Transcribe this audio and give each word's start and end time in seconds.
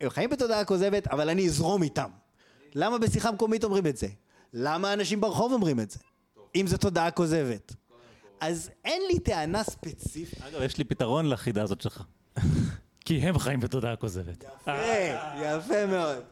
הם 0.00 0.10
חיים 0.10 0.30
בתודעה 0.30 0.64
כוזבת, 0.64 1.06
אבל 1.06 1.28
אני 1.28 1.46
אזרום 1.46 1.82
איתם. 1.82 2.10
למה 2.74 2.98
בשיחה 2.98 3.30
מקומית 3.32 3.64
אומרים 3.64 3.86
את 3.86 3.96
זה? 3.96 4.08
למה 4.52 4.92
אנשים 4.92 5.20
ברחוב 5.20 5.52
אומרים 5.52 5.80
את 5.80 5.90
זה? 5.90 5.98
אם 6.54 6.66
זו 6.66 6.76
תודעה 6.76 7.10
כוזבת. 7.10 7.74
אז 8.40 8.70
אין 8.84 9.02
לי 9.08 9.18
טענה 9.18 9.64
ספציפית. 9.64 10.42
אגב, 10.42 10.62
יש 10.62 10.78
לי 10.78 10.84
פתרון 10.84 11.26
לחידה 11.26 11.62
הזאת 11.62 11.80
שלך. 11.80 12.02
כי 13.04 13.18
הם 13.18 13.38
חיים 13.38 13.60
בתודעה 13.60 13.96
כוזבת. 13.96 14.44
יפה, 14.44 14.72
יפה 15.42 15.86
מאוד. 15.86 16.22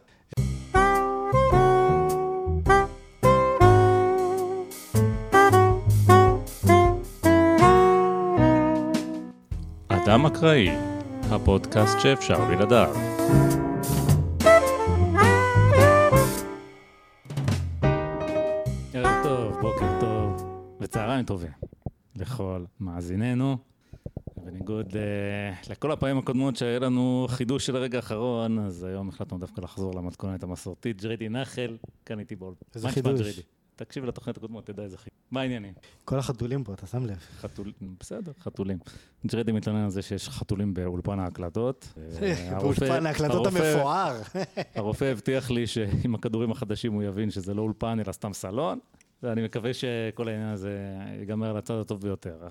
אדם 9.88 10.26
אקראי, 10.26 10.68
הפודקאסט 11.30 12.00
שאפשר 12.00 12.44
בלעדיו. 12.44 13.13
ערב 18.94 19.22
טוב, 19.22 19.61
בוקר 19.61 20.00
טוב, 20.00 20.44
וצהריים 20.81 21.25
טובים 21.25 21.50
לכל 22.17 22.64
מאזיננו. 22.81 23.57
בניגוד 24.36 24.96
לכל 25.71 25.93
הפעמים 25.93 26.18
הקודמות 26.18 26.57
שהיה 26.57 26.79
לנו 26.79 27.26
חידוש 27.31 27.67
של 27.67 27.76
הרגע 27.76 27.98
האחרון, 27.98 28.58
אז 28.58 28.84
היום 28.84 29.08
החלטנו 29.08 29.39
דווקא 29.39 29.61
לחזור 29.61 29.95
למתכונת 29.95 30.43
המסורתית. 30.43 31.03
ג'רידי 31.03 31.29
נחל, 31.29 31.76
כאן 32.06 32.19
איתי 32.19 32.36
בול. 32.36 32.55
איזה 32.75 32.89
חידוש? 32.89 33.41
תקשיב 33.77 34.05
לתוכנית 34.05 34.36
הקודמות, 34.36 34.66
תדע 34.66 34.83
איזה 34.83 34.98
חידוש. 34.98 35.19
מה 35.30 35.41
העניינים? 35.41 35.74
כל 36.05 36.19
החתולים 36.19 36.64
פה, 36.64 36.74
אתה 36.74 36.86
שם 36.86 37.06
לב. 37.06 37.16
חתול... 37.41 37.72
בסדר, 38.00 38.33
חתולים. 38.41 38.78
ג'רדי 39.27 39.52
מתלונן 39.52 39.84
על 39.84 39.91
זה 39.91 40.02
שיש 40.02 40.28
חתולים 40.28 40.74
באולפן 40.74 41.19
ההקלטות. 41.19 41.88
אה, 42.22 42.58
באולפן 42.60 43.06
ההקלטות 43.06 43.47
המפואר. 43.47 44.20
הרופא 44.74 45.05
הבטיח 45.05 45.50
לי 45.50 45.66
שעם 45.66 46.14
הכדורים 46.14 46.50
החדשים 46.50 46.92
הוא 46.92 47.02
יבין 47.02 47.30
שזה 47.30 47.55
לא 47.55 47.62
אולפן 47.62 48.00
אלא 48.00 48.12
סתם 48.12 48.33
סלון, 48.33 48.78
ואני 49.22 49.44
מקווה 49.44 49.75
שכל 49.75 50.28
העניין 50.28 50.48
הזה 50.48 50.78
ייגמר 51.19 51.50
על 51.50 51.56
הצד 51.56 51.75
הטוב 51.75 52.00
ביותר. 52.00 52.48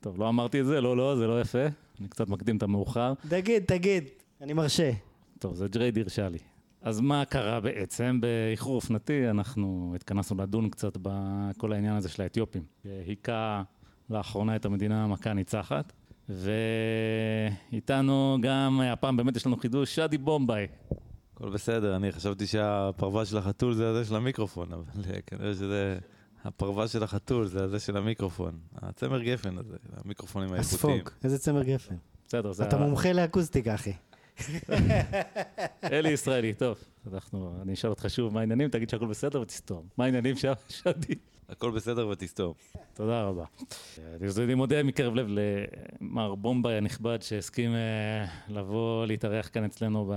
טוב, 0.00 0.18
לא 0.18 0.28
אמרתי 0.28 0.60
את 0.60 0.66
זה, 0.66 0.80
לא, 0.80 0.96
לא, 0.96 1.16
זה 1.16 1.26
לא 1.26 1.40
יפה. 1.40 1.66
אני 2.00 2.08
קצת 2.08 2.28
מקדים 2.28 2.56
את 2.56 2.62
המאוחר. 2.62 3.12
תגיד, 3.28 3.64
תגיד, 3.66 4.04
אני 4.40 4.52
מרשה. 4.52 4.90
טוב, 5.38 5.54
זה 5.54 5.68
ג'ריידי 5.68 6.00
הרשה 6.00 6.28
לי. 6.28 6.38
אז 6.82 7.00
מה 7.00 7.24
קרה 7.24 7.60
בעצם? 7.60 8.18
באיחור 8.20 8.74
אופנתי 8.74 9.30
אנחנו 9.30 9.92
התכנסנו 9.96 10.42
לדון 10.42 10.70
קצת 10.70 10.96
בכל 11.02 11.72
העניין 11.72 11.96
הזה 11.96 12.08
של 12.08 12.22
האתיופים. 12.22 12.62
שהיכה 12.82 13.62
לאחרונה 14.10 14.56
את 14.56 14.64
המדינה 14.64 15.06
מכה 15.06 15.32
ניצחת. 15.32 15.92
ואיתנו 17.72 18.38
גם, 18.40 18.80
הפעם 18.80 19.16
באמת 19.16 19.36
יש 19.36 19.46
לנו 19.46 19.56
חידוש, 19.56 19.94
שדי 19.94 20.18
בומביי. 20.18 20.66
הכל 21.34 21.50
בסדר, 21.50 21.96
אני 21.96 22.12
חשבתי 22.12 22.46
שהפרווה 22.46 23.24
של 23.24 23.38
החתול 23.38 23.74
זה 23.74 23.88
הזה 23.88 24.04
של 24.04 24.16
המיקרופון, 24.16 24.72
אבל 24.72 24.84
אה, 25.10 25.20
כנראה 25.26 25.54
שזה... 25.54 25.98
הפרווה 26.44 26.88
של 26.88 27.02
החתול 27.02 27.46
זה 27.46 27.64
הזה 27.64 27.80
של 27.80 27.96
המיקרופון. 27.96 28.58
הצמר 28.74 29.22
גפן 29.22 29.58
הזה, 29.58 29.76
המיקרופונים 30.04 30.52
האיכותיים. 30.52 31.00
הספוג, 31.00 31.10
איזה 31.24 31.38
צמר 31.38 31.62
גפן. 31.62 31.94
בסדר, 32.26 32.52
זה... 32.52 32.64
אתה 32.64 32.78
מומחה 32.78 33.12
לאקוסטיקה, 33.12 33.74
אחי. 33.74 33.92
אלי 35.92 36.08
ישראלי, 36.08 36.54
טוב. 36.54 36.78
אנחנו, 37.12 37.58
אני 37.62 37.72
אשאל 37.72 37.90
אותך 37.90 38.04
שוב 38.08 38.34
מה 38.34 38.40
העניינים, 38.40 38.68
תגיד 38.68 38.90
שהכל 38.90 39.06
בסדר 39.06 39.40
ותסתום. 39.40 39.86
מה 39.98 40.04
העניינים 40.04 40.36
שם, 40.36 40.52
שדי? 40.68 41.14
הכל 41.48 41.70
בסדר 41.70 42.08
ותסתום. 42.08 42.52
תודה 42.94 43.22
רבה. 43.22 43.44
אני 44.38 44.54
מודה 44.54 44.82
מקרב 44.82 45.14
לב 45.14 45.26
למר 46.00 46.34
בומביי 46.34 46.76
הנכבד 46.76 47.22
שהסכים 47.22 47.74
אה, 47.74 48.24
לבוא 48.48 49.06
להתארח 49.06 49.48
כאן 49.52 49.64
אצלנו 49.64 50.12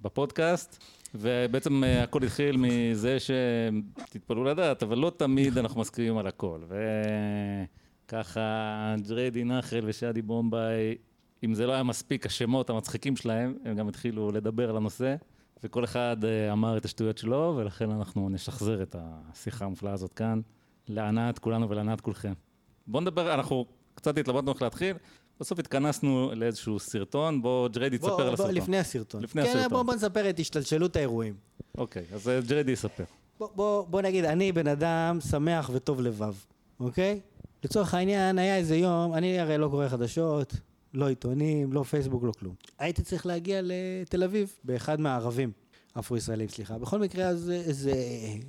בפודקאסט. 0.00 0.84
ובעצם 1.14 1.84
אה, 1.84 2.02
הכל 2.02 2.24
התחיל 2.24 2.56
מזה 2.56 3.16
שתתפלאו 3.20 4.44
לדעת, 4.44 4.82
אבל 4.82 4.98
לא 4.98 5.12
תמיד 5.16 5.58
אנחנו 5.58 5.80
מסכימים 5.80 6.18
על 6.18 6.26
הכל. 6.26 6.60
וככה 8.06 8.94
ג'ריידי 9.08 9.44
נחל 9.44 9.80
ושאדי 9.84 10.22
בומביי, 10.22 10.94
אם 11.44 11.54
זה 11.54 11.66
לא 11.66 11.72
היה 11.72 11.82
מספיק 11.82 12.26
השמות 12.26 12.70
המצחיקים 12.70 13.16
שלהם, 13.16 13.54
הם 13.64 13.76
גם 13.76 13.88
התחילו 13.88 14.32
לדבר 14.32 14.70
על 14.70 14.76
הנושא. 14.76 15.16
וכל 15.64 15.84
אחד 15.84 16.16
אה, 16.24 16.52
אמר 16.52 16.76
את 16.76 16.84
השטויות 16.84 17.18
שלו, 17.18 17.54
ולכן 17.56 17.90
אנחנו 17.90 18.28
נשחזר 18.28 18.82
את 18.82 18.96
השיחה 18.98 19.64
המופלאה 19.64 19.92
הזאת 19.92 20.12
כאן, 20.12 20.40
להנאת 20.88 21.38
כולנו 21.38 21.70
ולהנאת 21.70 22.00
כולכם. 22.00 22.32
בואו 22.86 23.02
נדבר, 23.02 23.34
אנחנו 23.34 23.66
קצת 23.94 24.18
התלבטנו 24.18 24.52
איך 24.52 24.62
להתחיל, 24.62 24.96
בסוף 25.40 25.58
התכנסנו 25.58 26.30
לאיזשהו 26.34 26.78
סרטון, 26.78 27.42
בואו 27.42 27.68
ג'ריידי 27.72 27.98
תספר 27.98 28.10
בוא, 28.10 28.20
על 28.20 28.26
בוא, 28.26 28.34
הסרטון. 28.34 28.54
לפני 28.54 28.78
הסרטון. 28.78 29.22
לפני 29.22 29.42
כן, 29.42 29.48
הסרטון. 29.48 29.70
בוא, 29.70 29.82
בוא 29.82 29.94
נספר 29.94 30.30
את 30.30 30.38
השתלשלות 30.38 30.96
האירועים. 30.96 31.34
אוקיי, 31.78 32.04
אז 32.12 32.28
אה, 32.28 32.40
ג'ריידי 32.40 32.72
יספר. 32.72 33.04
בוא, 33.38 33.48
בוא, 33.54 33.86
בוא 33.86 34.02
נגיד, 34.02 34.24
אני 34.24 34.52
בן 34.52 34.66
אדם 34.66 35.18
שמח 35.30 35.70
וטוב 35.72 36.00
לבב, 36.00 36.34
אוקיי? 36.80 37.20
לצורך 37.64 37.94
העניין, 37.94 38.38
היה 38.38 38.56
איזה 38.56 38.76
יום, 38.76 39.14
אני 39.14 39.40
הרי 39.40 39.58
לא 39.58 39.68
קורא 39.68 39.88
חדשות, 39.88 40.54
לא 40.94 41.08
עיתונים, 41.08 41.72
לא 41.72 41.82
פייסבוק, 41.82 42.24
לא 42.24 42.32
כלום. 42.32 42.54
הייתי 42.78 43.02
צריך 43.02 43.26
להגיע 43.26 43.60
לתל 43.62 44.22
אביב, 44.22 44.52
באחד 44.64 45.00
מהערבים, 45.00 45.52
אפרו-ישראלים, 45.98 46.48
סליחה. 46.48 46.78
בכל 46.78 46.98
מקרה, 46.98 47.26
אז 47.26 47.50
איזה 47.50 47.92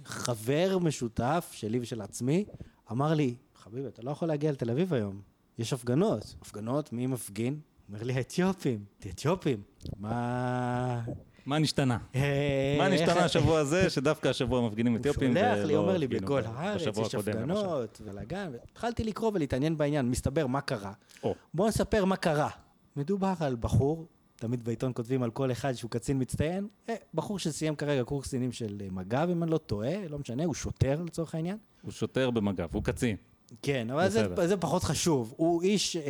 חבר 0.05 0.77
משותף 0.77 1.49
שלי 1.53 1.79
ושל 1.79 2.01
עצמי, 2.01 2.45
אמר 2.91 3.13
לי, 3.13 3.35
חביבי, 3.55 3.87
אתה 3.87 4.01
לא 4.01 4.11
יכול 4.11 4.27
להגיע 4.27 4.51
לתל 4.51 4.69
אביב 4.69 4.93
היום, 4.93 5.21
יש 5.57 5.73
הפגנות. 5.73 6.35
הפגנות, 6.41 6.93
מי 6.93 7.07
מפגין? 7.07 7.59
אומר 7.89 8.03
לי, 8.03 8.13
האתיופים. 8.13 8.85
אתיופים? 8.99 9.61
מה... 9.97 11.03
מה 11.45 11.59
נשתנה? 11.59 11.97
אה, 12.15 12.75
מה 12.77 12.89
נשתנה 12.89 13.25
השבוע 13.25 13.59
הזה, 13.59 13.89
שדווקא 13.89 14.27
השבוע 14.27 14.67
מפגינים 14.67 14.95
אתיופים? 14.95 15.37
הוא 15.37 15.37
שולח 15.37 15.65
לי, 15.65 15.73
ולא 15.73 15.81
אומר 15.81 15.97
לי, 15.97 16.07
בכל 16.07 16.41
הארץ 16.45 16.81
יש. 16.97 17.15
הפגנות, 17.15 18.01
בלאגן. 18.05 18.51
התחלתי 18.71 19.03
לקרוא 19.03 19.31
ולהתעניין 19.33 19.77
בעניין, 19.77 20.09
מסתבר 20.09 20.47
מה 20.47 20.61
קרה. 20.61 20.93
או, 21.23 21.35
בואו 21.53 21.67
נספר 21.67 22.05
מה 22.05 22.15
קרה. 22.15 22.49
מדובר 22.95 23.33
על 23.39 23.55
בחור, 23.55 24.07
תמיד 24.35 24.63
בעיתון 24.63 24.91
כותבים 24.95 25.23
על 25.23 25.31
כל 25.31 25.51
אחד 25.51 25.73
שהוא 25.73 25.91
קצין 25.91 26.21
מצטיין, 26.21 26.67
אה, 26.89 26.95
בחור 27.13 27.39
שסיים 27.39 27.75
כרגע 27.75 28.03
קורס 28.03 28.27
קצינים 28.27 28.51
של 28.51 28.81
אה, 28.81 28.87
מג"ב, 28.91 29.27
אם 29.31 29.43
אני 29.43 29.51
לא 29.51 29.57
טועה, 29.57 30.07
לא 30.09 30.19
משנה, 30.19 30.45
הוא 30.45 30.53
שוטר 30.53 31.01
לצורך 31.05 31.35
העניין. 31.35 31.57
הוא 31.81 31.91
שוטר 31.91 32.31
במג"ב, 32.31 32.67
הוא 32.73 32.83
קצין. 32.83 33.15
כן, 33.61 33.89
אבל 33.89 34.09
זה. 34.09 34.47
זה 34.47 34.57
פחות 34.57 34.83
חשוב. 34.83 35.33
הוא 35.37 35.61
איש, 35.61 35.95
אה, 35.95 36.01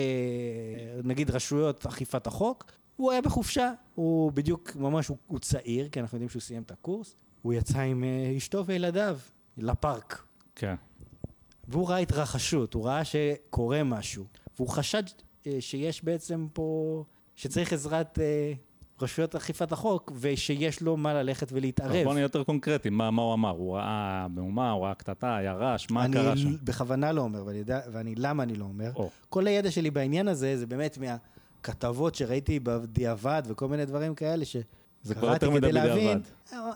נגיד, 1.04 1.30
רשויות 1.30 1.86
אכיפת 1.86 2.28
החוק, 2.28 2.72
הוא 2.96 3.12
היה 3.12 3.22
בחופשה, 3.22 3.72
הוא 3.96 4.32
בדיוק, 4.32 4.76
ממש, 4.76 5.08
הוא, 5.08 5.18
הוא 5.28 5.40
צעיר, 5.40 5.90
כי 5.90 6.00
אנחנו 6.00 6.16
יודעים 6.16 6.30
שהוא 6.30 6.42
סיים 6.42 6.62
את 6.62 6.72
הקורס, 6.72 7.16
הוא 7.42 7.54
יצא 7.54 7.80
עם 7.80 8.04
אה, 8.04 8.34
אשתו 8.38 8.66
וילדיו 8.66 9.18
לפארק. 9.58 10.24
כן. 10.56 10.76
והוא 11.68 11.90
ראה 11.90 11.98
התרחשות, 11.98 12.74
הוא 12.74 12.86
ראה 12.86 13.06
שקורה 13.06 13.84
משהו, 13.84 14.26
והוא 14.56 14.68
חשד 14.68 15.04
אה, 15.48 15.58
שיש 15.60 16.04
בעצם 16.04 16.48
פה, 16.54 17.04
שצריך 17.36 17.74
עזרת 17.74 18.20
אה, 18.20 18.54
רשויות 19.02 19.36
אכיפת 19.36 19.72
החוק, 19.72 20.12
ושיש 20.20 20.82
לו 20.82 20.98
מה 20.98 21.14
ללכת 21.14 21.48
ולהתערב. 21.52 22.04
בוא 22.04 22.14
נהיה 22.14 22.24
יותר 22.24 22.44
קונקרטי, 22.44 22.90
מה 22.90 23.12
מה 23.12 23.22
הוא 23.22 23.34
אמר? 23.34 23.50
הוא 23.50 23.76
ראה 23.76 24.28
מהומה, 24.30 24.72
הוא 24.72 24.86
ראה 24.86 24.94
קטטה, 24.94 25.36
היה 25.36 25.54
רעש, 25.54 25.90
מה 25.90 26.06
קרה 26.14 26.38
שם? 26.38 26.48
אני 26.48 26.58
בכוונה 26.64 27.12
לא 27.12 27.22
אומר, 27.22 27.46
ואני 27.46 27.58
יודע, 27.58 27.80
ואני, 27.92 28.16
למה 28.18 28.44
אני 28.44 28.56
לא 28.56 28.66
אומר? 28.66 28.92
או, 28.96 29.10
כל 29.30 29.48
הידע 29.48 29.72
שלי 29.72 29.92
בעניין 29.92 30.28
הזה, 30.28 30.58
זה 30.58 30.66
באמת 30.68 30.98
מהכתבות 31.68 32.16
שראיתי 32.16 32.60
בדיעבד 32.60 33.44
וכל 33.46 33.68
מיני 33.68 33.86
דברים 33.86 34.16
כאלה, 34.16 34.46
ש... 34.46 34.58
זה 35.04 35.16
כבר 35.16 35.34
יותר 35.34 35.50
מדי. 35.50 35.68
בדיעבד. 35.68 36.20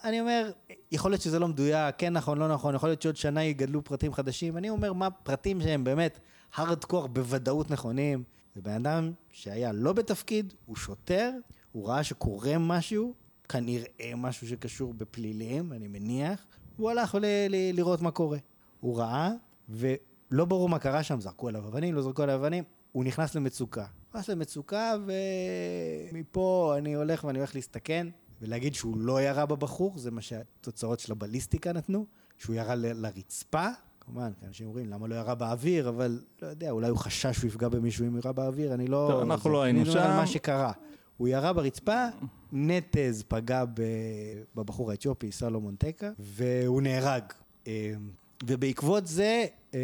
אני 0.04 0.22
אומר, 0.22 0.52
יכול 0.92 1.12
להיות 1.12 1.22
שזה 1.22 1.40
לא 1.40 1.48
מדויק, 1.48 1.96
כן 1.98 2.14
נכון, 2.14 2.38
לא 2.38 2.48
נכון, 2.48 2.76
יכול 2.76 2.90
להיות 2.90 3.02
שעוד 3.02 3.16
שנה 3.16 3.44
יגדלו 3.44 3.84
פרטים 3.84 4.14
חדשים. 4.14 4.58
אני 4.58 4.70
אומר, 4.70 4.94
מה 4.94 5.10
פרטים 5.12 5.62
שהם 5.62 5.84
באמת 5.84 6.20
הארדקור 6.56 7.08
בוודאות 7.08 7.72
נכונים. 7.72 8.24
זה 8.56 8.62
בן 8.62 8.72
אדם 8.72 9.12
שהיה 9.32 9.72
לא 9.72 9.94
בתפקיד, 9.94 10.54
הוא 10.66 10.76
שוטר, 10.76 11.32
הוא 11.72 11.88
ראה 11.88 12.04
שקורה 12.04 12.58
משהו, 12.58 13.14
כנראה 13.50 14.12
משהו 14.18 14.48
שקשור 14.48 14.94
בפלילים, 14.94 15.74
אני 15.74 15.88
מניח, 15.88 16.46
הוא 16.78 16.90
הלך 16.90 17.16
ל- 17.16 17.26
ל- 17.50 17.76
לראות 17.76 18.02
מה 18.02 18.12
קורה. 18.12 18.38
הוא 18.80 19.00
ראה, 19.00 19.32
ולא 19.70 20.46
ברור 20.46 20.70
מה 20.70 20.80
קרה 20.80 21.04
שם, 21.04 21.22
זרקו 21.22 21.48
עליו 21.48 21.68
אבנים, 21.68 21.96
לא 21.96 22.02
זרקו 22.02 22.24
עליו 22.24 22.36
אבנים, 22.36 22.64
הוא 22.92 23.04
נכנס 23.04 23.36
למצוקה. 23.36 23.86
נכנס 24.16 24.30
למצוקה, 24.30 24.94
ומפה 26.12 26.76
אני 26.78 26.94
הולך 26.94 27.24
ואני 27.24 27.40
הולך 27.40 27.56
להסתכן, 27.56 28.08
ולהגיד 28.42 28.76
שהוא 28.76 28.98
לא 28.98 29.22
ירה 29.22 29.46
בבחור, 29.46 29.98
זה 29.98 30.12
מה 30.12 30.22
שהתוצאות 30.22 31.00
של 31.00 31.12
הבליסטיקה 31.12 31.74
נתנו, 31.74 32.06
שהוא 32.38 32.56
ירה 32.56 32.76
ל- 32.76 33.06
לרצפה. 33.06 33.68
כמובן, 34.02 34.32
כי 34.40 34.46
אנשים 34.46 34.68
אומרים, 34.68 34.90
למה 34.90 35.08
לא 35.08 35.16
ירה 35.16 35.36
באוויר, 35.36 35.90
אבל 35.90 36.20
לא 36.42 36.48
יודע, 36.48 36.72
אולי 36.72 36.90
הוא 36.90 36.98
חשש 36.98 37.38
שהוא 37.38 37.48
יפגע 37.48 37.70
במישהו 37.70 38.08
אם 38.08 38.18
ירה 38.18 38.32
באוויר, 38.32 38.74
אני 38.74 38.88
לא... 38.88 39.08
טוב, 39.12 39.22
אנחנו 39.22 39.50
לא 39.50 39.64
היינו 39.64 39.82
מדבר 39.82 40.02
על 40.02 40.12
שם. 40.12 40.18
מה 40.18 40.28
שקרה. 40.28 40.72
הוא 41.18 41.28
ירה 41.28 41.54
ברצפה, 41.54 42.06
נטז 42.52 43.24
פגע 43.28 43.64
בבחור 44.56 44.92
האתיופי, 44.92 45.32
סלומון 45.32 45.76
טקה, 45.76 46.12
והוא 46.20 46.82
נהרג. 46.82 47.24
אה, 47.68 47.94
ובעקבות 48.44 49.08
זה 49.08 49.46
אה, 49.74 49.80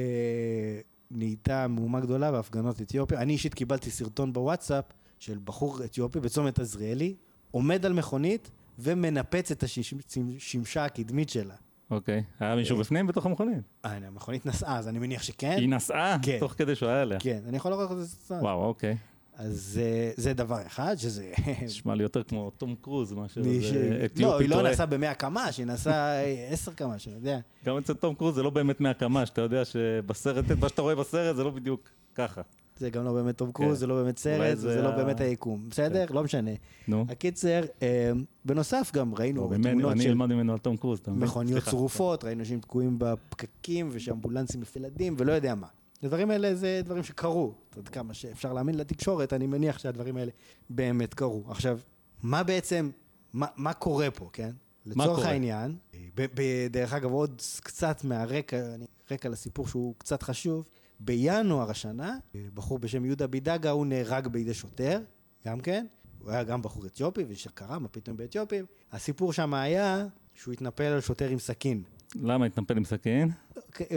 נהייתה 1.14 1.68
מהומה 1.68 2.00
גדולה 2.00 2.32
בהפגנות 2.32 2.82
אתיופיה. 2.82 3.22
אני 3.22 3.34
אישית 3.34 3.54
קיבלתי 3.54 3.92
סרטון 3.92 4.34
בוואטסאפ 4.34 4.86
של 5.20 5.38
בחור 5.44 5.84
אתיופי 5.84 6.20
בצומת 6.20 6.60
עזריאלי, 6.60 7.16
עומד 7.52 7.86
על 7.86 7.94
מכונית 7.94 8.52
ומנפץ 8.80 9.52
את 9.52 9.64
השמשה 9.64 10.86
הקדמית 10.86 11.30
שלה. 11.30 11.56
אוקיי. 11.92 12.24
היה 12.40 12.56
מישהו 12.56 12.78
בפנים 12.78 13.08
בתוך 13.08 13.26
המכונית? 13.26 13.58
אה, 13.86 13.98
המכונית 14.08 14.46
נסעה, 14.46 14.78
אז 14.78 14.88
אני 14.88 15.00
מניח 15.00 15.24
שכן. 15.24 15.56
היא 15.58 15.70
נסעה? 15.70 16.18
כן. 16.22 16.38
תוך 16.40 16.54
כדי 16.58 16.76
שהוא 16.76 16.90
היה 16.90 17.02
עליה. 17.02 17.20
כן, 17.20 17.40
אני 17.48 17.58
יכול 17.58 17.72
לראות 17.72 17.92
את 17.92 17.98
זה. 17.98 18.36
וואו, 18.36 18.66
אוקיי. 18.66 18.98
אז 19.42 19.80
אה, 19.84 20.12
זה 20.18 20.34
דבר 20.34 20.62
אחד, 20.68 20.96
שזה... 20.98 21.32
נשמע 21.64 21.96
לי 21.96 22.04
יותר 22.04 22.24
כמו 22.24 22.52
תום 22.58 22.76
קרוז 22.82 23.14
מאשר 23.14 23.42
ש- 23.62 23.74
אתיופי 24.06 24.22
לא, 24.48 24.58
היא 24.58 24.64
לא. 24.64 24.72
נסעה 24.72 24.86
ב-100 24.86 25.14
קמ"ש, 25.14 25.58
היא 25.58 25.66
נסעה 25.66 26.22
10 26.50 26.74
קמ"ש, 26.74 27.08
אני 27.08 27.16
יודע. 27.16 27.40
גם 27.66 27.78
אצל 27.78 27.94
תום 27.94 28.16
קרוז 28.16 28.36
זה 28.36 28.44
לא 28.44 28.50
באמת 28.50 28.82
מהקמה, 28.82 29.26
שאתה 29.26 29.42
יודע 29.42 29.66
שבסרט, 29.66 30.46
מה 30.60 30.70
שאתה 30.70 30.82
רואה 30.82 30.96
בסרט 30.96 31.36
זה 31.36 31.44
לא 31.44 31.50
בדיוק 31.50 31.90
ככה. 32.16 32.42
זה 32.78 32.90
גם 32.90 33.06
לא 33.06 33.14
באמת 33.14 33.38
תום 33.38 33.52
קרוז, 33.52 33.68
כן. 33.70 33.76
זה 33.76 33.88
לא 33.88 33.96
באמת 34.04 34.18
סרט, 34.18 34.58
זה 34.58 34.82
לא 34.82 34.92
באמת 34.92 35.20
היקום. 35.22 35.70
בסדר? 35.70 36.06
לא 36.10 36.24
משנה. 36.24 36.52
נו. 36.88 37.06
הקיצר, 37.10 37.62
אה, 37.82 38.12
בנוסף 38.46 38.92
גם 38.94 39.16
ראינו 39.16 39.48
ממני- 39.50 39.72
תמונות 39.72 39.92
אני 39.92 40.04
של 40.04 40.10
אלמד 40.10 40.30
ממנו 40.34 40.54
על 40.54 40.60
תום 40.60 40.78
קרוז, 40.78 41.00
אתה 41.00 41.12
מבין? 41.12 41.24
מכוניות. 41.24 41.64
צרופות, 41.64 42.24
ראינו 42.24 42.46
שהם 42.46 42.60
תקועים 42.60 42.96
בפקקים 43.00 43.90
ושאמבולנסים 43.92 44.62
מפילדים 44.62 45.16
ולא 45.18 45.32
יודע 45.32 45.56
מה. 45.56 45.68
הדברים 46.04 46.32
האלה 46.32 46.56
זה 46.56 46.82
דברים 46.86 47.04
שקרו. 47.04 47.54
עד 47.78 47.88
כמה 47.90 48.14
שאפשר 48.14 48.54
להאמין 48.54 48.76
לתקשורת, 48.76 49.34
אני 49.34 49.48
מניח 49.48 49.80
שהדברים 49.80 50.18
האלה 50.18 50.32
באמת 50.70 51.14
קרו. 51.14 51.44
עכשיו, 51.48 51.80
מה 52.24 52.44
בעצם, 52.44 52.90
מה, 53.34 53.48
מה 53.56 53.74
קורה 53.74 54.12
פה, 54.12 54.30
כן? 54.34 54.52
לצורך? 54.86 55.26
העניין, 55.26 55.76
ב- 56.16 56.26
ב- 56.34 56.68
דרך 56.70 56.94
אגב, 56.94 57.12
עוד 57.12 57.42
קצת 57.64 58.04
מהרקע, 58.04 58.74
אני- 58.76 58.86
רקע 59.12 59.30
לסיפור 59.30 59.68
שהוא 59.68 59.96
קצת 59.98 60.24
חשוב, 60.24 60.70
בינואר 61.00 61.70
השנה, 61.70 62.18
בחור 62.54 62.80
בשם 62.80 63.06
יהודה 63.06 63.28
בידגה, 63.28 63.70
הוא 63.72 63.86
נהרג 63.86 64.28
בידי 64.28 64.54
שוטר, 64.54 65.00
גם 65.46 65.60
כן. 65.60 65.86
הוא 66.20 66.32
היה 66.32 66.44
גם 66.44 66.62
בחור 66.62 66.86
אתיופי, 66.86 67.26
ושקרה, 67.28 67.80
מה 67.80 67.88
פתאום 67.88 68.18
באתיופים. 68.18 68.66
הסיפור 68.92 69.34
שם 69.34 69.54
היה 69.54 70.06
שהוא 70.34 70.54
התנפל 70.54 70.84
על 70.84 71.02
שוטר 71.02 71.30
עם 71.30 71.40
סכין. 71.40 71.84
למה 72.16 72.46
התנפל 72.46 72.78
עם 72.78 72.84
סכין? 72.84 73.30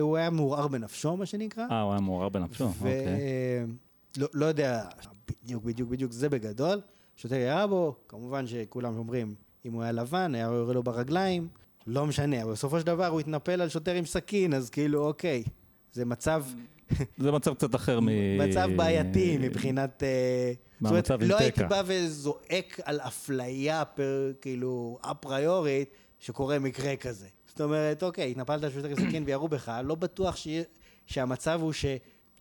הוא 0.00 0.16
היה 0.16 0.30
מעורער 0.30 0.68
בנפשו, 0.68 1.16
מה 1.16 1.26
שנקרא. 1.26 1.66
אה, 1.70 1.80
הוא 1.80 1.92
היה 1.92 2.00
מעורר 2.00 2.28
בנפשו, 2.28 2.64
אוקיי. 2.64 3.06
ולא 4.16 4.28
לא 4.34 4.46
יודע 4.46 4.84
בדיוק, 5.28 5.64
בדיוק, 5.64 5.88
בדיוק, 5.88 6.12
זה 6.12 6.28
בגדול. 6.28 6.80
שוטר 7.16 7.34
ירה 7.34 7.66
בו, 7.66 7.96
כמובן 8.08 8.46
שכולם 8.46 8.96
אומרים, 8.96 9.34
אם 9.66 9.72
הוא 9.72 9.82
היה 9.82 9.92
לבן, 9.92 10.34
היה 10.34 10.44
יורה 10.44 10.74
לו 10.74 10.82
ברגליים, 10.82 11.48
לא 11.86 12.06
משנה, 12.06 12.42
אבל 12.42 12.52
בסופו 12.52 12.80
של 12.80 12.86
דבר 12.86 13.06
הוא 13.06 13.20
התנפל 13.20 13.60
על 13.60 13.68
שוטר 13.68 13.94
עם 13.94 14.06
סכין, 14.06 14.54
אז 14.54 14.70
כאילו, 14.70 15.06
אוקיי, 15.06 15.42
זה 15.92 16.04
מצב, 16.04 16.44
זה 17.18 17.32
מצב 17.32 17.54
קצת 17.54 17.74
אחר 17.74 18.00
מ... 18.00 18.08
מצב 18.38 18.68
בעייתי 18.76 19.38
מבחינת... 19.40 20.02
אה, 20.02 20.52
מהמצב 20.80 21.22
עם 21.22 21.28
לא 21.28 21.38
הייתי 21.38 21.60
תקע. 21.60 21.68
בא 21.68 21.82
וזועק 21.86 22.80
על 22.84 23.00
אפליה 23.00 23.84
פר, 23.84 24.32
כאילו, 24.40 24.98
אפריורית, 25.02 25.88
שקורה 26.18 26.58
מקרה 26.58 26.96
כזה. 26.96 27.26
זאת 27.54 27.60
אומרת, 27.60 28.02
אוקיי, 28.02 28.30
התנפלת 28.30 28.64
על 28.64 28.70
שוטר 28.70 28.88
עם 28.88 28.96
סכין 29.08 29.22
וירו 29.26 29.48
בך, 29.48 29.72
לא 29.84 29.94
בטוח 29.94 30.36
שיהיה- 30.36 30.62
שהמצב 31.06 31.58
הוא 31.62 31.72
ש... 31.72 31.84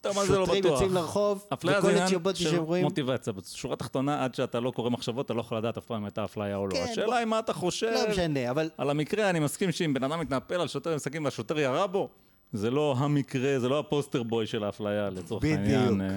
טוב, 0.01 0.15
מה 0.15 0.25
זה 0.25 0.39
לא 0.39 0.45
שוטרים 0.45 0.63
בטוח? 0.63 0.74
יוצאים 0.81 0.94
לרחוב, 0.94 1.45
אפליה 1.54 1.74
זה 1.81 1.88
וכל 1.88 1.89
עניין 1.98 2.07
של 2.36 2.50
שהם 2.50 2.63
רואים... 2.63 2.83
מוטיבציה. 2.83 3.33
בשורה 3.33 3.74
התחתונה, 3.74 4.24
עד 4.24 4.36
שאתה 4.36 4.60
לא 4.60 4.71
קורא 4.71 4.89
מחשבות, 4.89 5.25
אתה 5.25 5.33
לא 5.33 5.39
יכול 5.42 5.57
לדעת 5.57 5.77
אף 5.77 5.86
פעם 5.86 5.98
אם 5.98 6.06
הייתה 6.06 6.24
אפליה 6.24 6.56
או 6.57 6.68
לא. 6.68 6.74
כן, 6.75 6.86
השאלה 6.92 7.18
היא 7.18 7.25
מה 7.25 7.39
אתה 7.39 7.54
חושב. 7.54 7.92
לא 7.94 8.10
משנה, 8.10 8.50
אבל 8.51 8.69
על 8.77 8.89
המקרה, 8.89 9.30
אני 9.30 9.39
מסכים 9.39 9.71
שאם 9.71 9.94
בן 9.94 10.04
אדם 10.04 10.19
מתנפל 10.19 10.62
על 10.62 10.68
שוטר 10.68 10.92
עם 10.92 10.98
סכין 10.98 11.25
והשוטר 11.25 11.60
ירה 11.60 11.88
בו, 11.88 12.10
זה 12.54 12.71
לא 12.71 12.95
המקרה, 12.98 13.60
זה 13.60 13.69
לא 13.69 13.80
הפוסטר 13.80 14.24
בוי 14.24 14.48
של 14.48 14.63
האפליה 14.63 15.10
לצורך 15.10 15.44
בדיוק. 15.44 15.60
העניין. 15.60 16.01
אה, 16.01 16.07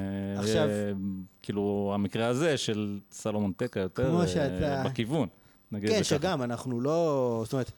עכשיו- 0.41 0.69
אה, 0.69 0.93
כאילו, 1.43 1.91
המקרה 1.95 2.27
הזה 2.27 2.57
של 2.57 2.99
סלומון 3.11 3.53
טקה 3.53 3.81
יותר 3.81 4.21
אה, 4.63 4.85
בכיוון. 4.85 5.29
כן. 5.87 6.03
שגם 6.05 6.43
אנחנו 6.43 6.81
לא... 6.81 7.41
זאת 7.45 7.53
אומרת, 7.53 7.73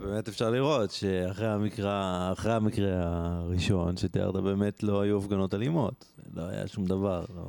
באמת 0.00 0.28
אפשר 0.28 0.50
לראות 0.50 0.90
שאחרי 0.90 1.46
המקרה, 1.48 2.28
אחרי 2.32 2.52
המקרה 2.52 2.88
הראשון 3.02 3.96
שתיארת, 3.96 4.34
באמת 4.34 4.82
לא 4.82 5.00
היו 5.00 5.18
הפגנות 5.18 5.54
אלימות. 5.54 6.04
לא 6.34 6.42
היה 6.42 6.66
שום 6.68 6.86
דבר. 6.86 7.24
לא... 7.36 7.44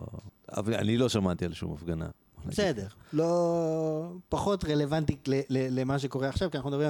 אבל 0.58 0.74
אני 0.74 0.98
לא 0.98 1.10
שמעתי 1.10 1.46
על 1.46 1.54
שום 1.54 1.74
הפגנה. 1.74 2.08
בסדר, 2.46 2.88
לא... 3.14 4.12
פחות 4.30 4.66
רלוונטי 4.66 5.18
ל- 5.28 5.40
ל- 5.50 5.80
למה 5.80 6.00
שקורה 6.00 6.30
עכשיו, 6.30 6.52
כי 6.52 6.58
אנחנו 6.58 6.70
מדברים 6.70 6.90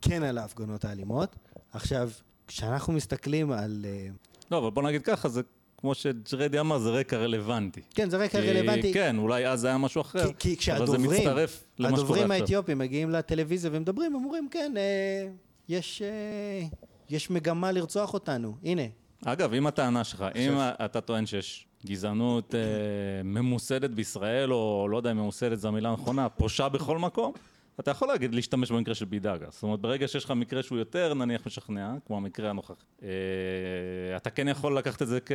כן 0.00 0.22
על 0.22 0.38
ההפגנות 0.38 0.84
האלימות. 0.84 1.36
עכשיו, 1.72 2.10
כשאנחנו 2.48 2.92
מסתכלים 2.92 3.52
על... 3.52 3.84
אה, 3.88 4.08
לא, 4.50 4.58
אבל 4.58 4.70
בוא 4.70 4.82
נגיד 4.82 5.02
ככה, 5.02 5.28
זה 5.28 5.42
כמו 5.80 5.94
שג'רדי 5.94 6.60
אמר, 6.60 6.78
זה 6.78 6.90
רקע 6.90 7.16
רלוונטי. 7.16 7.80
כן, 7.94 8.10
זה 8.10 8.16
רקע 8.16 8.40
כי- 8.40 8.50
רלוונטי. 8.50 8.92
כן, 8.92 9.18
אולי 9.18 9.46
אז 9.48 9.64
היה 9.64 9.78
משהו 9.78 10.00
אחר, 10.00 10.32
כי, 10.38 10.56
כי 10.56 10.72
אבל 10.72 10.86
זה 10.86 10.92
כשהדוברים, 10.92 11.10
מצטרף 11.20 11.64
למה 11.78 11.88
שקורה 11.88 12.00
הדוברים 12.02 12.30
עכשיו. 12.30 12.42
האתיופים 12.42 12.78
מגיעים 12.78 13.10
לטלוויזיה 13.10 13.70
ומדברים, 13.74 14.14
הם 14.16 14.24
אומרים, 14.24 14.48
כן, 14.50 14.72
אה, 14.76 15.28
יש, 15.68 16.02
אה, 16.02 16.66
יש 17.10 17.30
מגמה 17.30 17.72
לרצוח 17.72 18.14
אותנו, 18.14 18.54
הנה. 18.64 18.82
אגב, 19.24 19.54
אם 19.54 19.66
הטענה 19.66 20.04
שלך, 20.04 20.24
אם 20.36 20.52
אתה 20.84 21.00
טוען 21.00 21.26
שיש 21.26 21.66
גזענות 21.86 22.54
אה, 22.54 22.60
ממוסדת 23.24 23.90
בישראל, 23.90 24.52
או 24.52 24.86
לא 24.90 24.96
יודע 24.96 25.10
אם 25.10 25.16
ממוסדת 25.16 25.58
זו 25.58 25.68
המילה 25.68 25.88
הנכונה, 25.88 26.28
פושה 26.28 26.68
בכל 26.68 26.98
מקום, 26.98 27.32
אתה 27.80 27.90
יכול 27.90 28.08
להגיד, 28.08 28.34
להשתמש 28.34 28.72
במקרה 28.72 28.94
של 28.94 29.04
בידגה. 29.04 29.46
זאת 29.50 29.62
אומרת, 29.62 29.80
ברגע 29.80 30.08
שיש 30.08 30.24
לך 30.24 30.30
מקרה 30.30 30.62
שהוא 30.62 30.78
יותר, 30.78 31.14
נניח, 31.14 31.46
משכנע, 31.46 31.94
כמו 32.06 32.16
המקרה 32.16 32.50
הנוכחי, 32.50 32.74
אה, 33.02 33.08
אתה 34.16 34.30
כן 34.30 34.48
יכול 34.48 34.78
לקחת 34.78 35.02
את 35.02 35.08
זה 35.08 35.18
כ- 35.26 35.32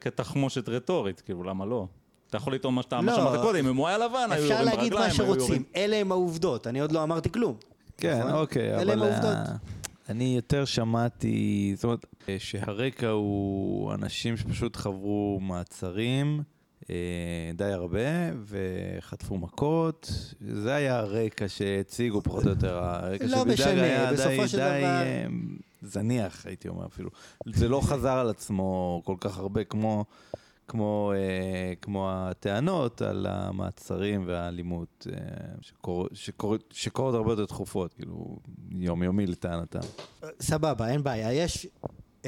כתחמושת 0.00 0.68
רטורית, 0.68 1.20
כאילו, 1.20 1.42
למה 1.44 1.66
לא? 1.66 1.86
אתה 2.28 2.36
יכול 2.36 2.54
לטעון 2.54 2.74
מה 2.74 2.82
שאתה 2.82 3.00
מה 3.00 3.12
לא, 3.12 3.16
שאמרת 3.16 3.40
קודם, 3.40 3.66
אם 3.68 3.76
הוא 3.76 3.88
היה 3.88 3.98
לבן, 3.98 4.14
היו 4.30 4.42
אפשר 4.42 4.54
יורים 4.54 4.64
להגיד 4.64 4.94
מה 4.94 5.00
ברגליים, 5.00 5.10
היו 5.10 5.14
שרוצים, 5.16 5.40
יורים... 5.46 5.62
אלה 5.76 5.96
הם 5.96 6.12
העובדות, 6.12 6.66
אני 6.66 6.80
עוד 6.80 6.92
לא 6.92 7.02
אמרתי 7.02 7.32
כלום. 7.32 7.56
כן, 7.98 8.18
נכון? 8.20 8.32
אוקיי, 8.32 8.74
אלה 8.80 8.92
הם 8.92 8.98
אבל 9.02 9.08
העובדות. 9.12 9.36
ה- 9.48 9.56
אני 10.08 10.36
יותר 10.36 10.64
שמעתי, 10.64 11.72
זאת 11.74 11.84
אומרת, 11.84 12.06
אה, 12.28 12.36
שהרקע 12.38 13.08
הוא 13.08 13.94
אנשים 13.94 14.36
שפשוט 14.36 14.76
חברו 14.76 15.38
מעצרים 15.42 16.42
די 17.54 17.64
הרבה 17.72 18.00
וחטפו 18.46 19.38
מכות, 19.38 20.12
זה 20.40 20.74
היה 20.74 20.98
הרקע 20.98 21.48
שהציגו 21.48 22.22
פחות 22.22 22.44
או 22.44 22.50
יותר, 22.50 22.78
הרקע 22.78 23.24
לא 23.24 23.38
של 23.38 23.44
בידג 23.44 23.60
היה 23.60 24.10
די, 24.10 24.16
די 24.16 24.46
דבר- 24.52 24.62
אה, 24.62 25.26
זניח, 25.82 26.46
הייתי 26.46 26.68
אומר 26.68 26.86
אפילו. 26.86 27.10
זה 27.46 27.68
לא 27.68 27.80
חזר 27.80 28.18
על 28.18 28.30
עצמו 28.30 29.02
כל 29.04 29.16
כך 29.20 29.38
הרבה 29.38 29.64
כמו... 29.64 30.04
כמו, 30.70 31.12
אה, 31.16 31.72
כמו 31.82 32.10
הטענות 32.10 33.02
על 33.02 33.26
המעצרים 33.26 34.24
והאלימות 34.26 35.06
אה, 35.12 35.18
שקור, 35.60 36.08
שקור, 36.12 36.56
שקורות 36.70 37.14
הרבה 37.14 37.32
יותר 37.32 37.46
תכופות, 37.46 37.94
כאילו 37.94 38.38
יומיומי 38.70 39.26
לטענתם. 39.26 39.78
סבבה, 40.40 40.88
אין 40.88 41.02
בעיה. 41.02 41.32
יש 41.32 41.66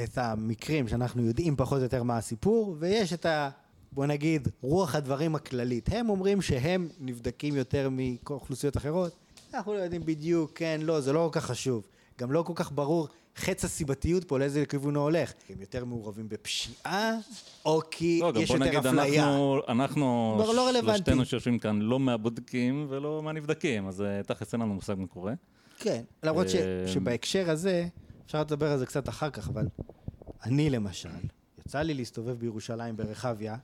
את 0.03 0.17
המקרים 0.17 0.87
שאנחנו 0.87 1.21
יודעים 1.25 1.55
פחות 1.55 1.77
או 1.77 1.83
יותר 1.83 2.03
מה 2.03 2.17
הסיפור, 2.17 2.75
ויש 2.79 3.13
את 3.13 3.25
ה... 3.25 3.49
בוא 3.91 4.05
נגיד, 4.05 4.47
רוח 4.61 4.95
הדברים 4.95 5.35
הכללית. 5.35 5.89
הם 5.91 6.09
אומרים 6.09 6.41
שהם 6.41 6.89
נבדקים 6.99 7.55
יותר 7.55 7.89
מאוכלוסיות 7.91 8.77
אחרות. 8.77 9.15
אנחנו 9.53 9.73
לא 9.73 9.77
יודעים 9.77 10.05
בדיוק, 10.05 10.51
כן, 10.55 10.79
לא, 10.83 11.01
זה 11.01 11.13
לא 11.13 11.29
כל 11.33 11.39
כך 11.39 11.45
חשוב. 11.45 11.83
גם 12.19 12.31
לא 12.31 12.43
כל 12.43 12.53
כך 12.55 12.71
ברור 12.71 13.07
חץ 13.35 13.65
הסיבתיות 13.65 14.23
פה, 14.23 14.39
לאיזה 14.39 14.65
כיוון 14.65 14.95
הוא 14.95 15.03
הולך. 15.03 15.33
הם 15.49 15.61
יותר 15.61 15.85
מעורבים 15.85 16.29
בפשיעה, 16.29 17.17
או 17.65 17.81
כי 17.91 18.19
לא, 18.21 18.33
יש 18.39 18.49
יותר 18.49 18.65
נגיד, 18.65 18.85
אפליה. 18.85 19.23
אנחנו, 19.67 20.35
אנחנו 20.39 20.53
לא 20.53 20.67
רלוונטי. 20.67 20.97
שלושתנו 20.97 21.25
שיושבים 21.25 21.59
כאן 21.59 21.79
לא 21.81 21.99
מהבודקים 21.99 22.85
ולא 22.89 23.21
מהנבדקים, 23.23 23.87
אז 23.87 24.01
אה, 24.01 24.23
תכלס 24.23 24.53
אין 24.53 24.61
לנו 24.61 24.73
מושג 24.73 24.95
מה 24.97 25.07
קורה. 25.07 25.33
כן, 25.77 26.03
למרות 26.23 26.49
ש, 26.49 26.55
אה, 26.55 26.87
שבהקשר 26.87 27.49
הזה, 27.49 27.87
אפשר 28.25 28.41
לדבר 28.41 28.71
על 28.71 28.77
זה 28.79 28.85
קצת 28.85 29.09
אחר 29.09 29.29
כך, 29.29 29.49
אבל 29.49 29.67
אני 30.43 30.69
למשל, 30.69 31.09
יצא 31.67 31.81
לי 31.81 31.93
להסתובב 31.93 32.39
בירושלים 32.39 32.97
ברחביה 32.97 33.55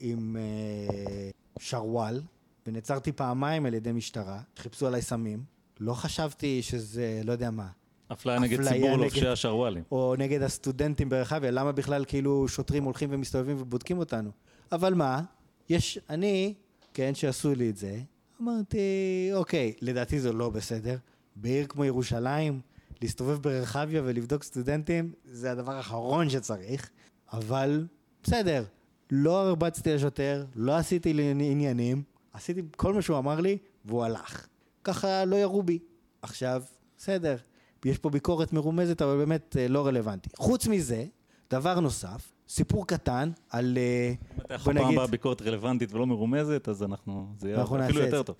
עם 0.00 0.36
אה, 0.36 1.30
שרוואל, 1.58 2.22
ונעצרתי 2.66 3.12
פעמיים 3.12 3.66
על 3.66 3.74
ידי 3.74 3.92
משטרה, 3.92 4.40
חיפשו 4.56 4.86
עליי 4.86 5.02
סמים. 5.02 5.44
לא 5.80 5.94
חשבתי 5.94 6.62
שזה, 6.62 7.20
לא 7.24 7.32
יודע 7.32 7.50
מה, 7.50 7.68
אפליה 8.12 8.38
נגד 8.38 8.68
ציבור 8.68 8.96
לובשי 8.96 9.28
השרוואלים. 9.28 9.82
או 9.92 10.14
נגד 10.18 10.42
הסטודנטים 10.42 11.08
ברחביה, 11.08 11.50
למה 11.50 11.72
בכלל 11.72 12.04
כאילו 12.04 12.48
שוטרים 12.48 12.84
הולכים 12.84 13.08
ומסתובבים 13.12 13.56
ובודקים 13.60 13.98
אותנו? 13.98 14.30
אבל 14.72 14.94
מה, 14.94 15.22
יש, 15.68 15.98
אני, 16.10 16.54
כן, 16.94 17.14
שעשו 17.14 17.54
לי 17.54 17.70
את 17.70 17.76
זה, 17.76 18.00
אמרתי, 18.42 19.30
אוקיי, 19.34 19.72
לדעתי 19.80 20.20
זה 20.20 20.32
לא 20.32 20.50
בסדר. 20.50 20.96
בעיר 21.36 21.66
כמו 21.66 21.84
ירושלים, 21.84 22.60
להסתובב 23.02 23.42
ברחביה 23.42 24.02
ולבדוק 24.04 24.42
סטודנטים, 24.42 25.12
זה 25.24 25.52
הדבר 25.52 25.72
האחרון 25.72 26.30
שצריך, 26.30 26.90
אבל 27.36 27.86
בסדר, 28.22 28.64
לא 29.10 29.46
הרבצתי 29.46 29.94
לשוטר, 29.94 30.44
לא 30.54 30.76
עשיתי 30.76 31.10
עניינים, 31.50 32.02
עשיתי 32.32 32.62
כל 32.76 32.94
מה 32.94 33.02
שהוא 33.02 33.18
אמר 33.18 33.40
לי, 33.40 33.58
והוא 33.84 34.04
הלך. 34.04 34.46
ככה 34.84 35.24
לא 35.24 35.36
ירו 35.36 35.62
בי. 35.62 35.78
עכשיו, 36.22 36.62
בסדר, 36.98 37.36
יש 37.84 37.98
פה 37.98 38.10
ביקורת 38.10 38.52
מרומזת, 38.52 39.02
אבל 39.02 39.16
באמת 39.16 39.56
אה, 39.60 39.68
לא 39.68 39.86
רלוונטי. 39.86 40.28
חוץ 40.36 40.66
מזה, 40.66 41.04
דבר 41.50 41.80
נוסף, 41.80 42.32
סיפור 42.48 42.86
קטן 42.86 43.30
על... 43.50 43.78
אה, 43.78 44.14
אם 44.34 44.40
אתה 44.40 44.54
יכול 44.54 44.78
פעם 44.78 44.92
הבאה 44.92 45.06
ביקורת 45.06 45.42
רלוונטית 45.42 45.92
ולא 45.92 46.06
מרומזת, 46.06 46.68
אז 46.68 46.82
אנחנו, 46.82 47.26
זה 47.38 47.48
יהיה 47.50 47.62
אפילו 47.62 48.00
יותר. 48.00 48.22
טוב. 48.22 48.36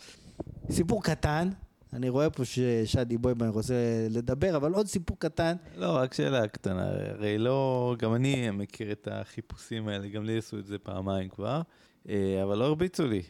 סיפור 0.71 1.03
קטן, 1.03 1.51
אני 1.95 2.09
רואה 2.09 2.31
פה 2.31 2.45
ששאדי 2.45 3.19
בויבן 3.19 3.49
רוצה 3.49 3.75
לדבר, 4.11 4.57
אבל 4.57 4.73
עוד 4.73 4.87
סיפור 4.87 5.17
קטן. 5.21 5.57
לא, 5.77 5.97
רק 5.97 6.15
שאלה 6.15 6.49
קטנה, 6.49 6.87
הרי 7.11 7.39
לא, 7.39 7.95
גם 7.99 8.15
אני 8.15 8.51
מכיר 8.51 8.93
את 8.93 9.09
החיפושים 9.11 9.89
האלה, 9.89 10.09
גם 10.09 10.25
לי 10.25 10.39
עשו 10.39 10.59
את 10.59 10.67
זה 10.67 10.79
פעמיים 10.79 11.29
כבר, 11.29 11.61
אה, 12.09 12.43
אבל 12.43 12.59
לא 12.59 12.65
הרביצו 12.65 13.07
לי, 13.07 13.23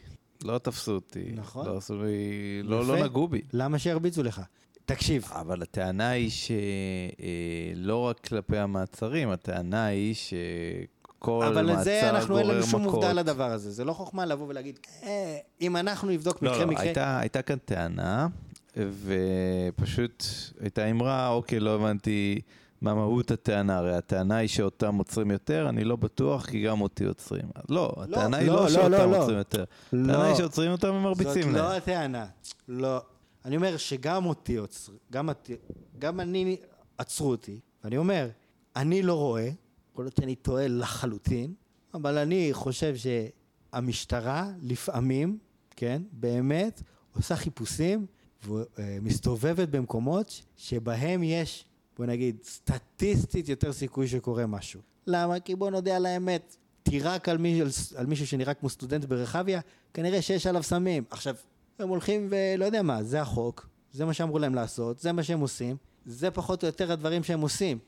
לא 0.43 0.57
תפסו 0.57 0.91
אותי. 0.91 1.31
נכון. 1.35 1.65
לא 1.65 1.77
עשו 1.77 2.03
לי, 2.03 2.63
לא. 2.63 2.85
לא 2.85 3.03
נגעו 3.03 3.27
בי. 3.27 3.41
למה 3.53 3.79
שירביצו 3.79 4.23
לך? 4.23 4.41
תקשיב, 4.85 5.29
אבל 5.31 5.61
הטענה 5.61 6.09
היא 6.09 6.31
שלא 7.75 7.97
רק 7.97 8.19
כלפי 8.19 8.57
המעצרים, 8.57 9.29
הטענה 9.29 9.85
היא 9.85 10.15
שכל 10.15 11.43
אבל 11.45 11.65
מעצר 11.65 11.81
לזה 11.81 12.09
אנחנו 12.09 12.39
אין 12.39 12.47
לנו 12.47 12.63
שום. 12.63 12.83
עובדה 12.83 13.13
לדבר 13.13 13.51
הזה. 13.51 13.71
זה 13.71 13.85
לא 13.85 13.93
חוכמה 13.93 14.25
לבוא 14.25 14.47
ולהגיד, 14.47 14.79
אה, 15.03 15.37
אם 15.61 15.77
אנחנו 15.77 16.09
נבדוק 16.09 16.43
לא, 16.43 16.51
מקרה 16.51 16.65
לא, 16.65 16.71
מקרה... 16.71 16.83
הייתה, 16.83 17.19
הייתה 17.19 17.41
כאן 17.41 17.57
טענה, 17.65 18.27
ופשוט 18.77 20.23
הייתה 20.59 20.85
אמרה, 20.85 21.29
אוקיי, 21.29 21.59
לא 21.59 21.75
הבנתי 21.75 22.41
מה 22.81 22.93
מהות 22.93 23.31
הטענה, 23.31 23.77
הרי 23.77 23.95
הטענה 23.95 24.35
היא 24.37 24.47
שאותם 24.47 24.95
עוצרים 24.95 25.31
יותר, 25.31 25.69
אני 25.69 25.83
לא 25.83 25.95
בטוח, 25.95 26.45
כי 26.45 26.63
גם 26.63 26.81
אותי 26.81 27.05
עוצרים. 27.05 27.45
אז 27.55 27.63
לא, 27.69 27.95
הטענה 27.97 28.37
היא 28.37 28.47
לא, 28.47 28.55
לא, 28.55 28.61
לא, 28.61 28.69
שאותם 28.69 28.89
לא, 28.91 29.11
לא. 29.11 29.17
עוצרים 29.17 29.37
יותר. 29.37 29.63
לא. 29.93 30.11
הטענה 30.11 30.27
היא 30.27 30.35
שעוצרים 30.35 30.71
אותם 30.71 30.87
זאת 30.87 30.95
ומרביצים 30.95 31.55
לא 31.55 31.61
להם. 31.61 31.77
הטענה. 31.77 32.25
לא. 32.67 33.01
אני 33.45 33.55
אומר 33.55 33.77
שגם 33.77 34.25
אותי 34.25 34.55
עוצר, 34.55 34.93
גם, 35.11 35.29
גם 35.99 36.19
אני 36.19 36.57
עצרו 36.97 37.29
אותי, 37.29 37.59
ואני 37.83 37.97
אומר, 37.97 38.29
אני 38.75 39.01
לא 39.01 39.13
רואה, 39.13 39.49
יכול 39.91 40.05
להיות 40.05 40.15
שאני 40.15 40.35
טועה 40.35 40.67
לחלוטין, 40.67 41.53
אבל 41.93 42.17
אני 42.17 42.49
חושב 42.53 42.95
שהמשטרה 42.95 44.49
לפעמים, 44.61 45.37
כן, 45.75 46.01
באמת, 46.11 46.81
עושה 47.15 47.35
חיפושים 47.35 48.05
ומסתובבת 48.47 49.69
במקומות 49.69 50.41
שבהם 50.57 51.23
יש, 51.23 51.65
בוא 51.97 52.05
נגיד, 52.05 52.37
סטטיסטית 52.43 53.49
יותר 53.49 53.73
סיכוי 53.73 54.07
שקורה 54.07 54.47
משהו. 54.47 54.81
למה? 55.07 55.39
כי 55.39 55.55
בוא 55.55 55.69
נודה 55.69 55.95
על 55.95 56.05
האמת, 56.05 56.55
תירק 56.83 57.29
על, 57.29 57.37
מי, 57.37 57.61
על 57.95 58.05
מישהו 58.05 58.27
שנראה 58.27 58.53
כמו 58.53 58.69
סטודנט 58.69 59.05
ברחביה, 59.05 59.61
כנראה 59.93 60.21
שיש 60.21 60.47
עליו 60.47 60.63
סמים. 60.63 61.03
עכשיו, 61.09 61.35
הם 61.79 61.89
הולכים 61.89 62.27
ולא 62.29 62.65
יודע 62.65 62.81
מה, 62.81 63.03
זה 63.03 63.21
החוק, 63.21 63.67
זה 63.91 64.05
מה 64.05 64.13
שאמרו 64.13 64.39
להם 64.39 64.55
לעשות, 64.55 64.99
זה 64.99 65.11
מה 65.11 65.23
שהם 65.23 65.39
עושים, 65.39 65.77
זה 66.05 66.31
פחות 66.31 66.63
או 66.63 66.67
יותר 66.67 66.91
הדברים 66.91 67.23
שהם 67.23 67.41
עושים. 67.41 67.79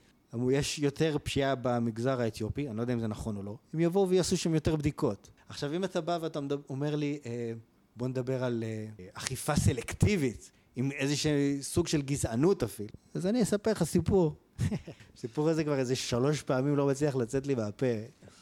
יש 0.52 0.80
יותר 0.80 1.18
פשיעה 1.24 1.56
במגזר 1.56 2.22
האתיופי, 2.22 2.68
אני 2.70 2.78
לא 2.78 2.82
יודע 2.82 2.94
אם 2.94 3.00
זה 3.00 3.08
נכון 3.08 3.38
או 3.38 3.44
לא, 3.44 3.58
הם 3.74 3.80
יבואו 3.80 4.10
ויעשו 4.10 4.38
שם 4.38 4.54
יותר 4.54 4.76
בדיקות. 4.76 5.30
עכשיו, 5.50 5.74
אם 5.76 5.84
אתה 5.84 6.02
בא 6.02 6.20
ואתה 6.22 6.40
אומר 6.70 6.96
לי, 6.96 7.20
אה, 7.26 7.54
בוא 7.98 8.08
נדבר 8.08 8.44
על 8.44 8.64
אה, 8.64 9.06
אכיפה 9.14 9.56
סלקטיבית, 9.56 10.52
עם 10.76 10.92
איזשהו 10.92 11.32
סוג 11.62 11.88
של 11.88 12.02
גזענות 12.02 12.64
אפילו, 12.64 12.90
אז 13.14 13.26
אני 13.26 13.44
אספר 13.44 13.72
לך 13.72 13.84
סיפור. 13.84 14.36
הסיפור 15.18 15.50
הזה 15.50 15.64
כבר 15.64 15.80
איזה 15.80 15.96
שלוש 15.96 16.42
פעמים 16.42 16.76
לא 16.76 16.88
מצליח 16.88 17.16
לצאת 17.16 17.48
לי 17.48 17.56
מהפה. 17.56 17.86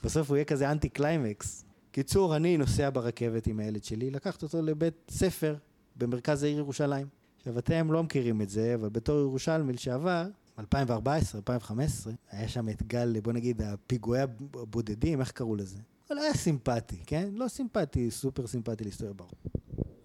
בסוף 0.04 0.30
הוא 0.30 0.38
יהיה 0.38 0.46
כזה 0.46 0.72
אנטי 0.72 0.90
קליימקס. 0.90 1.66
קיצור, 1.92 2.36
אני 2.36 2.58
נוסע 2.58 2.90
ברכבת 2.90 3.48
עם 3.48 3.60
הילד 3.60 3.84
שלי, 3.84 4.12
לקחת 4.12 4.44
אותו 4.44 4.62
לבית 4.62 4.94
ספר 5.10 5.56
במרכז 5.96 6.44
העיר 6.44 6.58
ירושלים. 6.58 7.08
עכשיו, 7.38 7.60
אתם 7.60 7.92
לא 7.92 8.04
מכירים 8.04 8.42
את 8.42 8.50
זה, 8.50 8.76
אבל 8.76 8.90
בתור 8.90 9.20
ירושלמי 9.20 9.74
לשעבר, 9.74 10.28
2014, 10.60 11.40
2015, 11.40 12.14
היה 12.32 12.48
שם 12.48 12.70
את 12.70 12.84
גל, 12.84 13.20
בוא 13.20 13.34
נגיד, 13.34 13.62
הפיגועי 13.62 14.22
הבודדים, 14.22 15.20
איך 15.20 15.32
קראו 15.32 15.56
לזה? 15.56 15.78
אבל 16.10 16.20
היה 16.20 16.34
סימפטי, 16.34 17.04
כן? 17.06 17.30
לא 17.34 17.48
סימפטי, 17.48 18.12
סופר 18.12 18.48
סימפטי 18.48 18.84
להסתובב 18.84 19.12
ברחוב. 19.12 19.40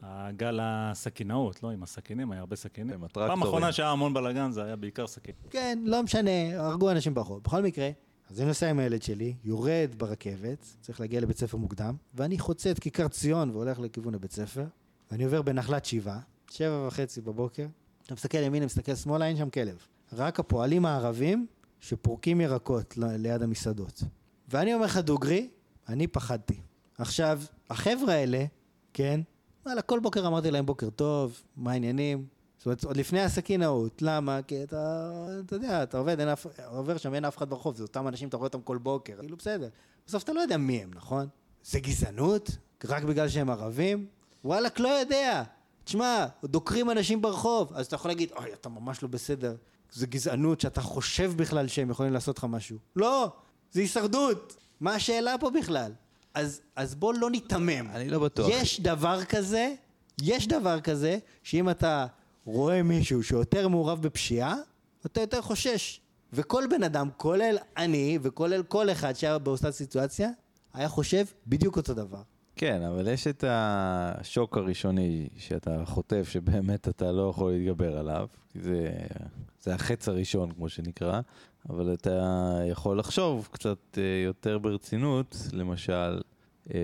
הגל 0.02 0.58
הסכינאות, 0.62 1.62
לא 1.62 1.70
עם 1.70 1.82
הסכינים, 1.82 2.32
היה 2.32 2.40
הרבה 2.40 2.56
סכינים. 2.56 2.94
עם 2.94 3.04
הטרקטורים. 3.04 3.28
פעם 3.28 3.42
אחרונה 3.42 3.72
שהיה 3.72 3.90
המון 3.90 4.14
בלאגן 4.14 4.50
זה 4.50 4.64
היה 4.64 4.76
בעיקר 4.76 5.06
סכין. 5.06 5.34
כן, 5.50 5.78
לא 5.84 6.02
משנה, 6.02 6.30
הרגו 6.54 6.90
אנשים 6.90 7.14
ברחוב. 7.14 7.42
בכל 7.42 7.62
מקרה, 7.62 7.90
אז 8.30 8.40
אני 8.40 8.48
נוסע 8.48 8.70
עם 8.70 8.78
הילד 8.78 9.02
שלי, 9.02 9.34
יורד 9.44 9.94
ברכבת, 9.96 10.66
צריך 10.80 11.00
להגיע 11.00 11.20
לבית 11.20 11.38
ספר 11.38 11.56
מוקדם, 11.56 11.94
ואני 12.14 12.38
חוצה 12.38 12.70
את 12.70 12.78
כיכר 12.78 13.08
ציון 13.08 13.50
והולך 13.50 13.78
לכיוון 13.78 14.14
הבית 14.14 14.32
ספר, 14.32 14.64
ואני 15.10 15.24
עובר 15.24 15.42
בנחלת 15.42 15.84
שבעה, 15.84 16.20
שבע 16.50 16.86
וחצי 16.86 17.20
בבוקר, 17.20 17.66
אתה 18.06 18.14
מסתכל 18.14 18.38
ימינה, 18.38 18.66
מסתכל 18.66 18.94
שמאלה, 18.94 19.26
אין 19.26 19.36
שם 19.36 19.50
כלב. 19.50 19.86
רק 20.12 20.40
הפועלים 20.40 20.86
הערבים 20.86 21.46
שפורקים 21.80 22.40
ירקות 22.40 22.94
ליד 22.96 23.42
המסעדות. 23.42 24.02
ואני 24.48 24.74
אומר 24.74 24.84
לך 24.84 24.96
דוגרי, 24.96 25.48
אני 25.90 26.06
פחדתי. 26.06 26.60
עכשיו, 26.98 27.40
החבר'ה 27.70 28.14
האלה, 28.14 28.44
כן, 28.92 29.20
וואלה, 29.66 29.82
כל 29.82 30.00
בוקר 30.00 30.26
אמרתי 30.26 30.50
להם 30.50 30.66
בוקר 30.66 30.90
טוב, 30.90 31.42
מה 31.56 31.72
העניינים? 31.72 32.26
זאת 32.58 32.66
אומרת, 32.66 32.84
עוד 32.84 32.96
לפני 32.96 33.20
הסכינאות, 33.20 34.02
למה? 34.02 34.42
כי 34.42 34.62
אתה, 34.62 35.10
אתה 35.46 35.56
יודע, 35.56 35.82
אתה 35.82 35.98
עובד, 35.98 36.20
אין 36.20 36.28
אף, 36.28 36.46
עובר 36.66 36.96
שם, 36.96 37.14
אין 37.14 37.24
אף 37.24 37.36
אחד 37.36 37.50
ברחוב, 37.50 37.76
זה 37.76 37.82
אותם 37.82 38.08
אנשים, 38.08 38.28
אתה 38.28 38.36
רואה 38.36 38.46
אותם 38.46 38.60
כל 38.60 38.78
בוקר, 38.78 39.16
כאילו 39.20 39.36
בסדר. 39.36 39.68
בסוף 40.06 40.22
אתה 40.22 40.32
לא 40.32 40.40
יודע 40.40 40.56
מי 40.56 40.82
הם, 40.82 40.90
נכון? 40.94 41.28
זה 41.64 41.80
גזענות? 41.80 42.50
רק 42.84 43.02
בגלל 43.02 43.28
שהם 43.28 43.50
ערבים? 43.50 44.06
וואלכ, 44.44 44.80
לא 44.80 44.88
יודע. 44.88 45.42
תשמע, 45.84 46.26
דוקרים 46.44 46.90
אנשים 46.90 47.22
ברחוב, 47.22 47.72
אז 47.74 47.86
אתה 47.86 47.94
יכול 47.94 48.10
להגיד, 48.10 48.32
אוי, 48.32 48.52
אתה 48.52 48.68
ממש 48.68 49.02
לא 49.02 49.08
בסדר. 49.08 49.56
זה 49.92 50.06
גזענות 50.06 50.60
שאתה 50.60 50.80
חושב 50.80 51.32
בכלל 51.36 51.68
שהם 51.68 51.90
יכולים 51.90 52.12
לעשות 52.12 52.38
לך 52.38 52.44
משהו. 52.44 52.78
לא, 52.96 53.32
זה 53.72 53.80
הישרדות. 53.80 54.56
מה 54.80 54.94
השאלה 54.94 55.34
פה 55.40 55.50
בכלל? 55.50 55.92
אז, 56.34 56.60
אז 56.76 56.94
בוא 56.94 57.14
לא 57.14 57.30
ניתמם. 57.30 57.86
אני 57.90 58.08
לא 58.08 58.18
בטוח. 58.18 58.48
יש 58.50 58.80
דבר 58.80 59.24
כזה, 59.24 59.74
יש 60.22 60.48
דבר 60.48 60.80
כזה, 60.80 61.18
שאם 61.42 61.70
אתה 61.70 62.06
רואה 62.44 62.82
מישהו 62.82 63.22
שיותר 63.22 63.68
מעורב 63.68 64.02
בפשיעה, 64.02 64.56
אתה 65.06 65.20
יותר 65.20 65.42
חושש. 65.42 66.00
וכל 66.32 66.64
בן 66.70 66.82
אדם, 66.82 67.08
כולל 67.16 67.56
אני 67.76 68.18
וכולל 68.22 68.62
כל 68.62 68.90
אחד 68.90 69.12
שהיה 69.12 69.38
באותה 69.38 69.72
סיטואציה, 69.72 70.30
היה 70.74 70.88
חושב 70.88 71.24
בדיוק 71.46 71.76
אותו 71.76 71.94
דבר. 71.94 72.22
כן, 72.56 72.82
אבל 72.82 73.08
יש 73.08 73.26
את 73.26 73.44
השוק 73.48 74.56
הראשוני 74.56 75.28
שאתה 75.36 75.82
חוטף, 75.84 76.28
שבאמת 76.28 76.88
אתה 76.88 77.12
לא 77.12 77.30
יכול 77.30 77.52
להתגבר 77.52 77.98
עליו. 77.98 78.26
זה, 78.54 78.90
זה 79.62 79.74
החץ 79.74 80.08
הראשון, 80.08 80.50
כמו 80.52 80.68
שנקרא. 80.68 81.20
אבל 81.68 81.94
אתה 81.94 82.60
יכול 82.70 82.98
לחשוב 82.98 83.48
קצת 83.52 83.98
אה, 83.98 84.22
יותר 84.24 84.58
ברצינות, 84.58 85.36
למשל, 85.52 86.20
אה, 86.74 86.80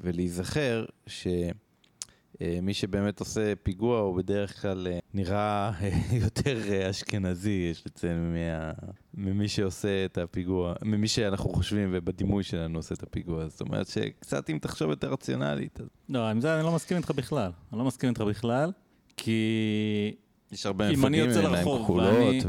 ולהיזכר 0.00 0.84
שמי 1.06 2.74
שבאמת 2.74 3.20
עושה 3.20 3.52
פיגוע 3.62 4.00
הוא 4.00 4.16
בדרך 4.16 4.62
כלל 4.62 4.86
אה, 4.86 4.98
נראה 5.14 5.70
אה, 5.80 5.90
יותר 6.24 6.72
אה, 6.72 6.90
אשכנזי, 6.90 7.68
יש 7.70 7.86
לציין, 7.86 8.34
מה, 8.34 8.72
ממי 9.14 9.48
שעושה 9.48 10.04
את 10.04 10.18
הפיגוע, 10.18 10.74
ממי 10.82 11.08
שאנחנו 11.08 11.50
חושבים 11.50 11.90
ובדימוי 11.92 12.42
שלנו 12.42 12.78
עושה 12.78 12.94
את 12.94 13.02
הפיגוע. 13.02 13.48
זאת 13.48 13.60
אומרת 13.60 13.86
שקצת 13.86 14.50
אם 14.50 14.58
תחשוב 14.58 14.90
יותר 14.90 15.12
רציונלית, 15.12 15.80
אז 15.80 15.86
לא, 16.08 16.28
עם 16.28 16.40
זה 16.40 16.54
אני 16.54 16.64
לא 16.64 16.72
מסכים 16.72 16.96
איתך 16.96 17.10
בכלל. 17.10 17.50
אני 17.72 17.78
לא 17.78 17.84
מסכים 17.84 18.10
איתך 18.10 18.20
בכלל, 18.20 18.72
כי 19.16 20.14
יש 20.52 20.66
הרבה 20.66 20.84
מפגעים, 20.92 21.14
יוצא 21.28 21.40
אין 21.40 21.50
להם 21.50 21.64
כחולות, 21.82 22.06
ואני- 22.08 22.40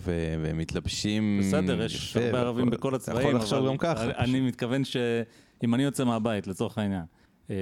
והם, 0.00 0.58
מתלבשים 0.58 1.40
בסדר, 1.42 1.82
יש 1.82 2.10
יפה, 2.16 2.26
הרבה 2.26 2.40
ערבים 2.40 2.70
בכל 2.70 2.88
אתה 2.88 2.96
הצבעים, 2.96 3.20
יכול 3.28 3.34
לחשוב 3.40 3.66
גם 3.68 3.76
ככה. 3.76 4.04
אני- 4.04 4.12
אני 4.18 4.40
מתכוון 4.40 4.84
שאם 4.84 5.74
אני 5.74 5.82
יוצא 5.82 6.04
מהבית, 6.04 6.46
לצורך 6.46 6.78
העניין, 6.78 7.02
אה, 7.50 7.56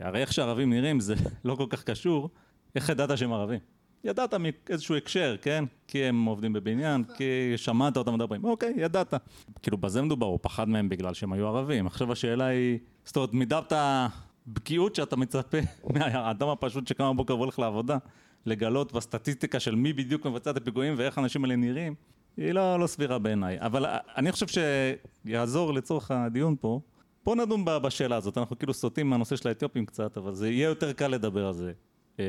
הרי 0.00 0.20
איך 0.20 0.32
שערבים 0.32 0.70
נראים 0.70 1.00
זה 1.00 1.14
לא 1.44 1.54
כל 1.54 1.66
כך 1.70 1.84
קשור, 1.84 2.30
איך 2.74 2.88
ידעת 2.88 3.18
שהם 3.18 3.32
ערבים? 3.32 3.58
ידעת 4.04 4.34
מאיזשהו 4.34 4.96
הקשר, 4.96 5.36
כן? 5.42 5.64
כי 5.88 6.04
הם 6.04 6.24
עובדים 6.24 6.52
בבניין, 6.52 7.04
כי 7.16 7.24
שמעת 7.56 7.96
אותם 7.96 8.14
מדברים, 8.14 8.44
אוקיי, 8.44 8.72
ידעת. 8.76 9.14
כאילו, 9.62 9.78
בזה 9.78 10.02
מדובר, 10.02 10.26
הוא 10.26 10.38
פחד 10.42 10.68
מהם 10.68 10.88
בגלל 10.88 11.14
שהם 11.14 11.32
היו 11.32 11.46
ערבים. 11.48 11.86
עכשיו 11.86 12.12
השאלה 12.12 12.44
היא, 12.46 12.78
זאת 13.04 13.16
אומרת, 13.16 13.32
מידת 13.34 13.72
הבקיאות 14.48 14.94
שאתה 14.94 15.16
מצפה 15.16 15.58
מהאדם 15.94 16.48
הפשוט 16.48 16.86
שקם 16.86 17.12
בבוקר 17.14 17.36
והולך 17.36 17.58
לעבודה, 17.58 17.98
לגלות 18.46 18.92
בסטטיסטיקה 18.92 19.60
של 19.60 19.74
מי 19.74 19.92
בדיוק 19.92 20.26
מבצע 20.26 20.50
את 20.50 20.56
הפיגועים 20.56 20.94
ואיך 20.96 21.18
האנשים 21.18 21.44
האלה 21.44 21.56
נראים, 21.56 21.94
היא 22.36 22.52
לא, 22.52 22.80
לא 22.80 22.86
סבירה 22.86 23.18
בעיניי. 23.18 23.60
אבל 23.60 23.86
אני 24.16 24.32
חושב 24.32 24.46
שיעזור 25.26 25.74
לצורך 25.74 26.10
הדיון 26.10 26.56
פה, 26.60 26.80
בוא 27.24 27.36
נדון 27.36 27.64
בשאלה 27.64 28.16
הזאת. 28.16 28.38
אנחנו 28.38 28.58
כאילו 28.58 28.74
סוטים 28.74 29.10
מהנושא 29.10 29.36
של 29.36 29.48
האתיופים 29.48 29.86
קצת, 29.86 30.16
אבל 30.16 30.34
זה 30.34 30.50
יהיה 30.50 30.68
יותר 30.68 30.92
קל 30.92 31.08
לדבר 31.08 31.46
על 31.46 31.52
זה 31.52 31.72
אה, 32.20 32.24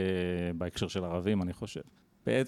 בהקשר 0.55 0.87
של 0.87 1.03
ערבים, 1.03 1.41
אני 1.41 1.53
חושב. 1.53 1.81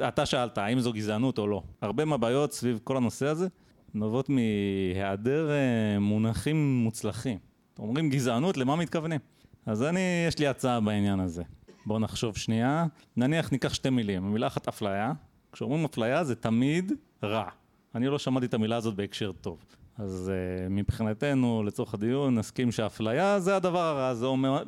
אתה 0.07 0.25
שאלת, 0.25 0.57
האם 0.57 0.79
זו 0.79 0.93
גזענות 0.93 1.37
או 1.37 1.47
לא? 1.47 1.63
הרבה 1.81 2.05
מהבעיות 2.05 2.53
סביב 2.53 2.79
כל 2.83 2.97
הנושא 2.97 3.27
הזה 3.27 3.47
נובעות 3.93 4.29
מהיעדר 4.29 5.49
אה, 5.51 5.99
מונחים 5.99 6.83
מוצלחים. 6.83 7.37
אומרים 7.79 8.09
גזענות, 8.09 8.57
למה 8.57 8.75
מתכוונים? 8.75 9.19
אז 9.65 9.83
אני, 9.83 10.25
יש 10.27 10.39
לי 10.39 10.47
הצעה 10.47 10.79
בעניין 10.79 11.19
הזה. 11.19 11.43
בואו 11.85 11.99
נחשוב 11.99 12.37
שנייה. 12.37 12.85
נניח 13.17 13.51
ניקח 13.51 13.73
שתי 13.73 13.89
מילים. 13.89 14.25
המילה 14.25 14.47
אחת 14.47 14.67
אפליה. 14.67 15.11
כשאומרים 15.51 15.85
אפליה 15.85 16.23
זה 16.23 16.35
תמיד 16.35 16.91
רע. 17.23 17.49
אני 17.95 18.07
לא 18.07 18.19
שמעתי 18.19 18.45
את 18.45 18.53
המילה 18.53 18.75
הזאת 18.75 18.95
בהקשר 18.95 19.31
טוב. 19.31 19.65
אז 19.97 20.31
uh, 20.31 20.69
מבחינתנו, 20.69 21.63
לצורך 21.63 21.93
הדיון, 21.93 22.35
נסכים 22.35 22.71
שאפליה 22.71 23.39
זה 23.39 23.55
הדבר 23.55 23.79
הרע, 23.79 24.13
זה 24.13 24.25
אומר... 24.25 24.63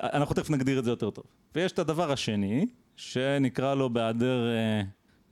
אנחנו 0.00 0.34
תכף 0.34 0.50
נגדיר 0.50 0.78
את 0.78 0.84
זה 0.84 0.90
יותר 0.90 1.10
טוב. 1.10 1.24
ויש 1.54 1.72
את 1.72 1.78
הדבר 1.78 2.12
השני, 2.12 2.66
שנקרא 2.96 3.74
לו 3.74 3.90
בהיעדר 3.90 4.48
אה, 4.48 4.82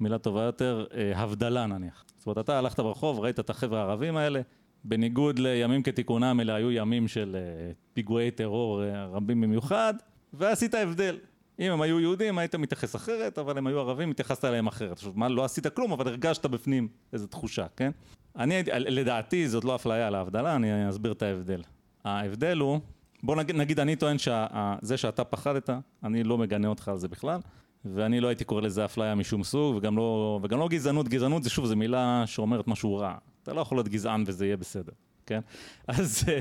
מילה 0.01 0.19
טובה 0.19 0.43
יותר, 0.43 0.87
אה, 0.95 1.13
הבדלה 1.17 1.67
נניח. 1.67 2.05
זאת 2.17 2.27
אומרת, 2.27 2.39
אתה 2.39 2.59
הלכת 2.59 2.81
ברחוב, 2.81 3.21
ראית 3.21 3.41
את 3.41 3.51
החבר'ה 3.51 3.79
הערבים 3.81 4.17
האלה, 4.17 4.41
בניגוד 4.85 5.39
לימים 5.39 5.83
כתיקונם, 5.83 6.41
אלה 6.41 6.55
היו 6.55 6.71
ימים 6.71 7.09
של 7.09 7.37
אה, 7.37 7.73
פיגועי 7.93 8.31
טרור 8.31 8.83
אה, 8.83 9.07
רבים 9.07 9.41
במיוחד, 9.41 9.95
ועשית 10.33 10.75
הבדל. 10.75 11.19
אם 11.61 11.73
הם 11.73 11.81
היו 11.81 12.01
יהודים, 12.01 12.39
היית 12.39 12.55
מתייחס 12.55 12.97
אחרת, 12.97 13.39
אבל 13.39 13.59
הם 13.59 13.67
היו 13.67 13.81
ערבים, 13.81 14.11
התייחסת 14.11 14.45
אליהם 14.45 14.67
אחרת. 14.67 14.93
עכשיו, 14.93 15.13
מה, 15.15 15.29
לא 15.29 15.45
עשית 15.45 15.67
כלום, 15.67 15.93
אבל 15.93 16.09
הרגשת 16.09 16.47
בפנים 16.47 16.89
איזו 17.13 17.27
תחושה, 17.27 17.67
כן? 17.77 17.91
אני, 18.39 18.63
לדעתי, 18.75 19.49
זאת 19.49 19.65
לא 19.65 19.75
אפליה 19.75 20.07
על 20.07 20.15
ההבדלה, 20.15 20.57
אני 20.57 20.89
אסביר 20.89 21.13
את 21.13 21.23
ההבדל. 21.23 21.63
ההבדל 22.05 22.59
הוא, 22.59 22.81
בוא 23.23 23.37
נגיד, 23.37 23.57
נגיד 23.57 23.81
אני 23.81 23.97
טוען 23.97 24.19
שזה 24.19 24.97
שאתה 24.97 25.25
פחדת, 25.25 25.71
אני 26.05 26.25
לא 26.25 26.39
מגנה 26.39 26.69
אותך 26.69 26.89
על 26.89 26.97
זה 26.97 27.09
בכלל, 27.09 27.41
ואני 27.85 28.21
לא 28.21 28.29
הייתי 28.29 28.45
קורא 28.45 28.61
לזה 28.61 28.85
אפליה 28.85 29.15
משום 29.15 29.45
סוג, 29.45 29.77
וגם 29.77 29.97
לא, 29.97 30.41
וגם 30.43 30.59
לא 30.59 30.69
גזענות. 30.69 31.09
גזענות 31.09 31.43
זה 31.43 31.51
שוב, 31.51 31.67
זו 31.67 31.77
מילה 31.77 32.23
שאומרת 32.27 32.69
משהו 32.69 32.97
רע. 32.97 33.15
אתה 33.51 33.57
לא 33.57 33.61
יכול 33.61 33.79
להיות 33.79 33.89
גזען 33.89 34.25
וזה 34.27 34.47
יהיה 34.47 34.57
בסדר, 34.57 34.93
כן? 35.27 35.41
אז 35.89 36.25
אה, 36.29 36.41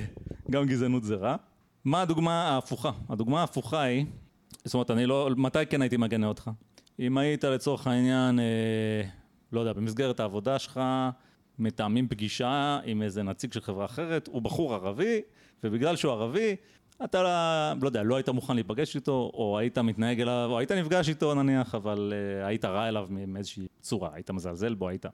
גם 0.51 0.65
גזענות 0.65 1.03
זה 1.03 1.15
רע. 1.15 1.35
מה 1.85 2.01
הדוגמה 2.01 2.49
ההפוכה? 2.49 2.91
הדוגמה 3.09 3.41
ההפוכה 3.41 3.81
היא, 3.81 4.05
זאת 4.65 4.73
אומרת, 4.73 4.91
אני 4.91 5.05
לא, 5.05 5.29
מתי 5.37 5.65
כן 5.69 5.81
הייתי 5.81 5.97
מגנה 5.97 6.27
אותך? 6.27 6.51
אם 6.99 7.17
היית 7.17 7.43
לצורך 7.43 7.87
העניין, 7.87 8.39
אה, 8.39 8.43
לא 9.51 9.59
יודע, 9.59 9.73
במסגרת 9.73 10.19
העבודה 10.19 10.59
שלך, 10.59 10.81
מתאמים 11.59 12.07
פגישה 12.07 12.79
עם 12.83 13.01
איזה 13.01 13.23
נציג 13.23 13.53
של 13.53 13.61
חברה 13.61 13.85
אחרת, 13.85 14.27
הוא 14.27 14.41
בחור 14.41 14.73
ערבי, 14.73 15.21
ובגלל 15.63 15.95
שהוא 15.95 16.11
ערבי, 16.11 16.55
אתה, 17.03 17.73
לא 17.81 17.87
יודע, 17.87 18.03
לא 18.03 18.15
היית 18.15 18.29
מוכן 18.29 18.55
להיפגש 18.55 18.95
איתו, 18.95 19.31
או 19.33 19.57
היית 19.59 19.77
מתנהג 19.77 20.21
אליו, 20.21 20.47
או 20.51 20.59
היית 20.59 20.71
נפגש 20.71 21.09
איתו 21.09 21.33
נניח, 21.33 21.75
אבל 21.75 22.13
uh, 22.13 22.47
היית 22.47 22.65
רע 22.65 22.87
אליו 22.87 23.07
מאיזושהי 23.09 23.67
צורה, 23.81 24.09
היית 24.13 24.31
מזלזל 24.31 24.73
בו, 24.73 24.89
היית... 24.89 25.05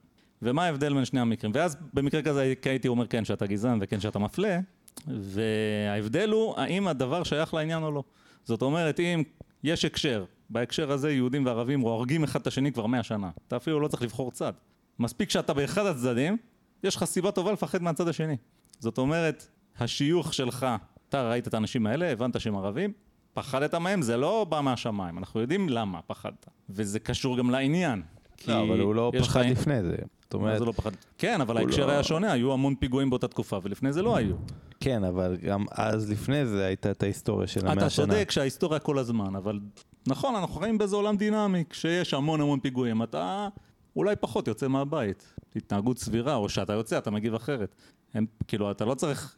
ומה 0.41 0.65
ההבדל 0.65 0.93
בין 0.93 1.05
שני 1.05 1.19
המקרים? 1.19 1.51
ואז 1.55 1.77
במקרה 1.93 2.21
כזה 2.21 2.53
הייתי 2.65 2.87
אומר 2.87 3.07
כן 3.07 3.25
שאתה 3.25 3.47
גזען 3.47 3.79
וכן 3.81 3.99
שאתה 3.99 4.19
מפלה, 4.19 4.59
וההבדל 5.07 6.29
הוא 6.29 6.59
האם 6.59 6.87
הדבר 6.87 7.23
שייך 7.23 7.53
לעניין 7.53 7.83
או 7.83 7.91
לא. 7.91 8.03
זאת 8.43 8.61
אומרת, 8.61 8.99
אם 8.99 9.23
יש 9.63 9.85
הקשר, 9.85 10.25
בהקשר 10.49 10.91
הזה 10.91 11.11
יהודים 11.11 11.45
וערבים 11.45 11.79
הורגים 11.79 12.23
אחד 12.23 12.41
את 12.41 12.47
השני 12.47 12.71
כבר 12.71 12.85
מאה 12.85 13.03
שנה, 13.03 13.29
אתה 13.47 13.57
אפילו 13.57 13.79
לא 13.79 13.87
צריך 13.87 14.01
לבחור 14.03 14.31
צד. 14.31 14.53
מספיק 14.99 15.29
שאתה 15.29 15.53
באחד 15.53 15.85
הצדדים, 15.85 16.37
יש 16.83 16.95
לך 16.95 17.03
סיבה 17.03 17.31
טובה 17.31 17.51
לפחד 17.51 17.81
מהצד 17.81 18.07
השני. 18.07 18.37
זאת 18.79 18.97
אומרת, 18.97 19.47
השיוך 19.77 20.33
שלך, 20.33 20.65
אתה 21.09 21.29
ראית 21.29 21.47
את 21.47 21.53
האנשים 21.53 21.87
האלה, 21.87 22.11
הבנת 22.11 22.41
שהם 22.41 22.55
ערבים, 22.55 22.91
פחדת 23.33 23.75
מהם, 23.75 24.01
זה 24.01 24.17
לא 24.17 24.45
בא 24.49 24.61
מהשמיים, 24.61 25.17
אנחנו 25.17 25.41
יודעים 25.41 25.69
למה 25.69 26.01
פחדת. 26.01 26.45
וזה 26.69 26.99
קשור 26.99 27.37
גם 27.37 27.49
לעניין. 27.49 28.01
כי 28.37 28.51
לא, 28.51 28.63
אבל 28.63 28.79
הוא 28.79 28.95
לא 28.95 29.11
פחד 29.19 29.39
לך- 29.45 29.51
לפני 29.51 29.83
זה. 29.83 29.95
זאת 30.23 30.33
אומרת, 30.33 30.59
זה 30.59 30.65
לא 30.65 30.71
פחד? 30.71 30.91
כן, 31.17 31.41
אבל 31.41 31.57
ההקשר 31.57 31.85
לא- 31.85 31.91
היה 31.91 32.03
שונה, 32.03 32.31
היו 32.31 32.53
המון 32.53 32.75
פיגועים 32.75 33.09
באותה 33.09 33.27
תקופה, 33.27 33.59
ולפני 33.63 33.93
זה 33.93 34.01
לא 34.01 34.15
היו. 34.15 34.35
כן, 34.79 35.03
אבל 35.03 35.37
גם 35.43 35.65
אז 35.71 36.11
לפני 36.11 36.45
זה 36.45 36.65
הייתה 36.65 36.91
את 36.91 37.03
ההיסטוריה 37.03 37.47
של 37.47 37.67
המאה 37.67 37.73
אתה 37.73 37.89
שנה. 37.89 38.05
צודק 38.05 38.31
שההיסטוריה 38.31 38.79
כל 38.79 38.97
הזמן, 38.97 39.35
אבל 39.35 39.59
נכון, 40.07 40.35
אנחנו 40.35 40.55
חיים 40.61 40.77
באיזה 40.77 40.95
עולם 40.95 41.17
דינמי, 41.17 41.63
כשיש 41.69 42.13
המון 42.13 42.41
המון 42.41 42.59
פיגועים, 42.59 43.03
אתה 43.03 43.47
אולי 43.95 44.15
פחות 44.15 44.47
יוצא 44.47 44.67
מהבית. 44.67 45.33
התנהגות 45.55 45.97
סבירה, 45.97 46.35
או 46.35 46.49
שאתה 46.49 46.73
יוצא, 46.73 46.97
אתה 46.97 47.11
מגיב 47.11 47.33
אחרת. 47.35 47.75
הם, 48.13 48.25
כאילו, 48.47 48.71
אתה 48.71 48.85
לא 48.85 48.93
צריך 48.93 49.35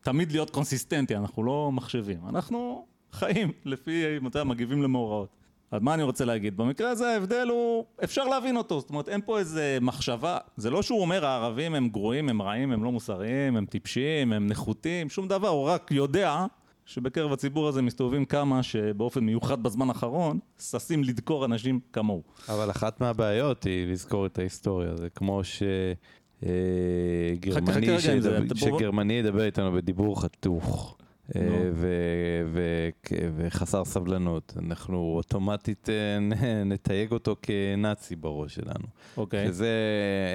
תמיד 0.00 0.32
להיות 0.32 0.50
קונסיסטנטי, 0.50 1.16
אנחנו 1.16 1.42
לא 1.44 1.70
מחשבים. 1.72 2.18
אנחנו 2.28 2.86
חיים 3.12 3.52
לפי, 3.64 4.04
אתה 4.16 4.38
יודע, 4.38 4.44
מגיבים 4.44 4.82
למאורעות. 4.82 5.28
אז 5.70 5.82
מה 5.82 5.94
אני 5.94 6.02
רוצה 6.02 6.24
להגיד? 6.24 6.56
במקרה 6.56 6.90
הזה 6.90 7.08
ההבדל 7.08 7.48
הוא, 7.50 7.84
אפשר 8.04 8.24
להבין 8.24 8.56
אותו, 8.56 8.80
זאת 8.80 8.90
אומרת 8.90 9.08
אין 9.08 9.20
פה 9.24 9.38
איזה 9.38 9.78
מחשבה, 9.80 10.38
זה 10.56 10.70
לא 10.70 10.82
שהוא 10.82 11.00
אומר 11.00 11.26
הערבים 11.26 11.74
הם 11.74 11.88
גרועים, 11.88 12.28
הם 12.28 12.42
רעים, 12.42 12.72
הם 12.72 12.84
לא 12.84 12.92
מוסריים, 12.92 13.56
הם 13.56 13.66
טיפשים, 13.66 14.32
הם 14.32 14.46
נחותים, 14.46 15.08
שום 15.08 15.28
דבר, 15.28 15.48
הוא 15.48 15.64
רק 15.68 15.90
יודע 15.90 16.46
שבקרב 16.86 17.32
הציבור 17.32 17.68
הזה 17.68 17.82
מסתובבים 17.82 18.24
כמה 18.24 18.62
שבאופן 18.62 19.24
מיוחד 19.24 19.62
בזמן 19.62 19.88
האחרון, 19.88 20.38
ששים 20.60 21.04
לדקור 21.04 21.44
אנשים 21.44 21.80
כמוהו. 21.92 22.22
אבל 22.48 22.70
אחת 22.70 23.00
מהבעיות 23.00 23.64
היא 23.64 23.86
לזכור 23.86 24.26
את 24.26 24.38
ההיסטוריה, 24.38 24.96
זה 24.96 25.10
כמו 25.10 25.44
ש... 25.44 25.62
אה, 26.42 26.50
גרמני 27.40 28.00
שגרמני 28.54 29.14
ידבר 29.14 29.44
איתנו 29.44 29.72
בדיבור 29.72 30.22
חתוך. 30.22 30.97
אה, 31.36 31.42
וחסר 33.36 33.84
סבלנות, 33.84 34.54
אנחנו 34.58 35.12
אוטומטית 35.16 35.88
אה, 35.88 36.18
נתייג 36.64 37.12
אותו 37.12 37.36
כנאצי 37.42 38.16
בראש 38.16 38.54
שלנו. 38.54 38.86
אוקיי. 39.16 39.46
שזה, 39.46 39.68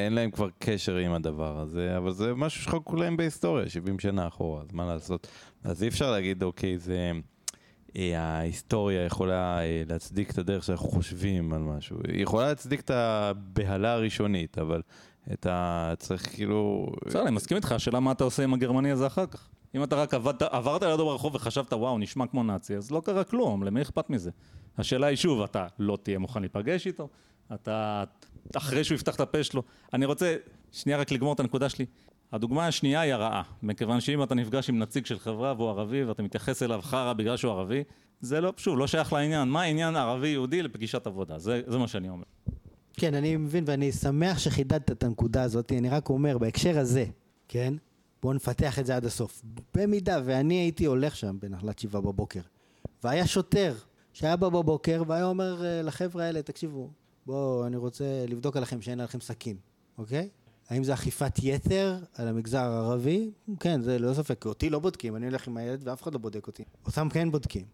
אין 0.06 0.13
להם 0.13 0.32
כבר 0.32 0.49
קשר 0.60 0.95
עם 0.95 1.13
הדבר 1.13 1.60
הזה, 1.60 1.97
אבל 1.97 2.12
זה 2.12 2.34
משהו 2.34 2.63
שחקו 2.63 2.95
להם 2.95 3.17
בהיסטוריה, 3.17 3.69
70 3.69 3.99
שנה 3.99 4.27
אחורה, 4.27 4.62
אז 4.62 4.67
מה 4.73 4.86
לעשות? 4.86 5.27
אז 5.63 5.84
אי 5.84 5.88
אפשר 5.88 6.12
להגיד, 6.12 6.43
אוקיי, 6.43 6.77
זה... 6.77 7.12
אה, 7.95 8.19
ההיסטוריה 8.19 9.06
יכולה 9.06 9.60
להצדיק 9.88 10.32
את 10.32 10.38
הדרך 10.38 10.63
שאנחנו 10.63 10.89
חושבים 10.89 11.53
על 11.53 11.62
משהו. 11.62 11.97
היא 12.08 12.23
יכולה 12.23 12.47
להצדיק 12.47 12.79
את 12.79 12.89
הבהלה 12.89 13.93
הראשונית, 13.93 14.58
אבל 14.58 14.82
את 15.34 15.45
ה... 15.45 15.93
צריך 15.97 16.36
כאילו... 16.36 16.91
בסדר, 17.06 17.23
אני 17.23 17.32
מסכים 17.32 17.58
איתך, 17.58 17.71
השאלה 17.71 17.99
מה 17.99 18.12
אתה 18.12 18.23
עושה 18.23 18.43
עם 18.43 18.53
הגרמני 18.53 18.91
הזה 18.91 19.08
אחר 19.08 19.25
כך. 19.25 19.49
אם 19.75 19.83
אתה 19.83 19.95
רק 19.95 20.13
עבדת, 20.13 20.41
עברת 20.41 20.83
לידו 20.83 21.05
ברחוב 21.05 21.36
וחשבת, 21.36 21.73
וואו, 21.73 21.97
נשמע 21.97 22.27
כמו 22.27 22.43
נאצי, 22.43 22.75
אז 22.75 22.91
לא 22.91 23.01
קרה 23.05 23.23
כלום, 23.23 23.63
למי 23.63 23.81
אכפת 23.81 24.09
מזה? 24.09 24.31
השאלה 24.77 25.07
היא 25.07 25.15
שוב, 25.15 25.41
אתה 25.41 25.67
לא 25.79 25.97
תהיה 26.03 26.19
מוכן 26.19 26.39
להיפגש 26.39 26.88
איתו, 26.88 27.09
אתה, 27.53 28.03
אחרי 28.57 28.83
שהוא 28.83 28.95
יפתח 28.95 29.15
את 29.15 29.19
הפה 29.19 29.43
שלו, 29.43 29.63
אני 29.93 30.05
רוצה, 30.05 30.36
שנייה 30.71 30.97
רק 30.97 31.12
לגמור 31.12 31.33
את 31.33 31.39
הנקודה 31.39 31.69
שלי. 31.69 31.86
הדוגמה 32.31 32.67
השנייה 32.67 33.01
היא 33.01 33.13
הרעה, 33.13 33.43
מכיוון 33.63 34.01
שאם 34.01 34.23
אתה 34.23 34.36
נפגש 34.36 34.69
עם 34.69 34.79
נציג 34.79 35.05
של 35.05 35.19
חברה 35.19 35.53
והוא 35.57 35.69
ערבי 35.69 36.03
ואתה 36.03 36.23
מתייחס 36.23 36.63
אליו 36.63 36.81
חרא 36.81 37.13
בגלל 37.13 37.38
שהוא 37.38 37.51
ערבי, 37.51 37.83
זה 38.21 38.41
לא, 38.41 38.53
שוב, 38.57 38.77
לא 38.77 38.88
שייך 38.88 39.13
לעניין. 39.13 39.47
מה 39.47 39.62
העניין 39.62 39.95
ערבי-יהודי 39.95 40.62
לפגישת 40.62 41.07
עבודה? 41.07 41.39
זה, 41.39 41.62
זה 41.67 41.77
מה 41.77 41.88
שאני 41.88 42.09
אומר. 42.09 42.23
כן, 42.93 43.13
אני 43.13 43.38
מבין, 43.38 43.63
ואני 43.67 43.91
שמח 43.91 44.39
שחידדת 44.39 44.91
את 44.91 45.03
הנקודה 45.03 45.43
הזאת. 45.43 45.71
אני 45.71 45.89
רק 45.89 46.09
אומר, 46.09 46.38
בהקשר 46.38 46.79
הזה, 46.79 47.05
כן? 47.47 47.73
בואו 48.23 48.33
נפתח 48.33 48.79
את 48.79 48.86
זה 48.86 48.95
עד 48.95 49.05
הסוף. 49.05 49.41
במידה 49.75 50.21
ואני 50.25 50.53
הייתי 50.53 50.86
הולך 50.86 51.15
שם 51.15 51.38
בנחלת 51.39 51.79
שבעה 51.79 52.01
בבוקר, 52.01 52.41
והיה 53.03 53.27
שוטר 53.27 53.75
שהיה 54.13 54.36
בא 54.36 54.49
בבוקר 54.49 55.03
והיה 55.07 55.25
אומר 55.25 55.65
אה, 55.65 55.81
לחבר'ה 55.81 56.23
האלה, 56.23 56.41
תקשיבו, 56.41 56.89
בואו, 57.25 57.67
אני 57.67 57.77
רוצה 57.77 58.05
לבדוק 58.27 58.57
עליכם 58.57 58.81
שאין 58.81 58.99
עליכם 58.99 59.19
סכין, 59.21 59.57
אוקיי? 59.97 60.29
האם 60.69 60.83
זה 60.83 60.93
אכיפת 60.93 61.39
יתר 61.43 61.97
על 62.13 62.27
המגזר 62.27 62.59
הערבי? 62.59 63.31
כן, 63.59 63.81
זה 63.81 63.99
ללא 63.99 64.13
ספק. 64.13 64.45
אותי 64.45 64.69
לא 64.69 64.79
בודקים, 64.79 65.15
אני 65.15 65.25
הולך 65.25 65.47
עם 65.47 65.57
הילד 65.57 65.88
ואף 65.88 66.03
אחד 66.03 66.13
לא 66.13 66.19
בודק 66.19 66.47
אותי. 66.47 66.63
אותם 66.86 67.09
כן 67.09 67.31
בודקים. 67.31 67.65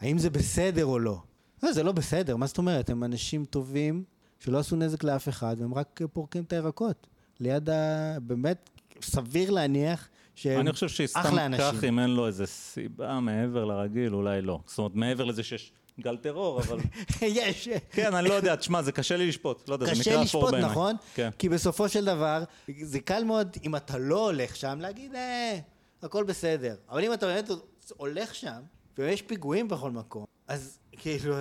האם 0.00 0.18
זה 0.18 0.30
בסדר 0.30 0.86
או 0.86 0.98
לא? 0.98 1.22
לא, 1.62 1.72
זה 1.72 1.82
לא 1.82 1.92
בסדר, 1.92 2.36
מה 2.36 2.46
זאת 2.46 2.58
אומרת? 2.58 2.90
הם 2.90 3.04
אנשים 3.04 3.44
טובים 3.44 4.04
שלא 4.38 4.58
עשו 4.58 4.76
נזק 4.76 5.04
לאף 5.04 5.28
אחד, 5.28 5.56
והם 5.58 5.74
רק 5.74 6.00
פורקים 6.12 6.42
את 6.42 6.52
הירקות. 6.52 7.06
ליד 7.40 7.70
ה... 7.70 8.16
באמת, 8.20 8.70
סביר 9.02 9.50
להניח 9.50 10.08
שהם 10.34 10.60
אני 10.60 10.72
חושב 10.72 10.88
שסתם. 10.88 11.52
כך, 11.58 11.84
אם 11.84 11.98
אין 11.98 12.10
לו 12.10 12.26
איזה 12.26 12.46
סיבה 12.46 13.20
מעבר 13.20 13.64
לרגיל, 13.64 14.14
אולי 14.14 14.42
לא. 14.42 14.60
זאת 14.66 14.78
אומרת, 14.78 14.94
מעבר 14.94 15.24
לזה 15.24 15.42
שיש 15.42 15.72
גל 16.00 16.16
טרור, 16.16 16.60
אבל... 16.60 16.78
יש. 17.22 17.68
כן, 17.90 18.14
אני 18.14 18.28
לא 18.28 18.34
יודע, 18.34 18.56
תשמע, 18.56 18.82
זה 18.82 18.92
קשה 18.92 19.16
לי 19.16 19.28
לשפוט. 19.28 19.68
לא 19.68 19.74
יודע, 19.74 19.86
זה 19.86 19.92
קשה 19.92 20.00
מקרה 20.00 20.14
אפור 20.14 20.24
לשפוט, 20.24 20.50
בעיניי. 20.50 20.70
נכון? 20.70 20.96
כן. 21.14 21.30
כי 21.38 21.48
בסופו 21.48 21.88
של 21.88 22.04
דבר, 22.04 22.44
זה 22.82 23.00
קל 23.00 23.24
מאוד, 23.24 23.56
אם 23.64 23.76
אתה 23.76 23.98
לא 23.98 24.24
הולך 24.24 24.56
שם, 24.56 24.78
להגיד, 24.80 25.14
אה, 25.14 25.58
הכל 26.02 26.24
בסדר. 26.24 26.74
אבל 26.90 27.04
אם 27.04 27.12
אתה 27.12 27.26
באמת 27.26 27.50
הולך 27.96 28.34
שם, 28.34 28.60
ויש 28.98 29.22
פיגועים 29.22 29.68
בכל 29.68 29.90
מקום, 29.90 30.24
אז 30.48 30.78
כאילו, 30.92 31.34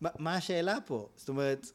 מה, 0.00 0.10
מה 0.18 0.34
השאלה 0.34 0.78
פה? 0.86 1.08
זאת 1.16 1.28
אומרת, 1.28 1.72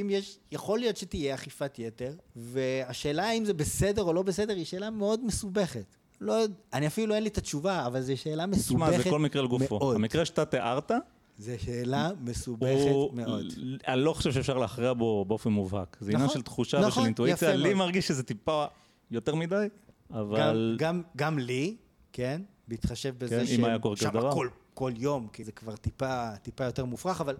אם 0.00 0.08
יש, 0.10 0.38
יכול 0.52 0.78
להיות 0.78 0.96
שתהיה 0.96 1.34
אכיפת 1.34 1.78
יתר, 1.78 2.14
והשאלה 2.36 3.28
האם 3.28 3.44
זה 3.44 3.54
בסדר 3.54 4.02
או 4.02 4.12
לא 4.12 4.22
בסדר 4.22 4.54
היא 4.54 4.64
שאלה 4.64 4.90
מאוד 4.90 5.24
מסובכת. 5.24 5.96
לא, 6.20 6.44
אני 6.72 6.86
אפילו 6.86 7.14
אין 7.14 7.22
לי 7.22 7.28
את 7.28 7.38
התשובה, 7.38 7.86
אבל 7.86 8.00
זו 8.00 8.16
שאלה 8.16 8.46
מסובכת 8.46 8.90
תשמע, 8.90 9.02
זה 9.02 9.10
כל 9.10 9.18
מקרה 9.18 9.42
לגופו. 9.42 9.78
מאוד. 9.78 9.96
המקרה 9.96 10.24
שאתה 10.24 10.44
תיארת, 10.44 10.90
זו 11.38 11.52
שאלה 11.58 12.10
מסובכת 12.20 12.90
הוא... 12.90 13.14
מאוד. 13.14 13.46
אני 13.88 14.00
לא 14.00 14.12
חושב 14.12 14.32
שאפשר 14.32 14.58
להכריע 14.58 14.92
בו 14.92 15.24
באופן 15.24 15.50
מובהק. 15.50 15.96
זה 16.00 16.10
עניין 16.10 16.24
נכון, 16.24 16.36
של 16.36 16.42
תחושה 16.42 16.78
נכון, 16.78 16.88
ושל 16.90 17.00
אינטואיציה. 17.00 17.56
לי 17.56 17.74
מאוד. 17.74 17.86
מרגיש 17.86 18.08
שזה 18.08 18.22
טיפה 18.22 18.64
יותר 19.10 19.34
מדי, 19.34 19.66
אבל... 20.10 20.76
גם, 20.78 21.02
גם, 21.02 21.02
גם 21.16 21.38
לי, 21.38 21.76
כן? 22.12 22.42
בהתחשב 22.68 23.14
בזה 23.18 23.44
כן, 23.46 23.54
אם 23.54 23.64
היה 23.64 23.78
קורה 23.78 23.96
כזה 23.96 24.04
שם 24.04 24.12
דבר. 24.12 24.32
כל, 24.32 24.48
כל 24.74 24.92
יום, 24.96 25.28
כי 25.32 25.44
זה 25.44 25.52
כבר 25.52 25.76
טיפה, 25.76 26.36
טיפה 26.36 26.64
יותר 26.64 26.84
מופרך, 26.84 27.20
אבל 27.20 27.36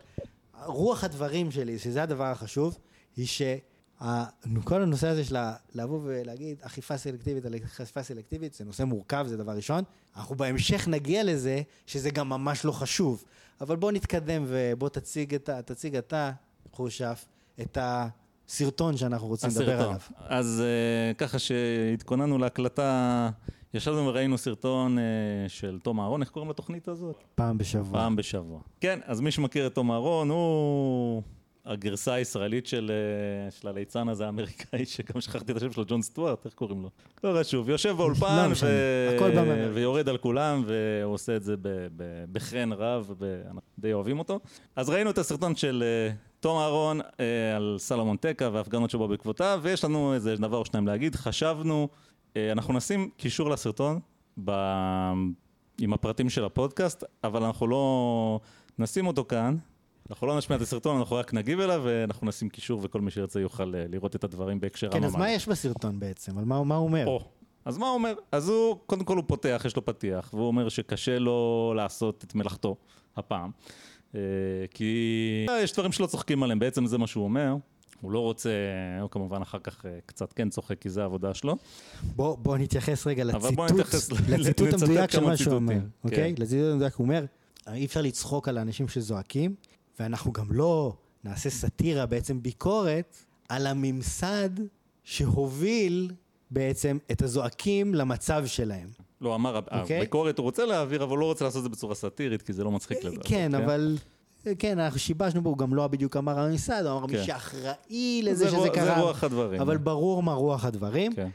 רוח 0.67 1.05
הדברים 1.05 1.51
שלי, 1.51 1.79
שזה 1.79 2.03
הדבר 2.03 2.25
החשוב, 2.25 2.79
היא 3.17 3.27
ה- 4.01 4.25
כל 4.65 4.83
הנושא 4.83 5.09
הזה 5.09 5.25
של 5.25 5.37
לבוא 5.75 6.01
ולהגיד 6.05 6.57
אכיפה 6.63 6.97
סלקטיבית 6.97 7.45
על 7.45 7.55
אכיפה 7.65 8.03
סלקטיבית, 8.03 8.55
זה 8.55 8.65
נושא 8.65 8.83
מורכב, 8.83 9.25
זה 9.29 9.37
דבר 9.37 9.53
ראשון. 9.53 9.85
אנחנו 10.17 10.35
בהמשך 10.35 10.89
נגיע 10.89 11.25
לזה, 11.25 11.63
שזה 11.87 12.11
גם 12.11 12.29
ממש 12.29 12.65
לא 12.65 12.73
חשוב. 12.73 13.25
אבל 13.61 13.77
בוא 13.77 13.93
נתקדם 13.93 14.45
ובוא 14.49 14.89
תציג, 14.89 15.35
את 15.35 15.51
תציג 15.51 15.97
אתה, 15.97 16.31
חושף, 16.73 17.25
את 17.61 17.79
הסרטון 17.81 18.97
שאנחנו 18.97 19.27
רוצים 19.27 19.51
לדבר 19.51 19.63
הסרטון. 19.63 19.85
עליו. 19.87 20.01
אז 20.19 20.61
אה, 20.61 21.15
ככה 21.15 21.39
שהתכוננו 21.39 22.39
להקלטה, 22.39 23.31
ישבנו 23.75 24.07
וראינו 24.07 24.39
סרטון 24.39 24.99
אה, 24.99 25.05
של 25.49 25.79
תום 25.83 26.01
אהרון, 26.01 26.21
איך 26.21 26.31
קוראים 26.31 26.51
לתוכנית 26.51 26.89
הזאת? 26.89 27.17
פעם 27.35 27.59
בשבוע. 27.59 28.01
פעם 28.01 28.17
בשבוע. 28.17 28.61
כן, 28.81 28.99
אז 29.05 29.21
מי 29.21 29.31
שמכיר 29.31 29.67
את 29.67 29.75
תום 29.75 29.91
אהרון, 29.91 30.31
הוא 30.31 31.23
הגרסה 31.65 32.15
הישראלית 32.15 32.67
של, 32.67 32.91
אה, 32.91 33.51
של 33.51 33.69
הליצן 33.69 34.09
הזה 34.09 34.27
האמריקאי, 34.27 34.85
שגם 34.97 35.21
שכחתי 35.21 35.53
את 35.53 35.57
השם 35.57 35.73
שלו, 35.73 35.85
ג'ון 35.89 36.03
סטוארט, 36.03 36.45
איך 36.47 36.55
קוראים 36.55 36.83
לו? 36.83 36.91
לא 37.25 37.41
חשוב, 37.41 37.69
יושב 37.69 37.91
באולפן 37.97 38.37
לא 38.37 38.43
מאמריקה. 39.45 39.71
ויורד 39.75 40.09
על 40.09 40.17
כולם, 40.19 40.63
והוא 40.67 41.15
עושה 41.15 41.37
את 41.37 41.43
זה 41.43 41.57
ב- 41.57 41.63
ב- 41.97 42.25
בחן 42.33 42.71
רב, 42.73 43.15
ואנחנו 43.19 43.61
די 43.79 43.93
אוהבים 43.93 44.19
אותו. 44.19 44.41
אז 44.77 44.89
ראינו 44.91 45.11
את 45.11 45.19
הסרטון 45.19 45.57
של 45.57 45.85
אה, 45.87 46.15
תום 46.41 46.59
אהרון 46.59 47.01
אה, 47.01 47.57
על 47.57 47.77
סלומון 47.79 48.17
טקה 48.17 48.49
וההפגנות 48.53 48.91
שבו 48.91 49.09
בעקבותיו, 49.09 49.61
ויש 49.63 49.85
לנו 49.85 50.15
איזה 50.15 50.37
דבר 50.37 50.57
או 50.57 50.65
שניים 50.65 50.87
להגיד. 50.87 51.17
חשבנו, 51.17 51.89
אנחנו 52.37 52.75
נשים 52.75 53.11
קישור 53.17 53.51
לסרטון 53.51 54.01
ב... 54.45 54.51
עם 55.81 55.93
הפרטים 55.93 56.31
של 56.31 56.45
הפודקאסט, 56.45 57.05
אבל 57.25 57.45
אנחנו 57.45 57.67
לא 57.67 58.41
נשים 58.79 59.07
אותו 59.07 59.25
כאן. 59.25 59.57
אנחנו 60.11 60.27
לא 60.27 60.39
נשמיע 60.39 60.57
את 60.57 60.63
הסרטון, 60.63 60.97
אנחנו 60.97 61.17
רק 61.17 61.35
נגיב 61.35 61.61
אליו, 61.61 61.83
ואנחנו 61.85 62.27
נשים 62.27 62.49
קישור, 62.49 62.81
וכל 62.83 63.01
מי 63.01 63.11
שירצה 63.11 63.41
יוכל 63.41 63.75
אה, 63.75 63.85
לראות 63.89 64.17
את 64.17 64.25
הדברים 64.25 64.61
בהקשר 64.61 64.91
כן, 64.91 65.05
אז 65.05 65.15
הממ"ד. 65.15 65.19
מה 65.19 65.31
יש 65.31 65.49
בסרטון 65.49 66.01
בעצם? 66.01 66.39
על 66.39 66.45
מה 66.45 66.65
מה 66.65 66.77
הוא 66.77 66.87
אומר? 66.87 67.07
או, 67.07 67.21
אז 67.65 67.79
מה 67.79 67.87
הוא 67.87 67.95
אומר? 67.95 68.15
אז 68.33 68.49
הוא, 68.49 68.77
קודם 68.87 69.05
כל 69.05 69.17
הוא 69.17 69.25
פותח, 69.27 69.63
יש 69.67 69.77
לו 69.77 69.85
פתיח, 69.85 70.31
והוא 70.35 70.47
אומר 70.47 70.69
שקשה 70.69 71.19
לו 71.19 71.73
לעשות 71.77 72.25
את 72.25 72.35
מלאכתו 72.35 72.77
הפעם. 73.17 73.51
אה, 74.15 74.21
כי 74.71 75.47
יש 75.63 75.73
דברים 75.73 75.93
שלא 75.93 76.07
צוחקים 76.07 76.43
עליהם, 76.43 76.59
בעצם 76.59 76.87
זה 76.87 76.99
מה 76.99 77.07
שהוא 77.07 77.25
אומר. 77.25 77.55
הוא 78.01 78.11
לא 78.11 78.19
רוצה, 78.19 78.51
הוא 79.01 79.11
כמובן 79.11 79.43
אחר 79.43 79.59
כך 79.59 79.87
אה, 79.87 79.99
קצת 80.07 80.33
כן 80.33 80.51
צוחק, 80.51 80.79
כי 80.81 80.91
זה 80.91 81.03
העבודה 81.03 81.35
שלו. 81.35 81.57
בוא, 82.17 82.37
בוא 82.39 82.59
נתייחס 82.59 83.07
רגע 83.07 83.25
לציטוט, 83.25 83.71
נתייחס 83.71 84.11
לציטוט 84.29 84.73
המדויק 84.73 85.11
של 85.11 85.25
מה 85.25 85.37
שהוא 85.37 85.55
אומר. 85.55 85.79
אוקיי? 86.05 86.35
כן. 86.37 86.43
לציטוט 86.43 86.73
המדויק 86.73 86.95
הוא 86.95 87.05
אומר, 87.05 87.25
אי 87.73 87.87
אפשר 87.87 88.01
לצחוק 88.03 88.49
על 88.49 88.59
האנשים 88.59 88.89
שזועקים, 88.89 89.55
ואנחנו 90.01 90.33
גם 90.33 90.47
לא 90.51 90.97
נעשה 91.25 91.51
סאטירה, 91.51 92.07
בעצם 92.07 92.43
ביקורת, 92.43 93.17
על 93.49 93.67
הממסד 93.67 94.51
שהוביל 95.05 96.11
בעצם 96.51 96.99
את 97.11 97.23
הזועקים 97.23 97.95
למצב 97.95 98.47
שלהם. 98.47 98.89
לא, 99.21 99.35
אמר, 99.35 99.61
אוקיי. 99.81 99.97
הביקורת 99.99 100.39
הוא 100.39 100.45
רוצה 100.45 100.65
להעביר, 100.65 101.03
אבל 101.03 101.11
הוא 101.11 101.19
לא 101.19 101.25
רוצה 101.25 101.45
לעשות 101.45 101.59
את 101.59 101.63
זה 101.63 101.69
בצורה 101.69 101.95
סאטירית, 101.95 102.43
כי 102.43 102.53
זה 102.53 102.65
לא 102.65 102.71
מצחיק 102.71 103.05
לדעת. 103.05 103.21
כן, 103.25 103.55
אבל... 103.55 103.97
כן, 104.59 104.79
אנחנו 104.79 104.99
שיבשנו 104.99 105.43
בו, 105.43 105.51
הוא 105.51 105.59
גם 105.59 105.75
לא 105.75 105.89
בדיוק 105.89 106.17
אמר 106.17 106.39
הממסד, 106.39 106.83
הוא 106.87 106.99
אמר 106.99 107.07
מי 107.07 107.13
כן. 107.19 107.25
שאחראי 107.25 108.21
לזה 108.25 108.45
זה 108.45 108.49
שזה 108.49 108.57
רוח- 108.57 108.75
קרה. 108.75 108.85
זה 108.85 109.01
רוח 109.01 109.25
הדברים. 109.25 109.61
אבל 109.61 109.77
ברור 109.77 110.23
מה 110.23 110.33
רוח 110.33 110.65
הדברים. 110.65 111.13
כן. 111.15 111.29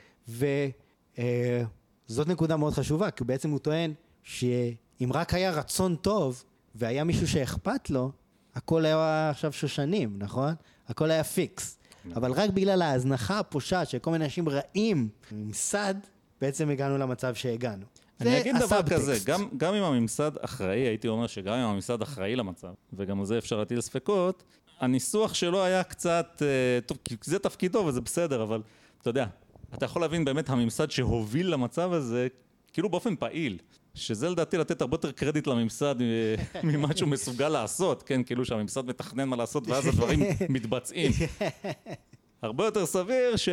וזאת 2.09 2.27
נקודה 2.27 2.57
מאוד 2.57 2.73
חשובה, 2.73 3.11
כי 3.11 3.23
בעצם 3.23 3.49
הוא 3.49 3.59
טוען 3.59 3.93
שאם 4.23 5.09
רק 5.13 5.33
היה 5.33 5.51
רצון 5.51 5.95
טוב 5.95 6.43
והיה 6.75 7.03
מישהו 7.03 7.27
שאכפת 7.27 7.89
לו, 7.89 8.11
הכל 8.55 8.85
היה 8.85 9.29
עכשיו 9.29 9.53
שושנים, 9.53 10.15
נכון? 10.19 10.53
הכל 10.87 11.11
היה 11.11 11.23
פיקס. 11.23 11.77
אבל 12.15 12.31
רק 12.31 12.49
בגלל 12.49 12.81
ההזנחה 12.81 13.39
הפושעת 13.39 13.89
של 13.89 13.99
כל 13.99 14.11
מיני 14.11 14.25
אנשים 14.25 14.49
רעים 14.49 15.09
ממסד, 15.31 15.95
בעצם 16.41 16.69
הגענו 16.69 16.97
למצב 16.97 17.35
שהגענו. 17.35 17.85
אני 18.21 18.41
אגיד 18.41 18.55
דבר. 18.59 18.81
כזה, 18.89 19.17
גם, 19.25 19.47
גם 19.57 19.73
אם 19.73 19.83
הממסד 19.83 20.31
אחראי, 20.41 20.79
הייתי 20.79 21.07
אומר 21.07 21.27
שגם 21.27 21.53
אם 21.53 21.65
הממסד 21.65 22.01
אחראי 22.01 22.35
למצב, 22.35 22.73
וגם 22.93 23.19
על 23.19 23.25
זה 23.25 23.37
אפשר 23.37 23.57
להטיל 23.57 23.81
ספקות, 23.81 24.43
הניסוח 24.79 25.33
שלו 25.33 25.63
היה 25.63 25.83
קצת, 25.83 26.41
אה, 26.41 26.81
טוב, 26.85 26.97
כי 27.03 27.15
זה 27.23 27.39
תפקידו 27.39 27.79
וזה 27.85 28.01
בסדר, 28.01 28.43
אבל 28.43 28.61
אתה 29.01 29.09
יודע, 29.09 29.25
אתה 29.73 29.85
יכול 29.85 30.01
להבין 30.01 30.25
באמת 30.25 30.49
הממסד 30.49 30.91
שהוביל 30.91 31.53
למצב 31.53 31.93
הזה, 31.93 32.27
כאילו 32.73 32.89
באופן 32.89 33.15
פעיל. 33.15 33.57
שזה 33.95 34.29
לדעתי 34.29 34.57
לתת 34.57 34.81
הרבה 34.81 34.95
יותר 34.95 35.11
קרדיט 35.11 35.47
לממסד 35.47 35.95
אה, 36.01 36.35
ממה 36.63 36.87
שהוא 36.95 37.09
מסוגל 37.09 37.49
לעשות, 37.49 38.03
כן? 38.03 38.23
כאילו 38.23 38.45
שהממסד 38.45 38.85
מתכנן 38.85 39.29
מה 39.29 39.35
לעשות 39.35 39.67
ואז 39.67 39.87
הדברים 39.87 40.19
מתבצעים. 40.49 41.11
הרבה 42.41 42.65
יותר 42.65 42.85
סביר 42.85 43.35
ש... 43.35 43.49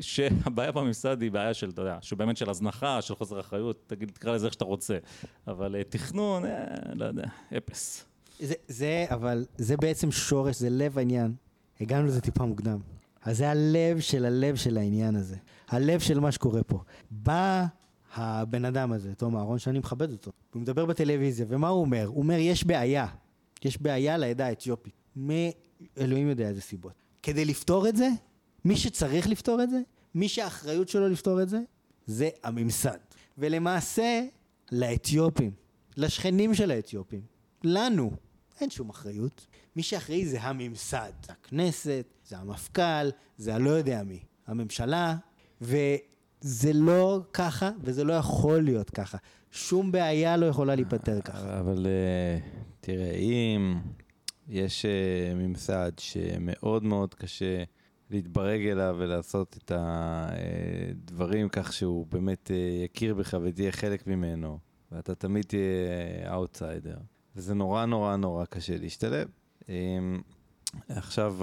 שהבעיה 0.00 0.72
בממסד 0.72 1.22
היא 1.22 1.30
בעיה 1.30 1.54
של, 1.54 1.70
אתה 1.70 1.82
יודע, 1.82 1.98
שהוא 2.00 2.18
באמת 2.18 2.36
של 2.36 2.50
הזנחה, 2.50 3.02
של 3.02 3.14
חוסר 3.14 3.40
אחריות, 3.40 3.84
תגיד, 3.86 4.10
תקרא 4.10 4.34
לזה 4.34 4.46
איך 4.46 4.52
שאתה 4.52 4.64
רוצה. 4.64 4.98
אבל 5.46 5.76
אה, 5.76 5.84
תכנון, 5.84 6.44
אה, 6.44 6.64
לא 6.94 7.04
יודע, 7.04 7.24
אפס. 7.56 8.04
זה, 8.40 8.54
זה, 8.68 9.04
אבל 9.08 9.44
זה 9.58 9.76
בעצם 9.76 10.10
שורש, 10.10 10.56
זה 10.56 10.70
לב 10.70 10.98
העניין. 10.98 11.34
הגענו 11.80 12.06
לזה 12.06 12.20
טיפה 12.20 12.44
מוקדם. 12.44 12.78
אז 13.22 13.38
זה 13.38 13.50
הלב 13.50 14.00
של 14.00 14.24
הלב 14.24 14.56
של 14.56 14.76
העניין 14.76 15.16
הזה. 15.16 15.36
הלב 15.68 16.00
של 16.00 16.20
מה 16.20 16.32
שקורה 16.32 16.62
פה. 16.62 16.82
בא 17.10 17.64
הבן 18.14 18.64
אדם 18.64 18.92
הזה, 18.92 19.14
תום 19.14 19.36
אהרון, 19.36 19.58
שאני 19.58 19.78
מכבד 19.78 20.12
אותו. 20.12 20.32
הוא 20.54 20.62
מדבר 20.62 20.86
בטלוויזיה, 20.86 21.46
ומה 21.48 21.68
הוא 21.68 21.80
אומר? 21.80 22.06
הוא 22.06 22.18
אומר, 22.18 22.36
יש 22.38 22.64
בעיה. 22.64 23.06
יש 23.64 23.82
בעיה 23.82 24.16
לעדה 24.16 24.46
האתיופית. 24.46 24.94
מאלוהים 25.16 26.28
יודע 26.28 26.48
איזה 26.48 26.60
סיבות. 26.60 27.03
כדי 27.24 27.44
לפתור 27.44 27.88
את 27.88 27.96
זה, 27.96 28.08
מי 28.64 28.76
שצריך 28.76 29.28
לפתור 29.28 29.62
את 29.62 29.70
זה, 29.70 29.80
מי 30.14 30.28
שהאחריות 30.28 30.88
שלו 30.88 31.08
לפתור 31.08 31.42
את 31.42 31.48
זה, 31.48 31.58
זה 32.06 32.28
הממסד. 32.42 32.98
ולמעשה, 33.38 34.24
לאתיופים, 34.72 35.50
לשכנים 35.96 36.54
של 36.54 36.70
האתיופים, 36.70 37.20
לנו, 37.64 38.10
אין 38.60 38.70
שום 38.70 38.90
אחריות. 38.90 39.46
מי 39.76 39.82
שאחראי 39.82 40.26
זה 40.26 40.42
הממסד, 40.42 41.12
זה 41.26 41.32
הכנסת, 41.32 42.04
זה 42.28 42.38
המפכ"ל, 42.38 43.10
זה 43.38 43.54
הלא 43.54 43.70
יודע 43.70 44.02
מי, 44.02 44.18
הממשלה, 44.46 45.16
וזה 45.60 46.72
לא 46.72 47.20
ככה, 47.32 47.70
וזה 47.80 48.04
לא 48.04 48.12
יכול 48.12 48.60
להיות 48.60 48.90
ככה. 48.90 49.18
שום 49.50 49.92
בעיה 49.92 50.36
לא 50.36 50.46
יכולה 50.46 50.74
להיפתר 50.74 51.20
ככה. 51.20 51.60
אבל 51.60 51.86
אה, 51.86 52.38
תראה, 52.80 53.10
אם 53.10 53.74
יש 54.48 54.84
אה, 54.84 55.34
ממסד 55.34 55.92
שמאוד 55.98 56.84
מאוד 56.84 57.14
קשה 57.14 57.64
להתברג 58.10 58.66
אליו 58.66 58.96
ולעשות 58.98 59.58
את 59.64 59.72
הדברים 59.74 61.48
כך 61.48 61.72
שהוא 61.72 62.06
באמת 62.06 62.50
אה, 62.50 62.84
יכיר 62.84 63.14
בך 63.14 63.36
ותהיה 63.42 63.72
חלק 63.72 64.06
ממנו, 64.06 64.58
ואתה 64.92 65.14
תמיד 65.14 65.44
תהיה 65.44 66.32
אאוטסיידר, 66.34 66.96
וזה 67.36 67.54
נורא 67.54 67.84
נורא 67.84 68.16
נורא 68.16 68.44
קשה 68.44 68.76
להשתלב. 68.76 69.28
אמ, 69.68 70.20
עכשיו, 70.88 71.36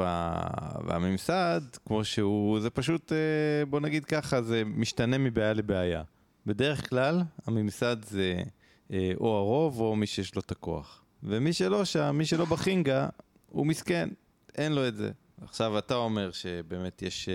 והממסד, 0.85 1.61
כמו 1.85 2.03
שהוא, 2.03 2.59
זה 2.59 2.69
פשוט, 2.69 3.11
אה, 3.11 3.65
בוא 3.65 3.79
נגיד 3.79 4.05
ככה, 4.05 4.41
זה 4.41 4.63
משתנה 4.65 5.17
מבעיה 5.17 5.53
לבעיה. 5.53 6.03
בדרך 6.45 6.89
כלל, 6.89 7.21
הממסד 7.45 7.97
זה 8.03 8.43
אה, 8.91 9.11
או 9.19 9.37
הרוב 9.37 9.79
או 9.79 9.95
מי 9.95 10.05
שיש 10.07 10.35
לו 10.35 10.41
את 10.41 10.51
הכוח. 10.51 11.00
ומי 11.23 11.53
שלא 11.53 11.85
שם, 11.85 12.15
מי 12.17 12.25
שלא 12.25 12.45
בחינגה, 12.45 13.09
הוא 13.49 13.65
מסכן, 13.65 14.09
אין 14.57 14.71
לו 14.71 14.87
את 14.87 14.95
זה. 14.95 15.11
עכשיו 15.41 15.77
אתה 15.77 15.95
אומר 15.95 16.31
שבאמת 16.31 17.01
יש... 17.01 17.29
אה, 17.29 17.33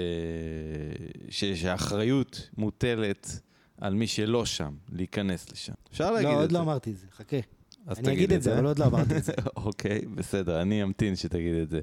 ש- 1.30 1.44
שהאחריות 1.44 2.50
מוטלת 2.58 3.40
על 3.80 3.94
מי 3.94 4.06
שלא 4.06 4.46
שם, 4.46 4.74
להיכנס 4.92 5.52
לשם. 5.52 5.72
אפשר 5.90 6.10
להגיד 6.10 6.28
לא, 6.28 6.34
את 6.34 6.40
עוד 6.40 6.50
זה. 6.50 6.54
לא 6.56 6.62
אמרתי 6.62 6.90
את 6.90 6.96
זה, 6.96 7.06
חכה. 7.16 7.36
אז 7.86 7.98
אני 7.98 8.06
תגיד 8.06 8.18
אגיד 8.18 8.32
את 8.32 8.42
זה, 8.42 8.54
אבל 8.54 8.66
עוד 8.66 8.78
לא 8.78 8.84
אמרתי 8.84 9.16
את 9.16 9.24
זה. 9.24 9.32
אוקיי, 9.56 10.00
בסדר, 10.14 10.62
אני 10.62 10.82
אמתין 10.82 11.16
שתגיד 11.16 11.54
את 11.54 11.70
זה. 11.70 11.80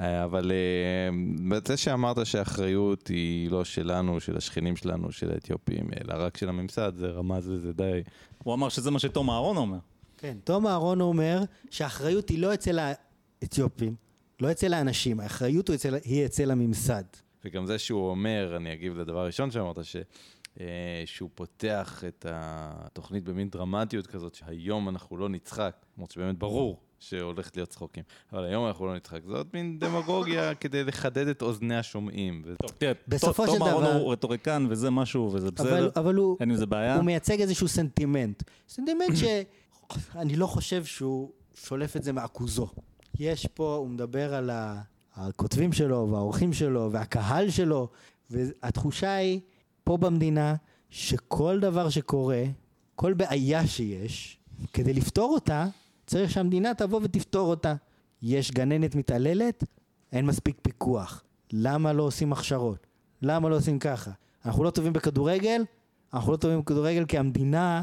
אה, 0.00 0.24
אבל 0.24 0.52
אה, 0.52 1.58
זה 1.66 1.76
שאמרת 1.76 2.26
שהאחריות 2.26 3.08
היא 3.08 3.50
לא 3.50 3.64
שלנו, 3.64 4.20
של 4.20 4.36
השכנים 4.36 4.76
שלנו, 4.76 5.12
של 5.12 5.30
האתיופים, 5.30 5.88
אלא 6.00 6.14
רק 6.14 6.36
של 6.36 6.48
הממסד, 6.48 6.92
זה 6.96 7.06
רמז 7.06 7.48
לזה 7.48 7.72
די. 7.72 8.02
הוא 8.38 8.54
אמר 8.54 8.68
שזה 8.68 8.90
מה 8.90 8.98
שתום 8.98 9.30
אהרון 9.30 9.56
אומר. 9.56 9.78
כן, 10.26 10.36
תום 10.44 10.66
אהרון 10.66 11.00
אומר 11.00 11.40
שהאחריות 11.70 12.28
היא 12.28 12.38
לא 12.38 12.54
אצל 12.54 12.78
האתיופים, 13.42 13.94
לא 14.40 14.50
אצל 14.50 14.74
האנשים, 14.74 15.20
האחריות 15.20 15.68
היא 15.68 15.76
אצל, 15.76 15.94
היא 16.04 16.26
אצל 16.26 16.50
הממסד. 16.50 17.04
וגם 17.44 17.66
זה 17.66 17.78
שהוא 17.78 18.10
אומר, 18.10 18.54
אני 18.56 18.72
אגיב 18.72 18.98
לדבר 18.98 19.18
הראשון 19.18 19.50
שאמרת, 19.50 19.84
ש... 19.84 19.96
אה, 20.60 21.02
שהוא 21.04 21.30
פותח 21.34 22.02
את 22.08 22.26
התוכנית 22.28 23.24
במין 23.24 23.50
דרמטיות 23.50 24.06
כזאת, 24.06 24.34
שהיום 24.34 24.88
אנחנו 24.88 25.16
לא 25.16 25.28
נצחק, 25.28 25.76
למרות 25.96 26.10
שבאמת 26.10 26.38
ברור 26.38 26.80
שהולכת 26.98 27.56
להיות 27.56 27.68
צחוקים, 27.68 28.04
אבל 28.32 28.44
היום 28.44 28.66
אנחנו 28.66 28.86
לא 28.86 28.96
נצחק, 28.96 29.20
זאת 29.26 29.54
מין 29.54 29.78
דמגוגיה 29.78 30.54
כדי 30.54 30.84
לחדד 30.84 31.28
את 31.28 31.42
אוזני 31.42 31.76
השומעים. 31.76 32.42
ו... 32.44 32.54
טוב, 32.62 32.70
תראה, 32.78 32.92
בסופו 33.08 33.46
תום 33.46 33.56
של 33.56 33.62
אהרון 33.62 33.84
דבר- 33.84 33.96
הוא 33.96 34.12
רטוריקן 34.12 34.66
וזה 34.70 34.90
משהו 34.90 35.30
וזה 35.32 35.50
בסדר, 35.50 35.90
אבל 35.96 36.14
הוא, 36.14 36.36
אין 36.40 36.50
עם 36.50 36.56
זה 36.56 36.66
בעיה. 36.66 36.96
הוא 36.96 37.04
מייצג 37.04 37.40
איזשהו 37.40 37.68
סנטימנט. 37.68 38.42
סנטימנט 38.68 39.10
שאני 40.12 40.36
לא 40.36 40.46
חושב 40.46 40.84
שהוא 40.84 41.30
שולף 41.54 41.96
את 41.96 42.02
זה 42.02 42.12
מעכוזו. 42.12 42.68
יש 43.18 43.46
פה, 43.46 43.74
הוא 43.74 43.88
מדבר 43.88 44.34
על 44.34 44.50
הכותבים 45.14 45.72
שלו 45.72 46.08
והאורחים 46.10 46.52
שלו 46.52 46.92
והקהל 46.92 47.50
שלו, 47.50 47.88
והתחושה 48.30 49.14
היא 49.14 49.40
פה 49.84 49.96
במדינה 49.96 50.54
שכל 50.90 51.60
דבר 51.60 51.88
שקורה, 51.88 52.44
כל 52.94 53.12
בעיה 53.12 53.66
שיש, 53.66 54.38
כדי 54.72 54.94
לפתור 54.94 55.34
אותה, 55.34 55.66
צריך 56.06 56.30
שהמדינה 56.30 56.74
תבוא 56.74 57.00
ותפתור 57.02 57.50
אותה. 57.50 57.74
יש 58.22 58.50
גננת 58.50 58.94
מתעללת, 58.94 59.64
אין 60.12 60.26
מספיק 60.26 60.56
פיקוח. 60.62 61.24
למה 61.52 61.92
לא 61.92 62.02
עושים 62.02 62.32
הכשרות? 62.32 62.86
למה 63.22 63.48
לא 63.48 63.56
עושים 63.56 63.78
ככה? 63.78 64.10
אנחנו 64.44 64.64
לא 64.64 64.70
טובים 64.70 64.92
בכדורגל, 64.92 65.64
אנחנו 66.14 66.32
לא 66.32 66.36
טובים 66.36 66.60
בכדורגל 66.60 67.04
כי 67.04 67.18
המדינה 67.18 67.82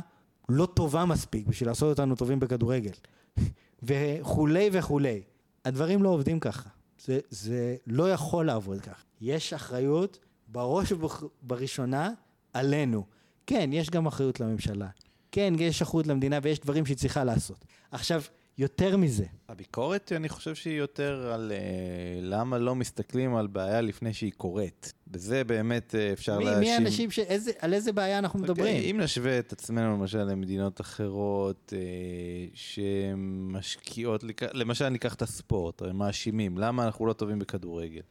לא 0.50 0.66
טובה 0.66 1.06
מספיק 1.06 1.48
בשביל 1.48 1.70
לעשות 1.70 1.90
אותנו 1.90 2.16
טובים 2.16 2.40
בכדורגל. 2.40 2.92
וכולי 3.84 4.70
וכולי. 4.72 5.22
הדברים 5.66 6.04
לא 6.04 6.10
עובדים 6.10 6.40
ככה. 6.40 6.70
זה, 7.06 7.20
זה 7.30 7.76
לא 7.88 8.12
יכול 8.12 8.46
לעבוד 8.46 8.82
ככה. 8.82 9.04
יש 9.22 9.54
אחריות 9.54 10.20
בראש 10.48 10.92
ובראשונה 10.92 12.12
עלינו. 12.54 13.06
כן, 13.48 13.70
יש 13.74 13.90
גם 13.90 14.06
אחריות 14.06 14.40
לממשלה. 14.40 14.88
כן, 15.32 15.54
יש 15.60 15.82
אחריות 15.82 16.08
למדינה 16.08 16.40
ויש 16.44 16.60
דברים 16.60 16.86
שהיא 16.86 16.98
צריכה 16.98 17.24
לעשות. 17.24 17.66
עכשיו, 17.92 18.22
יותר 18.58 18.98
מזה. 18.98 19.26
הביקורת, 19.50 20.12
אני 20.16 20.30
חושב 20.30 20.56
שהיא 20.56 20.78
יותר 20.78 21.32
על 21.34 21.52
uh, 21.52 22.22
למה 22.22 22.58
לא 22.58 22.76
מסתכלים 22.76 23.36
על 23.36 23.48
בעיה 23.48 23.82
לפני 23.82 24.14
שהיא 24.14 24.32
קורית. 24.38 24.94
בזה 25.08 25.44
באמת 25.44 25.96
uh, 25.96 26.14
אפשר 26.14 26.38
מי, 26.38 26.46
להאשים... 26.46 26.62
מי 26.62 26.72
האנשים, 26.72 27.12
ש... 27.12 27.20
איזה, 27.20 27.52
על 27.60 27.74
איזה 27.74 27.92
בעיה 27.92 28.20
אנחנו 28.20 28.40
okay, 28.40 28.44
מדברים? 28.44 28.84
אם 28.84 29.02
נשווה 29.02 29.40
את 29.40 29.52
עצמנו 29.52 29.94
למשל 29.94 30.24
למדינות 30.24 30.82
אחרות 30.82 31.74
uh, 31.76 32.52
שמשקיעות, 32.54 34.24
למשל 34.54 34.90
ניקח 34.90 35.14
את 35.14 35.22
הספורט, 35.22 35.82
הרי 35.82 35.94
מאשימים, 35.94 36.58
למה 36.58 36.86
אנחנו 36.86 37.06
לא 37.06 37.14
טובים 37.14 37.40
בכדורגל? 37.40 38.02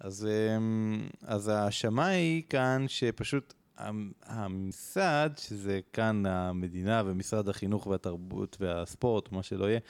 אז, 0.00 0.28
um, 0.28 1.16
אז 1.22 1.48
ההאשמה 1.48 2.06
היא 2.06 2.42
כאן 2.48 2.84
שפשוט 2.88 3.54
הממסד, 4.26 5.30
שזה 5.36 5.80
כאן 5.92 6.26
המדינה 6.26 7.02
ומשרד 7.06 7.48
החינוך 7.48 7.86
והתרבות 7.86 8.56
והספורט, 8.60 9.32
מה 9.32 9.42
שלא 9.42 9.64
יהיה, 9.64 9.80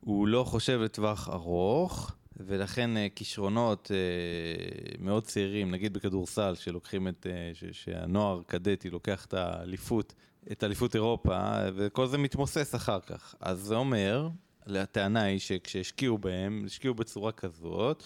הוא 0.00 0.28
לא 0.28 0.44
חושב 0.44 0.80
לטווח 0.80 1.28
ארוך, 1.28 2.12
ולכן 2.36 2.96
אה, 2.96 3.06
כישרונות 3.14 3.90
אה, 3.94 4.96
מאוד 4.98 5.24
צעירים, 5.24 5.70
נגיד 5.70 5.92
בכדורסל, 5.92 6.54
שלוקחים 6.54 7.08
את, 7.08 7.26
אה, 7.30 7.70
שהנוער 7.72 8.42
קדטי 8.46 8.90
לוקח 8.90 9.24
את 9.24 9.34
האליפות, 9.34 10.14
את 10.52 10.64
אליפות 10.64 10.94
אירופה, 10.94 11.52
וכל 11.74 12.06
זה 12.06 12.18
מתמוסס 12.18 12.74
אחר 12.74 13.00
כך. 13.00 13.34
אז 13.40 13.58
זה 13.58 13.74
אומר, 13.74 14.28
הטענה 14.66 15.22
היא 15.22 15.38
שכשהשקיעו 15.38 16.18
בהם, 16.18 16.62
השקיעו 16.66 16.94
בצורה 16.94 17.32
כזאת, 17.32 18.02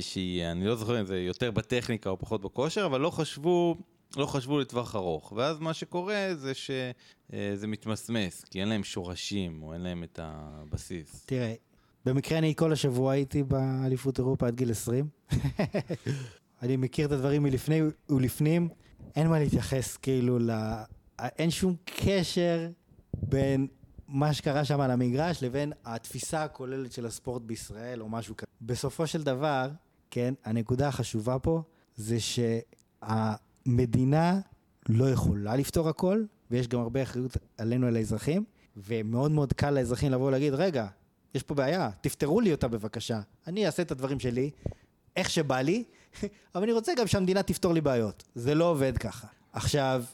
שהיא, 0.00 0.44
אני 0.46 0.66
לא 0.66 0.76
זוכר 0.76 1.00
אם 1.00 1.06
זה 1.06 1.20
יותר 1.20 1.50
בטכניקה 1.50 2.10
או 2.10 2.18
פחות 2.18 2.42
בכושר, 2.42 2.86
אבל 2.86 3.00
לא 3.00 3.10
חשבו 3.10 3.76
לא 4.16 4.26
חשבו 4.26 4.58
לטווח 4.58 4.96
ארוך, 4.96 5.32
ואז 5.36 5.58
מה 5.58 5.74
שקורה 5.74 6.28
זה 6.34 6.54
שזה 6.54 6.92
אה, 7.32 7.66
מתמסמס, 7.66 8.44
כי 8.44 8.60
אין 8.60 8.68
להם 8.68 8.84
שורשים, 8.84 9.62
או 9.62 9.72
אין 9.74 9.80
להם 9.80 10.04
את 10.04 10.18
הבסיס. 10.22 11.24
תראה, 11.26 11.54
במקרה 12.04 12.38
אני 12.38 12.54
כל 12.56 12.72
השבוע 12.72 13.12
הייתי 13.12 13.42
באליפות 13.42 14.18
אירופה 14.18 14.46
עד 14.46 14.54
גיל 14.54 14.70
20. 14.70 15.08
אני 16.62 16.76
מכיר 16.76 17.06
את 17.06 17.12
הדברים 17.12 17.42
מלפני 17.42 17.80
ולפנים, 18.08 18.68
אין 19.16 19.28
מה 19.28 19.38
להתייחס 19.38 19.96
כאילו 19.96 20.38
ל... 20.38 20.50
אין 21.18 21.50
שום 21.50 21.76
קשר 21.84 22.68
בין 23.22 23.66
מה 24.08 24.34
שקרה 24.34 24.64
שם 24.64 24.80
על 24.80 24.90
המגרש 24.90 25.42
לבין 25.42 25.72
התפיסה 25.84 26.44
הכוללת 26.44 26.92
של 26.92 27.06
הספורט 27.06 27.42
בישראל 27.42 28.02
או 28.02 28.08
משהו 28.08 28.36
כזה. 28.36 28.46
בסופו 28.60 29.06
של 29.06 29.22
דבר, 29.22 29.70
כן, 30.10 30.34
הנקודה 30.44 30.88
החשובה 30.88 31.38
פה 31.38 31.62
זה 31.96 32.20
שה... 32.20 32.58
מדינה 33.66 34.40
לא 34.88 35.10
יכולה 35.10 35.56
לפתור 35.56 35.88
הכל, 35.88 36.22
ויש 36.50 36.68
גם 36.68 36.80
הרבה 36.80 37.02
אחריות 37.02 37.36
עלינו, 37.58 37.86
על 37.86 37.96
האזרחים, 37.96 38.44
ומאוד 38.76 39.30
מאוד 39.30 39.52
קל 39.52 39.70
לאזרחים 39.70 40.12
לבוא 40.12 40.26
ולהגיד, 40.26 40.54
רגע, 40.54 40.86
יש 41.34 41.42
פה 41.42 41.54
בעיה, 41.54 41.90
תפתרו 42.00 42.40
לי 42.40 42.52
אותה 42.52 42.68
בבקשה. 42.68 43.20
אני 43.46 43.66
אעשה 43.66 43.82
את 43.82 43.90
הדברים 43.90 44.20
שלי, 44.20 44.50
איך 45.16 45.30
שבא 45.30 45.60
לי, 45.60 45.84
אבל 46.54 46.62
אני 46.62 46.72
רוצה 46.72 46.92
גם 46.98 47.06
שהמדינה 47.06 47.42
תפתור 47.42 47.74
לי 47.74 47.80
בעיות. 47.80 48.22
זה 48.34 48.54
לא 48.54 48.64
עובד 48.70 48.98
ככה. 48.98 49.26
עכשיו... 49.52 50.04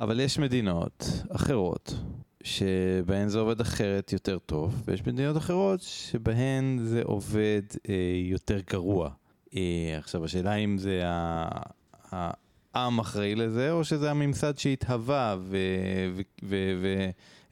אבל 0.00 0.20
יש 0.20 0.38
מדינות 0.38 1.04
אחרות 1.28 1.94
שבהן 2.42 3.28
זה 3.28 3.38
עובד 3.38 3.60
אחרת 3.60 4.12
יותר 4.12 4.38
טוב, 4.38 4.82
ויש 4.84 5.06
מדינות 5.06 5.36
אחרות 5.36 5.80
שבהן 5.82 6.78
זה 6.82 7.02
עובד 7.04 7.62
אה, 7.88 7.94
יותר 8.24 8.60
גרוע. 8.70 9.10
אה, 9.54 9.60
עכשיו, 9.98 10.24
השאלה 10.24 10.54
אם 10.54 10.78
זה 10.78 11.02
ה... 11.04 12.30
העם 12.76 12.98
אחראי 12.98 13.34
לזה, 13.34 13.72
או 13.72 13.84
שזה 13.84 14.10
הממסד 14.10 14.58
שהתהווה 14.58 15.36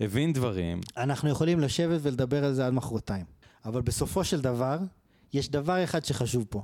והבין 0.00 0.32
דברים. 0.32 0.80
אנחנו 0.96 1.28
יכולים 1.28 1.60
לשבת 1.60 2.00
ולדבר 2.02 2.44
על 2.44 2.54
זה 2.54 2.66
עד 2.66 2.72
מחרתיים, 2.72 3.24
אבל 3.64 3.80
בסופו 3.82 4.24
של 4.24 4.40
דבר, 4.40 4.78
יש 5.32 5.50
דבר 5.50 5.84
אחד 5.84 6.04
שחשוב 6.04 6.46
פה, 6.48 6.62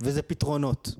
וזה 0.00 0.22
פתרונות. 0.22 0.94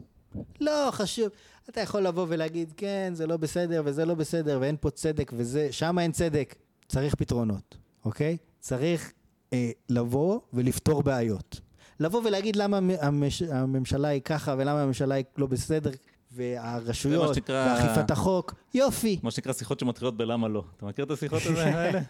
לא, 0.60 0.88
חשוב. 0.92 1.28
אתה 1.68 1.80
יכול 1.80 2.02
לבוא 2.02 2.26
ולהגיד, 2.28 2.72
כן, 2.76 3.10
זה 3.14 3.26
לא 3.26 3.36
בסדר 3.36 3.82
וזה 3.84 4.04
לא 4.04 4.14
בסדר 4.14 4.58
ואין 4.60 4.76
פה 4.80 4.90
צדק 4.90 5.32
וזה, 5.36 5.68
שם 5.70 5.98
אין 5.98 6.12
צדק. 6.12 6.54
צריך 6.88 7.14
פתרונות, 7.14 7.76
אוקיי? 8.04 8.36
צריך 8.60 9.12
אה, 9.52 9.70
לבוא 9.88 10.40
ולפתור 10.52 11.02
בעיות. 11.02 11.60
לבוא 12.00 12.22
ולהגיד 12.24 12.56
למה 12.56 12.78
המש, 13.00 13.42
הממשלה 13.42 14.08
היא 14.08 14.22
ככה 14.22 14.54
ולמה 14.58 14.82
הממשלה 14.82 15.14
היא 15.14 15.24
לא 15.38 15.46
בסדר, 15.46 15.90
והרשויות, 16.32 17.34
שנקרא... 17.34 17.76
ואכיפת 17.76 18.10
החוק, 18.10 18.54
יופי. 18.74 19.18
מה 19.22 19.30
שנקרא 19.30 19.52
שיחות 19.52 19.80
שמתחילות 19.80 20.16
בלמה 20.16 20.48
לא. 20.48 20.64
אתה 20.76 20.86
מכיר 20.86 21.04
את 21.04 21.10
השיחות 21.10 21.42
האלה? 21.56 22.00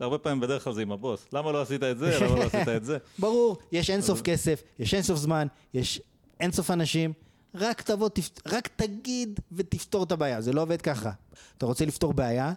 הרבה 0.00 0.18
פעמים 0.18 0.40
בדרך 0.40 0.64
כלל 0.64 0.72
זה 0.72 0.82
עם 0.82 0.92
הבוס. 0.92 1.26
למה 1.32 1.52
לא 1.52 1.62
עשית 1.62 1.82
את 1.82 1.98
זה? 1.98 2.18
למה 2.20 2.36
לא 2.36 2.42
עשית 2.42 2.68
את 2.68 2.84
זה? 2.84 2.98
ברור, 3.18 3.56
יש 3.72 3.90
אינסוף 3.90 4.22
כסף, 4.22 4.62
יש 4.78 4.94
אינסוף 4.94 5.18
זמן, 5.18 5.46
יש 5.74 6.00
אינסוף 6.40 6.70
אנשים. 6.70 7.12
רק 7.54 7.82
תבוא, 7.82 8.08
רק 8.46 8.68
תגיד 8.76 9.40
ותפתור 9.52 10.02
את 10.04 10.12
הבעיה, 10.12 10.40
זה 10.40 10.52
לא 10.52 10.62
עובד 10.62 10.82
ככה. 10.82 11.10
אתה 11.58 11.66
רוצה 11.66 11.84
לפתור 11.84 12.12
בעיה, 12.12 12.52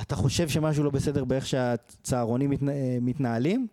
אתה 0.00 0.16
חושב 0.16 0.48
שמשהו 0.48 0.84
לא 0.84 0.90
בסדר 0.90 1.24
באיך 1.24 1.46
שהצהרונים 1.46 2.52
מתנהלים? 3.00 3.66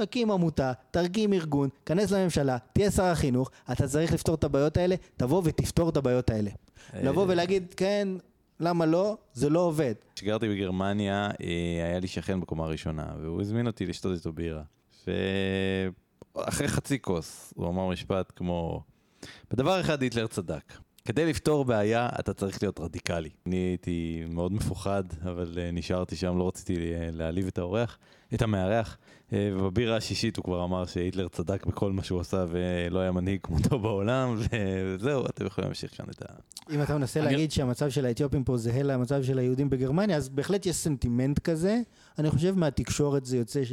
תקים 0.00 0.30
עמותה, 0.30 0.72
תרקים 0.90 1.32
ארגון, 1.32 1.68
כנס 1.86 2.10
לממשלה, 2.10 2.56
תהיה 2.72 2.90
שר 2.90 3.02
החינוך, 3.04 3.50
אתה 3.72 3.88
צריך 3.88 4.12
לפתור 4.12 4.34
את 4.34 4.44
הבעיות 4.44 4.76
האלה, 4.76 4.94
תבוא 5.16 5.42
ותפתור 5.44 5.88
את 5.88 5.96
הבעיות 5.96 6.30
האלה. 6.30 6.50
אה, 6.94 7.02
לבוא 7.02 7.26
ולהגיד, 7.28 7.74
כן, 7.76 8.08
למה 8.60 8.86
לא? 8.86 9.16
זה 9.32 9.50
לא 9.50 9.60
עובד. 9.60 9.94
כשגרתי 10.14 10.48
בגרמניה, 10.48 11.30
אה, 11.42 11.86
היה 11.88 12.00
לי 12.00 12.06
שכן 12.08 12.40
בקומה 12.40 12.64
הראשונה, 12.64 13.06
והוא 13.22 13.40
הזמין 13.40 13.66
אותי 13.66 13.86
לשתות 13.86 14.16
איתו 14.18 14.32
בירה. 14.32 14.62
ואחרי 16.36 16.68
חצי 16.68 16.98
כוס, 17.00 17.52
הוא 17.56 17.68
אמר 17.68 17.88
משפט 17.88 18.32
כמו, 18.36 18.82
בדבר 19.50 19.80
אחד 19.80 20.02
היטלר 20.02 20.26
צדק. 20.26 20.72
כדי 21.04 21.26
לפתור 21.26 21.64
בעיה, 21.64 22.08
אתה 22.20 22.34
צריך 22.34 22.62
להיות 22.62 22.80
רדיקלי. 22.80 23.30
אני 23.46 23.56
הייתי 23.56 24.24
מאוד 24.28 24.52
מפוחד, 24.52 25.04
אבל 25.22 25.52
uh, 25.54 25.74
נשארתי 25.74 26.16
שם, 26.16 26.38
לא 26.38 26.48
רציתי 26.48 26.74
uh, 26.74 27.16
להעליב 27.16 27.46
את 27.46 27.58
האורח, 27.58 27.98
את 28.34 28.42
המארח. 28.42 28.96
Uh, 29.28 29.32
ובבירה 29.32 29.96
השישית 29.96 30.36
הוא 30.36 30.44
כבר 30.44 30.64
אמר 30.64 30.86
שהיטלר 30.86 31.28
צדק 31.28 31.66
בכל 31.66 31.92
מה 31.92 32.04
שהוא 32.04 32.20
עשה 32.20 32.44
ולא 32.50 32.98
היה 32.98 33.12
מנהיג 33.12 33.40
כמותו 33.42 33.78
בעולם, 33.78 34.36
וזהו, 34.38 35.26
אתם 35.26 35.46
יכולים 35.46 35.68
להמשיך 35.68 35.96
כאן 35.96 36.06
את 36.10 36.22
ה... 36.22 36.34
אם 36.74 36.82
אתה 36.82 36.98
מנסה. 36.98 37.20
להגיד 37.20 37.52
שהמצב 37.52 37.90
של 37.90 38.06
האתיופים 38.06 38.44
פה 38.44 38.56
זהה 38.56 38.82
למצב 38.82 39.22
של 39.22 39.38
היהודים 39.38 39.70
בגרמניה, 39.70 40.16
אז 40.16 40.28
בהחלט 40.28 40.66
יש 40.66 40.76
סנטימנט 40.76 41.38
כזה. 41.38 41.80
אני 42.18 42.30
חושב 42.30 42.58
מהתקשורת 42.58 43.24
זה 43.24 43.36
יוצא 43.36 43.64
ש... 43.64 43.72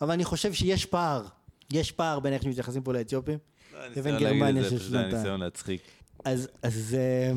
אבל 0.00 0.10
אני 0.10 0.24
חושב 0.24 0.52
שיש 0.52 0.86
פער. 0.86 1.24
יש 1.72 1.92
פער 1.92 2.20
בין 2.20 2.32
איך 2.32 2.42
שמתייחסים 2.42 2.82
פה 2.82 2.92
לאתיופים 2.92 3.38
לא, 3.72 3.86
לבין 3.96 4.18
גרמניה 4.18 4.64
של 4.64 4.78
שנתיים. 4.78 5.10
זה 5.10 5.16
הניסיון 5.16 5.40
להצחיק. 5.40 5.82
אז, 6.28 6.48
אז, 6.62 6.96
אה, 6.98 7.32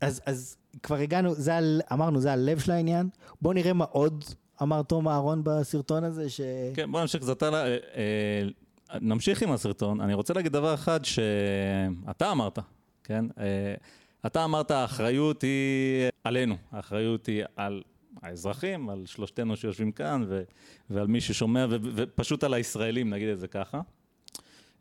אז, 0.00 0.20
אז 0.26 0.56
כבר 0.82 0.96
הגענו, 0.96 1.34
זה 1.34 1.56
על, 1.56 1.80
אמרנו, 1.92 2.20
זה 2.20 2.32
הלב 2.32 2.58
של 2.58 2.72
העניין. 2.72 3.08
בואו 3.42 3.54
נראה 3.54 3.72
מה 3.72 3.84
עוד 3.84 4.24
אמר 4.62 4.82
תום 4.82 5.08
אהרון 5.08 5.40
בסרטון 5.44 6.04
הזה, 6.04 6.30
ש... 6.30 6.40
כן, 6.74 6.92
בוא 6.92 7.00
נמשיך 7.00 7.22
קצת 7.22 7.42
הלאה. 7.42 7.66
אה, 7.66 7.76
אה, 7.96 8.98
נמשיך 9.00 9.42
עם 9.42 9.52
הסרטון. 9.52 10.00
אני 10.00 10.14
רוצה 10.14 10.34
להגיד 10.34 10.52
דבר 10.52 10.74
אחד 10.74 11.04
שאתה 11.04 12.32
אמרת, 12.32 12.58
כן? 13.04 13.24
אתה 14.26 14.44
אמרת, 14.44 14.70
האחריות 14.70 15.42
היא 15.42 16.08
עלינו, 16.24 16.56
האחריות 16.72 17.26
היא 17.26 17.44
על 17.56 17.82
האזרחים, 18.22 18.90
על 18.90 19.06
שלושתנו 19.06 19.56
שיושבים 19.56 19.92
כאן, 19.92 20.24
ו- 20.28 20.42
ועל 20.90 21.06
מי 21.06 21.20
ששומע, 21.20 21.66
ו- 21.70 21.76
ופשוט 21.94 22.44
על 22.44 22.54
הישראלים, 22.54 23.10
נגיד 23.10 23.28
את 23.28 23.38
זה 23.40 23.48
ככה. 23.48 23.80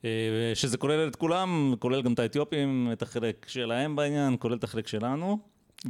אה, 0.06 0.10
שזה 0.54 0.78
כולל 0.78 1.08
את 1.08 1.16
כולם, 1.16 1.76
כולל 1.80 2.02
גם 2.02 2.14
את 2.14 2.20
האתיופים, 2.20 2.90
את 2.94 3.02
החלק 3.02 3.46
שלהם 3.50 3.96
בעניין, 3.96 4.36
כולל 4.40 4.56
את 4.56 4.64
החלק 4.64 4.88
שלנו, 4.88 5.40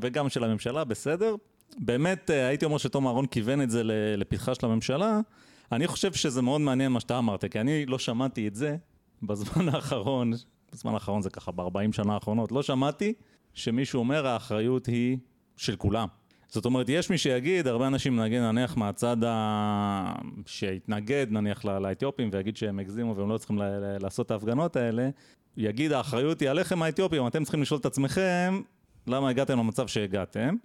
וגם 0.01 0.29
של 0.29 0.43
הממשלה, 0.43 0.83
בסדר. 0.83 1.35
באמת, 1.77 2.29
אה, 2.29 2.47
הייתי 2.47 2.65
אומר 2.65 2.77
שתום 2.77 3.07
אהרון 3.07 3.25
כיוון 3.25 3.61
את 3.61 3.69
זה 3.69 3.81
לפתחה 4.17 4.55
של 4.55 4.65
הממשלה. 4.65 5.19
אני 5.71 5.87
חושב 5.87 6.13
שזה 6.13 6.41
מאוד 6.41 6.61
מעניין 6.61 6.91
מה 6.91 6.99
שאתה 6.99 7.17
אמרת, 7.17 7.45
כי 7.45 7.59
אני 7.59 7.85
לא 7.85 7.99
שמעתי 7.99 8.47
את 8.47 8.55
זה 8.55 8.77
בזמן 9.23 9.69
האחרון, 9.75 10.33
בזמן 10.71 10.93
האחרון 10.93 11.21
זה 11.21 11.29
ככה, 11.29 11.51
ב-40 11.51 11.91
שנה 11.91 12.13
האחרונות, 12.13 12.51
לא 12.51 12.63
שמעתי 12.63 13.13
שמישהו 13.53 13.99
אומר 13.99 14.27
האחריות 14.27 14.85
היא 14.85 15.17
של 15.57 15.75
כולם. 15.75 16.07
זאת 16.49 16.65
אומרת, 16.65 16.89
יש 16.89 17.09
מי 17.09 17.17
שיגיד, 17.17 17.67
הרבה 17.67 17.87
אנשים 17.87 18.19
נגיד 18.19 18.41
נניח 18.41 18.77
מהצד 18.77 19.23
ה... 19.23 20.13
שהתנגד 20.45 21.27
נניח 21.29 21.65
ל- 21.65 21.79
לאתיופים 21.79 22.29
ויגיד 22.33 22.57
שהם 22.57 22.79
הגזימו 22.79 23.15
והם 23.15 23.29
לא 23.29 23.37
צריכים 23.37 23.57
ל- 23.59 23.63
ל- 23.63 23.97
לעשות 24.01 24.25
את 24.25 24.31
ההפגנות 24.31 24.75
האלה, 24.75 25.09
יגיד 25.57 25.91
האחריות 25.91 26.39
היא 26.39 26.49
עליכם 26.49 26.81
האתיופים, 26.81 27.27
אתם 27.27 27.43
צריכים 27.43 27.61
לשאול 27.61 27.79
את 27.79 27.85
עצמכם 27.85 28.61
למה 29.07 29.29
הגעתם 29.29 29.59
למצב 29.59 29.87
שהגעתם. 29.87 30.55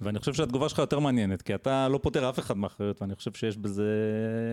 ואני 0.00 0.18
חושב 0.18 0.34
שהתגובה 0.34 0.68
שלך 0.68 0.78
יותר 0.78 0.98
מעניינת, 0.98 1.42
כי 1.42 1.54
אתה 1.54 1.88
לא 1.88 1.98
פותר 2.02 2.28
אף 2.28 2.38
אחד 2.38 2.56
מאחריות, 2.56 3.02
ואני 3.02 3.14
חושב 3.14 3.32
שיש 3.32 3.56
בזה 3.56 3.84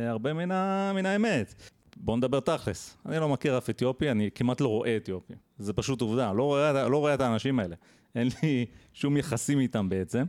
הרבה 0.08 0.34
מן, 0.34 0.52
ה... 0.52 0.92
מן 0.96 1.06
האמת. 1.06 1.56
בואו 1.98 2.18
נדבר 2.18 2.40
תכלס. 2.40 2.98
אני 3.06 3.20
לא 3.20 3.30
מכיר 3.30 3.58
אף 3.58 3.70
אתיופי, 3.70 4.12
אני 4.12 4.30
כמעט 4.36 4.62
לא 4.62 4.68
רואה 4.68 4.98
אתיופי. 4.98 5.34
זה 5.60 5.74
פשוט 5.74 6.02
עובדה, 6.02 6.34
לא 6.34 6.44
רואה, 6.44 6.88
לא 6.90 6.98
רואה 6.98 7.14
את 7.14 7.22
האנשים 7.22 7.60
האלה. 7.60 7.76
אין 8.16 8.30
לי 8.44 8.66
שום 8.94 9.18
יחסים 9.18 9.60
איתם 9.60 9.90
בעצם. 9.90 10.24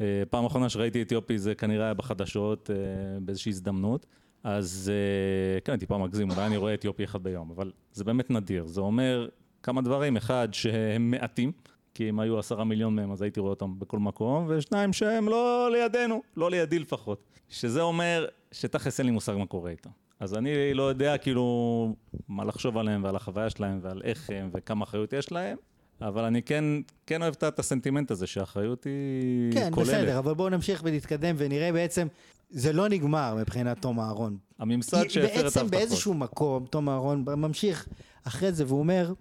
אה, 0.00 0.22
פעם 0.30 0.44
אחרונה 0.44 0.68
שראיתי 0.68 1.02
אתיופי 1.02 1.38
זה 1.38 1.54
כנראה 1.54 1.84
היה 1.84 1.94
בחדשות 1.94 2.70
אה, 2.70 2.76
באיזושהי 3.20 3.50
הזדמנות. 3.50 4.06
אז 4.44 4.92
אה, 4.94 5.60
כן, 5.60 5.76
טיפה 5.76 5.98
מגזים, 5.98 6.30
אולי 6.30 6.46
אני 6.46 6.56
רואה 6.56 6.74
אתיופי 6.74 7.04
אחד 7.04 7.22
ביום, 7.22 7.50
אבל 7.50 7.72
זה 7.92 8.04
באמת 8.04 8.30
נדיר. 8.30 8.66
זה 8.66 8.80
אומר 8.80 9.28
כמה 9.62 9.82
דברים, 9.82 10.16
אחד, 10.16 10.48
שהם 10.52 11.10
מעטים, 11.10 11.52
כי 11.94 12.08
אם 12.08 12.20
היו 12.20 12.38
עשרה 12.38 12.64
מיליון 12.64 12.94
מהם 12.94 13.12
אז 13.12 13.22
הייתי 13.22 13.40
רואה 13.40 13.50
אותם 13.50 13.78
בכל 13.78 13.98
מקום, 13.98 14.46
ושניים 14.48 14.92
שהם 14.92 15.28
לא 15.28 15.68
לידינו, 15.72 16.22
לא 16.36 16.50
לידי 16.50 16.78
לפחות. 16.78 17.24
שזה 17.48 17.82
אומר 17.82 18.26
שתכלס 18.52 19.00
אין 19.00 19.06
לי 19.06 19.12
מושג 19.12 19.34
מה 19.38 19.46
קורה 19.46 19.70
איתם. 19.70 19.90
אז 20.20 20.34
אני 20.34 20.74
לא 20.74 20.82
יודע 20.82 21.18
כאילו 21.18 21.96
מה 22.28 22.44
לחשוב 22.44 22.78
עליהם 22.78 23.04
ועל 23.04 23.16
החוויה 23.16 23.50
שלהם 23.50 23.78
ועל 23.82 24.02
איך 24.04 24.30
הם 24.30 24.50
וכמה 24.52 24.84
אחריות 24.84 25.12
יש 25.12 25.32
להם, 25.32 25.56
אבל 26.00 26.24
אני 26.24 26.42
כן, 26.42 26.64
כן 27.06 27.22
אוהב 27.22 27.34
את 27.48 27.58
הסנטימנט 27.58 28.10
הזה 28.10 28.26
שהאחריות 28.26 28.84
היא 28.84 29.52
כן, 29.52 29.70
כוללת. 29.74 29.88
בסדר, 29.88 30.18
אבל 30.18 30.34
בואו 30.34 30.48
נמשיך 30.48 30.82
ונתקדם 30.84 31.34
ונראה 31.38 31.72
בעצם, 31.72 32.06
זה 32.50 32.72
לא 32.72 32.88
נגמר 32.88 33.36
מבחינת 33.40 33.82
תום 33.82 34.00
אהרון. 34.00 34.36
הממסד 34.58 35.08
שהפר 35.08 35.26
את 35.26 35.36
ההבטחות. 35.36 35.54
בעצם 35.54 35.70
באיזשהו 35.70 36.14
מקום, 36.14 36.66
תום 36.66 36.88
אהרון 36.88 37.24
ממשיך 37.26 37.88
אחרי 38.24 38.52
זה 38.52 38.64
והוא 38.66 38.78
אומר, 38.78 39.12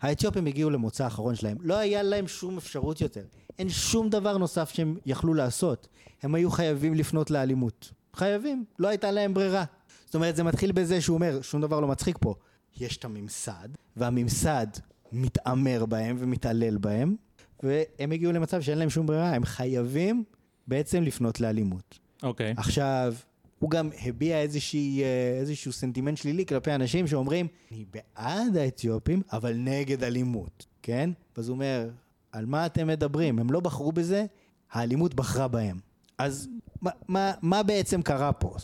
האתיופים 0.00 0.46
הגיעו 0.46 0.70
למוצא 0.70 1.04
האחרון 1.04 1.34
שלהם, 1.34 1.56
לא 1.60 1.78
היה 1.78 2.02
להם 2.02 2.28
שום 2.28 2.56
אפשרות 2.56 3.00
יותר, 3.00 3.24
אין 3.58 3.68
שום 3.68 4.10
דבר 4.10 4.38
נוסף 4.38 4.70
שהם 4.70 4.96
יכלו 5.06 5.34
לעשות, 5.34 5.88
הם 6.22 6.34
היו 6.34 6.50
חייבים 6.50 6.94
לפנות 6.94 7.30
לאלימות, 7.30 7.92
חייבים, 8.14 8.64
לא 8.78 8.88
הייתה 8.88 9.10
להם 9.10 9.34
ברירה. 9.34 9.64
זאת 10.04 10.14
אומרת, 10.14 10.36
זה 10.36 10.42
מתחיל 10.42 10.72
בזה 10.72 11.00
שהוא 11.00 11.14
אומר, 11.14 11.42
שום 11.42 11.60
דבר 11.60 11.80
לא 11.80 11.88
מצחיק 11.88 12.18
פה, 12.20 12.34
יש 12.76 12.96
את 12.96 13.04
הממסד, 13.04 13.68
והממסד 13.96 14.66
מתעמר 15.12 15.86
בהם 15.86 16.16
ומתעלל 16.18 16.78
בהם, 16.78 17.16
והם 17.62 18.12
הגיעו 18.12 18.32
למצב 18.32 18.60
שאין 18.60 18.78
להם 18.78 18.90
שום 18.90 19.06
ברירה, 19.06 19.34
הם 19.34 19.44
חייבים 19.44 20.24
בעצם 20.66 21.02
לפנות 21.02 21.40
לאלימות. 21.40 21.98
אוקיי. 22.22 22.54
עכשיו, 22.56 23.14
הוא 23.58 23.70
גם 23.70 23.90
הביע 24.04 24.40
איזושהי, 24.40 25.02
אה, 25.02 25.38
איזשהו 25.40 25.72
סנטימנט 25.72 26.16
שלילי 26.16 26.46
כלפי 26.46 26.74
אנשים 26.74 27.06
שאומרים, 27.06 27.46
אני 27.72 27.84
בעד 27.90 28.56
האתיופים, 28.56 29.22
אבל 29.32 29.54
נגד 29.56 30.04
אלימות, 30.04 30.66
כן? 30.82 31.10
ואז 31.36 31.48
הוא 31.48 31.54
אומר, 31.54 31.88
על 32.32 32.46
מה 32.46 32.66
אתם 32.66 32.86
מדברים? 32.86 33.38
הם 33.38 33.50
לא 33.50 33.60
בחרו 33.60 33.92
בזה, 33.92 34.26
האלימות 34.72 35.14
בחרה 35.14 35.48
בהם. 35.48 35.78
אז 36.18 36.48
מה, 36.82 36.90
מה, 37.08 37.32
מה 37.42 37.62
בעצם 37.62 38.02
קרה 38.02 38.32
פה? 38.32 38.56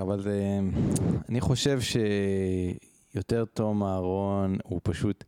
אבל 0.00 0.20
אה, 0.26 0.58
אני 1.28 1.40
חושב 1.40 1.78
שיותר 1.80 3.44
תום 3.44 3.82
אהרון 3.82 4.56
הוא 4.64 4.80
פשוט 4.82 5.24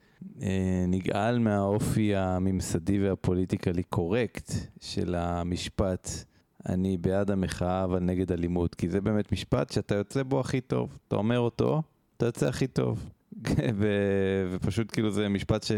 נגעל 0.88 1.38
מהאופי 1.38 2.16
הממסדי 2.16 3.04
והפוליטיקלי 3.04 3.82
קורקט 3.82 4.52
של 4.80 5.14
המשפט. 5.14 6.08
אני 6.68 6.96
בעד 6.96 7.30
המחאה 7.30 7.84
אבל 7.84 8.00
נגד 8.00 8.32
אלימות, 8.32 8.74
כי 8.74 8.88
זה 8.88 9.00
באמת 9.00 9.32
משפט 9.32 9.72
שאתה 9.72 9.94
יוצא 9.94 10.22
בו 10.22 10.40
הכי 10.40 10.60
טוב. 10.60 10.98
אתה 11.08 11.16
אומר 11.16 11.38
אותו, 11.38 11.82
אתה 12.16 12.26
יוצא 12.26 12.48
הכי 12.48 12.66
טוב. 12.66 13.10
ו- 13.78 14.48
ופשוט 14.52 14.92
כאילו 14.92 15.10
זה 15.10 15.28
משפט 15.28 15.62
ש... 15.62 15.72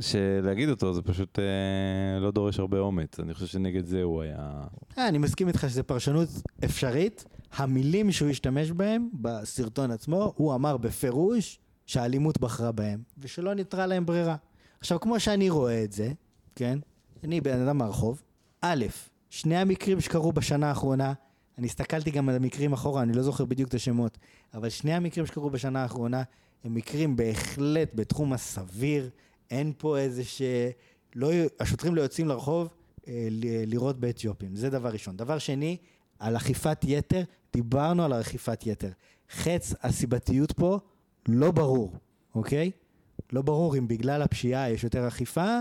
שלהגיד 0.00 0.68
אותו 0.68 0.94
זה 0.94 1.02
פשוט 1.02 1.38
אה, 1.38 2.20
לא 2.20 2.30
דורש 2.30 2.60
הרבה 2.60 2.78
אומץ. 2.78 3.20
אני 3.20 3.34
חושב 3.34 3.46
שנגד 3.46 3.86
זה 3.86 4.02
הוא 4.02 4.22
היה... 4.22 4.62
אה, 4.98 5.08
אני 5.08 5.18
מסכים 5.18 5.48
איתך 5.48 5.66
שזו 5.68 5.84
פרשנות 5.84 6.28
אפשרית. 6.64 7.24
המילים 7.52 8.12
שהוא 8.12 8.28
השתמש 8.28 8.70
בהם 8.70 9.08
בסרטון 9.14 9.90
עצמו, 9.90 10.32
הוא 10.36 10.54
אמר 10.54 10.76
בפירוש 10.76 11.58
שהאלימות 11.86 12.40
בחרה 12.40 12.72
בהם, 12.72 13.02
ושלא 13.18 13.54
ניתרה 13.54 13.86
להם 13.86 14.06
ברירה. 14.06 14.36
עכשיו, 14.80 15.00
כמו 15.00 15.20
שאני 15.20 15.50
רואה 15.50 15.84
את 15.84 15.92
זה, 15.92 16.12
כן? 16.54 16.78
אני 17.24 17.40
בן 17.40 17.60
אדם 17.60 17.78
מהרחוב. 17.78 18.22
א', 18.60 18.84
שני 19.30 19.56
המקרים 19.56 20.00
שקרו 20.00 20.32
בשנה 20.32 20.68
האחרונה, 20.68 21.12
אני 21.58 21.66
הסתכלתי 21.66 22.10
גם 22.10 22.28
על 22.28 22.34
המקרים 22.34 22.72
אחורה, 22.72 23.02
אני 23.02 23.12
לא 23.12 23.22
זוכר 23.22 23.44
בדיוק 23.44 23.68
את 23.68 23.74
השמות, 23.74 24.18
אבל 24.54 24.68
שני 24.68 24.94
המקרים 24.94 25.26
שקרו 25.26 25.50
בשנה 25.50 25.82
האחרונה 25.82 26.22
הם 26.64 26.74
מקרים 26.74 27.16
בהחלט 27.16 27.90
בתחום 27.94 28.32
הסביר. 28.32 29.10
אין 29.50 29.72
פה 29.78 29.98
איזה 29.98 30.24
ש... 30.24 30.42
לא, 31.14 31.30
השוטרים 31.60 31.94
לא 31.94 32.02
יוצאים 32.02 32.28
לרחוב 32.28 32.68
אה, 33.08 33.28
ל- 33.30 33.64
לירות 33.64 34.00
באתיופים, 34.00 34.56
זה 34.56 34.70
דבר 34.70 34.88
ראשון. 34.88 35.16
דבר 35.16 35.38
שני, 35.38 35.76
על 36.18 36.36
אכיפת 36.36 36.78
יתר, 36.88 37.22
דיברנו 37.52 38.04
על 38.04 38.20
אכיפת 38.20 38.66
יתר. 38.66 38.90
חץ 39.30 39.74
הסיבתיות 39.82 40.52
פה 40.52 40.78
לא 41.28 41.50
ברור, 41.50 41.92
אוקיי? 42.34 42.70
לא 43.32 43.42
ברור 43.42 43.76
אם 43.78 43.88
בגלל 43.88 44.22
הפשיעה 44.22 44.70
יש 44.70 44.84
יותר 44.84 45.08
אכיפה, 45.08 45.58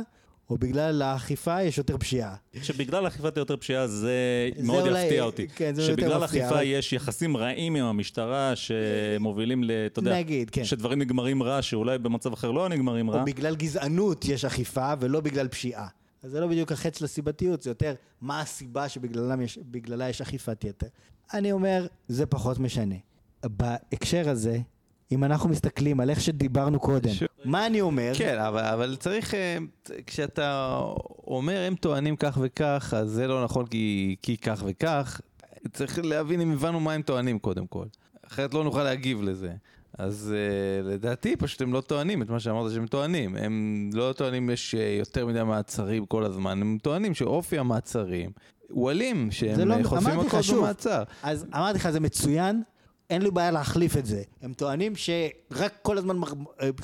או 0.50 0.58
בגלל 0.58 1.02
האכיפה 1.02 1.62
יש 1.64 1.78
יותר 1.78 1.98
פשיעה. 1.98 2.36
שבגלל 2.62 3.08
אכיפת 3.08 3.38
יותר 3.38 3.58
פשיעה 3.58 3.88
זה 3.88 3.98
זה 4.58 4.64
מאוד 4.64 4.88
אולי- 4.88 5.04
יפתיע 5.04 5.24
אותי. 5.24 5.48
כן, 5.48 5.76
זה 5.76 5.82
יותר 5.82 5.94
שבגלל 5.94 6.24
מפתיע, 6.24 6.42
אכיפה 6.44 6.56
אבל- 6.56 6.64
יש 6.68 6.94
יחסים 6.94 7.38
רעים 7.38 7.76
עם 7.76 7.86
המשטרה 7.86 8.54
שמובילים 8.56 9.64
ל... 9.64 9.72
אתה 9.86 10.00
יודע, 10.00 10.16
נגיד, 10.18 10.50
כן. 10.50 10.64
שדברים 10.66 11.00
נגמרים 11.00 11.44
רע, 11.44 11.62
שאולי 11.62 11.98
במצב 11.98 12.34
אחר 12.34 12.52
לא 12.52 12.70
נגמרים 12.70 13.10
רע. 13.10 13.20
או 13.20 13.26
בגלל 13.26 13.56
גזענות 13.56 14.26
יש 14.26 14.46
אכיפה, 14.46 14.94
ולא 15.00 15.20
בגלל 15.22 15.48
פשיעה. 15.48 15.88
אז 16.24 16.32
זה 16.32 16.40
לא 16.40 16.48
בדיוק 16.48 16.72
החץ 16.72 17.00
של 17.00 17.06
הסיבתיות, 17.06 17.62
זה 17.62 17.70
יותר 17.70 17.94
מה 18.22 18.42
הסיבה 18.42 18.90
שבגללה 18.90 19.36
יש, 19.44 19.60
יש 20.10 20.22
אכיפת 20.22 20.64
יתר. 20.64 20.88
אני 21.34 21.52
אומר, 21.52 21.88
זה 22.08 22.26
פחות 22.26 22.60
משנה. 22.60 22.96
בהקשר 23.46 24.30
הזה, 24.30 24.60
אם 25.12 25.24
אנחנו 25.24 25.50
מסתכלים 25.50 26.00
על 26.00 26.10
איך 26.10 26.22
שדיברנו 26.22 26.80
קודם, 26.80 27.10
ש- 27.10 27.24
מה 27.46 27.68
אני 27.68 27.82
אומר? 27.82 28.12
כן, 28.16 28.40
אבל, 28.40 28.64
אבל 28.64 28.96
צריך, 28.96 29.34
אה, 29.34 29.58
כשאתה 30.08 30.80
אומר 31.28 31.64
הם 31.68 31.76
טוענים 31.76 32.16
כך 32.16 32.38
וכך, 32.42 32.94
אז 32.98 33.10
זה 33.10 33.28
לא 33.28 33.44
נכון 33.44 33.66
כי, 33.66 34.16
כי 34.22 34.38
כך 34.38 34.64
וכך. 34.66 35.22
צריך 35.74 36.00
להבין 36.04 36.42
אם 36.42 36.52
הבנו 36.52 36.80
מה 36.80 36.94
הם 36.94 37.02
טוענים 37.02 37.40
קודם 37.40 37.68
כל. 37.68 37.86
אחרת 38.28 38.54
לא 38.54 38.64
נוכל 38.64 38.84
להגיב 38.84 39.22
לזה. 39.22 39.52
אז 39.98 40.34
uh, 40.34 40.88
לדעתי 40.88 41.36
פשוט 41.36 41.62
הם 41.62 41.74
לא 41.74 41.82
טוענים 41.82 42.22
את 42.22 42.30
מה 42.30 42.40
שאמרת 42.40 42.72
שהם 42.72 42.88
טוענים. 42.88 43.36
הם 43.36 43.90
לא 43.94 44.14
טוענים 44.18 44.50
יש 44.50 44.76
אה, 44.76 44.96
יותר 45.00 45.26
מדי 45.26 45.44
מעצרים 45.44 46.06
כל 46.06 46.24
הזמן, 46.24 46.62
הם 46.62 46.78
טוענים 46.82 47.14
שאופי 47.14 47.58
המעצרים 47.58 48.32
הוא 48.70 48.92
אלים, 48.92 49.32
שהם 49.32 49.68
לא- 49.68 49.76
חושפים 49.84 50.20
הכל. 50.20 50.38
במעצר. 50.58 51.04
אז 51.24 51.46
אמרתי 51.56 51.78
לך, 51.78 51.90
זה 51.90 52.00
מצוין, 52.00 52.64
אין 53.12 53.22
לי 53.22 53.32
בעיה 53.32 53.52
להחליף 53.52 53.98
את 53.98 54.06
זה. 54.06 54.24
הם 54.42 54.54
טוענים 54.54 54.94
שרק 54.96 55.74
כל 55.82 55.98
הזמן 55.98 56.18
מר... 56.18 56.28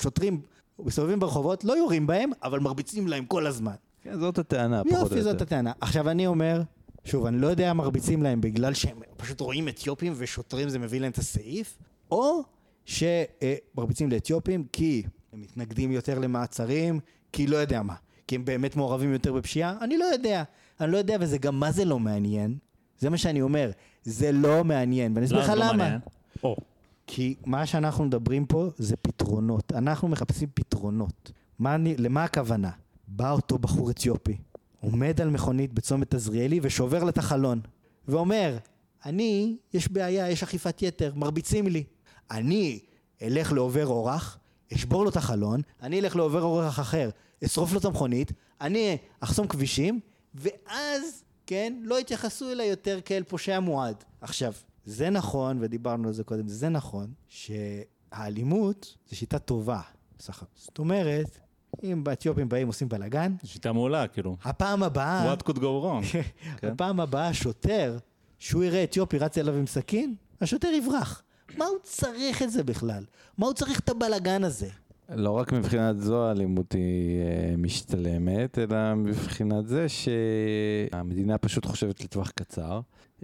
שוטרים 0.01 0.41
מסתובבים 0.79 1.19
ברחובות, 1.19 1.63
לא 1.63 1.77
יורים 1.77 2.07
בהם, 2.07 2.29
אבל 2.43 2.59
מרביצים 2.59 3.07
להם 3.07 3.25
כל 3.25 3.47
הזמן. 3.47 3.73
כן, 4.01 4.19
זאת 4.19 4.37
הטענה, 4.37 4.83
פחות 4.83 4.95
או 4.95 5.01
יופי, 5.01 5.21
זאת 5.21 5.33
יותר. 5.33 5.45
הטענה. 5.45 5.71
עכשיו 5.81 6.09
אני 6.09 6.27
אומר, 6.27 6.61
שוב, 7.03 7.25
אני 7.25 7.37
לא 7.37 7.47
יודע, 7.47 7.73
מרביצים 7.73 8.23
להם 8.23 8.41
בגלל 8.41 8.73
שהם 8.73 8.99
פשוט 9.17 9.41
רואים 9.41 9.67
אתיופים 9.67 10.13
ושוטרים 10.15 10.69
זה 10.69 10.79
מביא 10.79 10.99
להם 10.99 11.11
את 11.11 11.17
הסעיף, 11.17 11.77
או 12.11 12.43
שמרביצים 12.85 14.11
לאתיופים 14.11 14.65
כי 14.73 15.03
הם 15.33 15.41
מתנגדים 15.41 15.91
יותר 15.91 16.19
למעצרים, 16.19 16.99
כי 17.31 17.47
לא 17.47 17.57
יודע 17.57 17.81
מה, 17.81 17.95
כי 18.27 18.35
הם 18.35 18.45
באמת 18.45 18.75
מעורבים 18.75 19.13
יותר 19.13 19.33
בפשיעה, 19.33 19.75
אני 19.81 19.97
לא 19.97 20.05
יודע. 20.05 20.43
אני 20.81 20.91
לא 20.91 20.97
יודע, 20.97 21.17
וזה 21.19 21.37
גם 21.37 21.59
מה 21.59 21.71
זה 21.71 21.85
לא 21.85 21.99
מעניין. 21.99 22.57
זה 22.99 23.09
מה 23.09 23.17
שאני 23.17 23.41
אומר, 23.41 23.71
זה 24.03 24.31
לא 24.31 24.63
מעניין, 24.63 25.13
ואני 25.15 25.25
אסביר 25.25 25.39
לך 25.39 25.47
זה 25.47 25.55
לא 25.55 25.65
למה. 25.65 25.97
או, 26.43 26.57
כי 27.07 27.35
מה 27.45 27.65
שאנחנו 27.65 28.05
מדברים 28.05 28.45
פה 28.45 28.69
זה 28.77 28.95
פתרונות. 28.95 29.73
אנחנו 29.73 30.07
מחפשים 30.07 30.49
פתרונות. 30.53 31.31
מה 31.59 31.75
אני, 31.75 31.97
למה 31.97 32.23
הכוונה? 32.23 32.71
בא 33.07 33.31
אותו 33.31 33.57
בחור 33.57 33.91
אתיופי, 33.91 34.37
עומד 34.81 35.21
על 35.21 35.29
מכונית 35.29 35.73
בצומת 35.73 36.13
עזריאלי 36.13 36.59
ושובר 36.63 37.03
לה 37.03 37.09
את 37.09 37.17
החלון, 37.17 37.59
ואומר, 38.07 38.57
אני, 39.05 39.57
יש 39.73 39.91
בעיה, 39.91 40.29
יש 40.29 40.43
אכיפת 40.43 40.81
יתר, 40.81 41.11
מרביצים 41.15 41.67
לי. 41.67 41.83
אני 42.31 42.79
אלך 43.21 43.51
לעובר 43.51 43.85
אורח, 43.87 44.37
אשבור 44.73 45.03
לו 45.03 45.09
את 45.09 45.15
החלון, 45.15 45.61
אני 45.81 45.99
אלך 45.99 46.15
לעובר 46.15 46.41
אורח 46.41 46.79
אחר, 46.79 47.09
אשרוף 47.45 47.73
לו 47.73 47.79
את 47.79 47.85
המכונית, 47.85 48.31
אני 48.61 48.97
אחסום 49.19 49.47
כבישים, 49.47 49.99
ואז, 50.35 51.23
כן, 51.45 51.79
לא 51.81 51.99
יתייחסו 51.99 52.51
אליי 52.51 52.67
יותר 52.67 52.99
כאל 53.05 53.23
פושע 53.23 53.59
מועד. 53.59 54.03
עכשיו, 54.21 54.53
זה 54.87 55.09
נכון, 55.09 55.57
ודיברנו 55.61 56.07
על 56.07 56.13
זה 56.13 56.23
קודם, 56.23 56.47
זה 56.47 56.69
נכון, 56.69 57.13
האלימות 58.11 58.95
זה 59.09 59.15
שיטה 59.15 59.39
טובה, 59.39 59.81
בסך 60.19 60.37
הכל. 60.37 60.51
זאת 60.55 60.79
אומרת, 60.79 61.39
אם 61.83 62.03
באתיופים 62.03 62.49
באים 62.49 62.67
עושים 62.67 62.89
בלאגן, 62.89 63.35
זו 63.41 63.47
שיטה 63.51 63.71
מעולה, 63.71 64.07
כאילו. 64.07 64.37
הפעם 64.43 64.83
הבאה, 64.83 65.33
What 65.33 65.43
could 65.43 65.57
go 65.57 65.59
wrong? 65.59 66.05
כן. 66.59 66.67
הפעם 66.67 66.99
הבאה 66.99 67.33
שוטר, 67.33 67.97
שהוא 68.39 68.63
יראה 68.63 68.83
אתיופי 68.83 69.17
רץ 69.17 69.37
אליו 69.37 69.55
עם 69.55 69.67
סכין, 69.67 70.15
השוטר 70.41 70.67
יברח. 70.67 71.23
מה 71.57 71.65
הוא 71.65 71.77
צריך 71.83 72.41
את 72.41 72.51
זה 72.51 72.63
בכלל? 72.63 73.03
מה 73.37 73.45
הוא 73.45 73.53
צריך 73.53 73.79
את 73.79 73.89
הבלאגן 73.89 74.43
הזה? 74.43 74.69
לא 75.09 75.31
רק 75.31 75.53
מבחינת 75.53 76.01
זו 76.01 76.25
האלימות 76.25 76.71
היא 76.71 77.21
אה, 77.21 77.57
משתלמת, 77.57 78.57
אלא 78.57 78.95
מבחינת 78.95 79.67
זה 79.67 79.85
שהמדינה 79.89 81.37
פשוט 81.37 81.65
חושבת 81.65 82.03
לטווח 82.03 82.31
קצר. 82.31 82.79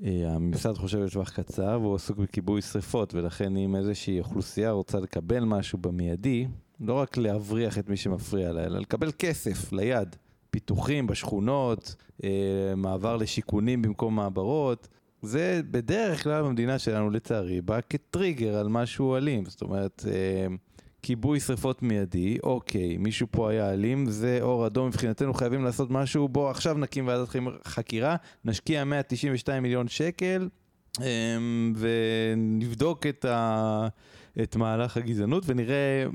אה, 0.05 0.35
הממסד 0.35 0.73
חושב 0.73 0.99
לטווח 0.99 1.29
קצר 1.29 1.79
והוא 1.81 1.95
עסוק 1.95 2.17
בכיבוי 2.17 2.61
שרפות, 2.61 3.13
ולכן 3.13 3.57
אם 3.57 3.75
איזושהי 3.75 4.19
אוכלוסייה 4.19 4.71
רוצה 4.71 4.99
לקבל 4.99 5.43
משהו 5.43 5.77
במיידי, 5.77 6.47
לא 6.79 6.93
רק 6.93 7.17
להבריח 7.17 7.77
את 7.77 7.89
מי 7.89 7.97
שמפריע 7.97 8.51
לה, 8.51 8.63
אלא 8.63 8.79
לקבל 8.79 9.11
כסף 9.19 9.73
ליד. 9.73 10.15
פיתוחים 10.49 11.07
בשכונות, 11.07 11.95
אה, 12.23 12.29
מעבר 12.77 13.17
לשיכונים 13.17 13.81
במקום 13.81 14.15
מעברות. 14.15 14.87
זה 15.21 15.61
בדרך 15.71 16.23
כלל 16.23 16.43
במדינה 16.43 16.79
שלנו, 16.79 17.09
לצערי, 17.09 17.61
בא 17.61 17.79
כטריגר 17.89 18.57
על 18.57 18.67
משהו 18.67 19.15
אלים. 19.15 19.45
זאת 19.45 19.61
אומרת, 19.61 20.05
אה, 20.07 20.55
כיבוי 21.03 21.39
שרפות 21.39 21.83
מיידי, 21.83 22.37
אוקיי, 22.43 22.97
מישהו 22.97 23.27
פה 23.31 23.51
היה 23.51 23.73
אלים, 23.73 24.09
זה 24.09 24.39
אור 24.41 24.67
אדום 24.67 24.87
מבחינתנו, 24.87 25.33
חייבים 25.33 25.63
לעשות 25.63 25.91
משהו, 25.91 26.27
בוא 26.27 26.49
עכשיו 26.49 26.77
נקים 26.77 27.07
ועדת 27.07 27.27
חקירה, 27.65 28.15
נשקיע 28.45 28.83
192 28.83 29.63
מיליון 29.63 29.87
שקל 29.87 30.49
אמ, 30.99 31.73
ונבדוק 31.75 33.07
את, 33.07 33.25
ה... 33.25 33.87
את 34.43 34.55
מהלך 34.55 34.97
הגזענות 34.97 35.43
ונראה 35.47 36.05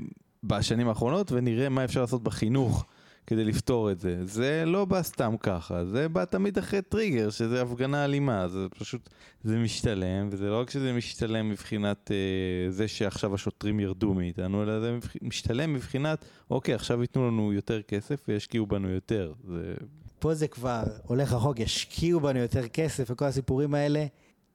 בשנים 0.43 0.89
האחרונות 0.89 1.31
ונראה 1.31 1.69
מה 1.69 1.83
אפשר 1.83 2.01
לעשות 2.01 2.23
בחינוך. 2.23 2.85
כדי 3.29 3.45
לפתור 3.45 3.91
את 3.91 3.99
זה. 3.99 4.25
זה 4.25 4.63
לא 4.65 4.85
בא 4.85 5.01
סתם 5.01 5.35
ככה, 5.39 5.85
זה 5.85 6.09
בא 6.09 6.25
תמיד 6.25 6.57
אחרי 6.57 6.81
טריגר, 6.81 7.29
שזה 7.29 7.61
הפגנה 7.61 8.05
אלימה, 8.05 8.47
זה 8.47 8.59
פשוט, 8.79 9.09
זה 9.43 9.57
משתלם, 9.57 10.29
וזה 10.31 10.49
לא 10.49 10.59
רק 10.59 10.69
שזה 10.69 10.93
משתלם 10.93 11.49
מבחינת 11.49 12.11
אה, 12.11 12.71
זה 12.71 12.87
שעכשיו 12.87 13.33
השוטרים 13.33 13.79
ירדו 13.79 14.13
מאיתנו, 14.13 14.63
אלא 14.63 14.79
זה 14.79 14.97
משתלם 15.21 15.73
מבחינת, 15.73 16.25
אוקיי, 16.49 16.73
עכשיו 16.73 17.01
ייתנו 17.01 17.27
לנו 17.27 17.53
יותר 17.53 17.81
כסף 17.81 18.25
וישקיעו 18.27 18.65
בנו 18.65 18.89
יותר. 18.89 19.33
זה... 19.47 19.73
פה 20.19 20.33
זה 20.33 20.47
כבר 20.47 20.83
הולך 21.03 21.33
רחוק, 21.33 21.59
ישקיעו 21.59 22.19
בנו 22.19 22.39
יותר 22.39 22.67
כסף 22.67 23.11
וכל 23.11 23.25
הסיפורים 23.25 23.73
האלה. 23.73 24.05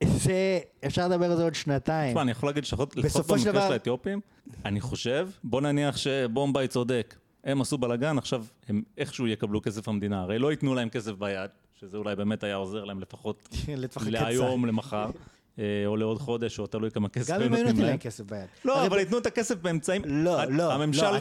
זה, 0.04 0.58
אפשר 0.86 1.08
לדבר 1.08 1.30
על 1.30 1.36
זה 1.36 1.44
עוד 1.44 1.54
שנתיים. 1.54 2.10
תשמע, 2.10 2.22
אני 2.22 2.30
יכול 2.30 2.48
להגיד 2.48 2.64
שלפחות 2.64 2.94
במקרה 2.94 3.38
של 3.38 3.72
האתיופים, 3.72 4.20
אני 4.64 4.80
חושב, 4.80 5.28
בוא 5.44 5.60
נניח 5.60 5.96
שבומביי 5.96 6.68
צודק. 6.68 7.14
הם 7.44 7.60
עשו 7.60 7.78
בלאגן, 7.78 8.18
עכשיו 8.18 8.44
הם 8.68 8.82
איכשהו 8.98 9.26
יקבלו 9.26 9.62
כסף 9.62 9.88
המדינה. 9.88 10.22
הרי 10.22 10.38
לא 10.38 10.50
ייתנו 10.50 10.74
להם 10.74 10.88
כסף 10.88 11.12
ביד, 11.12 11.50
שזה 11.80 11.96
אולי 11.96 12.16
באמת 12.16 12.44
היה 12.44 12.54
עוזר 12.54 12.84
להם 12.84 13.00
לפחות 13.00 13.48
הקצר. 13.96 14.00
להיום, 14.10 14.66
למחר, 14.66 15.10
אה, 15.58 15.64
או 15.86 15.96
לעוד 15.96 16.18
חודש, 16.18 16.58
או 16.58 16.66
תלוי 16.66 16.90
כמה 16.90 17.08
כסף 17.08 17.34
גם 17.34 17.40
הם 17.40 17.46
אם 17.46 17.52
היו 17.52 17.58
נותנים 17.58 17.66
נותנים 17.66 17.82
להם. 17.82 17.90
להם 17.90 17.98
כסף 17.98 18.24
ביד. 18.24 18.46
לא, 18.64 18.86
אבל 18.86 18.98
ייתנו 18.98 19.18
את 19.18 19.26
הכסף 19.26 19.54
באמצעים... 19.54 20.02
לא, 20.04 20.40
ה- 20.40 20.44
לא, 20.46 20.72
הממשל 20.72 21.02
לא, 21.02 21.18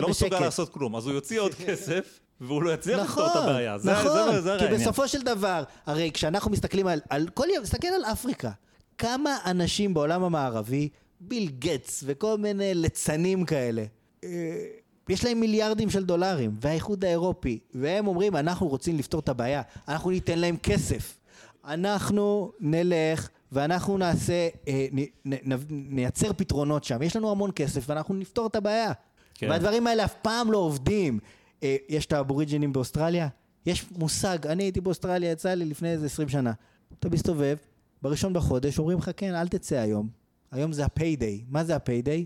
לא 0.00 0.08
מסוגל. 0.08 0.40
לעשות 0.40 0.68
כלום, 0.68 0.96
אז 0.96 1.06
הוא 1.06 1.14
יוציא 1.14 1.40
עוד 1.40 1.54
כסף, 1.66 2.20
והוא 2.40 2.62
לא 2.62 2.70
יצליח 2.74 3.00
לפתור 3.00 3.24
נכון, 3.26 3.42
את 3.42 3.48
הבעיה. 3.48 3.78
זה- 3.78 3.92
נכון, 3.92 4.32
זה- 4.32 4.40
זה 4.40 4.54
כי 4.58 4.64
העניין. 4.64 4.80
בסופו 4.80 5.08
של 5.08 5.22
דבר, 5.22 5.62
הרי 5.86 6.10
כשאנחנו 6.14 6.50
מסתכלים 6.50 6.86
על, 6.86 7.00
על 7.10 7.28
כל 7.34 7.46
יום, 7.54 7.64
תסתכל 7.64 7.88
על 7.88 8.04
אפריקה, 8.12 8.50
כמה 8.98 9.36
אנשים 9.46 9.94
בעולם 9.94 10.22
המערבי, 10.22 10.88
ביל 11.20 11.50
גטס 11.58 12.04
וכל 12.06 12.38
מיני 12.38 12.74
ליצנים 12.74 13.44
כאלה, 13.44 13.84
אה, 14.24 14.28
יש 15.08 15.24
להם 15.24 15.40
מיליארדים 15.40 15.90
של 15.90 16.04
דולרים, 16.04 16.56
והאיחוד 16.60 17.04
האירופי, 17.04 17.58
והם 17.74 18.06
אומרים, 18.06 18.36
אנחנו 18.36 18.68
רוצים 18.68 18.98
לפתור 18.98 19.20
את 19.20 19.28
הבעיה, 19.28 19.62
אנחנו 19.88 20.10
ניתן 20.10 20.38
להם 20.38 20.56
כסף. 20.56 21.18
אנחנו 21.64 22.52
נלך 22.60 23.28
ואנחנו 23.52 23.98
נעשה, 23.98 24.48
אה, 24.68 24.86
נ, 24.92 24.98
נ, 25.24 25.52
נ, 25.52 25.56
נייצר 25.70 26.32
פתרונות 26.32 26.84
שם, 26.84 27.02
יש 27.02 27.16
לנו 27.16 27.30
המון 27.30 27.50
כסף 27.54 27.84
ואנחנו 27.86 28.14
נפתור 28.14 28.46
את 28.46 28.56
הבעיה. 28.56 28.92
כן. 29.34 29.50
והדברים 29.50 29.86
האלה 29.86 30.04
אף 30.04 30.14
פעם 30.22 30.52
לא 30.52 30.58
עובדים. 30.58 31.18
אה, 31.62 31.76
יש 31.88 32.06
את 32.06 32.12
האבוריג'ינים 32.12 32.72
באוסטרליה, 32.72 33.28
יש 33.66 33.84
מושג, 33.96 34.46
אני 34.46 34.62
הייתי 34.62 34.80
באוסטרליה, 34.80 35.30
יצא 35.30 35.54
לי 35.54 35.64
לפני 35.64 35.90
איזה 35.90 36.06
20 36.06 36.28
שנה. 36.28 36.52
אתה 36.98 37.08
מסתובב, 37.08 37.56
בראשון 38.02 38.32
בחודש 38.32 38.78
אומרים 38.78 38.98
לך, 38.98 39.10
כן, 39.16 39.34
אל 39.34 39.48
תצא 39.48 39.76
היום. 39.76 40.08
היום 40.50 40.72
זה 40.72 40.84
ה 40.84 40.91
payday. 40.91 41.44
מה 41.48 41.64
זה 41.64 41.76
ה 41.76 41.82
payday? 41.82 42.24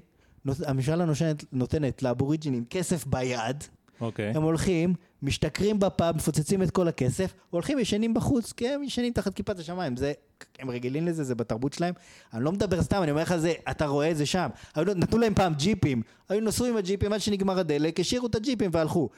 הממשלה 0.66 1.04
נותנת, 1.04 1.44
נותנת 1.52 2.02
לאבוריג'ינים 2.02 2.64
כסף 2.70 3.06
ביד, 3.06 3.64
אוקיי. 4.00 4.32
הם 4.34 4.42
הולכים, 4.42 4.94
משתכרים 5.22 5.78
בפאב, 5.78 6.16
מפוצצים 6.16 6.62
את 6.62 6.70
כל 6.70 6.88
הכסף, 6.88 7.34
הולכים 7.50 7.78
ישנים 7.78 8.14
בחוץ, 8.14 8.52
כי 8.52 8.68
הם 8.68 8.82
ישנים 8.82 9.12
תחת 9.12 9.34
כיפת 9.34 9.58
השמיים, 9.58 9.96
זה, 9.96 10.12
הם 10.58 10.70
רגילים 10.70 11.06
לזה, 11.06 11.24
זה 11.24 11.34
בתרבות 11.34 11.72
שלהם. 11.72 11.94
אני 12.34 12.44
לא 12.44 12.52
מדבר 12.52 12.82
סתם, 12.82 13.02
אני 13.02 13.10
אומר 13.10 13.22
לך, 13.22 13.36
זה, 13.36 13.52
אתה 13.70 13.86
רואה 13.86 14.10
את 14.10 14.16
זה 14.16 14.26
שם. 14.26 14.48
היו, 14.74 14.84
נתנו 14.94 15.18
להם 15.18 15.34
פעם 15.34 15.54
ג'יפים, 15.54 16.02
היו 16.28 16.40
נסעו 16.40 16.66
עם 16.66 16.76
הג'יפים 16.76 17.12
עד 17.12 17.20
שנגמר 17.20 17.58
הדלק, 17.58 18.00
השאירו 18.00 18.26
את 18.26 18.34
הג'יפים 18.34 18.70
והלכו. 18.74 19.08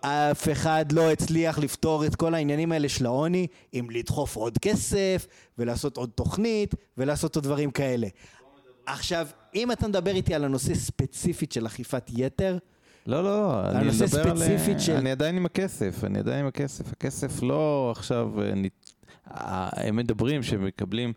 אף 0.00 0.48
אחד 0.52 0.92
לא 0.92 1.10
הצליח 1.10 1.58
לפתור 1.58 2.06
את 2.06 2.16
כל 2.16 2.34
העניינים 2.34 2.72
האלה 2.72 2.88
של 2.88 3.06
העוני 3.06 3.46
עם 3.72 3.90
לדחוף 3.90 4.36
עוד 4.36 4.58
כסף 4.58 5.26
ולעשות 5.58 5.96
עוד 5.96 6.10
תוכנית 6.14 6.74
ולעשות 6.98 7.36
עוד 7.36 7.44
דברים 7.44 7.70
כאלה. 7.70 8.06
עכשיו, 8.86 9.26
אם 9.56 9.72
אתה 9.72 9.88
מדבר 9.88 10.10
איתי 10.14 10.34
על 10.34 10.44
הנושא 10.44 10.74
ספציפית 10.74 11.52
של 11.52 11.66
אכיפת 11.66 12.10
יתר, 12.16 12.58
לא, 13.06 13.24
לא, 13.24 13.60
אני 13.70 13.88
מדבר 13.88 14.30
על... 14.30 14.78
של- 14.78 14.92
אני 14.92 15.10
עדיין 15.10 15.36
עם 15.36 15.46
הכסף, 15.46 16.04
אני 16.04 16.18
עדיין 16.18 16.40
עם 16.40 16.46
הכסף. 16.46 16.92
הכסף 16.92 17.42
לא 17.42 17.88
עכשיו... 17.96 18.30
נת- 18.56 18.92
אה, 19.30 19.68
הם 19.72 19.96
מדברים 19.96 20.42
שהם 20.42 20.64
מקבלים 20.64 21.12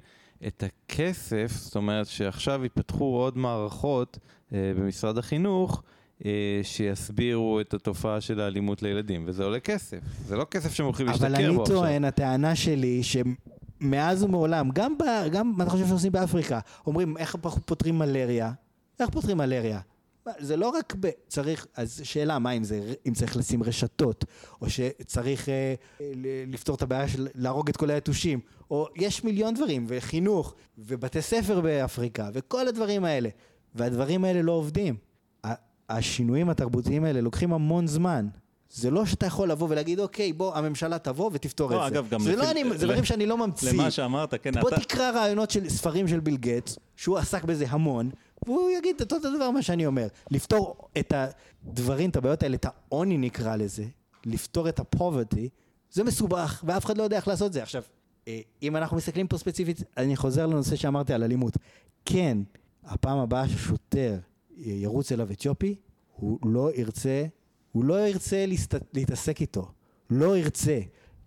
את 0.47 0.63
הכסף, 0.63 1.51
זאת 1.55 1.75
אומרת 1.75 2.07
שעכשיו 2.07 2.63
ייפתחו 2.63 3.05
עוד 3.05 3.37
מערכות 3.37 4.17
אה, 4.53 4.71
במשרד 4.77 5.17
החינוך. 5.17 5.83
אה, 6.25 6.31
שיסבירו 6.63 7.59
את 7.61 7.73
התופעה 7.73 8.21
של 8.21 8.39
האלימות 8.39 8.81
לילדים, 8.83 9.23
וזה 9.27 9.43
עולה 9.43 9.59
כסף. 9.59 9.97
זה 10.27 10.35
לא 10.35 10.43
כסף 10.51 10.73
שהם 10.73 10.85
הולכים 10.85 11.07
אבל 11.09 11.27
להשתכר 11.29 11.45
אני 11.47 11.55
בו 11.55 11.61
עכשיו. 11.61 11.75
טוען, 11.77 12.05
הטענה 12.05 12.55
שלי, 12.55 13.01
שמאז 13.79 14.23
ומעולם, 14.23 14.69
גם, 14.73 14.97
ב, 14.97 15.03
גם 15.31 15.53
מה 15.57 15.63
אתה 15.63 15.71
חושב 15.71 15.87
שעושים 15.87 16.11
באפריקה, 16.11 16.59
אומרים 16.87 17.17
איך 17.17 17.35
אנחנו 17.45 17.65
פותרים 17.65 17.99
מלריה? 17.99 18.51
איך 18.99 19.09
פותרים 19.09 19.37
מלריה? 19.37 19.79
זה 20.39 20.57
לא 20.57 20.69
רק 20.69 20.95
ב... 20.99 21.09
צריך, 21.27 21.67
אז 21.75 22.01
שאלה, 22.03 22.39
מה 22.39 22.51
אם 22.51 22.63
זה, 22.63 22.93
אם 23.07 23.13
צריך 23.13 23.37
לשים 23.37 23.63
רשתות, 23.63 24.25
או 24.61 24.69
שצריך 24.69 25.49
אה, 25.49 25.73
לפתור 26.47 26.75
את 26.75 26.81
הבעיה 26.81 27.07
של 27.07 27.27
להרוג 27.35 27.69
את 27.69 27.77
כל 27.77 27.89
היתושים, 27.89 28.39
או 28.71 28.87
יש 28.95 29.23
מיליון 29.23 29.53
דברים, 29.53 29.85
וחינוך, 29.87 30.55
ובתי 30.77 31.21
ספר 31.21 31.61
באפריקה, 31.61 32.29
וכל 32.33 32.67
הדברים 32.67 33.05
האלה, 33.05 33.29
והדברים 33.75 34.25
האלה 34.25 34.41
לא 34.41 34.51
עובדים. 34.51 34.95
השינויים 35.89 36.49
התרבותיים 36.49 37.03
האלה 37.03 37.21
לוקחים 37.21 37.53
המון 37.53 37.87
זמן. 37.87 38.27
זה 38.71 38.91
לא 38.91 39.05
שאתה 39.05 39.25
יכול 39.25 39.51
לבוא 39.51 39.67
ולהגיד, 39.69 39.99
אוקיי, 39.99 40.33
בוא, 40.33 40.55
הממשלה 40.55 40.99
תבוא 40.99 41.29
ותפתור 41.33 41.71
לא, 41.71 41.87
את 41.87 41.93
זה. 41.93 41.99
אגב, 41.99 42.09
גם 42.09 42.19
זה 42.21 42.35
לא 42.35 42.43
לפי- 42.43 42.51
אני, 42.51 42.77
זה 42.77 42.85
דברים 42.85 43.05
שאני 43.05 43.25
לא 43.25 43.37
ממציא. 43.37 43.71
למה 43.71 43.91
שאמרת, 43.91 44.33
כן, 44.43 44.51
בוא 44.61 44.69
אתה... 44.69 44.79
תקרא 44.79 45.11
רעיונות 45.11 45.51
של 45.51 45.69
ספרים 45.69 46.07
של 46.07 46.19
ביל 46.19 46.37
גטס, 46.37 46.79
שהוא 46.95 47.17
עסק 47.17 47.43
בזה 47.43 47.65
המון, 47.69 48.09
והוא 48.45 48.69
יגיד 48.77 48.95
את 49.01 49.13
אותו 49.13 49.35
דבר 49.35 49.51
מה 49.51 49.61
שאני 49.61 49.85
אומר. 49.85 50.07
לפתור 50.31 50.89
את 50.99 51.13
הדברים, 51.15 52.09
את 52.09 52.15
הבעיות 52.15 52.43
האלה, 52.43 52.55
את 52.55 52.65
העוני 52.65 53.17
נקרא 53.17 53.55
לזה, 53.55 53.85
לפתור 54.25 54.69
את 54.69 54.79
הפוברטי, 54.79 55.49
זה 55.91 56.03
מסובך, 56.03 56.63
ואף 56.67 56.85
אחד 56.85 56.97
לא 56.97 57.03
יודע 57.03 57.17
איך 57.17 57.27
לעשות 57.27 57.47
את 57.47 57.53
זה. 57.53 57.63
עכשיו, 57.63 57.83
אה, 58.27 58.39
אם 58.63 58.75
אנחנו 58.75 58.97
מסתכלים 58.97 59.27
פה 59.27 59.37
ספציפית, 59.37 59.83
אני 59.97 60.15
חוזר 60.15 60.45
לנושא 60.45 60.75
שאמרתי 60.75 61.13
על 61.13 61.23
אלימות. 61.23 61.57
כן, 62.05 62.37
הפעם 62.83 63.17
הבאה 63.17 63.47
ששוטר 63.49 64.17
ירוץ 64.57 65.11
אליו 65.11 65.31
אתיופי, 65.31 65.75
הוא 66.15 66.39
לא 66.45 66.69
ירצה, 66.75 67.25
הוא 67.71 67.83
לא 67.83 68.07
ירצה 68.07 68.45
להסת... 68.45 68.75
להתעסק 68.93 69.41
איתו. 69.41 69.71
לא 70.09 70.37
ירצה. 70.37 70.79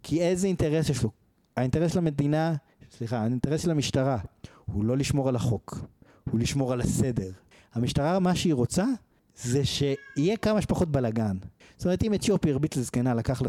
כי 0.03 0.23
איזה 0.23 0.47
אינטרס 0.47 0.89
יש 0.89 1.03
לו? 1.03 1.11
האינטרס 1.57 1.93
של 1.93 1.99
המדינה, 1.99 2.55
סליחה, 2.97 3.19
האינטרס 3.19 3.61
של 3.61 3.71
המשטרה 3.71 4.19
הוא 4.65 4.85
לא 4.85 4.97
לשמור 4.97 5.29
על 5.29 5.37
החוק, 5.37 5.79
הוא 6.31 6.41
לשמור 6.41 6.73
על 6.73 6.81
הסדר. 6.81 7.31
המשטרה, 7.75 8.19
מה 8.19 8.35
שהיא 8.35 8.55
רוצה, 8.55 8.85
זה 9.37 9.65
שיהיה 9.65 10.37
כמה 10.37 10.63
שפחות 10.63 10.89
בלאגן. 10.89 11.37
זאת 11.77 11.85
אומרת, 11.85 12.03
אם 12.03 12.15
אתיופי 12.15 12.51
הרביץ 12.51 12.77
לזקנה, 12.77 13.15
לקח 13.15 13.43
לה 13.43 13.49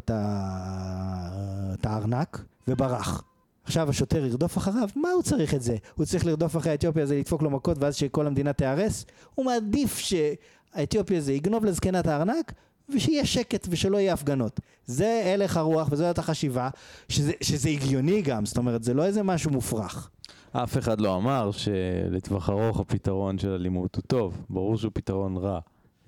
את 1.74 1.86
הארנק 1.86 2.46
וברח. 2.68 3.24
עכשיו 3.64 3.90
השוטר 3.90 4.26
ירדוף 4.26 4.58
אחריו, 4.58 4.90
מה 4.96 5.10
הוא 5.10 5.24
צריך 5.24 5.54
את 5.54 5.62
זה? 5.62 5.78
הוא 5.96 6.06
צריך 6.06 6.26
לרדוף 6.26 6.58
אחרי 6.58 6.72
האתיופי 6.72 7.02
הזה, 7.02 7.16
לדפוק 7.16 7.42
לו 7.42 7.50
מכות 7.50 7.78
ואז 7.80 7.96
שכל 7.96 8.28
המדינה 8.28 8.54
תיהרס? 8.54 9.06
הוא 9.36 9.46
מעדיף 9.46 9.98
שהאתיופי 9.98 11.18
הזה 11.18 11.34
יגנוב 11.34 11.66
לזקנה 11.66 12.00
את 12.00 12.08
הארנק 12.08 12.54
ושיהיה 12.90 13.26
שקט 13.26 13.68
ושלא 13.70 13.98
יהיה 13.98 14.14
הפגנות. 14.14 14.60
זה 14.86 15.32
הלך 15.34 15.58
הרוח 15.58 15.88
וזאת 15.92 16.20
החשיבה, 16.20 16.70
שזה, 17.10 17.32
שזה 17.42 17.70
הגיוני 17.70 18.22
גם, 18.22 18.46
זאת 18.46 18.58
אומרת, 18.58 18.84
זה 18.84 18.94
לא 18.94 19.06
איזה 19.06 19.24
משהו 19.24 19.52
מופרך. 19.52 20.10
אף 20.52 20.78
אחד 20.78 21.02
לא 21.02 21.16
אמר 21.18 21.52
שלטווח 21.52 22.50
ארוך 22.50 22.80
הפתרון 22.80 23.38
של 23.38 23.50
אלימות 23.50 23.96
הוא 23.96 24.04
טוב, 24.08 24.46
ברור 24.50 24.78
שהוא 24.78 24.92
פתרון 24.94 25.38
רע. 25.38 25.60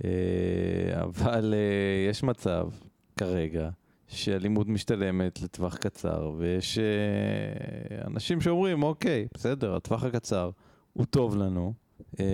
אה, 0.06 0.10
אבל 1.02 1.54
אה, 1.54 2.10
יש 2.10 2.24
מצב, 2.24 2.68
כרגע, 3.18 3.70
שאלימות 4.08 4.68
משתלמת 4.68 5.42
לטווח 5.42 5.76
קצר, 5.76 6.32
ויש 6.38 6.78
אה, 6.78 8.08
אנשים 8.08 8.42
שאומרים, 8.42 8.84
אוקיי, 8.84 9.28
בסדר, 9.34 9.76
הטווח 9.76 10.04
הקצר 10.04 10.50
הוא 10.94 11.06
טוב 11.06 11.36
לנו. 11.36 11.74
אה, 12.20 12.26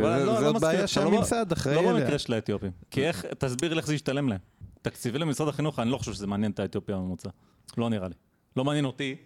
לא- 0.00 0.24
לא 0.24 0.30
וזאת 0.30 0.54
מסכים 0.54 0.60
בעיה 0.60 0.80
לא 0.80 0.86
שהממסד 0.86 1.52
אחראי 1.52 1.74
לא 1.74 1.90
עליה. 1.90 2.02
במקרה 2.04 2.18
של 2.18 2.32
האתיופים. 2.32 2.70
כי 2.90 3.06
איך, 3.06 3.24
תסביר 3.38 3.72
לי 3.74 3.78
איך 3.78 3.86
זה 3.86 3.94
ישתלם 3.94 4.28
להם. 4.28 4.38
תקציבי 4.82 5.18
למשרד 5.18 5.48
החינוך, 5.48 5.78
אני 5.78 5.90
לא 5.90 5.96
חושב 5.98 6.12
שזה 6.12 6.26
מעניין 6.26 6.52
את 6.52 6.60
האתיופי 6.60 6.92
הממוצע. 6.92 7.28
לא 7.78 7.90
נראה 7.90 8.08
לי. 8.08 8.14
לא 8.56 8.64
מעניין 8.64 8.84
אותי 8.84 9.16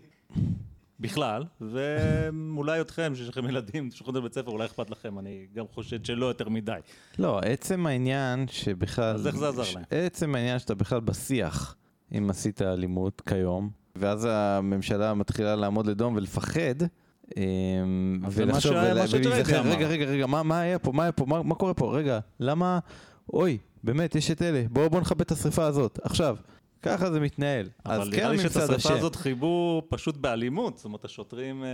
בכלל, 1.01 1.45
ואולי 1.61 2.81
אתכם, 2.81 3.13
שיש 3.15 3.29
לכם 3.29 3.49
ילדים, 3.49 3.89
תשלחו 3.89 4.11
את 4.11 4.15
זה 4.15 4.21
לבית 4.21 4.35
ספר, 4.35 4.51
אולי 4.51 4.67
אכפת 4.67 4.91
לכם, 4.91 5.19
אני 5.19 5.47
גם 5.55 5.65
חושד 5.75 6.05
שלא 6.05 6.27
יותר 6.27 6.49
מדי. 6.49 6.81
לא, 7.19 7.39
עצם 7.41 7.87
העניין 7.87 8.47
שבכלל... 8.49 9.15
אז 9.15 9.27
איך 9.27 9.37
זה 9.37 9.49
עזר 9.49 9.63
להם? 9.75 9.85
עצם 9.91 10.35
העניין 10.35 10.59
שאתה 10.59 10.75
בכלל 10.75 11.01
בשיח, 11.01 11.77
אם 12.19 12.31
עשית 12.31 12.63
אלימות 12.63 13.23
כיום, 13.29 13.71
ואז 13.97 14.29
הממשלה 14.31 15.15
מתחילה 15.15 15.57
לעמוד 15.57 15.87
לדום 15.87 16.15
ולפחד. 16.17 16.75
אמ, 17.37 18.21
אבל 18.25 18.43
ולחשוב, 18.45 18.73
ולהיזכר. 18.73 19.63
רגע, 19.63 19.87
רגע, 19.87 20.05
רגע, 20.05 20.27
מה 20.27 20.61
היה 20.61 20.79
פה, 20.79 20.93
מה 20.93 21.03
היה 21.03 21.13
פה, 21.13 21.27
מה 21.27 21.55
קורה 21.55 21.75
פה, 21.75 21.97
רגע, 21.97 22.19
למה, 22.41 22.79
אוי, 23.33 23.59
באמת, 23.85 24.15
יש 24.15 24.31
את 24.31 24.43
אלה, 24.43 24.63
בואו 24.71 25.01
נכבה 25.01 25.23
את 25.23 25.33
השריפה 25.33 25.65
הזאת, 25.65 25.99
עכשיו, 26.03 26.37
ככה 26.83 27.11
זה 27.11 27.21
מתנהל. 27.21 27.69
אז 27.85 28.01
אבל 28.01 28.11
כן 28.11 28.17
נראה 28.17 28.31
לי 28.31 28.39
שאת 28.39 28.57
השרפה 28.57 28.77
אשם. 28.77 28.95
הזאת 28.95 29.17
חייבו 29.17 29.83
פשוט 29.89 30.17
באלימות. 30.17 30.77
זאת 30.77 30.85
אומרת, 30.85 31.05
השוטרים 31.05 31.65
אה, 31.65 31.69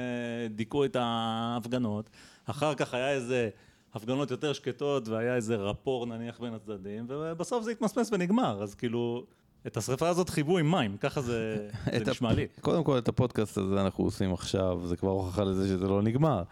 דיכאו 0.51 0.85
את 0.85 0.97
ההפגנות, 1.01 2.11
אחר 2.47 2.75
כך 2.75 2.95
היה 2.95 3.11
איזה 3.11 3.49
הפגנות 3.95 4.31
יותר 4.31 4.53
שקטות, 4.53 5.09
והיה 5.09 5.35
איזה 5.35 5.57
רפור 5.57 6.07
נניח 6.07 6.41
בין 6.41 6.55
הצדדים, 6.55 7.07
ובסוף 7.09 7.65
זה 7.65 7.71
התמסמס 7.71 8.13
ונגמר. 8.13 8.63
אז 8.63 8.75
כאילו, 8.75 9.27
את 9.67 9.77
השרפה 9.77 10.09
הזאת 10.09 10.31
חייבו 10.31 10.59
עם 10.59 10.71
מים, 10.71 10.97
ככה 10.97 11.21
זה, 11.21 11.69
זה 12.05 12.11
נשמע 12.11 12.33
לי. 12.33 12.47
קודם 12.61 12.85
כל, 12.85 12.99
את 12.99 13.09
הפודקאסט 13.09 13.59
הזה 13.59 13.81
אנחנו 13.81 14.05
עושים 14.05 14.33
עכשיו, 14.33 14.81
זה 14.85 14.97
כבר 14.97 15.11
הוכחה 15.11 15.45
לזה 15.45 15.69
שזה 15.69 15.89
לא 15.89 16.03
נגמר. 16.03 16.43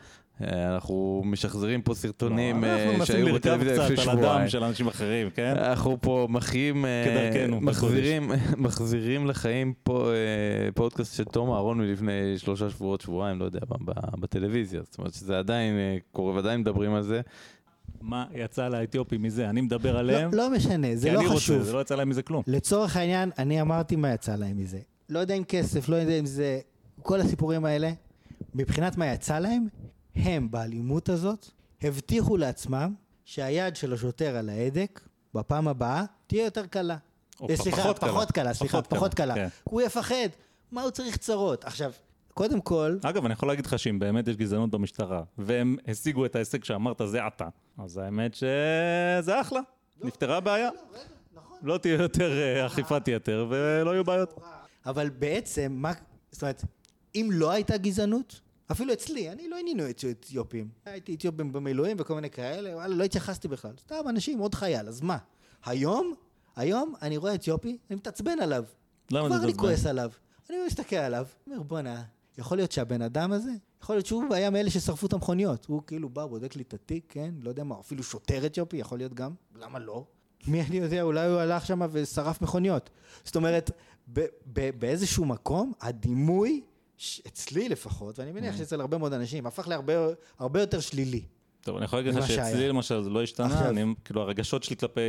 אה, 0.42 0.74
אנחנו 0.74 1.22
משחזרים 1.24 1.82
פה 1.82 1.94
סרטונים 1.94 2.64
לא, 2.64 2.68
אנחנו 2.68 2.90
אה, 2.90 2.98
מנסים 2.98 3.06
שהיו 3.06 3.28
לרכב 3.28 3.38
בטלוויזיה 3.38 3.84
לפני 3.84 3.96
קצת 3.96 4.08
על 4.08 4.14
שבועיים. 4.14 4.38
הדם 4.40 4.48
של 4.48 4.64
אנשים 4.64 4.86
אחרים, 4.86 5.30
כן? 5.30 5.54
אנחנו 5.56 5.98
פה 6.00 6.26
מחיים, 6.30 6.84
אה, 6.84 7.46
מחזירים, 7.60 8.30
מחזירים 8.56 9.26
לחיים 9.26 9.74
פה 9.82 10.10
אה, 10.10 10.72
פודקאסט 10.74 11.16
של 11.16 11.24
תום 11.24 11.50
אהרון 11.50 11.78
מלפני 11.78 12.38
שלושה 12.38 12.70
שבועות, 12.70 13.00
שבועיים, 13.00 13.40
לא 13.40 13.44
יודע 13.44 13.60
בטלוויזיה. 14.20 14.80
זאת 14.84 14.98
אומרת 14.98 15.14
שזה 15.14 15.38
עדיין 15.38 15.74
קורה 16.12 16.34
ועדיין 16.34 16.60
מדברים 16.60 16.94
על 16.94 17.02
זה. 17.02 17.20
מה 18.04 18.24
יצא 18.34 18.68
לאתיופים 18.68 19.22
מזה? 19.22 19.50
אני 19.50 19.60
מדבר 19.60 19.96
עליהם, 19.98 20.34
לא, 20.34 20.44
לא 20.44 20.50
משנה, 20.50 20.88
זה 20.94 21.08
כי 21.08 21.14
לא 21.14 21.20
אני 21.20 21.28
רוצה, 21.28 21.38
חשוב. 21.38 21.62
זה 21.62 21.72
לא 21.72 21.80
יצא 21.80 21.94
להם 21.94 22.08
מזה 22.08 22.22
כלום. 22.22 22.42
לצורך 22.46 22.96
העניין, 22.96 23.30
אני 23.38 23.60
אמרתי 23.60 23.96
מה 23.96 24.12
יצא 24.12 24.36
להם 24.36 24.56
מזה. 24.56 24.78
לא 25.08 25.18
יודע 25.18 25.34
אם 25.34 25.44
כסף, 25.44 25.88
לא 25.88 25.96
יודע 25.96 26.18
אם 26.18 26.26
זה... 26.26 26.60
כל 27.02 27.20
הסיפורים 27.20 27.64
האלה, 27.64 27.92
מבחינת 28.54 28.96
מה 28.96 29.06
יצא 29.06 29.38
להם, 29.38 29.66
הם 30.14 30.50
באלימות 30.50 31.08
הזאת 31.08 31.46
הבטיחו 31.82 32.36
לעצמם 32.36 32.94
שהיד 33.24 33.76
של 33.76 33.92
השוטר 33.92 34.36
על 34.36 34.48
ההדק, 34.48 35.00
בפעם 35.34 35.68
הבאה, 35.68 36.04
תהיה 36.26 36.44
יותר 36.44 36.66
קלה. 36.66 36.96
או 37.40 37.48
סליחה, 37.56 37.82
פחות 37.82 37.98
קלה. 37.98 38.10
פחות 38.10 38.32
קלה, 38.32 38.54
סליחה, 38.54 38.82
פחות 38.82 38.88
קלה, 38.88 38.98
פחות 38.98 39.14
קלה. 39.14 39.34
כן. 39.34 39.48
הוא 39.64 39.82
יפחד, 39.82 40.28
מה 40.72 40.82
הוא 40.82 40.90
צריך 40.90 41.16
צרות? 41.16 41.64
עכשיו, 41.64 41.92
קודם 42.34 42.60
כל, 42.60 42.96
אגב, 43.02 43.24
אני 43.24 43.32
יכול 43.32 43.48
להגיד 43.48 43.66
לך 43.66 43.78
שאם 43.78 43.98
באמת 43.98 44.28
יש 44.28 44.36
גזענות 44.36 44.70
במשטרה, 44.70 45.22
והם 45.38 45.76
השיגו 45.88 46.26
את 46.26 46.36
ההישג 46.36 46.64
שאמרת 46.64 47.00
זה 47.06 47.26
אתה, 47.26 47.48
אז 47.78 47.96
האמת 47.96 48.34
שזה 48.34 49.40
אחלה, 49.40 49.60
נפתרה 50.02 50.36
הבעיה. 50.36 50.70
לא 51.62 51.78
תהיה 51.78 51.94
יותר 52.02 52.32
אה, 52.32 52.66
אכיפת 52.66 53.08
יתר 53.08 53.46
ולא 53.50 53.90
יהיו 53.90 54.04
בעיות. 54.04 54.40
אבל 54.86 55.10
בעצם, 55.10 55.72
מה, 55.72 55.92
זאת 56.32 56.42
אומרת, 56.42 56.64
אם 57.14 57.28
לא 57.32 57.50
הייתה 57.50 57.76
גזענות, 57.76 58.40
אפילו 58.72 58.92
אצלי, 58.92 59.30
אני 59.30 59.48
לא 59.48 59.58
עניינו 59.58 59.90
את 59.90 60.04
אתיופים. 60.10 60.68
הייתי 60.84 61.14
אתיופים 61.14 61.52
במילואים 61.52 61.96
וכל 62.00 62.14
מיני 62.14 62.30
כאלה, 62.30 62.74
וואלה, 62.74 62.94
לא 62.94 63.04
התייחסתי 63.04 63.48
בכלל. 63.48 63.72
סתם 63.80 64.08
אנשים, 64.08 64.38
עוד 64.38 64.54
חייל, 64.54 64.88
אז 64.88 65.00
מה? 65.00 65.18
היום, 65.64 66.14
היום 66.56 66.94
אני 67.02 67.16
רואה 67.16 67.34
אתיופי, 67.34 67.78
אני 67.90 67.96
מתעצבן 67.96 68.40
עליו. 68.40 68.64
למה 69.10 69.26
כבר 69.28 69.36
אתה 69.36 69.44
אני 69.44 69.52
מתעצבן? 69.52 69.68
כועס 69.68 69.86
עליו. 69.86 70.10
אני 70.50 70.56
מסתכל 70.66 70.96
עליו, 70.96 71.26
אומר, 71.46 71.62
בואנה, 71.62 72.02
יכול 72.38 72.58
להיות 72.58 72.72
שהבן 72.72 73.02
אדם 73.02 73.32
הזה, 73.32 73.50
יכול 73.84 73.96
להיות 73.96 74.06
שהוא 74.06 74.34
היה 74.34 74.50
מאלה 74.50 74.70
ששרפו 74.70 75.06
את 75.06 75.12
המכוניות. 75.12 75.66
הוא 75.66 75.82
כאילו 75.86 76.08
בא, 76.08 76.26
בודק 76.26 76.56
לי 76.56 76.62
את 76.62 76.74
התיק, 76.74 77.04
כן? 77.08 77.30
לא 77.42 77.48
יודע 77.48 77.64
מה, 77.64 77.74
אפילו 77.80 78.02
שוטר 78.02 78.46
אתיופי, 78.46 78.76
יכול 78.76 78.98
להיות 78.98 79.14
גם, 79.14 79.30
למה 79.62 79.78
לא? 79.78 80.04
מי 80.46 80.62
אני 80.62 80.76
יודע, 80.76 81.02
אולי 81.02 81.26
הוא 81.26 81.38
הלך 81.38 81.66
שם 81.66 81.80
ושרף 81.92 82.42
מכוניות. 82.42 82.90
זאת 83.24 83.36
אומרת, 83.36 83.70
ב- 84.12 84.20
ב- 84.52 84.70
באיזשהו 84.78 85.24
מקום, 85.24 85.72
הדימוי, 85.80 86.60
אצלי 87.26 87.68
לפחות, 87.68 88.18
ואני 88.18 88.30
Mm. 88.30 88.34
מניח 88.34 88.56
שאצל 88.56 88.80
הרבה 88.80 88.98
מאוד 88.98 89.12
אנשים, 89.12 89.46
הפך 89.46 89.68
להרבה 89.68 89.92
הרבה 90.38 90.60
יותר 90.60 90.80
שלילי. 90.80 91.22
טוב, 91.60 91.76
אני 91.76 91.84
יכול 91.84 91.98
להגיד 91.98 92.14
לך 92.14 92.28
שאצלי. 92.28 92.68
למשל 92.68 93.02
זה 93.02 93.10
לא 93.10 93.22
השתנה, 93.22 93.68
אני, 93.68 93.84
כאילו 94.04 94.20
הרגשות 94.22 94.62
שלי 94.62 94.76
כלפי 94.76 95.00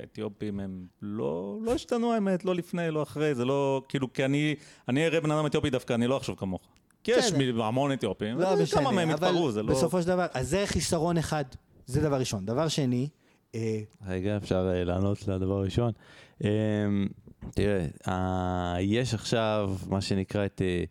האתיופים 0.00 0.60
הם 0.60 0.86
לא, 1.02 1.58
לא 1.62 1.74
השתנו 1.74 2.12
האמת, 2.12 2.44
לא 2.44 2.54
לפני, 2.54 2.90
לא 2.90 3.02
אחרי, 3.02 3.34
זה 3.34 3.44
לא, 3.44 3.82
כאילו, 3.88 4.12
כי 4.12 4.24
אני, 4.24 4.54
אני 4.88 5.06
אראה 5.06 5.20
בן 5.20 5.30
אדם 5.30 5.46
אתיופי 5.46 5.70
דווקא, 5.70 5.92
אני 5.92 6.06
לא 6.06 6.16
אחשוב 6.16 6.36
כמוך. 6.38 6.62
כי 7.04 7.10
יש 7.10 7.32
המון 7.58 7.92
אתיופים, 7.92 8.38
לא 8.38 8.44
וכמה 8.46 8.62
משנה, 8.62 8.90
מהם 8.90 9.10
אבל 9.10 9.28
התפרעו, 9.28 9.52
זה 9.52 9.62
לא... 9.62 9.74
בסופו 9.74 10.02
של 10.02 10.08
דבר, 10.08 10.26
אז 10.32 10.48
זה 10.48 10.62
חיסרון 10.66 11.18
אחד, 11.18 11.44
זה 11.86 12.00
דבר 12.00 12.16
ראשון. 12.18 12.46
דבר 12.46 12.68
שני, 12.68 13.08
אה, 13.54 13.80
רגע, 14.06 14.36
אפשר 14.36 14.70
אה, 14.74 14.84
לענות 14.84 15.28
לדבר 15.28 15.54
הראשון. 15.58 15.92
אמ, 16.44 16.48
תראה, 17.50 17.86
אה, 18.08 18.76
יש 18.80 19.14
עכשיו 19.14 19.74
מה 19.88 20.00
שנקרא 20.00 20.46
את 20.46 20.62
אה, 20.62 20.84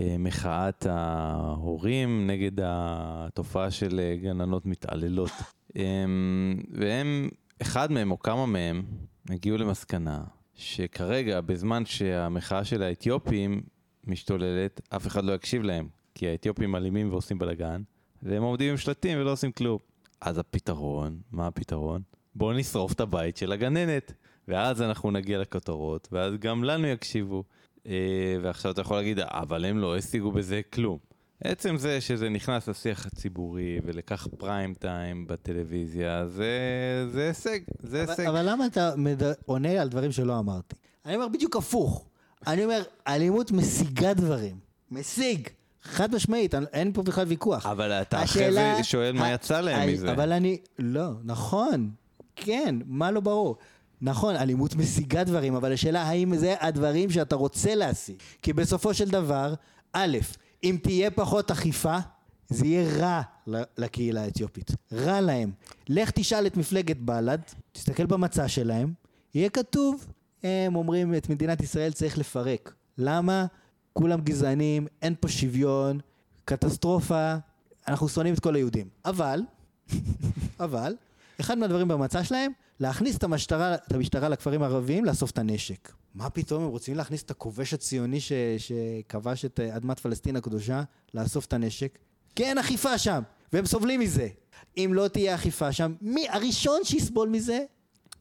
אה, 0.00 0.16
מחאת 0.18 0.86
ההורים 0.86 2.26
נגד 2.26 2.52
התופעה 2.62 3.70
של 3.70 4.00
אה, 4.00 4.16
גננות 4.16 4.66
מתעללות. 4.66 5.30
והם, 6.72 7.28
אחד 7.62 7.92
מהם 7.92 8.10
או 8.10 8.18
כמה 8.18 8.46
מהם, 8.46 8.82
הגיעו 9.30 9.56
למסקנה 9.58 10.24
שכרגע, 10.54 11.40
בזמן 11.40 11.84
שהמחאה 11.86 12.64
של 12.64 12.82
האתיופים 12.82 13.62
משתוללת, 14.06 14.80
אף 14.88 15.06
אחד 15.06 15.24
לא 15.24 15.32
יקשיב 15.32 15.62
להם, 15.62 15.88
כי 16.14 16.28
האתיופים 16.28 16.76
אלימים 16.76 17.10
ועושים 17.10 17.38
בלאגן, 17.38 17.82
והם 18.22 18.42
עומדים 18.42 18.70
עם 18.70 18.76
שלטים 18.76 19.18
ולא 19.18 19.32
עושים 19.32 19.52
כלום. 19.52 19.78
אז 20.20 20.38
הפתרון, 20.38 21.18
מה 21.30 21.46
הפתרון? 21.46 22.02
בואו 22.34 22.52
נשרוף 22.52 22.92
את 22.92 23.00
הבית 23.00 23.36
של 23.36 23.52
הגננת, 23.52 24.12
ואז 24.48 24.82
אנחנו 24.82 25.10
נגיע 25.10 25.38
לכותרות, 25.38 26.08
ואז 26.12 26.34
גם 26.38 26.64
לנו 26.64 26.86
יקשיבו. 26.86 27.44
אה, 27.86 28.36
ועכשיו 28.42 28.72
אתה 28.72 28.80
יכול 28.80 28.96
להגיד, 28.96 29.18
אבל 29.20 29.64
הם 29.64 29.78
לא 29.78 29.96
השיגו 29.96 30.32
בזה 30.32 30.60
כלום. 30.72 30.98
עצם 31.44 31.76
זה 31.76 32.00
שזה 32.00 32.28
נכנס 32.28 32.68
לשיח 32.68 33.06
הציבורי 33.06 33.78
ולקח 33.84 34.28
פריים 34.38 34.74
טיים 34.74 35.26
בטלוויזיה, 35.26 36.26
זה, 36.26 36.50
זה 37.12 37.26
הישג, 37.26 37.60
זה 37.82 38.02
אבל, 38.02 38.10
הישג. 38.10 38.26
אבל 38.26 38.50
למה 38.50 38.66
אתה 38.66 38.92
מד... 38.96 39.22
עונה 39.46 39.82
על 39.82 39.88
דברים 39.88 40.12
שלא 40.12 40.38
אמרתי? 40.38 40.76
אני 41.06 41.14
אומר 41.14 41.28
בדיוק 41.28 41.56
הפוך. 41.56 42.08
אני 42.46 42.64
אומר, 42.64 42.82
אלימות 43.08 43.50
משיגה 43.50 44.14
דברים. 44.14 44.56
משיג. 44.90 45.48
חד 45.82 46.14
משמעית, 46.14 46.54
אין- 46.54 46.92
פה 46.92 47.02
בכלל 47.02 47.26
ויכוח. 47.28 47.66
אבל 47.66 47.92
אתה 47.92 48.22
אחרי 48.22 48.52
זה 48.52 48.78
שואל 48.82 49.12
מה 49.12 49.32
יצא 49.32 49.60
להם 49.60 49.88
מזה. 49.92 50.12
אבל 50.12 50.32
אני... 50.32 50.58
לא, 50.78 51.08
נכון. 51.24 51.90
כן, 52.36 52.74
מה 52.86 53.10
לא 53.10 53.20
ברור? 53.20 53.56
נכון, 54.00 54.36
אלימות 54.36 54.74
משיגה 54.74 55.24
דברים, 55.24 55.54
אבל 55.54 55.72
השאלה 55.72 56.02
האם 56.02 56.36
זה 56.36 56.54
הדברים 56.60 57.10
שאתה 57.10 57.36
רוצה 57.36 57.74
להשיג. 57.74 58.16
כי 58.42 58.52
בסופו 58.52 58.94
של 58.94 59.08
דבר, 59.08 59.54
א', 59.92 60.18
אם 60.64 60.78
תהיה 60.82 61.10
פחות 61.10 61.50
אכיפה, 61.50 61.98
זה 62.48 62.66
יהיה 62.66 62.96
רע 62.98 63.22
לקהילה 63.78 64.22
האתיופית. 64.22 64.70
רע 64.92 65.20
להם. 65.20 65.50
לך 65.88 66.10
תשאל 66.10 66.46
את 66.46 66.56
מפלגת 66.56 66.96
בל"ד, 66.96 67.38
תסתכל 67.72 68.06
במצע 68.06 68.48
שלהם, 68.48 68.92
יהיה 69.34 69.48
כתוב, 69.48 70.06
הם 70.44 70.76
אומרים 70.76 71.14
את 71.14 71.28
מדינת 71.28 71.60
ישראל 71.60 71.92
צריך 71.92 72.18
לפרק. 72.18 72.74
למה? 72.98 73.46
כולם 73.92 74.20
גזענים, 74.20 74.86
אין 75.02 75.14
פה 75.20 75.28
שוויון, 75.28 76.00
קטסטרופה, 76.44 77.34
אנחנו 77.88 78.08
שונאים 78.08 78.34
את 78.34 78.40
כל 78.40 78.54
היהודים. 78.54 78.88
אבל, 79.04 79.40
אבל, 80.60 80.94
אחד 81.40 81.58
מהדברים 81.58 81.88
במצע 81.88 82.24
שלהם, 82.24 82.52
להכניס 82.80 83.16
את 83.16 83.22
המשטרה, 83.24 83.74
את 83.74 83.92
המשטרה 83.92 84.28
לכפרים 84.28 84.62
הערביים 84.62 85.04
לאסוף 85.04 85.30
את 85.30 85.38
הנשק. 85.38 85.92
מה 86.14 86.30
פתאום 86.30 86.62
הם 86.62 86.68
רוצים 86.68 86.96
להכניס 86.96 87.22
את 87.22 87.30
הכובש 87.30 87.74
הציוני 87.74 88.20
ש, 88.20 88.32
שכבש 88.58 89.44
את 89.44 89.60
אה, 89.60 89.76
אדמת 89.76 90.00
פלסטין 90.00 90.36
הקדושה 90.36 90.82
לאסוף 91.14 91.44
את 91.44 91.52
הנשק? 91.52 91.98
כי 92.36 92.44
אין 92.44 92.58
אכיפה 92.58 92.98
שם, 92.98 93.22
והם 93.52 93.66
סובלים 93.66 94.00
מזה. 94.00 94.28
אם 94.76 94.90
לא 94.94 95.08
תהיה 95.08 95.34
אכיפה 95.34 95.72
שם, 95.72 95.94
מי 96.00 96.28
הראשון 96.28 96.80
שיסבול 96.84 97.28
מזה? 97.28 97.64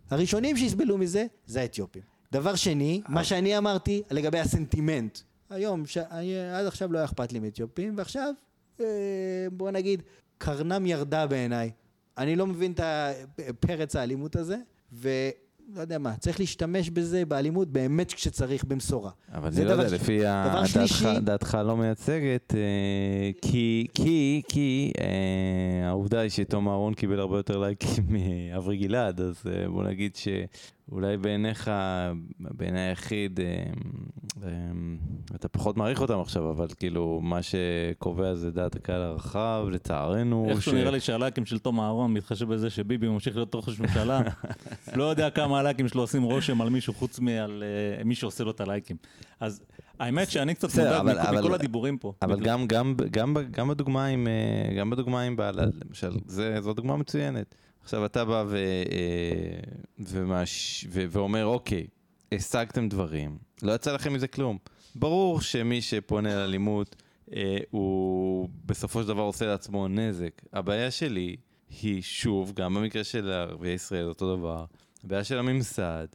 הראשונים 0.09 0.57
שיסבלו 0.57 0.97
מזה 0.97 1.25
זה 1.45 1.61
האתיופים. 1.61 2.10
דבר 2.31 2.55
שני, 2.55 3.01
מה 3.09 3.23
שאני 3.23 3.57
אמרתי 3.57 4.01
לגבי 4.11 4.39
הסנטימנט. 4.39 5.17
היום, 5.49 5.85
ש... 5.85 5.97
עד 6.53 6.65
עכשיו 6.67 6.91
לא 6.93 6.97
היה 6.97 7.05
אכפת 7.05 7.33
לי 7.33 7.39
מאתיופים, 7.39 7.93
ועכשיו, 7.97 8.33
אה, 8.79 8.85
בוא 9.51 9.71
נגיד, 9.71 10.01
קרנם 10.37 10.85
ירדה 10.85 11.27
בעיניי. 11.27 11.71
אני 12.17 12.35
לא 12.35 12.47
מבין 12.47 12.71
את 12.71 12.79
פרץ 13.59 13.95
האלימות 13.95 14.35
הזה, 14.35 14.57
ולא 14.93 15.11
יודע 15.81 15.97
מה, 15.97 16.15
צריך 16.17 16.39
להשתמש 16.39 16.89
בזה 16.89 17.25
באלימות 17.25 17.67
באמת 17.67 18.13
כשצריך, 18.13 18.63
במשורה. 18.63 19.11
אבל 19.33 19.49
אני 19.55 19.65
לא 19.65 19.71
יודע, 19.71 19.89
ש- 19.89 19.91
לפי 19.91 20.25
ה- 20.25 20.53
דעתך- 20.53 20.67
שלישי- 20.67 21.19
דעתך 21.19 21.57
לא 21.65 21.77
מייצגת, 21.77 22.53
אה, 22.55 22.59
כי, 23.41 23.87
כי, 23.93 24.41
כי 24.49 24.91
אה, 25.01 25.87
העובדה 25.89 26.19
היא 26.19 26.29
שתום 26.29 26.67
אהרון 26.69 26.93
קיבל 26.93 27.19
הרבה 27.19 27.37
יותר 27.37 27.57
לייקים 27.57 28.03
מאברי 28.09 28.77
גלעד, 28.77 29.21
אז 29.21 29.35
אה, 29.53 29.69
בוא 29.69 29.83
נגיד 29.83 30.15
שאולי 30.91 31.17
בעיניך, 31.17 31.71
בעיני 32.39 32.79
היחיד, 32.79 33.39
אה, 33.39 33.45
אה, 34.43 34.49
אתה 35.35 35.47
פחות 35.47 35.77
מעריך 35.77 36.01
אותם 36.01 36.19
עכשיו, 36.19 36.49
אבל 36.51 36.67
כאילו, 36.77 37.19
מה 37.23 37.39
שקובע 37.41 38.33
זה 38.35 38.51
דעת 38.51 38.75
הקהל 38.75 39.01
הרחב, 39.01 39.65
לצערנו. 39.71 40.47
איכשהו 40.49 40.71
ש- 40.71 40.75
נראה 40.75 40.91
לי 40.91 40.99
שהלייקים 40.99 41.45
של 41.45 41.59
תום 41.59 41.79
אהרון, 41.79 42.13
מתחשב 42.13 42.53
בזה 42.53 42.69
שביבי 42.69 43.07
ממשיך 43.07 43.35
להיות 43.35 43.55
ראש 43.55 43.79
ממשלה, 43.79 44.21
לא 44.95 45.03
יודע 45.03 45.29
כמה 45.29 45.59
הלייקים 45.59 45.87
שלו 45.87 46.01
עושים 46.01 46.23
רושם 46.23 46.61
על 46.61 46.69
מישהו 46.69 46.93
חוץ 46.93 47.19
מעל 47.19 47.63
אה, 47.97 48.03
מי 48.03 48.15
שעושה 48.15 48.43
לו 48.43 48.51
את 48.51 48.61
הלייקים. 48.61 48.97
אז 49.39 49.61
האמת 49.99 50.31
שאני 50.31 50.53
קצת 50.55 50.69
מודאג 50.79 51.01
מכל- 51.05 51.37
אבל- 51.37 51.53
הדיבורים 51.53 51.97
פה. 51.97 52.13
אבל 52.21 52.35
בגלל- 52.35 52.45
גם, 52.47 52.67
גם, 52.67 52.93
גם, 53.11 53.33
ב- 53.33 53.51
גם 53.51 53.67
בדוגמה 53.67 54.05
עם, 54.05 54.27
אה, 54.27 54.73
גם 54.75 54.89
בדוגמה 54.89 55.21
עם 55.21 55.35
בעלה, 55.35 55.63
למשל, 55.85 56.11
זו 56.59 56.73
דוגמה 56.73 56.97
מצוינת. 56.97 57.55
עכשיו 57.83 58.05
אתה 58.05 58.25
בא 58.25 58.43
ו, 58.47 58.55
אה, 58.91 59.59
ומש, 59.99 60.85
ו, 60.89 61.05
ואומר, 61.09 61.45
אוקיי, 61.45 61.87
השגתם 62.31 62.89
דברים, 62.89 63.37
לא 63.61 63.71
יצא 63.71 63.93
לכם 63.93 64.13
מזה 64.13 64.27
כלום. 64.27 64.57
ברור 64.95 65.41
שמי 65.41 65.81
שפונה 65.81 66.35
לאלימות, 66.35 66.95
אה, 67.35 67.57
הוא 67.69 68.49
בסופו 68.65 69.01
של 69.01 69.07
דבר 69.07 69.21
עושה 69.21 69.45
לעצמו 69.45 69.87
נזק. 69.87 70.41
הבעיה 70.53 70.91
שלי 70.91 71.35
היא, 71.81 72.01
שוב, 72.01 72.53
גם 72.55 72.73
במקרה 72.73 73.03
של 73.03 73.31
ערביי 73.31 73.73
ישראל, 73.73 74.05
אותו 74.05 74.37
דבר, 74.37 74.65
הבעיה 75.03 75.23
של 75.23 75.37
הממסד, 75.37 76.07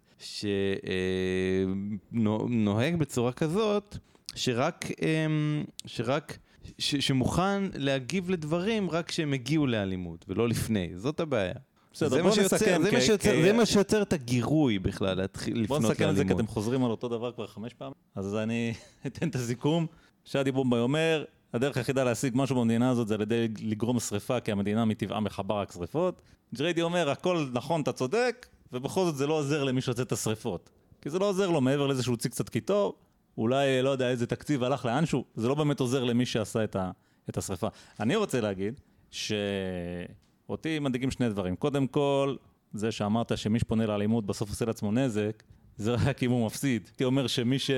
שנוהג 2.13 2.97
בצורה 2.97 3.33
כזאת, 3.33 3.97
שרק, 4.35 4.85
אמ, 5.03 5.65
שרק, 5.87 6.39
ש, 6.79 6.95
שמוכן 6.97 7.63
להגיב 7.75 8.31
לדברים 8.31 8.91
רק 8.91 9.09
כשהם 9.09 9.33
הגיעו 9.33 9.67
לאלימות, 9.67 10.25
ולא 10.29 10.49
לפני. 10.49 10.89
זאת 10.95 11.21
הבעיה. 11.21 11.55
בסדר, 11.93 12.09
זה 12.09 12.17
בוא 12.23 12.29
מה 12.29 12.35
שיוצר- 12.35 12.57
נסכם, 12.57 12.83
זה 12.83 12.93
מה 12.93 13.01
שיוצר- 13.01 13.31
כי- 13.33 13.43
זה 13.43 13.53
מה 13.53 13.67
שיוצר 13.67 14.03
את 14.03 14.13
הגירוי 14.13 14.79
בכלל, 14.79 15.15
להתחיל 15.17 15.55
בוא 15.55 15.63
לפנות 15.63 15.81
לאלימות. 15.81 15.93
נסכם 16.01 16.11
את 16.11 16.17
זה 16.17 16.25
כי 16.25 16.33
אתם 16.33 16.47
חוזרים 16.47 16.85
על 16.85 16.91
אותו 16.91 17.09
דבר 17.09 17.33
כבר 17.33 17.47
חמש 17.47 17.75
פעמים. 17.75 17.95
אז 18.15 18.35
אני 18.37 18.75
אתן 19.07 19.29
את 19.29 19.35
הסיכום. 19.35 19.87
שאדי 20.25 20.53
בומביי 20.53 20.81
אומר, 20.81 21.25
הדרך 21.55 21.77
היחידה 21.77 22.05
להשיג 22.05 22.33
משהו 22.37 22.57
במדינה 22.57 22.91
הזאת 22.91 23.09
זה 23.09 23.15
על 23.15 23.21
ידי 23.21 23.49
לגרום 23.63 24.01
שריפה, 24.01 24.41
כי 24.41 24.53
המדינה 24.53 24.85
מטבעה 24.85 25.21
מכבה 25.21 25.61
רק 25.61 25.73
שריפות. 25.73 26.23
ג'ריידי 26.55 26.83
אומר, 26.83 27.11
הכל 27.11 27.47
נכון, 27.53 27.81
אתה 27.81 27.93
צודק, 27.93 28.47
ובכל 28.73 29.05
זאת 29.05 29.17
זה 29.17 29.27
לא 29.27 29.35
עוזר 29.35 29.65
למי 29.65 29.81
שיוצר 29.81 30.03
את 30.03 30.13
השריפות. 30.13 30.71
כי 31.03 31.11
זה 31.11 31.19
לא 31.19 31.29
עוזר 31.29 31.51
לו 31.51 31.61
מעבר 31.61 31.87
לזה 31.87 32.03
שהוא 32.03 32.13
הוציא 32.13 32.31
קצת 32.31 32.49
קיטור, 32.49 32.95
אולי, 33.39 33.83
לא 33.83 33.91
יודע, 33.91 34.09
איזה 34.09 34.27
תקציב 34.27 34.65
הלך 34.65 34.85
לאנשהו, 34.85 35.25
זה 35.35 35.49
לא 35.49 35.55
באמת 35.55 35.81
עוזר 35.81 36.05
למי 36.05 36.27
שעשה 36.27 36.65
את, 36.65 36.77
ה, 36.77 36.91
את 37.31 37.37
השריפה. 37.37 37.69
אני 38.01 38.17
רוצה 38.17 38.41
להגיד 38.41 38.81
שאותי 39.11 40.79
מדאיגים 40.79 41.11
שני 41.11 41.29
דברים. 41.29 41.57
קודם 41.57 41.87
כל, 41.87 42.37
זה 42.73 42.93
שאמרת 42.93 43.39
שמי 43.39 43.59
שפונה 43.59 43.87
לאלימות 43.87 44.27
בסוף 44.27 44.51
עושה 44.51 44.65
לעצמו 44.65 44.93
נזק, 44.93 45.43
זה 45.77 45.95
רק 45.95 46.23
אם 46.23 46.31
הוא 46.31 46.47
מפסיד. 46.47 46.83
הייתי 46.87 47.05
אומר 47.05 47.27
שמי 47.27 47.59
ש... 47.59 47.71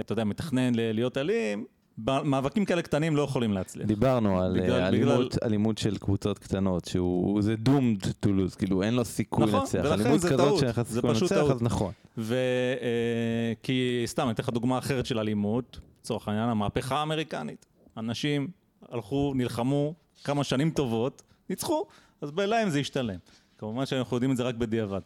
אתה 0.00 0.12
יודע, 0.12 0.24
מתכנן 0.24 0.72
להיות 0.74 1.18
אלים, 1.18 1.64
מאבקים 1.98 2.64
כאלה 2.64 2.82
קטנים 2.82 3.16
לא 3.16 3.22
יכולים 3.22 3.52
להצליח. 3.52 3.86
דיברנו 3.86 4.40
על 4.42 4.52
בגלל- 4.60 4.80
אה, 4.82 4.90
בגלל- 4.90 5.08
אלימות, 5.10 5.42
אלימות 5.42 5.78
של 5.78 5.98
קבוצות 5.98 6.38
קטנות, 6.38 6.84
שהוא 6.84 7.42
זה 7.42 7.54
doomed 7.66 8.04
to 8.26 8.28
lose, 8.28 8.56
כאילו 8.58 8.82
אין 8.82 8.94
לו 8.94 9.04
סיכוי 9.04 9.44
נכון, 9.46 9.60
לנצח. 9.60 9.78
ולכן 9.84 10.00
אלימות 10.00 10.20
זה 10.20 10.28
כזאת 10.28 10.46
טעות, 10.46 10.58
שאין 10.58 10.70
לך 10.70 10.82
זה 10.82 10.94
סיכוי 10.94 11.10
פשוט 11.14 11.22
לנצח, 11.32 11.44
טעות. 11.44 11.50
אז 11.56 11.62
נכון. 11.62 11.92
ו... 12.18 12.34
אה, 12.82 13.52
כי 13.62 14.02
סתם, 14.06 14.22
אני 14.22 14.32
אתן 14.32 14.42
לך 14.42 14.48
דוגמה 14.48 14.78
אחרת 14.78 15.06
של 15.06 15.18
אלימות, 15.18 15.80
לצורך 16.00 16.28
העניין, 16.28 16.48
המהפכה 16.48 16.96
האמריקנית. 16.96 17.66
אנשים 17.96 18.48
הלכו, 18.88 19.32
נלחמו 19.36 19.94
כמה 20.24 20.44
שנים 20.44 20.70
טובות, 20.70 21.22
ניצחו, 21.50 21.86
אז 22.20 22.30
בלהם 22.30 22.70
זה 22.70 22.80
ישתלם. 22.80 23.18
כמובן 23.58 23.86
שאנחנו 23.86 24.16
יודעים 24.16 24.32
את 24.32 24.36
זה 24.36 24.42
רק 24.42 24.54
בדיעבד. 24.54 25.00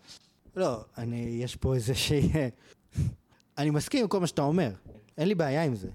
לא, 0.57 0.81
אני, 0.99 1.17
יש 1.43 1.57
פה 1.57 1.75
איזה 1.75 1.95
שהיא... 1.95 2.31
אני 3.59 3.71
מסכים 3.71 4.03
עם 4.03 4.09
כל 4.09 4.21
מה 4.21 4.27
שאתה 4.27 4.43
אומר, 4.43 4.71
אין 5.19 5.29
לי 5.29 5.35
בעיה 5.35 5.65
עם 5.65 5.75
זה. 5.75 5.89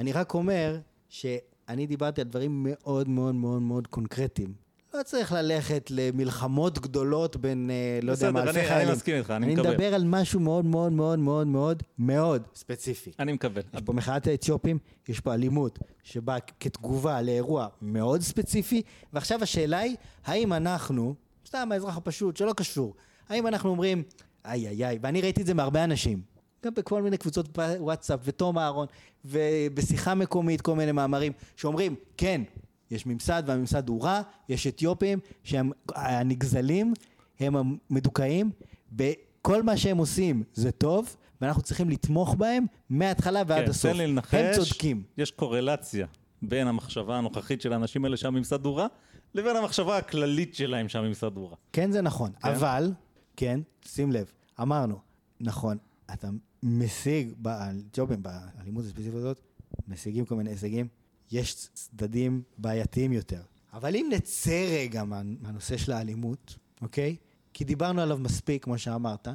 אני 0.00 0.12
רק 0.12 0.34
אומר 0.34 0.78
שאני 1.08 1.86
דיברתי 1.86 2.20
על 2.20 2.26
דברים 2.26 2.66
מאוד 2.68 3.08
מאוד 3.08 3.34
מאוד 3.34 3.62
מאוד 3.62 3.86
קונקרטיים. 3.86 4.52
לא 4.94 5.02
צריך 5.02 5.32
ללכת 5.32 5.90
למלחמות 5.90 6.78
גדולות 6.78 7.36
בין, 7.36 7.70
אה, 7.70 7.98
לא 8.02 8.12
יודע 8.12 8.30
מה, 8.30 8.40
בסדר, 8.40 8.50
אלפי 8.50 8.60
אני- 8.60 8.68
חיילים. 8.68 8.88
אני 8.88 8.96
מסכים 8.96 9.16
איתך, 9.16 9.30
אני 9.30 9.46
אני 9.46 9.54
מקבל. 9.54 9.70
מדבר 9.70 9.94
על 9.94 10.04
משהו 10.04 10.40
מאוד 10.40 10.64
מאוד 10.64 10.92
מאוד 10.92 11.18
מאוד 11.18 11.46
מאוד 11.46 11.82
מאוד 11.98 12.42
ספציפי. 12.54 13.10
אני 13.18 13.32
מקבל. 13.32 13.62
יש 13.74 13.80
פה 13.84 13.92
מחאת 13.92 14.26
האתיופים, 14.26 14.78
יש 15.08 15.20
פה 15.20 15.34
אלימות 15.34 15.78
שבאה 16.02 16.40
כתגובה 16.40 17.22
לאירוע 17.22 17.66
מאוד 17.82 18.20
ספציפי, 18.20 18.82
ועכשיו 19.12 19.42
השאלה 19.42 19.78
היא, 19.78 19.96
האם 20.24 20.52
אנחנו, 20.52 21.14
סתם 21.46 21.68
האזרח 21.72 21.96
הפשוט 21.96 22.36
שלא 22.36 22.52
קשור, 22.56 22.94
האם 23.28 23.46
אנחנו 23.46 23.70
אומרים, 23.70 24.02
איי 24.44 24.68
איי 24.68 24.86
איי, 24.86 24.98
ואני 25.02 25.20
ראיתי 25.20 25.40
את 25.40 25.46
זה 25.46 25.54
מהרבה 25.54 25.84
אנשים, 25.84 26.22
גם 26.64 26.74
בכל 26.74 27.02
מיני 27.02 27.16
קבוצות 27.16 27.58
וואטסאפ, 27.58 28.20
ותום 28.24 28.58
אהרון, 28.58 28.86
ובשיחה 29.24 30.14
מקומית, 30.14 30.60
כל 30.60 30.74
מיני 30.74 30.92
מאמרים, 30.92 31.32
שאומרים, 31.56 31.94
כן, 32.16 32.42
יש 32.90 33.06
ממסד 33.06 33.42
והממסד 33.46 33.88
הוא 33.88 34.04
רע, 34.04 34.20
יש 34.48 34.66
אתיופים 34.66 35.18
שהם 35.44 35.70
הנגזלים, 35.94 36.94
הם 37.40 37.56
המדוכאים, 37.90 38.50
בכל 38.92 39.62
מה 39.62 39.76
שהם 39.76 39.96
עושים 39.98 40.42
זה 40.54 40.72
טוב, 40.72 41.16
ואנחנו 41.40 41.62
צריכים 41.62 41.90
לתמוך 41.90 42.34
בהם 42.34 42.64
מההתחלה 42.90 43.42
ועד 43.46 43.64
כן, 43.64 43.70
הסוף. 43.70 43.90
תן 43.90 43.96
לי 43.96 44.06
לנחש, 44.06 44.34
הם 44.34 44.54
צודקים. 44.54 45.02
יש 45.18 45.30
קורלציה 45.30 46.06
בין 46.42 46.66
המחשבה 46.66 47.16
הנוכחית 47.16 47.60
של 47.60 47.72
האנשים 47.72 48.04
האלה 48.04 48.16
שהממסד 48.16 48.64
הוא 48.64 48.76
רע, 48.78 48.86
לבין 49.34 49.56
המחשבה 49.56 49.96
הכללית 49.96 50.54
שלהם 50.54 50.88
שהממסד 50.88 51.36
הוא 51.36 51.48
רע. 51.48 51.56
כן, 51.72 51.90
זה 51.90 52.02
נכון. 52.02 52.30
כן. 52.42 52.48
אבל, 52.48 52.92
כן, 53.36 53.60
שים 53.84 54.12
לב, 54.12 54.32
אמרנו, 54.60 54.98
נכון, 55.40 55.76
אתה 56.12 56.28
משיג, 56.62 57.32
באתיופים, 57.36 58.22
באלימות 58.22 58.84
הספציפית 58.84 59.14
הזאת, 59.14 59.40
משיגים 59.88 60.24
כל 60.24 60.34
מיני 60.34 60.50
הישגים, 60.50 60.88
יש 61.30 61.68
צדדים 61.74 62.42
בעייתיים 62.58 63.12
יותר. 63.12 63.42
אבל 63.72 63.96
אם 63.96 64.10
נצא 64.12 64.66
רגע 64.70 65.04
מה, 65.04 65.22
מהנושא 65.40 65.76
של 65.76 65.92
האלימות, 65.92 66.56
אוקיי? 66.82 67.16
כי 67.52 67.64
דיברנו 67.64 68.00
עליו 68.00 68.18
מספיק, 68.18 68.64
כמו 68.64 68.78
שאמרת. 68.78 69.28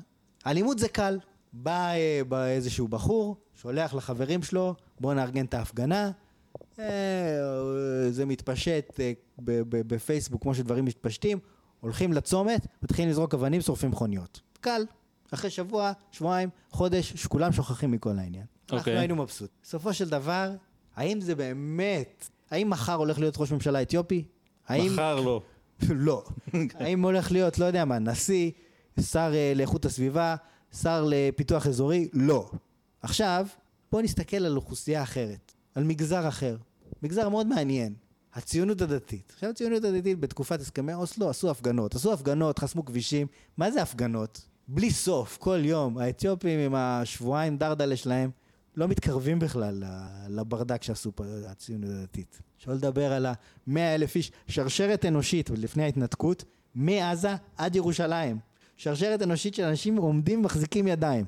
אלימות 0.47 0.80
זה 0.80 0.88
קל. 0.88 1.19
בא, 1.53 1.89
אה, 1.89 2.21
בא 2.28 2.45
איזשהו 2.45 2.88
בחור, 2.88 3.38
שולח 3.61 3.93
לחברים 3.93 4.43
שלו, 4.43 4.76
בוא 4.99 5.13
נארגן 5.13 5.45
את 5.45 5.53
ההפגנה. 5.53 6.11
אה, 6.80 8.09
זה 8.09 8.26
מתפשט 8.26 8.99
אה, 8.99 9.13
בפייסבוק 9.69 10.41
כמו 10.41 10.55
שדברים 10.55 10.86
מתפשטים, 10.86 11.39
הולכים 11.80 12.13
לצומת, 12.13 12.67
מתחילים 12.84 13.09
לזרוק 13.09 13.34
אבנים, 13.34 13.61
שורפים 13.61 13.91
מכוניות. 13.91 14.41
קל. 14.61 14.86
אחרי 15.34 15.49
שבוע, 15.49 15.91
שבועיים, 16.11 16.49
חודש, 16.69 17.13
שכולם 17.13 17.51
שוכחים 17.51 17.91
מכל 17.91 18.19
העניין. 18.19 18.45
אנחנו 18.63 18.78
אוקיי. 18.78 18.97
היינו 18.97 19.15
מבסוט. 19.15 19.49
בסופו 19.63 19.93
של 19.93 20.09
דבר, 20.09 20.51
האם 20.95 21.21
זה 21.21 21.36
באמת, 21.36 22.30
האם 22.51 22.69
מחר 22.69 22.93
הולך 22.93 23.19
להיות 23.19 23.38
ראש 23.38 23.51
ממשלה 23.51 23.82
אתיופי? 23.82 24.26
האם... 24.67 24.93
מחר 24.93 25.19
לא. 25.19 25.41
לא. 25.89 26.23
האם 26.73 27.01
הולך 27.03 27.32
להיות, 27.32 27.59
לא 27.59 27.65
יודע 27.65 27.86
מה, 27.86 27.99
נשיא, 27.99 28.51
שר 28.99 29.32
אה, 29.34 29.53
לאיכות 29.55 29.86
הסביבה, 29.86 30.36
שר 30.82 31.05
לפיתוח 31.09 31.67
אזורי? 31.67 32.09
לא. 32.13 32.49
עכשיו, 33.01 33.47
בואו 33.91 34.01
נסתכל 34.01 34.38
על 34.38 34.55
אוכלוסייה 34.55 35.03
אחרת, 35.03 35.53
על 35.76 35.84
מגזר 35.84 36.28
אחר. 36.28 36.57
מגזר 37.03 37.30
מאוד 37.30 37.47
מעניין. 37.47 37.93
הציונות 38.34 38.82
הדתית. 38.82 39.32
עכשיו 39.34 39.49
הציונות 39.49 39.84
הדתית 39.84 40.19
בתקופת 40.19 40.61
הסכמי 40.61 40.93
אוסלו 40.93 41.30
עשו 41.30 41.51
הפגנות. 41.51 41.95
עשו 41.95 42.13
הפגנות, 42.13 42.59
חסמו 42.59 42.86
כבישים. 42.86 43.28
מה 43.57 43.71
זה 43.71 43.82
הפגנות? 43.82 44.45
בלי 44.68 44.91
סוף, 44.91 45.38
כל 45.38 45.59
יום. 45.63 45.97
האתיופים 45.97 46.59
עם 46.59 46.76
השבועיים 46.76 47.57
דרדלה 47.57 47.95
שלהם 47.95 48.32
לא 48.76 48.88
מתקרבים 48.88 49.39
בכלל 49.39 49.84
לברדק 50.30 50.84
שעשו 50.84 51.11
פה 51.16 51.24
הציונות 51.47 51.89
הדתית. 51.89 52.41
שלא 52.57 52.74
לדבר 52.74 53.11
על 53.11 53.26
המאה 53.68 53.95
אלף 53.95 54.16
איש, 54.16 54.32
שרשרת 54.47 55.05
אנושית 55.05 55.49
לפני 55.49 55.84
ההתנתקות, 55.84 56.43
מעזה 56.76 57.36
עד 57.57 57.76
ירושלים. 57.76 58.39
שרשרת 58.78 59.22
אנושית 59.22 59.55
של 59.55 59.63
אנשים 59.63 59.97
עומדים 59.97 60.39
ומחזיקים 60.39 60.88
ידיים. 60.88 61.26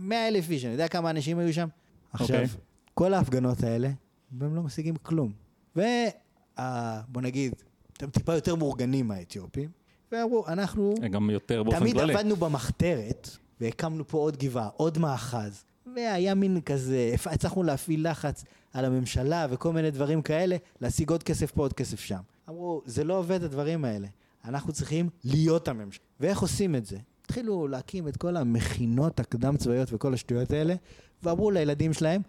מאה 0.00 0.28
אלף 0.28 0.50
איש, 0.50 0.64
אני 0.64 0.72
יודע 0.72 0.88
כמה 0.88 1.10
אנשים 1.10 1.38
היו 1.38 1.52
שם. 1.52 1.68
עכשיו, 2.12 2.36
אוקיי. 2.36 2.46
כל 2.94 3.14
ההפגנות 3.14 3.62
האלה, 3.62 3.90
והם 4.32 4.56
לא 4.56 4.62
משיגים 4.62 4.96
כלום. 4.96 5.32
ובוא 5.76 7.22
נגיד, 7.22 7.54
הם 8.00 8.10
טיפה 8.10 8.34
יותר 8.34 8.54
מאורגנים 8.54 9.08
מהאתיופים, 9.08 9.70
ואמרו, 10.16 10.46
אנחנו 10.48 10.94
גם 11.10 11.30
יותר 11.30 11.62
באופן 11.62 11.78
תמיד 11.78 11.96
כללי. 11.96 12.14
עבדנו 12.14 12.36
במחתרת, 12.36 13.30
והקמנו 13.60 14.08
פה 14.08 14.18
עוד 14.18 14.36
גבעה, 14.36 14.68
עוד 14.76 14.98
מאחז, 14.98 15.64
והיה 15.96 16.34
מין 16.34 16.60
כזה, 16.60 17.14
הצלחנו 17.26 17.62
להפעיל 17.62 18.10
לחץ 18.10 18.44
על 18.72 18.84
הממשלה 18.84 19.46
וכל 19.50 19.72
מיני 19.72 19.90
דברים 19.90 20.22
כאלה, 20.22 20.56
להשיג 20.80 21.10
עוד 21.10 21.22
כסף 21.22 21.50
פה, 21.50 21.62
עוד 21.62 21.72
כסף 21.72 22.00
שם. 22.00 22.20
אמרו, 22.48 22.82
זה 22.86 23.04
לא 23.04 23.18
עובד 23.18 23.42
הדברים 23.42 23.84
האלה. 23.84 24.08
אנחנו 24.44 24.72
צריכים 24.72 25.08
להיות 25.24 25.68
הממשלה. 25.68 26.04
ואיך 26.20 26.40
עושים 26.40 26.74
את 26.74 26.86
זה? 26.86 26.96
התחילו 27.24 27.68
להקים 27.68 28.08
את 28.08 28.16
כל 28.16 28.36
המכינות 28.36 29.20
הקדם 29.20 29.56
צבאיות 29.56 29.88
וכל 29.92 30.14
השטויות 30.14 30.50
האלה, 30.50 30.74
ואמרו 31.22 31.50
לילדים 31.50 31.92
שלהם, 31.92 32.22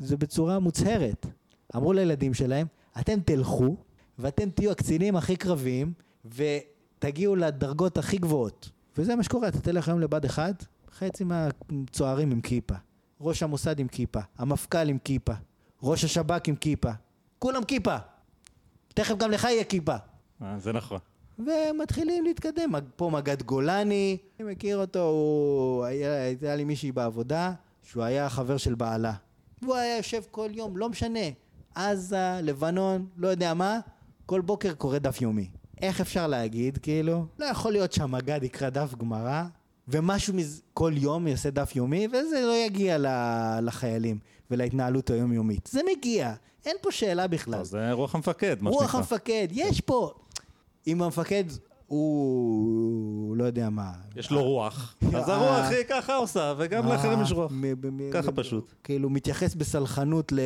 זה 0.00 0.16
בצורה 0.16 0.58
מוצהרת. 0.58 1.26
אמרו 1.76 1.92
לילדים 1.92 2.34
שלהם, 2.34 2.66
אתם 3.00 3.20
תלכו 3.24 3.76
ואתם 4.18 4.50
תהיו 4.50 4.70
הקצינים 4.70 5.16
הכי 5.16 5.36
קרביים 5.36 5.92
ותגיעו 7.00 7.36
לדרגות 7.36 7.98
הכי 7.98 8.18
גבוהות. 8.18 8.70
וזה 8.96 9.16
מה 9.16 9.22
שקורה, 9.22 9.48
אתה 9.48 9.60
תלך 9.60 9.88
היום 9.88 10.00
לבה"ד 10.00 10.24
1, 10.24 10.64
חצי 10.90 11.24
מהצוערים 11.24 12.30
עם 12.30 12.40
כיפה. 12.40 12.74
ראש 13.20 13.42
המוסד 13.42 13.78
עם 13.78 13.88
כיפה, 13.88 14.20
המפכ"ל 14.38 14.88
עם 14.88 14.98
כיפה, 14.98 15.32
ראש 15.82 16.04
השב"כ 16.04 16.48
עם 16.48 16.56
כיפה. 16.56 16.90
כולם 17.38 17.64
כיפה. 17.64 17.96
תכף 18.94 19.16
גם 19.16 19.30
לך 19.30 19.44
יהיה 19.44 19.64
כיפה. 19.64 19.94
אה, 20.42 20.58
זה 20.58 20.72
נכון. 20.72 20.98
ומתחילים 21.38 22.24
להתקדם. 22.24 22.72
פה 22.96 23.10
מג"ד 23.10 23.42
גולני, 23.42 24.16
אני 24.40 24.52
מכיר 24.52 24.78
אותו, 24.78 25.02
הוא... 25.02 25.84
היה, 25.84 26.22
הייתה 26.22 26.56
לי 26.56 26.64
מישהי 26.64 26.92
בעבודה, 26.92 27.52
שהוא 27.82 28.02
היה 28.02 28.28
חבר 28.28 28.56
של 28.56 28.74
בעלה. 28.74 29.12
והוא 29.62 29.74
היה 29.76 29.96
יושב 29.96 30.22
כל 30.30 30.48
יום, 30.52 30.76
לא 30.76 30.88
משנה, 30.88 31.26
עזה, 31.74 32.40
לבנון, 32.42 33.06
לא 33.16 33.28
יודע 33.28 33.54
מה, 33.54 33.80
כל 34.26 34.40
בוקר 34.40 34.74
קורא 34.74 34.98
דף 34.98 35.20
יומי. 35.20 35.50
איך 35.82 36.00
אפשר 36.00 36.26
להגיד, 36.26 36.78
כאילו? 36.78 37.24
לא 37.38 37.44
יכול 37.44 37.72
להיות 37.72 37.92
שהמג"ד 37.92 38.40
יקרא 38.42 38.68
דף 38.68 38.94
גמרא, 38.94 39.42
ומשהו 39.88 40.34
מזה, 40.34 40.60
כל 40.74 40.92
יום 40.96 41.26
יעשה 41.26 41.50
דף 41.50 41.76
יומי, 41.76 42.08
וזה 42.08 42.40
לא 42.46 42.52
יגיע 42.66 42.96
לחיילים 43.62 44.18
ולהתנהלות 44.50 45.10
היומיומית. 45.10 45.68
זה 45.72 45.80
מגיע, 45.96 46.34
אין 46.66 46.76
פה 46.80 46.92
שאלה 46.92 47.26
בכלל. 47.26 47.60
אז 47.60 47.68
זה 47.68 47.92
רוח 47.92 48.14
המפקד, 48.14 48.56
מה 48.60 48.70
רוח 48.70 48.82
שנקרא. 48.82 48.98
המפקד, 48.98 49.48
יש 49.50 49.80
פה... 49.80 50.12
אם 50.86 51.02
המפקד 51.02 51.44
הוא... 51.86 53.36
לא 53.36 53.44
יודע 53.44 53.70
מה. 53.70 53.92
יש 54.16 54.30
לו 54.30 54.44
רוח. 54.44 54.94
אז 55.16 55.28
אה, 55.28 55.34
הרוח 55.34 55.70
היא 55.70 55.84
ככה 55.88 56.16
עושה, 56.16 56.54
וגם 56.58 56.86
לאחרים 56.88 57.22
יש 57.22 57.32
רוח. 57.32 57.52
ככה 58.12 58.32
פשוט. 58.32 58.72
כאילו, 58.84 59.10
מתייחס 59.10 59.54
בסלחנות 59.54 60.32
ל... 60.32 60.40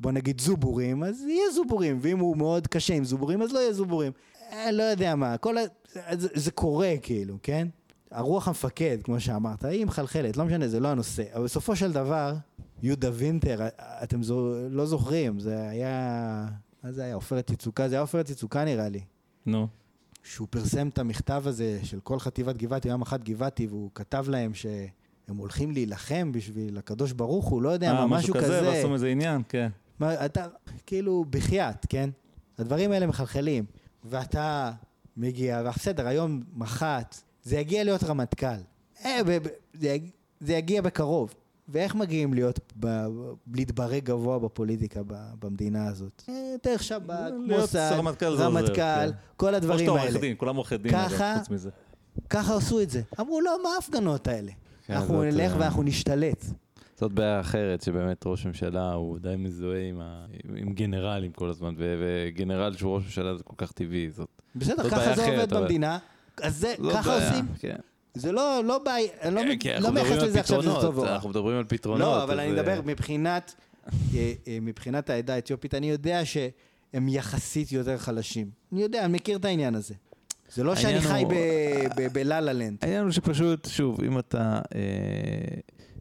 בוא 0.00 0.12
נגיד 0.12 0.40
זובורים, 0.40 1.04
אז 1.04 1.20
יהיה 1.28 1.50
זובורים, 1.54 1.98
ואם 2.00 2.18
הוא 2.18 2.36
מאוד 2.36 2.66
קשה 2.66 2.94
עם 2.94 3.04
זובורים, 3.04 3.42
אז 3.42 3.52
לא 3.52 3.58
יהיה 3.58 3.72
זובורים. 3.72 4.12
אה, 4.54 4.72
לא 4.72 4.82
יודע 4.82 5.14
מה, 5.14 5.36
כל 5.36 5.58
ה... 5.58 5.62
זה, 6.12 6.28
זה 6.34 6.50
קורה, 6.50 6.94
כאילו, 7.02 7.38
כן? 7.42 7.68
הרוח 8.10 8.48
המפקד, 8.48 8.98
כמו 9.04 9.20
שאמרת, 9.20 9.64
היא 9.64 9.86
מחלחלת, 9.86 10.36
לא 10.36 10.44
משנה, 10.44 10.68
זה 10.68 10.80
לא 10.80 10.88
הנושא. 10.88 11.22
אבל 11.34 11.44
בסופו 11.44 11.76
של 11.76 11.92
דבר, 11.92 12.34
יהודה 12.82 13.10
וינטר, 13.12 13.68
אתם 14.02 14.22
זו, 14.22 14.68
לא 14.70 14.86
זוכרים, 14.86 15.40
זה 15.40 15.68
היה... 15.68 16.46
מה 16.82 16.92
זה 16.92 17.04
היה? 17.04 17.14
עופרת 17.14 17.50
יצוקה? 17.50 17.88
זה 17.88 17.94
היה 17.94 18.00
עופרת 18.00 18.30
יצוקה 18.30 18.64
נראה 18.64 18.88
לי. 18.88 19.00
נו. 19.46 19.68
שהוא 20.22 20.48
פרסם 20.50 20.88
את 20.88 20.98
המכתב 20.98 21.42
הזה 21.46 21.78
של 21.82 22.00
כל 22.00 22.18
חטיבת 22.18 22.56
גבעתי, 22.56 22.88
יום 22.88 23.02
אחת 23.02 23.22
גבעתי, 23.22 23.66
והוא 23.66 23.90
כתב 23.94 24.24
להם 24.28 24.54
שהם 24.54 25.36
הולכים 25.36 25.70
להילחם 25.70 26.32
בשביל 26.32 26.78
הקדוש 26.78 27.12
ברוך 27.12 27.48
הוא, 27.48 27.62
לא 27.62 27.68
יודע 27.68 27.92
אה, 27.92 28.06
מה, 28.06 28.16
משהו 28.16 28.34
כזה. 28.34 28.62
ועשו 28.62 28.90
מזה 28.90 29.08
עניין, 29.08 29.42
כן. 29.48 29.68
מה, 29.98 30.24
אתה, 30.24 30.46
כאילו, 30.86 31.24
בחייאת, 31.30 31.86
כן? 31.88 32.10
הדברים 32.58 32.92
האלה 32.92 33.06
מחלחלים, 33.06 33.64
ואתה 34.04 34.72
מגיע, 35.16 35.62
ובסדר, 35.64 36.06
היום 36.06 36.42
מח"ט, 36.54 37.16
זה 37.42 37.56
יגיע 37.56 37.84
להיות 37.84 38.04
רמטכ"ל. 38.04 38.46
אה, 39.04 39.20
זה, 39.74 39.88
יג, 39.88 40.10
זה 40.40 40.52
יגיע 40.54 40.82
בקרוב. 40.82 41.34
ואיך 41.68 41.94
מגיעים 41.94 42.34
להיות, 42.34 42.60
ב, 42.80 43.06
להתברג 43.54 44.04
גבוה 44.04 44.38
בפוליטיקה 44.38 45.02
ב, 45.06 45.14
במדינה 45.40 45.86
הזאת? 45.86 46.22
אה, 46.28 46.50
יותר 46.52 46.76
שב"כ, 46.76 47.12
מוסד, 47.48 47.92
רמטכ"ל 47.92 48.24
זה 48.24 48.26
עוזר, 48.26 48.44
רמטכ"ל, 48.44 48.74
כן. 48.74 49.10
כל 49.36 49.46
כמו 49.46 49.56
הדברים 49.56 49.78
שאתה 49.78 49.90
עורך 49.90 50.02
האלה. 50.02 50.18
דין, 50.20 50.34
כולם 50.38 50.56
עורכי 50.56 50.78
דין, 50.78 50.92
חוץ 51.38 51.50
מזה. 51.50 51.70
ככה 52.30 52.56
עשו 52.56 52.80
את 52.80 52.90
זה. 52.90 53.02
אמרו, 53.20 53.40
לא, 53.40 53.62
מה 53.62 53.68
ההפגנות 53.74 54.28
האלה? 54.28 54.52
כן, 54.86 54.94
אנחנו 54.94 55.22
נלך 55.22 55.52
אה, 55.52 55.60
ואנחנו 55.60 55.82
נשתלט. 55.82 56.44
זאת 56.96 57.12
בעיה 57.12 57.40
אחרת, 57.40 57.82
שבאמת 57.82 58.22
ראש 58.26 58.46
ממשלה 58.46 58.92
הוא 58.92 59.18
די 59.18 59.34
מזוהה 59.38 59.80
עם, 59.88 60.00
ה... 60.00 60.24
עם 60.56 60.72
גנרלים 60.72 61.32
כל 61.32 61.48
הזמן, 61.50 61.74
ו... 61.78 61.96
וגנרל 62.02 62.76
שהוא 62.76 62.94
ראש 62.94 63.04
ממשלה 63.04 63.36
זה 63.36 63.42
כל 63.42 63.54
כך 63.58 63.72
טבעי. 63.72 64.10
זאת, 64.10 64.28
בסדר, 64.56 64.82
זאת 64.82 64.92
ככה 64.92 65.04
זה 65.04 65.12
אחרת, 65.12 65.28
עובד 65.38 65.52
אבל- 65.52 65.62
במדינה. 65.62 65.98
אז 66.42 66.56
זה, 66.56 66.74
ככה 66.92 67.10
בעיה, 67.10 67.28
עושים. 67.30 67.44
כן. 67.58 67.76
זה 68.14 68.32
לא, 68.32 68.60
לא 68.64 68.78
בעיה, 68.78 69.08
אני 69.22 69.34
לא, 69.34 69.40
כן, 69.40 69.48
מת- 69.48 69.60
כי 69.60 69.68
לא 69.80 69.90
מייחס 69.90 70.16
לזה 70.22 70.40
עכשיו 70.40 70.62
שזה 70.62 70.70
טוב 70.80 70.98
או 70.98 71.02
רע. 71.02 71.14
אנחנו 71.14 71.28
מדברים 71.28 71.58
על 71.58 71.64
פתרונות. 71.68 72.00
לא, 72.00 72.22
אבל 72.22 72.32
אז, 72.32 72.38
אני 72.40 72.48
אה, 72.48 72.52
מדבר 72.52 72.80
מבחינת, 72.84 73.54
אה, 73.86 74.32
אה, 74.48 74.58
מבחינת 74.62 75.10
העדה 75.10 75.34
האתיופית, 75.34 75.74
אני 75.74 75.90
יודע 75.90 76.24
שהם 76.24 77.08
יחסית 77.08 77.72
יותר 77.72 77.98
חלשים. 77.98 78.50
אני 78.72 78.82
יודע, 78.82 79.04
אני 79.04 79.12
מכיר 79.12 79.36
את 79.38 79.44
העניין 79.44 79.74
הזה. 79.74 79.94
זה 80.52 80.64
לא 80.64 80.74
שאני 80.76 81.00
חי 81.00 81.24
ב 82.12 82.25
La 82.25 82.52
La 82.52 82.59
Land. 82.59 82.76
העניין 82.82 83.02
הוא 83.04 83.10
שפשוט, 83.10 83.68
שוב, 83.68 84.00
אם 84.04 84.18
אתה... 84.18 84.60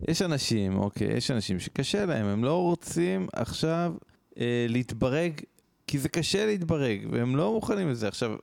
יש 0.07 0.21
אנשים, 0.21 0.77
אוקיי, 0.77 1.17
יש 1.17 1.31
אנשים 1.31 1.59
שקשה 1.59 2.05
להם, 2.05 2.25
הם 2.25 2.43
לא 2.43 2.61
רוצים 2.61 3.27
עכשיו 3.33 3.93
אה, 4.39 4.65
להתברג, 4.69 5.33
כי 5.87 5.99
זה 5.99 6.09
קשה 6.09 6.45
להתברג, 6.45 7.07
והם 7.11 7.35
לא 7.35 7.53
מוכנים 7.53 7.89
לזה. 7.89 8.07
עכשיו, 8.07 8.35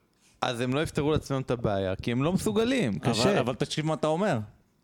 אז 0.42 0.60
הם 0.60 0.74
לא 0.74 0.82
יפתרו 0.82 1.12
לעצמם 1.12 1.40
את 1.40 1.50
הבעיה, 1.50 1.96
כי 1.96 2.12
הם 2.12 2.22
לא 2.22 2.32
מסוגלים, 2.32 2.98
אבל, 3.02 3.12
קשה. 3.12 3.40
אבל 3.40 3.54
תקשיב 3.54 3.86
מה 3.86 3.94
אתה 3.94 4.06
אומר. 4.06 4.38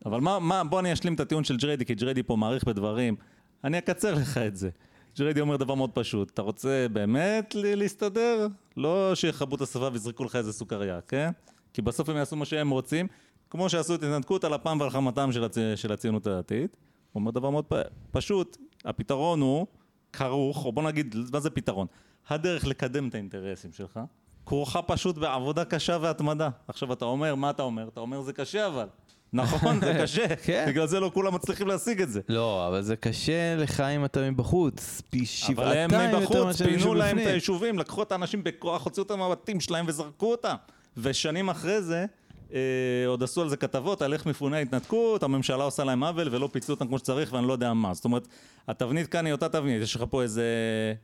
אבל 0.07 0.21
מה, 0.21 0.39
מה, 0.39 0.65
בוא 0.65 0.81
אני 0.81 0.93
אשלים 0.93 1.15
את 1.15 1.21
הטיעון 1.21 1.45
של 1.45 1.57
ג'ריידי, 1.57 1.85
כי 1.85 1.95
ג'ריידי 1.95 2.23
פה 2.23 2.37
מאריך 2.37 2.65
בדברים. 2.65 3.17
אני 3.65 3.79
אקצר 3.79 4.15
לך 4.15 4.39
את 4.39 4.57
זה. 4.57 4.71
ג'ריידי 5.19 5.41
אומר 5.41 5.57
דבר 5.57 5.75
מאוד 5.75 5.91
פשוט, 5.91 6.31
אתה 6.31 6.43
רוצה 6.43 6.87
באמת 6.93 7.55
להסתדר? 7.55 8.47
לא 8.77 9.15
שיכבו 9.15 9.57
את 9.57 9.61
השפה 9.61 9.89
ויזרקו 9.93 10.25
לך 10.25 10.37
איזה 10.37 10.53
סוכריה, 10.53 11.01
כן? 11.09 11.31
כי 11.73 11.83
בסוף 11.83 12.09
הם 12.09 12.17
יעשו 12.17 12.37
מה 12.37 12.45
שהם 12.45 12.71
רוצים, 12.71 13.07
כמו 13.51 13.69
שעשו 13.69 13.95
את 13.95 14.03
התנתקות 14.03 14.45
על 14.45 14.55
אפם 14.55 14.79
ועל 14.81 14.91
חמתם 14.91 15.33
של, 15.33 15.45
הצ... 15.45 15.59
של 15.77 15.93
הציונות 15.93 16.27
הדתית. 16.27 16.77
הוא 17.13 17.21
אומר 17.21 17.31
דבר 17.31 17.51
מאוד 17.51 17.65
פ... 17.65 17.75
פשוט, 18.11 18.57
הפתרון 18.85 19.41
הוא 19.41 19.67
כרוך, 20.13 20.65
או 20.65 20.73
בוא 20.73 20.83
נגיד, 20.83 21.15
מה 21.33 21.41
זה 21.41 21.51
פתרון? 21.51 21.87
הדרך 22.29 22.67
לקדם 22.67 23.09
את 23.09 23.15
האינטרסים 23.15 23.73
שלך, 23.73 24.01
כרוכה 24.47 24.83
פשוט 24.83 25.19
בעבודה 25.19 25.65
קשה 25.65 25.99
והתמדה. 26.01 26.49
עכשיו 26.69 26.93
אתה 26.93 27.05
אומר, 27.05 27.35
מה 27.35 27.51
אתה 27.51 27.63
אומר? 27.63 27.89
אתה 27.89 28.01
אומר 28.01 28.23
זה 28.23 28.33
קשה 28.33 28.67
אבל. 28.67 28.87
נכון, 29.33 29.81
זה 29.81 29.95
קשה. 30.03 30.37
כן. 30.37 30.65
בגלל 30.69 30.87
זה 30.87 31.01
לא 31.01 31.11
כולם 31.15 31.35
מצליחים 31.35 31.67
להשיג 31.67 32.03
את 32.03 32.11
זה. 32.11 32.21
לא, 32.29 32.69
אבל 32.69 32.83
זה 32.83 32.97
קשה 32.97 33.57
לך 33.57 33.81
אם 33.81 34.05
אתה 34.05 34.31
מבחוץ, 34.31 35.03
פי 35.11 35.19
אבל 35.19 35.73
הם 35.73 35.91
שבעתיים 35.91 35.91
יותר 35.91 36.19
מבחוץ, 36.19 36.37
מאשר 36.37 36.65
פינו 36.65 36.77
מישהו 36.77 36.95
להם 36.95 37.19
את. 37.19 37.27
היישובים, 37.27 37.79
לקחו 37.79 38.03
את 38.03 38.13
האנשים 38.13 38.45
בכוח, 38.45 38.85
הוציאו 38.85 39.05
אותם 39.05 39.19
מהבתים 39.19 39.61
שלהם 39.61 39.85
וזרקו 39.89 40.31
אותם. 40.31 40.55
ושנים 40.97 41.49
אחרי 41.49 41.83
זה, 41.83 42.07
אה, 42.53 43.07
עוד 43.07 43.23
עשו 43.23 43.43
על 43.43 43.49
זה 43.49 43.57
כתבות, 43.57 44.03
על 44.03 44.13
איך 44.13 44.27
מפוני 44.27 44.57
ההתנתקות, 44.57 45.23
הממשלה 45.23 45.65
עושה 45.65 45.85
להם 45.85 46.05
עוול 46.05 46.29
ולא 46.35 46.49
פיצלו 46.53 46.75
אותם 46.75 46.87
כמו 46.87 46.99
שצריך 46.99 47.33
ואני 47.33 47.47
לא 47.47 47.53
יודע 47.53 47.73
מה. 47.73 47.95
זאת 47.95 48.05
אומרת, 48.05 48.29
התבנית 48.69 49.07
כאן 49.07 49.27
היא 49.27 49.33
אותה 49.33 49.49
תבנית, 49.49 49.83
יש 49.83 49.97
לך 49.97 50.05
פה 50.11 50.23
איזה 50.23 50.45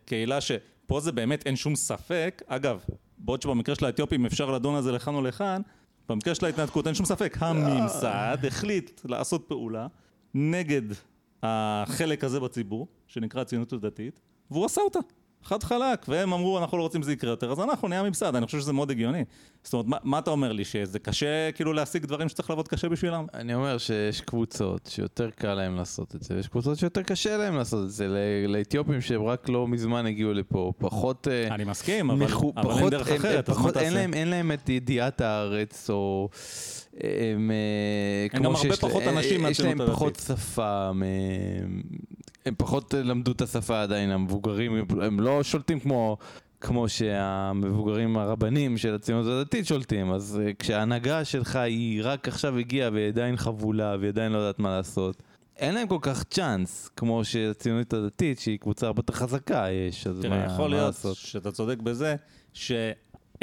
קהילה 0.04 0.40
שפה 0.40 1.00
זה 1.00 1.12
באמת 1.12 1.46
אין 1.46 1.56
שום 1.56 1.76
ספק. 1.76 2.42
אגב, 2.46 2.84
בעוד 3.18 3.42
שבמקרה 3.42 3.74
של 3.74 3.84
האתיופים 3.84 4.26
אפשר 4.26 4.50
לדון 4.50 4.74
על 4.74 4.82
זה 4.82 4.92
לכאן 4.92 5.14
או 5.14 5.22
לכאן, 5.22 5.62
במקרה 6.08 6.34
של 6.34 6.46
ההתנתקות 6.46 6.86
אין 6.86 6.94
שום 6.94 7.06
ספק, 7.06 7.36
הממסד 7.40 8.36
החליט 8.46 9.00
לעשות 9.04 9.44
פעולה 9.48 9.86
נגד 10.34 10.82
החלק 11.42 12.24
הזה 12.24 12.40
בציבור, 12.40 12.88
שנקרא 13.06 13.40
הציונות 13.40 13.72
הדתית, 13.72 14.20
והוא 14.50 14.64
עשה 14.64 14.80
אותה. 14.80 14.98
חד 15.44 15.62
חלק, 15.62 16.04
והם 16.08 16.32
אמרו 16.32 16.58
אנחנו 16.58 16.78
לא 16.78 16.82
רוצים 16.82 17.02
שזה 17.02 17.12
יקרה 17.12 17.30
יותר, 17.30 17.52
אז 17.52 17.60
אנחנו 17.60 17.88
נהיה 17.88 18.02
ממסד, 18.02 18.36
אני 18.36 18.46
חושב 18.46 18.60
שזה 18.60 18.72
מאוד 18.72 18.90
הגיוני. 18.90 19.24
זאת 19.64 19.72
אומרת, 19.72 19.86
מה, 19.86 19.96
מה 20.04 20.18
אתה 20.18 20.30
אומר 20.30 20.52
לי, 20.52 20.64
שזה 20.64 20.98
קשה 20.98 21.52
כאילו 21.52 21.72
להשיג 21.72 22.06
דברים 22.06 22.28
שצריך 22.28 22.50
לעבוד 22.50 22.68
קשה 22.68 22.88
בשבילם? 22.88 23.26
אני 23.34 23.54
אומר 23.54 23.78
שיש 23.78 24.20
קבוצות 24.20 24.86
שיותר 24.92 25.30
קל 25.30 25.54
להם 25.54 25.76
לעשות 25.76 26.14
את 26.14 26.22
זה, 26.22 26.34
ויש 26.36 26.48
קבוצות 26.48 26.78
שיותר 26.78 27.02
קשה 27.02 27.36
להם 27.36 27.56
לעשות 27.56 27.84
את 27.84 27.90
זה. 27.90 28.08
ל- 28.08 28.16
לאתיופים 28.56 29.00
שהם 29.00 29.22
רק 29.22 29.48
לא 29.48 29.68
מזמן 29.68 30.06
הגיעו 30.06 30.32
לפה, 30.32 30.72
פחות... 30.78 31.28
אה, 31.28 31.54
אני 31.54 31.64
מסכים, 31.64 32.10
אבל, 32.10 32.26
מחו- 32.26 32.52
אבל 32.56 32.70
אין 32.70 32.78
פחות- 32.78 32.90
דרך 32.92 33.08
הם- 33.10 33.16
אחרת, 33.16 33.48
אז 33.48 33.56
מה 33.56 33.62
פחות- 33.62 33.76
אין 33.76 33.84
תעשה? 33.84 33.94
להם- 34.00 34.14
אין 34.14 34.28
להם 34.28 34.52
את 34.52 34.68
ידיעת 34.68 35.20
הארץ, 35.20 35.90
או... 35.90 36.28
הם, 37.00 37.50
אה, 37.50 38.36
הם 38.38 38.42
גם 38.44 38.50
הרבה 38.54 38.58
שיש 38.68 38.80
פחות 38.80 39.02
אה, 39.02 39.10
אנשים 39.10 39.46
יש 39.46 39.60
להם 39.60 39.68
מהציונות 39.78 39.96
פחות 39.96 40.16
הדתית. 40.30 40.38
שפה, 40.38 40.90
הם, 42.46 42.54
פחות 42.58 42.94
למדו 42.94 43.32
את 43.32 43.40
השפה 43.40 43.82
עדיין, 43.82 44.10
המבוגרים, 44.10 44.84
הם- 45.02 45.20
לא 45.20 45.42
שולטים 45.42 45.80
כמו... 45.80 46.16
כמו 46.64 46.88
שהמבוגרים 46.88 48.16
הרבנים 48.16 48.78
של 48.78 48.94
הציונות 48.94 49.26
הדתית 49.26 49.66
שולטים, 49.66 50.12
אז 50.12 50.40
אה, 50.44 50.52
כשההנהגה 50.58 51.24
שלך 51.24 51.56
היא 51.56 52.00
רק 52.04 52.28
עכשיו 52.28 52.58
הגיעה 52.58 52.90
והיא 52.92 53.08
עדיין 53.08 53.36
חבולה 53.36 53.96
והיא 54.00 54.08
עדיין 54.08 54.32
לא 54.32 54.38
יודעת 54.38 54.58
מה 54.58 54.76
לעשות, 54.76 55.22
אין 55.56 55.74
להם 55.74 55.88
כל 55.88 55.98
כך 56.00 56.24
צ'אנס, 56.24 56.90
כמו 56.96 57.24
שהציונות 57.24 57.92
הדתית, 57.92 58.38
שהיא 58.38 58.58
קבוצה 58.58 58.86
הרבה 58.86 59.00
יותר 59.00 59.12
חזקה, 59.12 59.66
יש, 59.70 60.06
אז 60.06 60.18
תראה, 60.22 60.38
מה, 60.38 60.44
יכול 60.44 60.64
מה 60.64 60.68
להיות 60.68 60.86
לעשות? 60.86 61.16
שאתה 61.16 61.52
צודק 61.52 61.78
בזה, 61.78 62.16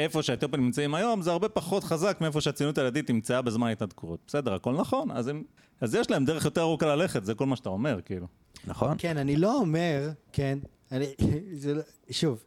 איפה 0.00 0.22
שהאתיופים 0.22 0.64
נמצאים 0.64 0.94
היום 0.94 1.22
זה 1.22 1.30
הרבה 1.30 1.48
פחות 1.48 1.84
חזק 1.84 2.18
מאיפה 2.20 2.40
שהציונות 2.40 2.78
הדתית 2.78 3.10
נמצאה 3.10 3.42
בזמן 3.42 3.66
ההתנתקות. 3.66 4.20
בסדר, 4.26 4.54
הכל 4.54 4.72
נכון, 4.72 5.10
אז, 5.10 5.28
הם, 5.28 5.42
אז 5.80 5.94
יש 5.94 6.10
להם 6.10 6.24
דרך 6.24 6.44
יותר 6.44 6.60
ארוכה 6.60 6.86
ללכת, 6.86 7.24
זה 7.24 7.34
כל 7.34 7.46
מה 7.46 7.56
שאתה 7.56 7.68
אומר, 7.68 8.00
כאילו. 8.04 8.26
נכון? 8.66 8.94
כן, 8.98 9.16
אני 9.16 9.36
לא 9.36 9.56
אומר, 9.56 10.10
כן, 10.32 10.58
אני, 10.92 11.06
זה 11.62 11.74
לא, 11.74 11.82
שוב, 12.10 12.44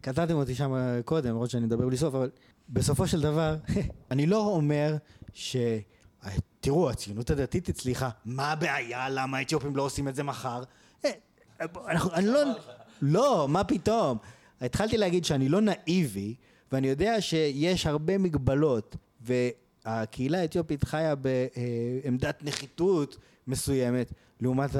קטעתם 0.00 0.34
אותי 0.34 0.54
שם 0.54 1.00
קודם, 1.04 1.30
למרות 1.30 1.50
שאני 1.50 1.66
מדבר 1.66 1.86
בלי 1.86 1.96
סוף, 1.96 2.14
אבל 2.14 2.30
בסופו 2.68 3.06
של 3.06 3.20
דבר, 3.20 3.56
אני 4.10 4.26
לא 4.26 4.46
אומר 4.46 4.96
ש... 5.34 5.56
תראו, 6.60 6.90
הציונות 6.90 7.30
הדתית 7.30 7.68
הצליחה, 7.68 8.08
מה 8.24 8.52
הבעיה? 8.52 9.08
למה 9.08 9.38
האתיופים 9.38 9.76
לא 9.76 9.82
עושים 9.82 10.08
את 10.08 10.14
זה 10.14 10.22
מחר? 10.22 10.62
אה, 11.04 11.10
אנחנו, 11.88 12.12
אני 12.12 12.26
לא... 12.26 12.40
לא, 13.02 13.46
מה 13.48 13.64
פתאום? 13.64 14.18
התחלתי 14.60 14.96
להגיד 14.96 15.24
שאני 15.24 15.48
לא 15.48 15.60
נאיבי, 15.60 16.34
ואני 16.72 16.88
יודע 16.88 17.20
שיש 17.20 17.86
הרבה 17.86 18.18
מגבלות, 18.18 18.96
והקהילה 19.20 20.40
האתיופית 20.40 20.84
חיה 20.84 21.14
בעמדת 21.14 22.42
נחיתות 22.42 23.16
מסוימת, 23.46 24.12
לעומת 24.40 24.70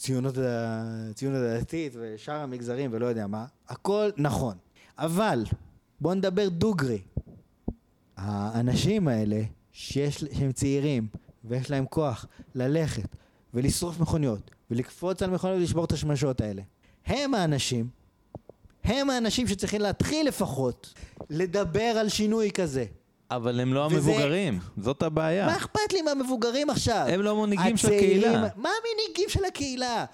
הציונות, 0.00 0.34
הציונות 0.38 1.42
הדתית 1.42 1.92
ושאר 2.00 2.34
המגזרים 2.34 2.90
ולא 2.92 3.06
יודע 3.06 3.26
מה, 3.26 3.46
הכל 3.68 4.10
נכון. 4.16 4.56
אבל, 4.98 5.44
בואו 6.00 6.14
נדבר 6.14 6.48
דוגרי. 6.48 7.02
האנשים 8.16 9.08
האלה, 9.08 9.42
שיש, 9.72 10.24
שהם 10.38 10.52
צעירים, 10.52 11.06
ויש 11.44 11.70
להם 11.70 11.86
כוח 11.86 12.26
ללכת 12.54 13.08
ולשרוף 13.54 14.00
מכוניות, 14.00 14.50
ולקפוץ 14.70 15.22
על 15.22 15.30
מכוניות 15.30 15.58
ולשבור 15.60 15.84
את 15.84 15.92
השמשות 15.92 16.40
האלה, 16.40 16.62
הם 17.06 17.34
האנשים, 17.34 17.88
הם 18.84 19.10
האנשים 19.10 19.46
שצריכים 19.46 19.80
להתחיל 19.80 20.28
לפחות 20.28 20.94
לדבר 21.30 21.80
על 22.00 22.08
שינוי 22.08 22.50
כזה. 22.50 22.84
אבל 23.30 23.60
הם 23.60 23.74
לא 23.74 23.88
וזה- 23.92 23.96
המבוגרים, 24.10 24.58
זאת 24.78 25.02
הבעיה. 25.02 25.46
מה 25.46 25.56
אכפת 25.56 25.92
לי 25.92 26.02
מהמבוגרים 26.02 26.70
עכשיו? 26.70 27.04
הם 27.08 27.20
לא 27.22 27.36
מנהיגים 27.46 27.76
של 27.76 27.86
הקהילה. 27.88 28.32
מה 28.56 28.68
המנהיגים 28.80 29.28
של 29.28 29.44
הקהילה? 29.44 30.04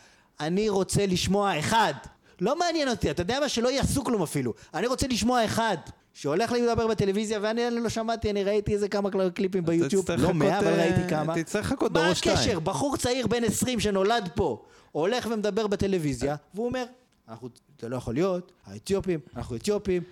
אני 0.41 0.69
רוצה 0.69 1.07
לשמוע 1.07 1.59
אחד. 1.59 1.95
לא 2.41 2.59
מעניין 2.59 2.89
אותי, 2.89 3.11
אתה 3.11 3.23
יודע 3.23 3.41
מה? 3.41 3.49
שלא 3.49 3.69
יעשו 3.69 4.05
כלום 4.05 4.23
אפילו. 4.23 4.53
אני 4.75 4.87
רוצה 4.87 5.07
לשמוע 5.07 5.45
אחד. 5.45 5.77
שהולך 6.13 6.53
לדבר 6.53 6.87
בטלוויזיה, 6.87 7.39
ואני 7.43 7.63
לא 7.71 7.89
שמעתי, 7.89 8.31
אני 8.31 8.45
ראיתי 8.45 8.75
איזה 8.75 8.89
כמה 8.89 9.11
קליפים 9.35 9.65
ביוטיוב, 9.65 10.11
לא 10.19 10.35
מאה, 10.35 10.59
אבל 10.59 10.73
ראיתי 10.81 11.01
כמה. 11.09 11.35
תצטרך 11.35 11.67
לחכות 11.73 11.93
מה 11.93 12.05
דור 12.05 12.15
שתיים. 12.15 12.37
הקשר? 12.37 12.59
בחור 12.61 12.97
צעיר 12.97 13.27
בן 13.27 13.45
20 13.45 13.81
שנולד 13.81 14.29
פה, 14.35 14.63
הולך 14.93 15.29
ומדבר 15.31 15.67
בטלוויזיה, 15.67 16.37
והוא 16.55 16.67
אומר, 16.67 16.85
אנחנו, 17.29 17.49
זה 17.81 17.89
לא 17.89 17.97
יכול 17.97 18.15
להיות, 18.15 18.53
האתיופים, 18.67 19.21
אנחנו 19.37 19.57
אתיופים, 19.57 20.03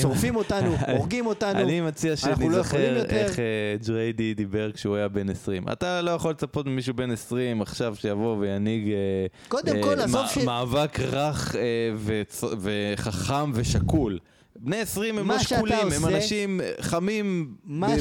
שורפים 0.00 0.36
אותנו, 0.36 0.76
הורגים 0.96 1.26
אותנו, 1.26 1.60
אני 1.60 1.80
מציע 1.80 2.10
לא 2.10 2.16
שנזכר. 2.16 3.04
איך 3.08 3.38
אה, 3.38 3.44
ג'ריידי 3.86 4.34
דיבר 4.34 4.72
כשהוא 4.72 4.96
היה 4.96 5.08
בן 5.08 5.30
20. 5.30 5.68
אתה 5.72 6.02
לא 6.02 6.10
יכול 6.10 6.30
לצפות 6.30 6.66
ממישהו 6.66 6.94
בן 6.94 7.10
20 7.10 7.62
עכשיו 7.62 7.96
שיבוא 7.96 8.36
וינהיג 8.36 8.88
אה, 8.88 9.58
אה, 9.68 10.44
מאבק 10.44 11.00
רך 11.00 11.54
וחכם 12.60 13.50
ושקול. 13.54 14.18
בני 14.58 14.80
20 14.80 15.18
הם 15.18 15.30
לא 15.30 15.38
שקולים, 15.38 15.92
הם 15.96 16.06
אנשים 16.06 16.60
חמים 16.80 17.54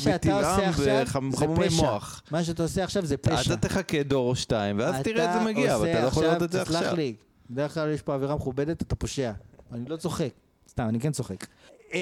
בטבעם 0.05 0.71
וחמומי. 0.75 1.67
מוח. 1.75 2.21
מה 2.31 2.43
שאתה 2.43 2.63
עושה 2.63 2.83
עכשיו 2.83 3.05
זה 3.05 3.17
פשע. 3.17 3.53
אתה 3.53 3.67
תחכה 3.67 4.03
דור 4.03 4.29
או 4.29 4.35
שתיים, 4.35 4.79
ואז 4.79 4.95
תראה 5.03 5.25
את 5.25 5.39
זה 5.39 5.45
מגיע, 5.45 5.75
אבל 5.75 5.89
אתה 5.89 6.01
לא 6.01 6.07
יכול 6.07 6.23
לראות 6.23 6.43
את 6.43 6.51
זה 6.51 6.65
תסלח 6.65 6.81
עכשיו. 6.81 6.95
לי, 6.95 7.15
בדרך 7.49 7.73
כלל 7.73 7.91
יש 7.91 8.01
פה 8.01 8.13
אווירה 8.13 8.35
מכובדת, 8.35 8.81
אתה 8.81 8.95
פושע. 8.95 9.31
אני 9.71 9.89
לא 9.89 9.97
צוחק. 9.97 10.29
סתם, 10.69 10.89
אני 10.89 10.99
כן 10.99 11.11
צוחק. 11.11 11.45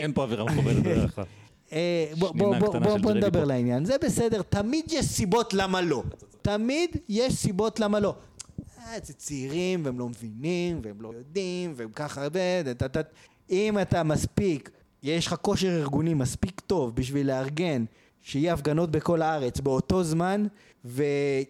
אין 0.01 0.13
פה 0.13 0.23
אווירה 0.23 0.45
מכובדת 0.45 0.75
בדרך 0.83 1.15
כלל. 1.15 1.25
אה, 1.73 2.05
בוא- 2.19 2.29
שנינה 2.29 2.45
בוא- 2.49 2.59
בוא- 2.59 2.69
קטנה 2.69 2.85
בוא- 2.87 2.97
של 2.97 3.01
בוא 3.03 3.11
ג'רדי 3.13 3.27
נדבר. 3.27 3.43
לעניין. 3.43 3.85
זה 3.85 3.95
בסדר, 4.05 4.41
תמיד 4.41 4.85
יש 4.91 5.05
סיבות 5.05 5.53
למה 5.53 5.81
לא. 5.81 6.03
תמיד 6.41 6.89
יש 7.09 7.33
סיבות 7.33 7.79
למה 7.79 7.99
לא. 7.99 8.15
אה, 8.79 8.97
זה 9.03 9.13
צעירים, 9.13 9.85
והם 9.85 9.99
לא 9.99 10.09
מבינים, 10.09 10.79
והם 10.83 11.01
לא 11.01 11.11
יודעים, 11.17 11.73
והם 11.75 11.89
ככה... 11.95 12.27
ט- 12.91 12.97
אם 13.49 13.79
אתה 13.79 14.03
מספיק, 14.03 14.69
יש 15.03 15.27
לך 15.27 15.35
כושר 15.41 15.67
ארגוני 15.79 16.13
מספיק 16.13 16.59
טוב 16.59 16.95
בשביל 16.95 17.27
לארגן 17.27 17.85
שיהיה 18.21 18.53
הפגנות 18.53 18.91
בכל 18.91 19.21
הארץ 19.21 19.59
באותו 19.59 20.03
זמן, 20.03 20.45
ולא 20.85 21.45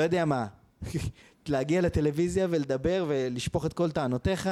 יודע 0.00 0.24
מה, 0.24 0.46
להגיע 1.48 1.80
לטלוויזיה 1.80 2.46
ולדבר 2.50 3.04
ולשפוך 3.08 3.66
את 3.66 3.72
כל 3.72 3.90
טענותיך, 3.90 4.46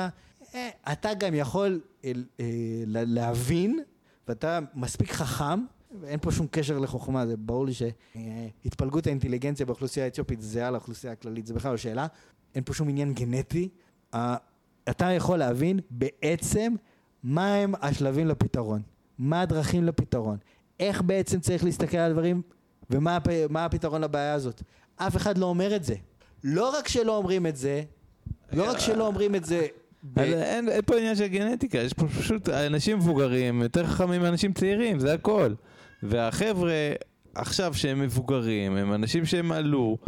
אה, 0.55 0.69
אתה 0.93 1.15
גם 1.15 1.35
יכול 1.35 1.81
אה, 2.05 2.13
אה, 2.41 2.83
להבין, 2.87 3.83
ואתה 4.29 4.59
מספיק 4.75 5.13
חכם, 5.13 5.65
ואין 6.01 6.19
פה 6.23 6.33
שום 6.33 6.47
קשר 6.51 6.79
לחוכמה, 6.79 7.27
זה 7.27 7.37
ברור 7.37 7.67
לי 7.67 7.73
שהתפלגות 7.75 9.07
האינטליגנציה 9.07 9.67
באוכלוסייה 9.67 10.05
האתיופית 10.05 10.41
זהה 10.41 10.71
לאוכלוסייה 10.71 11.13
הכללית, 11.13 11.47
זה 11.47 11.55
בכלל 11.55 11.71
לא 11.71 11.77
שאלה, 11.77 12.07
אין 12.55 12.65
פה 12.65 12.75
שום 12.75 12.89
עניין 12.89 13.15
גנטי. 13.15 13.69
אתה 14.91 15.13
יכול 15.13 15.39
להבין 15.39 15.81
בעצם 15.91 16.75
מה 17.23 17.55
הם 17.55 17.75
השלבים 17.81 18.27
לפתרון, 18.27 18.83
מה 19.19 19.41
הדרכים 19.41 19.85
לפתרון, 19.85 20.39
איך 20.81 21.03
בעצם 21.03 21.41
צריך 21.41 21.65
להסתכל 21.65 21.97
על 21.97 22.11
הדברים 22.11 22.43
ומה 22.91 23.19
מה 23.51 23.65
הפתרון 23.65 24.01
לבעיה 24.01 24.35
הזאת. 24.35 24.63
אף 24.97 25.17
אחד 25.17 25.39
לא 25.39 25.47
אומר 25.47 25.77
את 25.77 25.85
זה. 25.85 25.95
לא 26.45 26.79
רק 26.79 26.89
שלא 26.89 27.17
אומרים 27.17 27.47
את 27.47 27.57
זה, 27.57 27.83
לא 28.53 28.71
רק 28.71 28.79
שלא 28.79 29.07
אומרים 29.07 29.35
את 29.35 29.45
זה... 29.45 29.67
ב- 30.03 30.19
אז 30.19 30.29
אין, 30.29 30.69
אין 30.69 30.83
פה 30.87 30.97
עניין 30.97 31.17
של 31.17 31.27
גנטיקה, 31.27 31.79
יש 31.79 31.93
פה 31.93 32.07
פשוט 32.09 32.49
אנשים 32.49 32.97
מבוגרים 32.97 33.63
יותר 33.63 33.87
חכמים 33.87 34.23
מאנשים 34.23 34.53
צעירים, 34.53 34.99
זה 34.99 35.15
הכל. 35.15 35.55
והחבר'ה 36.03 36.73
עכשיו 37.35 37.75
שהם 37.75 38.01
מבוגרים, 38.01 38.77
הם 38.77 38.93
אנשים 38.93 39.27
שהם 39.27 39.53
עלו, 39.53 39.99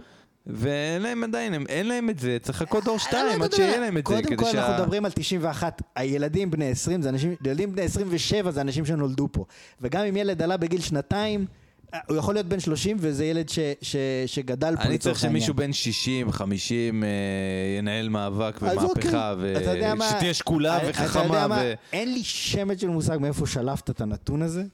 ואין 0.47 1.03
להם 1.03 1.24
עדיין, 1.24 1.55
הם, 1.55 1.64
אין 1.68 1.88
להם 1.88 2.11
את 2.11 2.18
זה, 2.18 2.38
צריך 2.43 2.62
לחכות 2.62 2.84
דור 2.84 2.99
שתיים 2.99 3.26
לא, 3.26 3.32
עד 3.32 3.38
לא, 3.38 3.47
לא, 3.47 3.57
שיהיה 3.57 3.76
לא. 3.76 3.84
להם 3.84 3.97
את 3.97 4.07
זה, 4.07 4.14
קודם 4.22 4.36
כל 4.36 4.45
שה... 4.45 4.59
אנחנו 4.59 4.82
מדברים 4.82 5.05
על 5.05 5.11
91, 5.11 5.82
הילדים 5.97 6.51
בני 6.51 6.70
20 6.70 7.03
זה 7.03 7.09
אנשים, 7.09 7.34
ילדים 7.47 7.72
בני 7.72 7.82
27 7.82 8.51
זה 8.51 8.61
אנשים 8.61 8.84
שנולדו 8.84 9.28
פה. 9.32 9.45
וגם 9.80 10.05
אם 10.05 10.16
ילד 10.16 10.43
עלה 10.43 10.57
בגיל 10.57 10.80
שנתיים, 10.80 11.40
אה, 11.40 11.61
הוא 12.09 12.16
יכול 12.16 12.34
להיות 12.34 12.47
בן 12.47 12.61
30 12.61 12.97
וזה 13.01 13.24
ילד 13.24 13.49
ש, 13.49 13.59
ש, 13.82 13.97
שגדל 14.26 14.76
פה 14.76 14.82
אני 14.82 14.99
צריך. 14.99 15.18
שמישהו 15.18 15.55
בן 15.55 15.72
60, 15.72 16.32
50 16.32 17.05
אה, 17.05 17.09
ינהל 17.78 18.09
מאבק 18.09 18.62
אז 18.62 18.76
ומהפכה, 18.78 19.32
אוקיי, 19.32 19.95
מה- 19.95 20.05
ושתהיה 20.14 20.34
שקולה 20.34 20.76
אתה 20.76 20.86
יודע 20.86 20.99
וחכמה. 21.05 21.47
מה? 21.49 21.61
ו... 21.64 21.72
אין 21.93 22.12
לי 22.12 22.24
שמץ 22.24 22.80
של 22.80 22.88
מושג 22.88 23.18
מאיפה 23.20 23.47
שלפת 23.47 23.90
את 23.90 24.01
הנתון 24.01 24.43
הזה. 24.43 24.64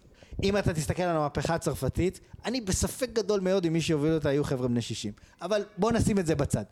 אם 0.43 0.57
אתה 0.57 0.75
תסתכל 0.75 1.03
על 1.03 1.16
המהפכה 1.16 1.55
הצרפתית, 1.55 2.21
אני 2.45 2.61
בספק 2.61 3.09
גדול 3.12 3.41
מאוד 3.41 3.66
אם 3.66 3.73
מי 3.73 3.81
שיוביל 3.81 4.12
אותה 4.12 4.29
היו 4.29 4.45
חבר'ה 4.45 4.69
בני 4.69 4.83
60. 4.83 5.12
אבל 5.43 5.62
בוא 5.79 5.93
נשים 5.93 6.19
את 6.19 6.27
זה 6.27 6.35
בצד. 6.35 6.62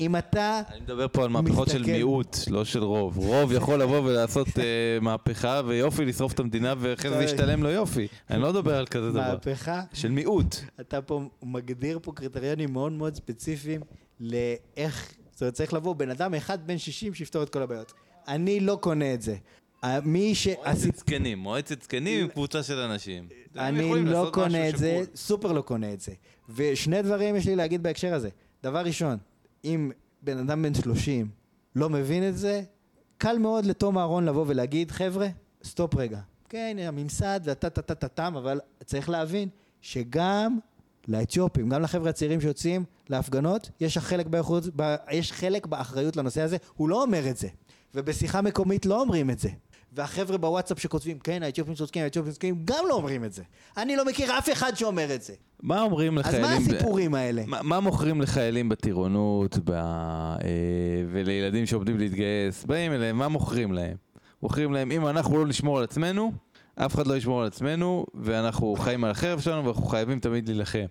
אם 0.00 0.16
אתה... 0.16 0.60
אני 0.72 0.80
מדבר 0.80 1.06
פה 1.08 1.22
על 1.24 1.28
מהפכות 1.28 1.68
של 1.68 1.78
מסתכל- 1.82 1.90
מיעוט, 1.92 2.36
לא 2.50 2.64
של 2.64 2.82
רוב. 2.82 3.16
רוב 3.18 3.52
יכול 3.52 3.82
לבוא 3.82 3.98
ולעשות 4.00 4.48
אה, 4.58 4.64
מהפכה 5.00 5.60
ויופי 5.66 6.04
לשרוף 6.04 6.32
את 6.32 6.40
המדינה 6.40 6.74
ואחרי 6.78 7.10
זה. 7.10 7.24
ישתלם 7.24 7.62
לו 7.62 7.68
יופי. 7.70 8.06
אני 8.30 8.42
לא 8.42 8.50
מדבר 8.52 8.74
על 8.76 8.86
כזה 8.86 9.10
דבר. 9.10 9.20
מהפכה, 9.32 9.82
של 9.92 10.10
מיעוט. 10.10 10.56
אתה 10.80 11.02
פה 11.02 11.20
מגדיר 11.42 11.98
פה 12.02 12.12
קריטריונים 12.12 12.72
מאוד 12.72 12.92
מאוד 12.92 13.14
ספציפיים 13.14 13.80
לאיך... 14.20 15.12
זאת 15.32 15.40
אומרת, 15.42 15.54
צריך 15.54 15.74
לבוא 15.74 15.94
בן 15.94 16.10
אדם 16.10 16.34
אחד 16.34 16.66
בן 16.66 16.78
60 16.78 17.14
שיפתור 17.14 17.42
את 17.42 17.50
כל 17.50 17.62
הבעיות. 17.62 17.92
אני 18.28 18.60
לא 18.60 18.78
קונה 18.80 19.14
את 19.14 19.22
זה. 19.22 19.36
ה- 19.82 20.00
מי 20.00 20.34
ש... 20.34 20.48
מועצת 20.48 20.96
זקנים, 20.96 21.38
מועצת 21.38 21.82
זקנים 21.82 22.20
עם 22.22 22.28
קבוצה 22.28 22.62
של 22.62 22.78
אנשים. 22.78 23.28
אני 23.56 24.04
לא 24.04 24.30
קונה 24.32 24.68
את 24.68 24.76
זה. 24.76 25.00
סופר 25.14 25.52
לא 25.52 25.60
קונה 25.62 25.92
את 25.92 26.00
זה. 26.00 26.12
ושני 26.48 27.02
דברים 27.02 27.36
יש 27.36 27.46
לי 27.46 27.56
להגיד 27.56 27.82
בהקשר 27.82 28.14
הזה. 28.14 28.28
דבר 28.62 28.78
ראשון, 28.78 29.16
אם 29.64 29.90
בן 30.22 30.38
אדם 30.38 30.62
בן 30.62 30.74
30 30.74 31.28
לא 31.76 31.90
מבין 31.90 32.28
את 32.28 32.38
זה, 32.38 32.62
קל 33.18 33.38
מאוד 33.38 33.66
לתום 33.66 33.98
אהרון 33.98 34.24
לבוא 34.24 34.44
ולהגיד, 34.48 34.90
חבר'ה, 34.90 35.28
סטופ 35.64 35.94
רגע. 35.94 36.20
כן, 36.48 36.76
הממסד 36.80 37.40
וטה 37.44 37.70
טה 37.70 37.82
טה 37.82 37.94
טה 37.94 38.08
טם, 38.08 38.36
אבל 38.36 38.60
צריך 38.84 39.08
להבין 39.08 39.48
שגם 39.80 40.58
לאתיופים, 41.08 41.68
גם 41.68 41.82
לחבר'ה 41.82 42.10
הצעירים 42.10 42.40
שיוצאים 42.40 42.84
להפגנות, 43.08 43.70
יש 43.80 43.98
חלק, 43.98 44.26
באחריות, 44.26 44.64
ב, 44.76 44.96
יש 45.10 45.32
חלק 45.32 45.66
באחריות 45.66 46.16
לנושא 46.16 46.40
הזה, 46.40 46.56
הוא 46.74 46.88
לא 46.88 47.02
אומר 47.02 47.30
את 47.30 47.36
זה. 47.36 47.48
ובשיחה 47.94 48.42
מקומית 48.42 48.86
לא 48.86 49.00
אומרים 49.00 49.30
את 49.30 49.38
זה. 49.38 49.48
והחבר'ה 49.96 50.38
בוואטסאפ 50.38 50.80
שכותבים, 50.80 51.18
כן, 51.18 51.42
האתיופים 51.42 51.74
צודקים, 51.74 52.02
האתיופים 52.02 52.32
צודקים, 52.32 52.60
גם 52.64 52.84
לא 52.88 52.94
אומרים 52.94 53.24
את 53.24 53.32
זה. 53.32 53.42
אני 53.76 53.96
לא 53.96 54.04
מכיר 54.04 54.38
אף 54.38 54.52
אחד 54.52 54.72
שאומר 54.74 55.14
את 55.14 55.22
זה. 55.22 55.34
מה 55.62 55.82
אומרים 55.82 56.18
אז 56.18 56.24
לחיילים? 56.26 56.50
מה 56.50 56.56
ב- 56.58 56.60
הסיפורים 56.60 57.14
האלה? 57.14 57.42
מה, 57.46 57.62
מה 57.62 57.80
מוכרים 57.80 58.20
לחיילים 58.20 58.68
בטירונות 58.68 59.58
ב... 59.64 59.70
אה, 59.70 60.38
ולילדים 61.10 61.66
שעומדים 61.66 61.98
להתגייס? 61.98 62.64
באים 62.64 62.92
אליהם, 62.92 63.18
מה 63.18 63.28
מוכרים 63.28 63.72
להם? 63.72 63.96
מוכרים 64.42 64.72
להם, 64.72 64.90
אם 64.90 65.06
אנחנו 65.06 65.38
לא 65.38 65.46
נשמור 65.46 65.78
על 65.78 65.84
עצמנו, 65.84 66.32
אף 66.74 66.94
אחד 66.94 67.06
לא 67.06 67.16
ישמור 67.16 67.40
על 67.40 67.46
עצמנו, 67.46 68.06
ואנחנו 68.14 68.76
חיים 68.78 69.04
על 69.04 69.10
החרב 69.10 69.40
שלנו 69.40 69.64
ואנחנו 69.64 69.86
חייבים 69.86 70.20
תמיד 70.20 70.48
להילחם. 70.48 70.86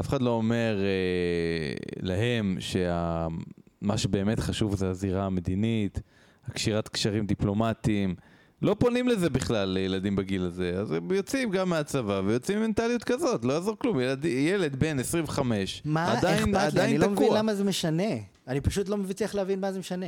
אף 0.00 0.08
אחד 0.08 0.22
לא 0.22 0.30
אומר 0.30 0.78
אה, 0.80 1.74
להם 2.00 2.56
שמה 2.60 3.98
שבאמת 3.98 4.40
חשוב 4.40 4.76
זה 4.76 4.88
הזירה 4.90 5.26
המדינית, 5.26 6.00
הקשירת 6.46 6.88
קשרים 6.88 7.26
דיפלומטיים, 7.26 8.14
לא 8.62 8.76
פונים 8.78 9.08
לזה 9.08 9.30
בכלל 9.30 9.68
לילדים 9.68 10.16
בגיל 10.16 10.42
הזה, 10.44 10.72
אז 10.80 10.92
הם 10.92 11.10
יוצאים 11.12 11.50
גם 11.50 11.68
מהצבא 11.68 12.22
ויוצאים 12.26 12.58
עם 12.58 12.64
מנטליות 12.64 13.04
כזאת, 13.04 13.44
לא 13.44 13.52
יעזור 13.52 13.76
כלום, 13.78 14.00
ילד, 14.00 14.24
ילד 14.24 14.76
בן 14.76 14.98
25, 14.98 15.82
מה 15.84 16.12
עדיין, 16.12 16.38
אכפת 16.38 16.52
לי? 16.52 16.58
עדיין 16.58 16.90
אני 16.90 16.98
לא 16.98 17.08
מבין 17.08 17.24
תקוע. 17.26 17.38
למה 17.38 17.54
זה 17.54 17.64
משנה. 17.64 18.12
אני 18.48 18.60
פשוט 18.60 18.88
לא 18.88 18.96
מצליח 18.96 19.34
להבין 19.34 19.60
מה 19.60 19.72
זה 19.72 19.78
משנה. 19.78 20.06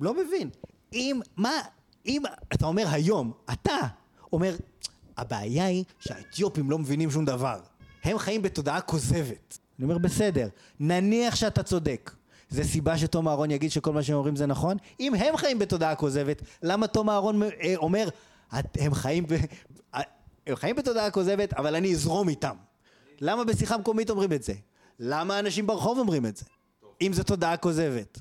לא 0.00 0.14
מבין. 0.14 0.50
אם, 0.92 1.20
מה, 1.36 1.50
אם 2.06 2.22
אתה 2.52 2.66
אומר 2.66 2.84
היום, 2.90 3.32
אתה 3.52 3.78
אומר, 4.32 4.56
הבעיה 5.16 5.64
היא 5.64 5.84
שהאתיופים 5.98 6.70
לא 6.70 6.78
מבינים 6.78 7.10
שום 7.10 7.24
דבר. 7.24 7.60
הם 8.04 8.18
חיים 8.18 8.42
בתודעה 8.42 8.80
כוזבת. 8.80 9.58
אני 9.78 9.84
אומר, 9.84 9.98
בסדר, 9.98 10.48
נניח 10.80 11.34
שאתה 11.34 11.62
צודק. 11.62 12.10
זה 12.52 12.64
סיבה 12.64 12.98
שתום 12.98 13.28
אהרון 13.28 13.50
יגיד 13.50 13.70
שכל 13.70 13.92
מה 13.92 14.02
שהם 14.02 14.16
אומרים 14.16 14.36
זה 14.36 14.46
נכון? 14.46 14.76
אם 15.00 15.14
הם 15.14 15.36
חיים 15.36 15.58
בתודעה 15.58 15.94
כוזבת, 15.94 16.42
למה 16.62 16.86
תום 16.86 17.10
אהרון 17.10 17.42
אה, 17.42 17.48
אומר, 17.76 18.08
"את- 18.58 18.76
הם 18.80 18.94
חיים, 18.94 19.26
ב... 19.26 19.32
אה, 19.94 20.00
הם 20.46 20.56
חיים 20.56 20.76
בתודעה 20.76 21.10
כוזבת, 21.10 21.52
אבל 21.54 21.74
אני 21.74 21.92
אזרום 21.92 22.28
איתם? 22.28 22.56
למה 23.20 23.44
בשיחה 23.44 23.78
מקומית 23.78 24.10
אומרים 24.10 24.32
את 24.32 24.42
זה? 24.42 24.52
למה 24.98 25.38
אנשים 25.38 25.66
ברחוב 25.66 25.98
אומרים 25.98 26.26
את 26.26 26.36
זה? 26.36 26.44
אם 27.02 27.12
זו 27.12 27.22
תודעה 27.22 27.56
כוזבת. 27.56 28.18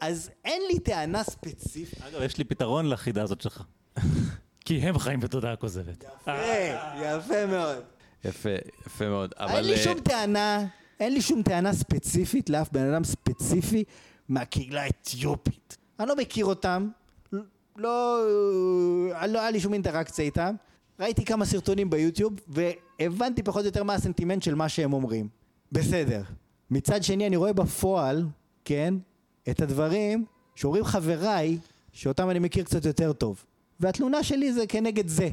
אז 0.00 0.30
אין 0.44 0.62
לי 0.72 0.78
טענה 0.78 1.24
ספציפית. 1.24 2.02
אגב, 2.02 2.22
יש 2.22 2.36
לי 2.38 2.44
פתרון 2.44 2.86
לחידה 2.88 3.22
הזאת 3.22 3.40
שלך. 3.40 3.62
כי 4.64 4.78
הם 4.78 4.98
חיים 4.98 5.20
בתודעה 5.20 5.56
כוזבת. 5.56 6.04
יפה, 6.04 6.32
יפה 7.02 7.46
מאוד. 7.46 7.82
יפה, 8.24 8.48
יפה 8.86 9.08
מאוד, 9.08 9.34
אבל... 9.38 9.50
אין 9.56 9.64
לי 9.64 9.72
אה, 9.72 9.78
שום 9.78 10.00
טענה, 10.00 10.64
אין 11.00 11.12
לי 11.12 11.20
שום 11.20 11.42
טענה 11.42 11.72
ספציפית 11.72 12.50
לאף 12.50 12.72
בן 12.72 12.92
אדם 12.92 13.04
ספציפי 13.04 13.84
מהקהילה 14.28 14.82
האתיופית. 14.82 15.76
אני 16.00 16.08
לא 16.08 16.16
מכיר 16.16 16.44
אותם, 16.46 16.88
לא, 17.76 18.26
לא 19.28 19.40
היה 19.40 19.50
לי 19.50 19.60
שום 19.60 19.72
אינטראקציה 19.72 20.24
איתם. 20.24 20.54
ראיתי 21.00 21.24
כמה 21.24 21.44
סרטונים 21.44 21.90
ביוטיוב 21.90 22.32
והבנתי 22.48 23.42
פחות 23.42 23.60
או 23.60 23.66
יותר 23.66 23.82
מה 23.82 23.94
הסנטימנט 23.94 24.42
של 24.42 24.54
מה 24.54 24.68
שהם 24.68 24.92
אומרים. 24.92 25.28
בסדר. 25.72 26.22
מצד 26.70 27.02
שני 27.02 27.26
אני 27.26 27.36
רואה 27.36 27.52
בפועל, 27.52 28.26
כן, 28.64 28.94
את 29.50 29.62
הדברים 29.62 30.24
שאומרים 30.54 30.84
חבריי, 30.84 31.58
שאותם 31.92 32.30
אני 32.30 32.38
מכיר 32.38 32.64
קצת 32.64 32.84
יותר 32.84 33.12
טוב. 33.12 33.44
והתלונה 33.80 34.22
שלי 34.22 34.52
זה 34.52 34.66
כנגד 34.66 35.08
זה. 35.08 35.28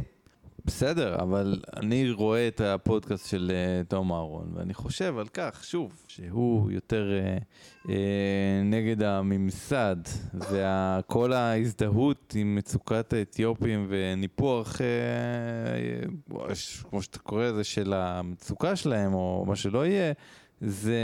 בסדר, 0.66 1.16
אבל 1.16 1.62
אני 1.78 2.12
רואה 2.12 2.48
את 2.48 2.62
הפודקאסט 2.62 3.30
של 3.30 3.52
uh, 3.52 3.90
תום 3.90 4.12
אהרון, 4.12 4.52
ואני 4.56 4.74
חושב 4.74 5.18
על 5.18 5.28
כך, 5.28 5.64
שוב, 5.64 6.06
שהוא 6.08 6.72
יותר 6.72 7.12
uh, 7.12 7.88
uh, 7.88 7.90
נגד 8.64 9.04
הממסד, 9.04 9.96
וכל 10.34 11.34
ההזדהות 11.34 12.34
עם 12.38 12.56
מצוקת 12.56 13.14
האתיופים 13.14 13.88
וניפוח, 13.90 14.76
uh, 14.76 16.40
כמו 16.90 17.02
שאתה 17.02 17.20
קורא 17.20 17.46
לזה, 17.46 17.64
של 17.64 17.94
המצוקה 17.94 18.76
שלהם, 18.76 19.14
או 19.14 19.46
מה 19.48 19.56
שלא 19.56 19.86
יהיה, 19.86 20.14
זה, 20.66 21.00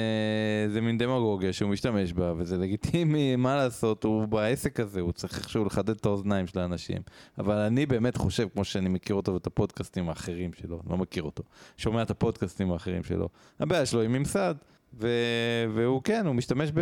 זה 0.73 0.81
מין 0.81 0.97
דמגוגיה 0.97 1.53
שהוא 1.53 1.69
משתמש 1.71 2.13
בה, 2.13 2.33
וזה 2.37 2.57
לגיטימי, 2.57 3.35
מה 3.45 3.55
לעשות, 3.55 4.03
הוא 4.03 4.25
בעסק 4.25 4.79
הזה, 4.79 5.01
הוא 5.01 5.11
צריך 5.11 5.37
איכשהו 5.37 5.65
לחדד 5.65 5.89
את 5.89 6.05
האוזניים 6.05 6.47
של 6.47 6.59
האנשים. 6.59 6.97
אבל 7.37 7.55
אני 7.57 7.85
באמת 7.85 8.17
חושב, 8.17 8.47
כמו 8.53 8.63
שאני 8.63 8.89
מכיר 8.89 9.15
אותו 9.15 9.33
ואת 9.33 9.47
הפודקאסטים 9.47 10.09
האחרים 10.09 10.53
שלו, 10.53 10.81
לא 10.89 10.97
מכיר 10.97 11.23
אותו, 11.23 11.43
שומע 11.77 12.01
את 12.01 12.09
הפודקאסטים 12.11 12.71
האחרים 12.71 13.03
שלו, 13.03 13.29
הבעיה 13.59 13.85
שלו 13.85 14.01
היא 14.01 14.09
ממסד. 14.09 14.55
ו- 15.01 15.07
והוא 15.75 16.01
כן, 16.03 16.25
הוא 16.25 16.35
משתמש 16.35 16.71
ב- 16.73 16.79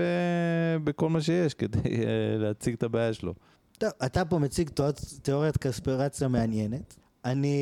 בכל 0.84 1.10
מה 1.10 1.22
שיש 1.22 1.54
כדי 1.54 1.80
אה, 1.90 2.04
להציג 2.38 2.74
את 2.74 2.84
הבעיה 2.84 3.14
שלו. 3.14 3.34
טוב, 3.78 3.90
אתה 4.06 4.26
פה 4.26 4.40
מציג 4.40 4.70
תיאור- 4.70 4.92
תיאוריית 5.22 5.58
קונספירציה 5.58 6.28
מעניינת. 6.28 6.96
אני 7.26 7.58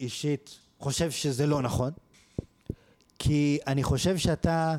אישית 0.00 0.58
חושב 0.78 1.10
שזה 1.10 1.46
לא 1.46 1.62
נכון, 1.62 1.90
כי 3.18 3.58
אני 3.66 3.82
חושב 3.82 4.16
שאתה... 4.16 4.76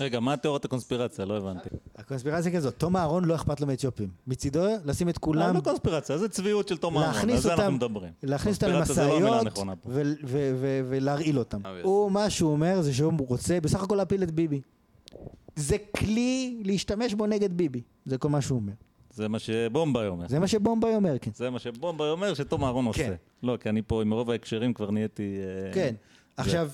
רגע, 0.00 0.20
מה 0.20 0.36
תיאוריית 0.36 0.64
הקונספירציה? 0.64 1.24
לא 1.24 1.36
הבנתי. 1.36 1.68
הקונספירציה 1.96 2.52
כזאת, 2.52 2.74
תום 2.78 2.96
אהרון 2.96 3.24
לא 3.24 3.34
אכפת 3.34 3.60
לו 3.60 3.66
מאתיופים. 3.66 4.08
מצידו 4.26 4.64
לשים 4.84 5.08
את 5.08 5.16
לא, 5.16 5.20
כולם, 5.20 5.56
לא 5.56 5.60
קונספירציה, 5.60 6.18
זה 6.18 6.28
צביעות 6.28 6.68
של 6.68 6.76
תום 6.76 6.98
אהרון, 6.98 7.30
על 7.30 7.36
זה 7.36 7.54
אנחנו 7.54 7.72
מדברים. 7.72 8.12
להכניס 8.22 8.56
אותם 8.56 8.72
לא 8.72 8.78
למשאיות 8.78 9.86
ולהרעיל 10.88 11.38
אותם. 11.38 11.58
יס. 11.58 11.84
הוא, 11.84 12.10
מה 12.12 12.30
שהוא 12.30 12.52
אומר 12.52 12.82
זה 12.82 12.94
שהוא 12.94 13.12
רוצה 13.28 13.60
בסך 13.60 13.82
הכל 13.82 13.94
להפיל 13.94 14.22
את 14.22 14.30
ביבי. 14.30 14.60
זה 15.56 15.76
כלי 15.96 16.62
להשתמש 16.64 17.14
בו 17.14 17.26
נגד 17.26 17.52
ביבי, 17.52 17.82
זה 18.06 18.18
כל 18.18 18.28
מה 18.28 18.40
שהוא 18.40 18.58
אומר. 18.58 18.72
זה 19.10 19.28
מה 19.28 19.38
שבומביי 19.38 20.08
אומר. 20.08 20.28
זה 20.28 20.38
מה 20.38 20.48
שבומביי 20.48 20.94
אומר, 20.94 21.18
כן. 21.18 21.30
זה 21.34 21.50
מה 21.50 21.58
שבומביי 21.58 22.10
אומר 22.10 22.34
שתום 22.34 22.64
אהרון 22.64 22.86
עושה. 22.86 23.06
כן. 23.06 23.14
לא, 23.42 23.56
כי 23.60 23.68
אני 23.68 23.82
פה 23.86 24.02
עם 24.02 24.12
רוב 24.12 24.30
ההקשרים 24.30 24.74
כבר 24.74 24.90
נהייתי... 24.90 25.36
אה, 25.66 25.72
כן. 25.72 25.94
עכשיו, 26.36 26.70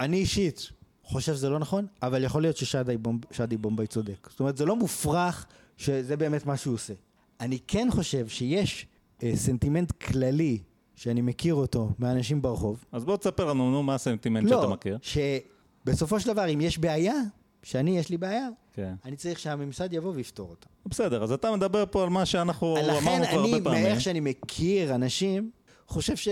אני 0.00 0.16
אישית 0.16 0.70
חושב 1.04 1.34
שזה 1.34 1.48
לא 1.48 1.58
נכון, 1.58 1.86
אבל 2.02 2.24
יכול 2.24 2.42
להיות 2.42 2.56
ששאדי 2.56 2.96
בומב- 2.96 3.24
בומביי 3.60 3.86
צודק. 3.86 4.28
זאת 4.30 4.40
אומרת, 4.40 4.56
זה 4.56 4.64
לא 4.66 4.76
מופרך 4.76 5.46
שזה 5.76 6.16
באמת 6.16 6.46
מה 6.46 6.56
שהוא 6.56 6.74
עושה. 6.74 6.92
אני 7.40 7.58
כן 7.66 7.88
חושב 7.90 8.28
שיש 8.28 8.86
אה, 9.22 9.32
סנטימנט 9.36 9.92
כללי, 9.92 10.58
שאני 10.94 11.20
מכיר 11.20 11.54
אותו 11.54 11.90
מאנשים 11.98 12.42
ברחוב. 12.42 12.84
אז 12.92 13.04
בוא 13.04 13.16
תספר 13.16 13.44
לנו, 13.44 13.70
נו, 13.70 13.82
מה 13.82 13.94
הסנטימנט 13.94 14.48
שאתה 14.48 14.62
לא, 14.62 14.70
מכיר. 14.70 14.98
שבסופו 15.02 16.20
של 16.20 16.26
דבר, 16.32 16.48
אם 16.48 16.60
יש 16.60 16.78
בעיה, 16.78 17.14
שאני, 17.62 17.98
יש 17.98 18.08
לי 18.10 18.16
בעיה, 18.16 18.48
כן. 18.72 18.94
אני 19.04 19.16
צריך 19.16 19.38
שהממסד 19.38 19.92
יבוא 19.92 20.12
ויפתור 20.14 20.50
אותה. 20.50 20.66
בסדר, 20.86 21.22
אז 21.22 21.32
אתה 21.32 21.56
מדבר 21.56 21.84
פה 21.90 22.02
על 22.02 22.08
מה 22.08 22.26
שאנחנו 22.26 22.76
לכן 22.76 22.90
אמרנו 22.90 23.24
כבר 23.26 23.40
אני, 23.44 23.52
הרבה 23.52 23.64
פעמים. 23.64 23.82
מאיך 23.82 24.00
שאני 24.00 24.20
מכיר 24.20 24.94
אנשים, 24.94 25.50
חושב 25.88 26.16
ש... 26.16 26.28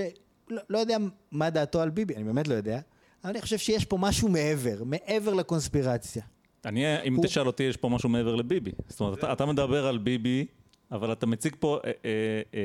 לא, 0.50 0.62
לא 0.70 0.78
יודע 0.78 0.96
מה 1.32 1.50
דעתו 1.50 1.80
על 1.80 1.90
ביבי, 1.90 2.14
אני 2.14 2.24
באמת 2.24 2.48
לא 2.48 2.54
יודע, 2.54 2.80
אבל 3.24 3.32
אני 3.32 3.42
חושב 3.42 3.58
שיש 3.58 3.84
פה 3.84 3.98
משהו 3.98 4.28
מעבר, 4.28 4.84
מעבר 4.84 5.34
לקונספירציה. 5.34 6.22
אני, 6.64 7.02
אם 7.04 7.14
הוא- 7.16 7.24
תשאל 7.24 7.46
אותי, 7.46 7.62
יש 7.62 7.76
פה 7.76 7.88
משהו 7.88 8.08
מעבר 8.08 8.34
לביבי. 8.34 8.70
זאת 8.88 9.00
אומרת, 9.00 9.18
אתה, 9.18 9.32
אתה 9.32 9.46
מדבר 9.46 9.86
על 9.86 9.98
ביבי, 9.98 10.46
אבל 10.92 11.12
אתה 11.12 11.26
מציג 11.26 11.56
פה 11.58 11.78
אה, 11.84 11.90
אה, 12.04 12.10
אה, 12.54 12.60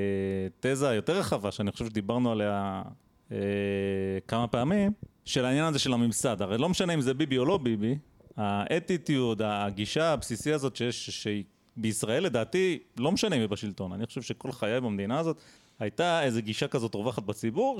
תזה 0.59 0.87
יותר 0.93 1.17
רחבה, 1.19 1.51
שאני 1.51 1.71
חושב 1.71 1.85
שדיברנו 1.85 2.31
עליה 2.31 2.81
אה, 3.31 3.37
כמה 4.27 4.47
פעמים, 4.47 4.91
של 5.25 5.45
העניין 5.45 5.65
הזה 5.65 5.79
של 5.79 5.93
הממסד. 5.93 6.41
הרי 6.41 6.57
לא 6.57 6.69
משנה 6.69 6.93
אם 6.93 7.01
זה 7.01 7.13
ביבי 7.13 7.37
או 7.37 7.45
לא 7.45 7.57
ביבי, 7.57 7.95
האטיטיוד, 8.37 9.41
הגישה 9.45 10.13
הבסיסי 10.13 10.53
הזאת 10.53 10.75
שיש, 10.75 11.09
שהיא 11.09 11.43
בישראל 11.77 12.23
לדעתי, 12.23 12.79
לא 12.97 13.11
משנה 13.11 13.35
אם 13.35 13.41
היא 13.41 13.49
בשלטון, 13.49 13.91
אני 13.93 14.05
חושב 14.05 14.21
שכל 14.21 14.51
חיי 14.51 14.81
במדינה 14.81 15.19
הזאת, 15.19 15.37
הייתה 15.79 16.23
איזו 16.23 16.41
גישה 16.41 16.67
כזאת 16.67 16.95
רווחת 16.95 17.23
בציבור, 17.23 17.79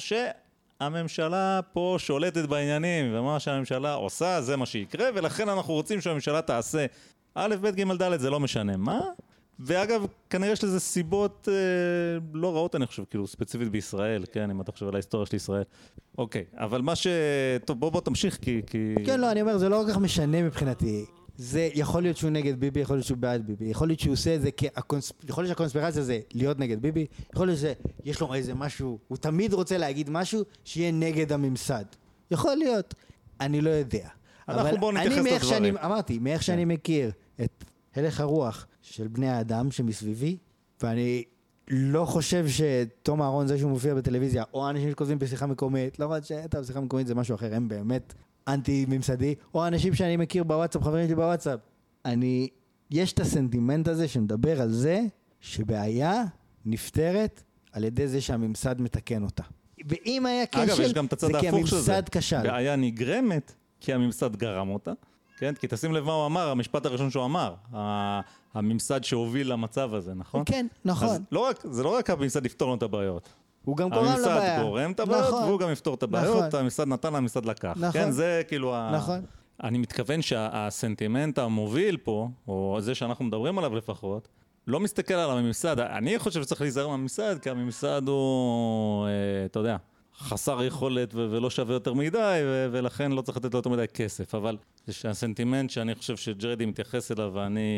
שהממשלה 0.83 1.59
פה 1.73 1.95
שולטת 1.99 2.45
בעניינים, 2.45 3.15
ומה 3.15 3.39
שהממשלה 3.39 3.93
עושה 3.93 4.41
זה 4.41 4.55
מה 4.57 4.65
שיקרה, 4.65 5.09
ולכן 5.15 5.49
אנחנו 5.49 5.73
רוצים 5.73 6.01
שהממשלה 6.01 6.41
תעשה 6.41 6.85
א', 7.35 7.55
ב', 7.61 7.67
ג', 7.67 8.03
ד', 8.03 8.19
זה 8.19 8.29
לא 8.29 8.39
משנה 8.39 8.77
מה. 8.77 8.99
ואגב, 9.59 10.05
כנראה 10.29 10.51
יש 10.51 10.63
לזה 10.63 10.79
סיבות 10.79 11.47
אה, 11.51 12.19
לא 12.33 12.55
רעות, 12.55 12.75
אני 12.75 12.85
חושב, 12.85 13.03
כאילו, 13.09 13.27
ספציפית 13.27 13.69
בישראל, 13.69 14.23
כן, 14.31 14.49
אם 14.49 14.61
אתה 14.61 14.71
חושב 14.71 14.87
על 14.87 14.93
ההיסטוריה 14.93 15.25
של 15.25 15.35
ישראל. 15.35 15.63
אוקיי, 16.17 16.43
אבל 16.57 16.81
מה 16.81 16.95
ש... 16.95 17.07
טוב, 17.65 17.79
בוא, 17.79 17.89
בוא 17.89 18.01
תמשיך, 18.01 18.37
כי... 18.41 18.61
כי... 18.67 18.95
כן, 19.05 19.19
לא, 19.19 19.31
אני 19.31 19.41
אומר, 19.41 19.57
זה 19.57 19.69
לא 19.69 19.83
כל 19.85 19.91
כך 19.91 19.97
משנה 19.97 20.43
מבחינתי. 20.43 21.05
זה 21.37 21.69
יכול 21.73 22.01
להיות 22.01 22.17
שהוא 22.17 22.31
נגד 22.31 22.59
ביבי, 22.59 22.79
יכול 22.79 22.95
להיות 22.95 23.05
שהוא 23.05 23.17
בעד 23.17 23.47
ביבי, 23.47 23.65
יכול 23.65 23.87
להיות 23.87 23.99
שהוא 23.99 24.13
עושה 24.13 24.35
את 24.35 24.41
זה 24.41 24.51
כי... 24.51 24.67
הקונס... 24.75 25.11
יכול 25.29 25.43
להיות 25.43 25.49
שהקונספירציה 25.49 26.03
זה 26.03 26.19
להיות 26.33 26.59
נגד 26.59 26.81
ביבי, 26.81 27.05
יכול 27.33 27.47
להיות 27.47 27.59
שיש 27.59 28.21
לו 28.21 28.33
איזה 28.33 28.53
משהו, 28.53 28.99
הוא 29.07 29.17
תמיד 29.17 29.53
רוצה 29.53 29.77
להגיד 29.77 30.09
משהו 30.09 30.41
שיהיה 30.63 30.91
נגד 30.91 31.31
הממסד. 31.31 31.85
יכול 32.31 32.55
להיות, 32.55 32.93
אני 33.39 33.61
לא 33.61 33.69
יודע. 33.69 34.07
אנחנו 34.49 34.77
בואו 34.77 34.91
נתייחס 34.91 35.17
לדברים. 35.17 35.39
שאני, 35.41 35.69
אמרתי, 35.69 36.19
מאיך 36.19 36.43
שאני 36.43 36.65
מכיר 36.65 37.11
את 37.41 37.63
הלך 37.95 38.19
הרוח 38.19 38.67
של 38.81 39.07
בני 39.07 39.29
האדם 39.29 39.71
שמסביבי, 39.71 40.37
ואני 40.81 41.23
לא 41.67 42.05
חושב 42.05 42.45
שתום 42.47 43.21
אהרון 43.21 43.47
זה 43.47 43.57
שהוא 43.57 43.71
מופיע 43.71 43.95
בטלוויזיה, 43.95 44.43
או 44.53 44.69
אנשים 44.69 44.91
שכותבים 44.91 45.19
בשיחה 45.19 45.45
מקומית, 45.45 45.99
למרות 45.99 46.25
שאתה 46.25 46.61
בשיחה 46.61 46.81
מקומית 46.81 47.07
זה 47.07 47.15
משהו 47.15 47.35
אחר, 47.35 47.55
הם 47.55 47.67
באמת 47.67 48.13
אנטי 48.47 48.85
ממסדי, 48.89 49.35
או 49.53 49.67
אנשים 49.67 49.95
שאני 49.95 50.17
מכיר 50.17 50.43
בוואטסאפ, 50.43 50.83
חברים 50.83 51.05
שלי 51.05 51.15
בוואטסאפ. 51.15 51.59
אני, 52.05 52.47
יש 52.91 53.13
את 53.13 53.19
הסנטימנט 53.19 53.87
הזה 53.87 54.07
שמדבר 54.07 54.61
על 54.61 54.71
זה 54.71 55.01
שבעיה 55.41 56.23
נפתרת 56.65 57.43
על 57.71 57.83
ידי 57.83 58.07
זה 58.07 58.21
שהממסד 58.21 58.81
מתקן 58.81 59.23
אותה. 59.23 59.43
ואם 59.85 60.25
היה 60.25 60.45
כשל, 60.45 60.61
אגב, 60.61 60.79
יש 60.79 60.93
גם 60.93 61.05
את 61.05 61.13
הצד 61.13 61.27
זה 61.27 61.39
כי 61.39 61.47
ההפוך 61.47 61.67
של 61.67 61.77
זה. 61.77 61.95
הממסד 61.95 62.09
כשל. 62.09 62.43
בעיה 62.43 62.75
נגרמת 62.75 63.53
כי 63.79 63.93
הממסד 63.93 64.35
גרם 64.35 64.69
אותה, 64.69 64.91
כן? 65.37 65.53
כי 65.53 65.67
תשים 65.69 65.93
לב 65.93 66.03
מה 66.03 66.13
הוא 66.13 66.25
אמר, 66.25 66.49
המשפט 66.49 66.85
הראשון 66.85 67.09
שהוא 67.09 67.25
אמר, 67.25 67.55
הממסד 68.53 69.03
שהוביל 69.03 69.51
למצב 69.51 69.93
הזה, 69.93 70.13
נכון? 70.13 70.43
כן, 70.45 70.67
נכון. 70.85 71.07
אז 71.07 71.21
לא 71.31 71.39
רק, 71.39 71.63
זה 71.71 71.83
לא 71.83 71.97
רק 71.97 72.09
הממסד 72.09 72.45
יפתור 72.45 72.67
לנו 72.67 72.77
את 72.77 72.83
הבעיות. 72.83 73.29
הוא 73.67 73.77
גם 73.77 73.89
גורם 73.89 74.05
לבעיה. 74.05 74.15
הממסד 74.15 74.61
גורם 74.61 74.91
את 74.91 74.99
הבעיות, 74.99 75.27
נכון. 75.27 75.43
והוא 75.43 75.59
גם 75.59 75.71
יפתור 75.71 75.93
את 75.93 76.03
הבעיות, 76.03 76.43
נכון. 76.43 76.59
הממסד 76.59 76.87
נתן, 76.87 77.15
הממסד 77.15 77.45
לקח. 77.45 77.73
נכון. 77.75 77.91
כן, 77.91 78.11
זה 78.11 78.41
כאילו 78.47 78.75
ה... 78.75 78.91
נכון. 78.95 79.21
אני 79.63 79.77
מתכוון 79.77 80.21
שהסנטימנט 80.21 81.37
המוביל 81.37 81.97
פה, 81.97 82.29
או 82.47 82.77
זה 82.81 82.95
שאנחנו 82.95 83.25
מדברים 83.25 83.57
עליו 83.57 83.75
לפחות, 83.75 84.27
לא 84.67 84.79
מסתכל 84.79 85.13
על 85.13 85.37
הממסד. 85.37 85.79
אני 85.79 86.19
חושב 86.19 86.43
שצריך 86.43 86.61
להיזהר 86.61 86.87
מהממסד, 86.87 87.39
כי 87.39 87.49
הממסד 87.49 88.01
הוא, 88.07 89.05
אה, 89.05 89.11
אתה 89.45 89.59
יודע, 89.59 89.77
חסר 90.19 90.63
יכולת 90.63 91.15
ו- 91.15 91.27
ולא 91.31 91.49
שווה 91.49 91.73
יותר 91.73 91.93
מדי, 91.93 92.41
ו- 92.45 92.67
ולכן 92.71 93.11
לא 93.11 93.21
צריך 93.21 93.37
לתת 93.37 93.53
לו 93.53 93.59
יותר 93.59 93.69
מדי 93.69 93.87
כסף. 93.93 94.35
אבל 94.35 94.57
זה 94.85 94.93
שהסנטימנט 94.93 95.69
שאני 95.69 95.95
חושב 95.95 96.17
שג'רדי 96.17 96.65
מתייחס 96.65 97.11
אליו 97.11 97.31
ואני 97.33 97.69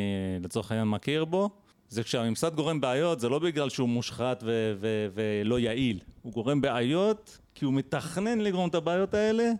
לצורך 0.43 0.71
העניין 0.71 0.87
מכיר 0.87 1.25
בו, 1.25 1.49
זה 1.89 2.03
כשהממסד 2.03 2.55
גורם 2.55 2.81
בעיות, 2.81 3.19
זה 3.19 3.29
לא 3.29 3.39
בגלל 3.39 3.69
שהוא 3.69 3.89
מושחת 3.89 4.43
ו- 4.45 4.73
ו- 4.79 5.07
ולא 5.13 5.59
יעיל. 5.59 5.99
הוא 6.21 6.33
גורם 6.33 6.61
בעיות 6.61 7.37
כי 7.55 7.65
הוא 7.65 7.73
מתכנן 7.73 8.39
לגרום 8.39 8.69
את 8.69 8.75
הבעיות 8.75 9.13
האלה, 9.13 9.51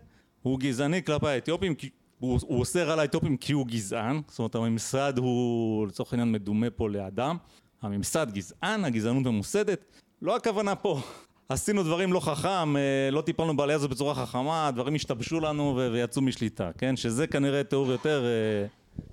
הוא 0.42 0.60
גזעני 0.60 1.02
כלפי 1.02 1.28
האתיופים, 1.28 1.74
הוא, 2.18 2.38
הוא 2.42 2.58
אוסר 2.58 2.90
על 2.90 3.00
האתיופים 3.00 3.36
כי 3.36 3.52
הוא 3.52 3.66
גזען, 3.66 4.20
זאת 4.28 4.38
אומרת 4.38 4.54
הממסד 4.54 5.18
הוא 5.18 5.86
לצורך 5.86 6.12
העניין 6.12 6.32
מדומה 6.32 6.70
פה 6.70 6.88
לאדם, 6.88 7.36
הממסד 7.82 8.26
גזען, 8.30 8.84
הגזענות 8.84 9.26
ממוסדת, 9.26 9.84
לא 10.22 10.36
הכוונה 10.36 10.74
פה, 10.74 11.00
עשינו 11.48 11.82
דברים 11.82 12.12
לא 12.12 12.20
חכם, 12.20 12.76
אה, 12.76 13.10
לא 13.10 13.20
טיפלנו 13.20 13.56
בעלייה 13.56 13.76
הזאת 13.76 13.90
בצורה 13.90 14.14
חכמה, 14.14 14.68
הדברים 14.68 14.94
השתבשו 14.94 15.40
לנו 15.40 15.76
ויצאו 15.92 16.22
משליטה, 16.22 16.70
כן? 16.78 16.96
שזה 16.96 17.26
כנראה 17.26 17.64
תיאור 17.64 17.90
יותר 17.90 18.24
אה, 18.24 18.66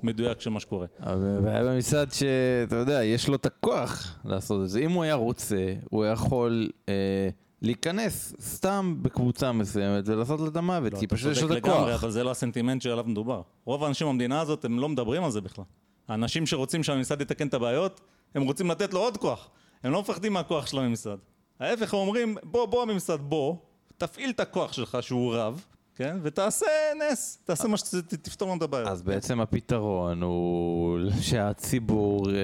מדויק 0.03 0.41
של 0.41 0.49
מה 0.49 0.59
שקורה. 0.59 0.85
אבל- 0.99 1.39
והיה 1.43 1.63
במשרד 1.63 2.11
שאתה 2.11 2.75
יודע, 2.75 3.03
יש 3.03 3.27
לו 3.27 3.35
את 3.35 3.45
הכוח 3.45 4.19
לעשות 4.25 4.63
את 4.63 4.69
זה. 4.69 4.79
אם 4.79 4.91
הוא 4.91 5.03
היה 5.03 5.13
רוצה, 5.15 5.55
הוא 5.89 6.05
יכול 6.05 6.69
אה, 6.89 7.29
להיכנס 7.61 8.33
סתם 8.41 8.95
בקבוצה 9.01 9.51
מסוימת 9.51 10.03
ולעשות 10.07 10.39
לה 10.41 10.47
את 10.47 10.55
המוות, 10.55 10.93
לא, 10.93 10.99
כי 10.99 11.07
פשוט 11.07 11.31
יש 11.31 11.41
לו 11.43 11.47
את 11.47 11.55
לגמרי, 11.55 11.77
הכוח. 11.91 12.03
אבל 12.03 12.11
זה 12.11 12.23
לא 12.23 12.31
הסנטימנט 12.31 12.81
שעליו 12.81 13.03
מדובר. 13.07 13.41
רוב 13.65 13.83
האנשים 13.83 14.07
במדינה 14.07 14.41
הזאת, 14.41 14.65
הם 14.65 14.79
לא 14.79 14.89
מדברים 14.89 15.23
על 15.23 15.31
זה 15.31 15.41
בכלל. 15.41 15.65
האנשים 16.07 16.45
שרוצים 16.45 16.83
שהממסד 16.83 17.21
יתקן 17.21 17.47
את 17.47 17.53
הבעיות, 17.53 18.01
הם 18.35 18.41
רוצים 18.41 18.71
לתת 18.71 18.93
לו 18.93 18.99
עוד 18.99 19.17
כוח. 19.17 19.49
הם 19.83 19.91
לא 19.91 20.01
מפחדים 20.01 20.33
מהכוח 20.33 20.65
של 20.67 20.79
הממסד. 20.79 21.17
ההפך, 21.59 21.93
הם 21.93 21.99
אומרים, 21.99 22.37
בוא, 22.43 22.65
בוא 22.65 22.81
הממסד, 22.81 23.17
בוא, 23.21 23.55
תפעיל 23.97 24.29
את 24.29 24.39
הכוח 24.39 24.73
שלך 24.73 24.97
שהוא 25.01 25.35
רב, 25.35 25.65
כן? 25.97 26.17
ותעשה 26.23 26.65
נס, 27.11 27.39
תעשה 27.43 27.67
מה 27.67 27.77
שתפתור 27.77 28.47
לנו 28.49 28.57
את 28.57 28.61
הבעיות. 28.63 28.87
אז 28.87 29.01
בעצם 29.01 29.39
הפתרון 29.41 30.21
הוא 30.23 30.99
שהציבור 31.29 32.29
אה, 32.29 32.35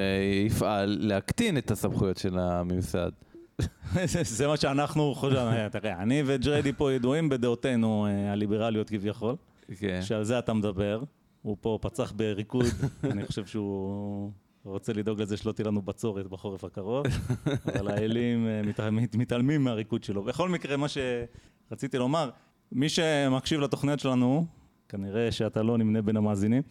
יפעל 0.45 0.97
להקטין 1.01 1.57
את 1.57 1.71
הסמכויות 1.71 2.17
של 2.17 2.39
הממסד. 2.39 3.11
זה 4.23 4.47
מה 4.47 4.57
שאנחנו 4.57 5.15
חושבים, 5.15 5.37
תראה, 5.71 6.01
אני 6.01 6.23
וג'רדי 6.25 6.73
פה 6.73 6.93
ידועים 6.93 7.29
בדעותינו 7.29 8.05
אה, 8.07 8.31
הליברליות 8.31 8.89
כביכול. 8.89 9.35
כן. 9.79 9.99
שעל 10.01 10.23
זה 10.23 10.39
אתה 10.39 10.53
מדבר. 10.53 11.03
הוא 11.41 11.57
פה 11.61 11.77
פצח 11.81 12.11
בריקוד, 12.15 12.65
אני 13.03 13.25
חושב 13.25 13.45
שהוא 13.45 14.31
רוצה 14.65 14.93
לדאוג 14.93 15.21
לזה 15.21 15.37
שלא 15.37 15.51
תהיה 15.51 15.67
לנו 15.67 15.81
בצורת 15.81 16.27
בחורף 16.27 16.63
הקרוב, 16.63 17.05
אבל 17.75 17.87
האלים 17.91 18.47
אה, 18.47 18.61
מת- 18.61 18.79
מת- 18.79 19.15
מתעלמים 19.15 19.63
מהריקוד 19.63 20.03
שלו. 20.03 20.23
בכל 20.23 20.49
מקרה, 20.49 20.77
מה 20.77 20.87
שרציתי 21.69 21.97
לומר, 21.97 22.29
מי 22.73 22.89
שמקשיב 22.89 23.59
לתוכניות 23.59 23.99
שלנו, 23.99 24.45
כנראה 24.89 25.31
שאתה 25.31 25.63
לא 25.63 25.77
נמנה 25.77 26.01
בין 26.01 26.17
המאזינים, 26.17 26.61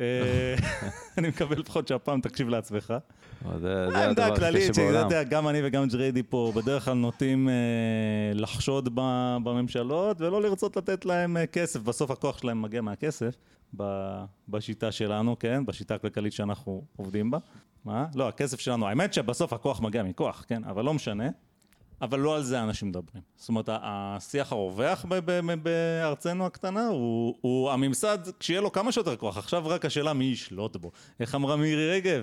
אה, 0.00 0.04
אני 1.18 1.28
מקווה 1.28 1.56
לפחות 1.56 1.88
שהפעם 1.88 2.20
תקשיב 2.20 2.48
לעצמך. 2.48 2.94
זה- 3.60 3.90
זה 3.90 3.98
העמדה 3.98 4.26
הכללית. 4.26 4.74
שאתה 4.74 4.80
יודע, 5.04 5.22
גם 5.22 5.48
אני 5.48 5.60
וגם 5.64 5.88
ג'ריידי 5.88 6.22
פה 6.22 6.52
בדרך 6.56 6.84
כלל 6.84 6.94
נוטים 6.94 7.48
אה, 7.48 7.54
לחשוד 8.34 8.88
בממשלות 9.44 10.20
ולא 10.20 10.42
לרצות 10.42 10.76
לתת 10.76 11.04
להם 11.04 11.36
אה, 11.36 11.46
כסף, 11.46 11.80
בסוף 11.80 12.10
הכוח 12.10 12.38
שלהם 12.38 12.62
מגיע 12.62 12.80
מהכסף, 12.80 13.34
בשיטה 14.48 14.92
שלנו, 14.92 15.38
כן? 15.38 15.66
בשיטה 15.66 15.94
הכלכלית 15.94 16.32
שאנחנו 16.32 16.84
עובדים 16.96 17.30
בה. 17.30 17.38
מה? 17.84 18.06
לא, 18.14 18.28
הכסף 18.28 18.60
שלנו, 18.60 18.86
האמת 18.88 19.14
שבסוף 19.14 19.52
הכוח 19.52 19.80
מגיע 19.80 20.02
מכוח, 20.02 20.44
כן? 20.48 20.64
אבל 20.64 20.84
לא 20.84 20.94
משנה. 20.94 21.28
אבל 22.02 22.20
לא 22.20 22.36
על 22.36 22.42
זה 22.42 22.62
אנשים 22.62 22.88
מדברים. 22.88 23.22
זאת 23.36 23.48
אומרת, 23.48 23.68
השיח 23.72 24.52
הרווח 24.52 25.04
ב- 25.08 25.30
ב- 25.30 25.62
בארצנו 25.62 26.46
הקטנה 26.46 26.86
הוא, 26.86 27.38
הוא 27.40 27.70
הממסד, 27.70 28.18
כשיהיה 28.40 28.60
לו 28.60 28.72
כמה 28.72 28.92
שיותר 28.92 29.16
כוח. 29.16 29.38
עכשיו 29.38 29.66
רק 29.66 29.84
השאלה 29.84 30.12
מי 30.12 30.24
ישלוט 30.24 30.76
בו. 30.76 30.90
איך 31.20 31.34
אמרה 31.34 31.56
מירי 31.56 31.90
רגב? 31.90 32.22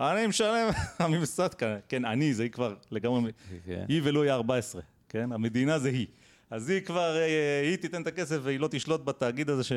אני 0.00 0.26
משלם, 0.26 0.68
הממסד 0.98 1.54
כאן, 1.54 1.76
כן, 1.88 2.04
אני, 2.04 2.34
זה 2.34 2.42
היא 2.42 2.50
כבר 2.50 2.74
לגמרי, 2.90 3.32
כן. 3.66 3.84
היא 3.88 4.00
ולואי 4.04 4.30
ה-14, 4.30 4.78
כן? 5.08 5.32
המדינה 5.32 5.78
זה 5.78 5.88
היא. 5.88 6.06
אז 6.50 6.68
היא 6.68 6.80
כבר, 6.80 7.16
אה, 7.16 7.60
היא 7.64 7.76
תיתן 7.76 8.02
את 8.02 8.06
הכסף 8.06 8.38
והיא 8.42 8.60
לא 8.60 8.68
תשלוט 8.70 9.04
בתאגיד 9.04 9.50
הזה 9.50 9.64
ש... 9.64 9.72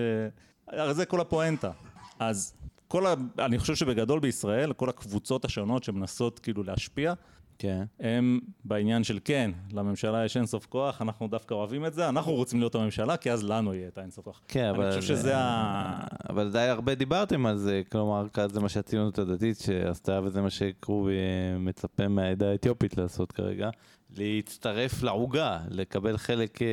הרי 0.68 0.93
זה 0.93 1.06
כל 1.06 1.22
הפואנטה. 1.22 1.72
אז 2.20 2.54
כל 2.88 3.06
ה... 3.06 3.14
אני 3.39 3.60
חושב 3.60 3.76
שבגדול 3.76 4.20
בישראל, 4.20 4.74
כל 4.74 4.89
הקבוצות 4.89 5.45
השונות 5.45 5.84
שמנסות 5.84 6.39
כאילו 6.39 6.64
להשפיע, 6.64 7.14
כן. 7.58 7.84
הם 7.99 8.39
בעניין 8.66 9.04
של 9.04 9.20
כן, 9.26 9.51
לממשלה 9.74 10.26
יש 10.26 10.38
אינסוף 10.38 10.66
כוח, 10.66 11.01
אנחנו 11.01 11.28
דווקא 11.28 11.54
אוהבים 11.54 11.86
את 11.86 11.93
זה, 11.93 12.10
אנחנו 12.10 12.34
רוצים 12.34 12.60
להיות 12.60 12.76
הממשלה, 12.76 13.18
כי 13.18 13.32
אז 13.32 13.43
לנו 13.43 13.74
יהיה 13.74 13.88
את 13.88 13.97
האינסוף 13.97 14.26
כוח. 14.26 14.41
כן, 14.47 14.66
אבל... 14.66 14.86
אני 14.86 15.01
חושב 15.01 15.16
שזה 15.16 15.38
ה... 15.38 16.04
אבל 16.30 16.51
די 16.51 16.60
הרבה 16.60 16.95
דיברתם 16.95 17.45
על 17.45 17.58
זה, 17.58 17.82
כלומר, 17.91 18.26
זה 18.51 18.60
מה 18.60 18.70
שהציונות 18.70 19.20
הדתית 19.20 19.60
שעשתה 19.60 20.20
וזה 20.24 20.41
מה 20.41 20.49
שקרובי 20.49 21.12
אה, 21.12 21.58
מצפה 21.58 22.08
מהעדה 22.08 22.51
האתיופית 22.51 22.97
לעשות 22.97 23.32
כרגע, 23.32 23.70
להצטרף 24.18 25.04
לעוגה, 25.04 25.60
לקבל 25.70 26.18
חלק 26.18 26.62
אה, 26.62 26.68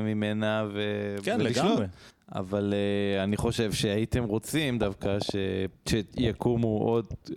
ממנה 0.00 0.64
ו... 0.72 0.80
כן, 1.22 1.36
ולשלוט. 1.40 1.66
לגמרי. 1.66 1.86
אבל 2.34 2.72
uh, 2.72 3.24
אני 3.24 3.36
חושב 3.36 3.72
שהייתם 3.72 4.24
רוצים 4.24 4.78
דווקא 4.78 5.18
ש... 5.20 5.36
שיקומו 5.88 6.78
עוד, 6.78 7.06
uh, 7.26 7.32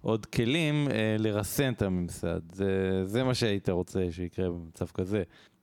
עוד 0.00 0.26
כלים 0.26 0.88
uh, 0.88 0.92
לרסן 1.18 1.72
את 1.72 1.82
הממסד. 1.82 2.40
זה, 2.52 3.02
זה 3.04 3.24
מה 3.24 3.34
שהיית 3.34 3.68
רוצה 3.68 4.00
שיקרה 4.10 4.50
במצב 4.50 4.86
כזה. 4.86 5.22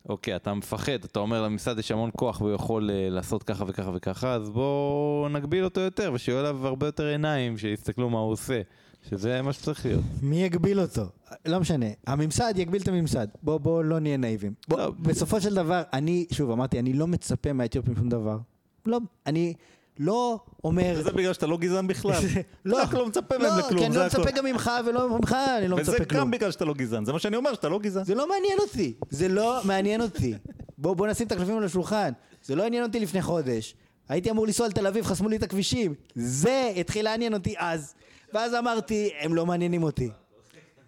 אוקיי, 0.10 0.36
אתה 0.36 0.54
מפחד, 0.54 1.04
אתה 1.04 1.20
אומר 1.20 1.42
לממסד 1.42 1.80
יש 1.80 1.92
המון 1.92 2.10
כוח 2.18 2.42
והוא 2.42 2.54
יכול 2.54 2.90
uh, 2.90 2.94
לעשות 3.14 3.44
ככה 3.44 3.66
וככה 3.68 3.92
וככה, 3.94 4.34
אז 4.34 4.50
בואו 4.50 5.28
נגביל 5.32 5.64
אותו 5.64 5.82
יותר 5.82 6.12
ושיהיו 6.14 6.40
עליו 6.40 6.68
הרבה 6.68 6.88
יותר 6.88 7.06
עיניים 7.06 7.58
שיסתכלו 7.58 8.10
מה 8.10 8.20
הוא 8.20 8.32
עושה. 8.32 8.62
שזה 9.10 9.42
מה 9.42 9.54
שצריך 9.54 9.86
להיות. 9.86 10.04
מי 10.22 10.44
יגביל 10.44 10.80
אותו? 10.80 11.02
לא 11.46 11.60
משנה. 11.60 11.86
הממסד 12.08 12.54
יגביל 12.58 12.82
את 12.82 12.88
הממסד. 12.88 13.28
בוא, 13.44 13.58
בוא 13.58 13.84
לא 13.84 14.00
נהיה 14.00 14.18
נאיבים. 14.18 14.54
בוא, 14.68 14.78
לא. 14.78 14.92
בסופו 15.00 15.42
של 15.42 15.56
דבר, 15.56 15.82
אני, 15.94 16.26
שוב, 16.32 16.52
אמרתי, 16.52 16.80
אני 16.80 16.94
לא 16.94 17.08
מצפה 17.08 17.54
מהאתיופים 17.54 17.96
שום 17.96 18.10
דבר. 18.10 18.38
לא, 18.86 19.00
אני 19.26 19.54
לא 20.00 20.40
אומר... 20.64 20.94
וזה 20.98 21.12
בגלל 21.12 21.34
שאתה 21.34 21.48
לא 21.48 21.58
גזען 21.58 21.88
בכלל. 21.88 22.22
לא, 22.66 22.82
רק 22.82 22.94
לא 22.94 23.08
מצפה 23.08 23.38
מהם 23.38 23.48
לא, 23.48 23.60
לכלום, 23.60 23.80
כי 23.80 23.86
אני 23.86 23.96
לא. 23.96 24.06
מצפה 24.06 24.32
גם 24.32 24.46
ממך 24.46 24.72
ולא 24.86 25.18
ממך, 25.18 25.36
אני 25.58 25.68
לא 25.68 25.76
וזה 25.76 25.92
מצפה 25.92 26.04
גם 26.04 26.10
כלום. 26.10 26.32
בגלל 26.32 26.52
שאתה 26.52 26.66
לא 26.66 26.74
גזען, 26.74 27.06
זה 27.06 27.14
מה 27.14 27.20
שאני 27.20 27.36
אומר, 27.36 27.54
שאתה 27.54 27.70
לא 27.70 27.80
גזען. 27.80 28.04
זה 28.04 28.16
לא 28.16 28.30
מעניין 28.30 28.60
אותי. 28.60 28.94
זה 29.10 29.28
לא 29.28 29.62
מעניין 29.64 30.02
אותי. 30.02 30.34
בוא, 30.78 30.96
בוא 30.96 31.08
נשים 31.08 31.28
את 31.28 31.32
הקלפים 31.32 31.58
על 31.58 31.64
השולחן. 31.64 32.12
זה 32.44 32.56
לא 32.56 32.64
עניין 32.64 32.84
אותי 32.84 33.00
לפני 33.00 33.22
חודש. 33.22 33.76
הייתי 34.10 34.32
אמור 34.32 34.46
לנסוע 34.46 34.68
לתל 34.68 34.88
אביב, 34.88 35.06
חסמו 35.06 35.30
לי 35.30 35.36
את 35.36 35.44
הכבישים. 35.44 35.94
זה 36.16 36.72
התחיל 36.78 37.06
לעניין 37.06 37.34
אותי 37.34 37.56
אז. 37.58 37.94
ואז 38.34 38.54
אמרתי, 38.54 39.10
הם 39.20 39.36
לא 39.36 39.46
מעניינים 39.46 39.84
אותי. 39.84 40.10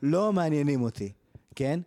לא 0.01 0.33
מעניינים 0.33 0.81
אותי, 0.81 1.11
כן? 1.55 1.79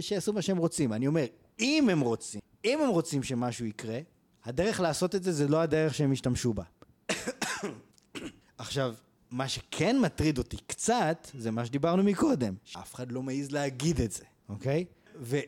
שיעשו 0.00 0.32
מה 0.32 0.42
שהם 0.42 0.56
רוצים. 0.56 0.92
אני 0.92 1.06
אומר, 1.06 1.24
אם 1.60 1.88
הם 1.88 2.00
רוצים, 2.00 2.40
אם 2.64 2.80
הם 2.80 2.88
רוצים 2.88 3.22
שמשהו 3.22 3.66
יקרה, 3.66 3.98
הדרך 4.44 4.80
לעשות 4.80 5.14
את 5.14 5.22
זה 5.22 5.32
זה 5.32 5.48
לא 5.48 5.60
הדרך 5.60 5.94
שהם 5.94 6.12
ישתמשו 6.12 6.52
בה. 6.54 6.62
עכשיו, 8.58 8.94
מה 9.30 9.48
שכן 9.48 9.96
מטריד 10.02 10.38
אותי 10.38 10.56
קצת, 10.66 11.28
זה 11.38 11.50
מה 11.50 11.66
שדיברנו 11.66 12.02
מקודם. 12.02 12.54
שאף 12.64 12.94
אחד 12.94 13.12
לא 13.12 13.22
מעז 13.22 13.50
להגיד 13.50 14.00
את 14.00 14.12
זה, 14.12 14.24
אוקיי? 14.48 14.84
ו... 15.20 15.38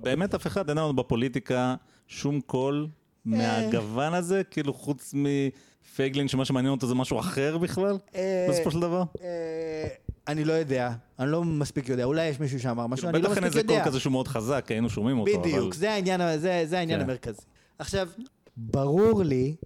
באמת 0.00 0.34
אף 0.34 0.46
אחד 0.46 0.68
אין 0.68 0.78
לנו 0.78 0.96
בפוליטיקה 0.96 1.74
שום 2.06 2.40
קול 2.40 2.88
מהגוון 3.24 4.14
הזה, 4.14 4.42
כאילו 4.44 4.74
חוץ 4.74 5.14
מפייגלין 5.14 6.28
שמה 6.28 6.44
שמעניין 6.44 6.72
אותו 6.72 6.86
זה 6.86 6.94
משהו 6.94 7.20
אחר 7.20 7.58
בכלל, 7.58 7.98
אה, 8.14 8.46
בסופו 8.50 8.70
של 8.70 8.80
דבר. 8.80 9.02
אה, 9.22 9.88
אני 10.28 10.44
לא 10.44 10.52
יודע, 10.52 10.92
אני 11.18 11.30
לא 11.30 11.44
מספיק 11.44 11.88
יודע, 11.88 12.04
אולי 12.04 12.26
יש 12.26 12.40
מישהו 12.40 12.60
שאמר 12.60 12.86
משהו, 12.86 13.08
אני 13.08 13.22
לא 13.22 13.28
בטח 13.28 13.36
אין 13.36 13.44
מספיק 13.44 13.56
איזה 13.56 13.66
קול 13.66 13.76
יודע. 13.76 13.86
כזה 13.86 14.00
שהוא 14.00 14.10
מאוד 14.10 14.28
חזק, 14.28 14.66
היינו 14.68 14.90
שומעים 14.90 15.18
אותו, 15.18 15.34
אבל... 15.34 15.42
בדיוק, 15.42 15.74
העניין, 15.82 16.20
זה 16.38 16.78
העניין 16.78 17.00
כן. 17.00 17.04
המרכזי. 17.04 17.42
עכשיו, 17.78 18.08
ברור 18.56 19.22
לי 19.22 19.56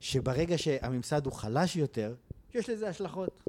שברגע 0.00 0.58
שהממסד 0.58 1.24
הוא 1.26 1.32
חלש 1.32 1.76
יותר, 1.76 2.14
יש 2.54 2.70
לזה 2.70 2.88
השלכות. 2.88 3.42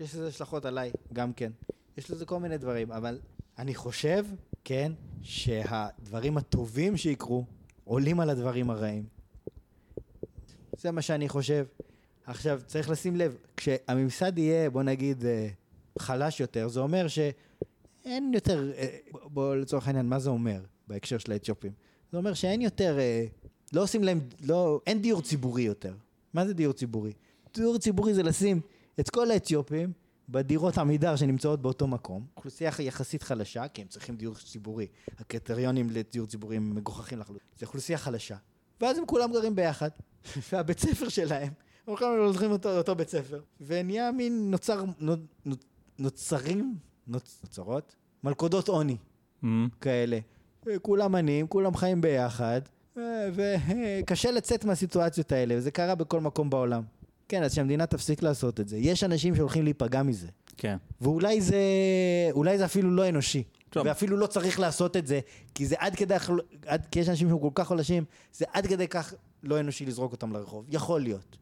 יש 0.00 0.14
לזה 0.14 0.26
השלכות 0.28 0.64
עליי, 0.64 0.90
גם 1.12 1.32
כן. 1.32 1.52
יש 1.96 2.10
לזה 2.10 2.24
כל 2.26 2.40
מיני 2.40 2.58
דברים, 2.58 2.92
אבל 2.92 3.18
אני 3.58 3.74
חושב, 3.74 4.26
כן, 4.64 4.92
שהדברים 5.22 6.36
הטובים 6.38 6.96
שיקרו 6.96 7.44
עולים 7.84 8.20
על 8.20 8.30
הדברים 8.30 8.70
הרעים. 8.70 9.04
זה 10.76 10.90
מה 10.90 11.02
שאני 11.02 11.28
חושב. 11.28 11.66
עכשיו, 12.26 12.60
צריך 12.66 12.90
לשים 12.90 13.16
לב, 13.16 13.36
כשהממסד 13.56 14.38
יהיה, 14.38 14.70
בוא 14.70 14.82
נגיד, 14.82 15.24
אה, 15.24 15.48
חלש 15.98 16.40
יותר, 16.40 16.68
זה 16.68 16.80
אומר 16.80 17.06
שאין 17.08 18.34
יותר, 18.34 18.72
אה, 18.76 18.98
בוא- 19.12 19.56
לצורך 19.56 19.86
העניין, 19.86 20.06
מה 20.06 20.18
זה 20.18 20.30
אומר 20.30 20.60
בהקשר 20.88 21.18
של 21.18 21.32
האתיופים? 21.32 21.72
זה 22.12 22.18
אומר 22.18 22.34
שאין 22.34 22.60
יותר, 22.60 22.98
אה, 22.98 23.24
לא 23.72 23.82
עושים 23.82 24.04
להם, 24.04 24.20
לא, 24.44 24.80
אין 24.86 25.02
דיור 25.02 25.22
ציבורי 25.22 25.62
יותר. 25.62 25.94
מה 26.34 26.46
זה 26.46 26.54
דיור 26.54 26.72
ציבורי? 26.72 27.12
דיור 27.54 27.78
ציבורי 27.78 28.14
זה 28.14 28.22
לשים 28.22 28.60
את 29.00 29.10
כל 29.10 29.30
האתיופים 29.30 29.92
בדירות 30.28 30.78
עמידר 30.78 31.16
שנמצאות 31.16 31.62
באותו 31.62 31.86
מקום, 31.86 32.26
אוכלוסייה 32.36 32.70
יחסית 32.78 33.22
חלשה, 33.22 33.68
כי 33.68 33.82
הם 33.82 33.88
צריכים 33.88 34.16
דיור 34.16 34.34
ציבורי, 34.34 34.86
הקריטריונים 35.18 35.90
לדיור 35.90 36.26
ציבורי 36.26 36.56
הם 36.56 36.74
מגוחכים 36.74 37.18
לחלוטין, 37.18 37.46
זו 37.60 37.66
אוכלוסייה 37.66 37.98
חלשה, 37.98 38.36
ואז 38.80 38.98
הם 38.98 39.06
כולם 39.06 39.32
גרים 39.32 39.56
ביחד, 39.56 39.88
והבית 40.52 40.78
ספר 40.78 41.08
שלהם, 41.08 41.52
הם 41.86 41.96
כולם 41.96 42.10
הולכים 42.18 42.50
אותו, 42.50 42.78
אותו 42.78 42.94
בית 42.94 43.08
ספר, 43.08 43.40
ונהיה 43.60 44.12
מין 44.12 44.50
נוצר, 44.50 44.84
נו- 44.98 45.16
נוצרים, 45.98 46.74
נוצ, 47.06 47.40
נוצרות, 47.44 47.94
מלכודות 48.24 48.68
עוני 48.68 48.96
Mm. 49.42 49.46
כאלה. 49.80 50.18
כולם 50.82 51.14
עניים, 51.14 51.46
כולם 51.46 51.74
חיים 51.74 52.00
ביחד, 52.00 52.60
אה, 52.98 53.28
וקשה 53.34 54.30
לצאת 54.30 54.64
מהסיטואציות 54.64 55.32
האלה, 55.32 55.54
וזה 55.58 55.70
קרה 55.70 55.94
בכל 55.94 56.20
מקום 56.20 56.50
בעולם. 56.50 56.82
כן, 57.28 57.42
אז 57.42 57.54
שהמדינה 57.54 57.86
תפסיק 57.86 58.22
לעשות 58.22 58.60
את 58.60 58.68
זה. 58.68 58.76
יש 58.76 59.04
אנשים 59.04 59.36
שהולכים 59.36 59.64
להיפגע 59.64 60.02
מזה. 60.02 60.26
כן. 60.56 60.76
ואולי 61.00 61.40
זה, 61.40 61.62
אולי 62.32 62.58
זה 62.58 62.64
אפילו 62.64 62.90
לא 62.90 63.08
אנושי. 63.08 63.42
טוב. 63.70 63.86
ואפילו 63.86 64.16
לא 64.16 64.26
צריך 64.26 64.60
לעשות 64.60 64.96
את 64.96 65.06
זה, 65.06 65.20
כי 65.54 65.66
זה 65.66 65.74
עד 65.78 65.96
כדי, 65.96 66.14
עד, 66.66 66.86
כי 66.90 67.00
יש 67.00 67.08
אנשים 67.08 67.28
שהם 67.28 67.38
כל 67.38 67.50
כך 67.54 67.68
חלשים, 67.68 68.04
זה 68.32 68.44
עד 68.52 68.66
כדי 68.66 68.88
כך 68.88 69.14
לא 69.42 69.60
אנושי 69.60 69.86
לזרוק 69.86 70.12
אותם 70.12 70.32
לרחוב. 70.32 70.64
יכול 70.68 71.00
להיות. 71.00 71.36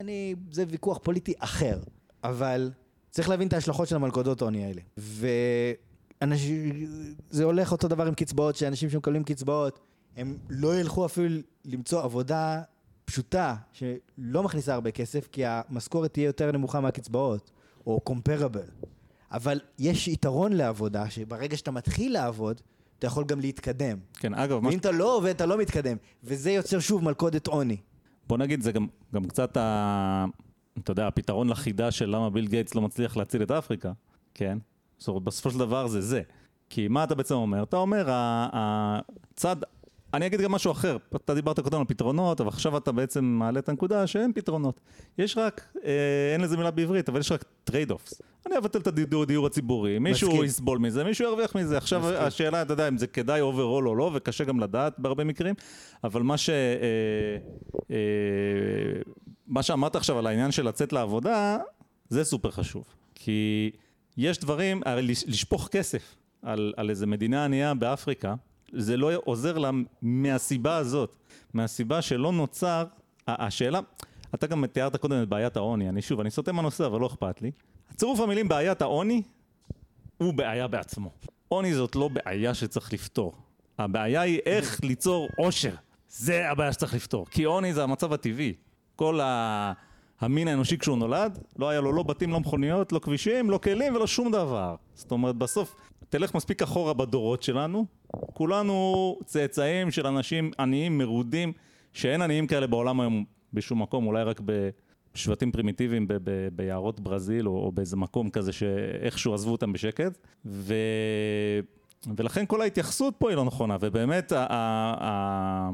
אני, 0.00 0.34
זה 0.50 0.64
ויכוח 0.68 0.98
פוליטי 1.02 1.32
אחר, 1.38 1.78
אבל 2.24 2.70
צריך 3.10 3.28
להבין 3.28 3.48
את 3.48 3.52
ההשלכות 3.52 3.88
של 3.88 3.96
המלכודות 3.96 4.42
העוני 4.42 4.64
האלה. 4.64 4.80
ואנשים, 6.24 6.86
זה 7.30 7.44
הולך 7.44 7.72
אותו 7.72 7.88
דבר 7.88 8.06
עם 8.06 8.14
קצבאות, 8.14 8.56
שאנשים 8.56 8.90
שמקבלים 8.90 9.24
קצבאות, 9.24 9.78
הם 10.16 10.36
לא 10.48 10.80
ילכו 10.80 11.06
אפילו 11.06 11.40
למצוא 11.64 12.02
עבודה 12.02 12.62
פשוטה, 13.04 13.56
שלא 13.72 14.42
מכניסה 14.42 14.74
הרבה 14.74 14.90
כסף, 14.90 15.28
כי 15.32 15.42
המשכורת 15.46 16.12
תהיה 16.12 16.26
יותר 16.26 16.52
נמוכה 16.52 16.80
מהקצבאות, 16.80 17.50
או 17.86 18.00
comparable. 18.08 18.86
אבל 19.32 19.60
יש 19.78 20.08
יתרון 20.08 20.52
לעבודה, 20.52 21.10
שברגע 21.10 21.56
שאתה 21.56 21.70
מתחיל 21.70 22.12
לעבוד, 22.12 22.60
אתה 22.98 23.06
יכול 23.06 23.24
גם 23.24 23.40
להתקדם. 23.40 23.98
כן, 24.14 24.34
אגב, 24.34 24.58
מה 24.58 24.68
ואם 24.68 24.78
אתה 24.78 24.90
לא 24.90 25.16
עובד, 25.16 25.30
אתה 25.30 25.46
לא 25.46 25.58
מתקדם. 25.58 25.96
וזה 26.24 26.50
יוצר 26.50 26.80
שוב 26.80 27.04
מלכודת 27.04 27.46
עוני. 27.46 27.76
בוא 28.26 28.38
נגיד, 28.38 28.62
זה 28.62 28.72
גם, 28.72 28.86
גם 29.14 29.24
קצת, 29.24 29.56
ה, 29.56 30.24
אתה 30.78 30.92
יודע, 30.92 31.06
הפתרון 31.06 31.48
לחידה 31.48 31.90
של 31.90 32.06
למה 32.06 32.30
ביל 32.30 32.46
גייטס 32.46 32.74
לא 32.74 32.82
מצליח 32.82 33.16
להציל 33.16 33.42
את 33.42 33.50
אפריקה, 33.50 33.92
כן? 34.34 34.58
זאת 35.04 35.08
אומרת, 35.08 35.22
בסופו 35.22 35.50
של 35.50 35.58
דבר 35.58 35.86
זה 35.86 36.00
זה. 36.00 36.22
כי 36.70 36.88
מה 36.88 37.04
אתה 37.04 37.14
בעצם 37.14 37.34
אומר? 37.34 37.62
אתה 37.62 37.76
אומר, 37.76 38.06
הצד, 38.08 39.56
אני 40.14 40.26
אגיד 40.26 40.40
גם 40.40 40.52
משהו 40.52 40.72
אחר, 40.72 40.96
אתה 41.16 41.34
דיברת 41.34 41.60
קודם 41.60 41.78
על 41.78 41.84
פתרונות, 41.84 42.40
אבל 42.40 42.48
עכשיו 42.48 42.76
אתה 42.76 42.92
בעצם 42.92 43.24
מעלה 43.24 43.58
את 43.58 43.68
הנקודה 43.68 44.06
שאין 44.06 44.32
פתרונות. 44.32 44.80
יש 45.18 45.38
רק, 45.38 45.76
אה, 45.84 46.32
אין 46.32 46.40
לזה 46.40 46.56
מילה 46.56 46.70
בעברית, 46.70 47.08
אבל 47.08 47.20
יש 47.20 47.32
רק 47.32 47.44
trade-offs. 47.64 48.22
אני 48.46 48.58
אבטל 48.58 48.78
את 48.78 48.86
הדיור, 48.86 49.22
הדיור 49.22 49.46
הציבורי, 49.46 49.98
מישהו 49.98 50.28
מסכים. 50.28 50.44
יסבול 50.44 50.78
מזה, 50.78 51.04
מישהו 51.04 51.24
ירוויח 51.24 51.56
מזה. 51.56 51.76
עכשיו 51.76 52.00
מסכים. 52.00 52.16
השאלה, 52.18 52.62
אתה 52.62 52.72
יודע, 52.72 52.88
אם 52.88 52.98
זה 52.98 53.06
כדאי 53.06 53.40
overall 53.40 53.88
או 53.88 53.94
לא, 53.94 54.10
וקשה 54.14 54.44
גם 54.44 54.60
לדעת 54.60 54.98
בהרבה 54.98 55.24
מקרים, 55.24 55.54
אבל 56.04 56.22
מה 56.22 56.36
ש... 56.36 56.50
אה, 56.50 56.54
אה, 57.90 57.96
מה 59.46 59.62
שאמרת 59.62 59.96
עכשיו 59.96 60.18
על 60.18 60.26
העניין 60.26 60.50
של 60.50 60.68
לצאת 60.68 60.92
לעבודה, 60.92 61.58
זה 62.08 62.24
סופר 62.24 62.50
חשוב. 62.50 62.84
כי 63.14 63.70
יש 64.16 64.38
דברים, 64.38 64.82
לש- 64.86 65.24
לשפוך 65.26 65.68
כסף 65.68 66.16
על, 66.42 66.72
על 66.76 66.90
איזה 66.90 67.06
מדינה 67.06 67.44
ענייה 67.44 67.74
באפריקה, 67.74 68.34
זה 68.72 68.96
לא 68.96 69.10
עוזר 69.24 69.58
לה 69.58 69.70
מהסיבה 70.02 70.76
הזאת. 70.76 71.16
מהסיבה 71.54 72.02
שלא 72.02 72.32
נוצר, 72.32 72.84
השאלה, 73.28 73.80
אתה 74.34 74.46
גם 74.46 74.66
תיארת 74.66 74.96
קודם 74.96 75.22
את 75.22 75.28
בעיית 75.28 75.56
העוני, 75.56 75.88
אני 75.88 76.02
שוב, 76.02 76.20
אני 76.20 76.30
סוטה 76.30 76.52
מהנושא, 76.52 76.86
אבל 76.86 77.00
לא 77.00 77.06
אכפת 77.06 77.42
לי. 77.42 77.50
צירוף 77.96 78.20
המילים 78.20 78.48
בעיית 78.48 78.82
העוני 78.82 79.22
הוא 80.18 80.34
בעיה 80.34 80.66
בעצמו. 80.68 81.10
עוני 81.48 81.74
זאת 81.74 81.96
לא 81.96 82.08
בעיה 82.08 82.54
שצריך 82.54 82.92
לפתור. 82.92 83.34
הבעיה 83.78 84.20
היא 84.20 84.40
איך 84.46 84.84
ליצור 84.84 85.28
עושר. 85.36 85.74
זה 86.08 86.50
הבעיה 86.50 86.72
שצריך 86.72 86.94
לפתור. 86.94 87.26
כי 87.30 87.44
עוני 87.44 87.74
זה 87.74 87.82
המצב 87.82 88.12
הטבעי. 88.12 88.54
כל 88.96 89.20
ה... 89.20 89.72
המין 90.24 90.48
האנושי 90.48 90.78
כשהוא 90.78 90.98
נולד, 90.98 91.38
לא 91.58 91.68
היה 91.68 91.80
לו 91.80 91.92
לא 91.92 92.02
בתים, 92.02 92.30
לא 92.30 92.40
מכוניות, 92.40 92.92
לא 92.92 92.98
כבישים, 92.98 93.50
לא 93.50 93.58
כלים 93.58 93.94
ולא 93.96 94.06
שום 94.06 94.32
דבר. 94.32 94.74
זאת 94.94 95.10
אומרת, 95.12 95.36
בסוף, 95.36 95.76
תלך 96.08 96.34
מספיק 96.34 96.62
אחורה 96.62 96.94
בדורות 96.94 97.42
שלנו, 97.42 97.86
כולנו 98.32 99.18
צאצאים 99.24 99.90
של 99.90 100.06
אנשים 100.06 100.50
עניים, 100.58 100.98
מרודים, 100.98 101.52
שאין 101.92 102.22
עניים 102.22 102.46
כאלה 102.46 102.66
בעולם 102.66 103.00
היום 103.00 103.24
בשום 103.52 103.82
מקום, 103.82 104.06
אולי 104.06 104.22
רק 104.24 104.40
בשבטים 105.14 105.52
פרימיטיביים 105.52 106.08
ב- 106.08 106.14
ב- 106.24 106.48
ביערות 106.52 107.00
ברזיל, 107.00 107.48
או, 107.48 107.52
או 107.52 107.72
באיזה 107.72 107.96
מקום 107.96 108.30
כזה 108.30 108.52
שאיכשהו 108.52 109.34
עזבו 109.34 109.52
אותם 109.52 109.72
בשקט. 109.72 110.18
ו... 110.46 110.74
ולכן 112.16 112.44
כל 112.46 112.60
ההתייחסות 112.60 113.14
פה 113.18 113.30
היא 113.30 113.36
לא 113.36 113.44
נכונה, 113.44 113.76
ובאמת 113.80 114.32
ה- 114.32 114.46
ה- 114.50 114.94
ה- 115.00 115.70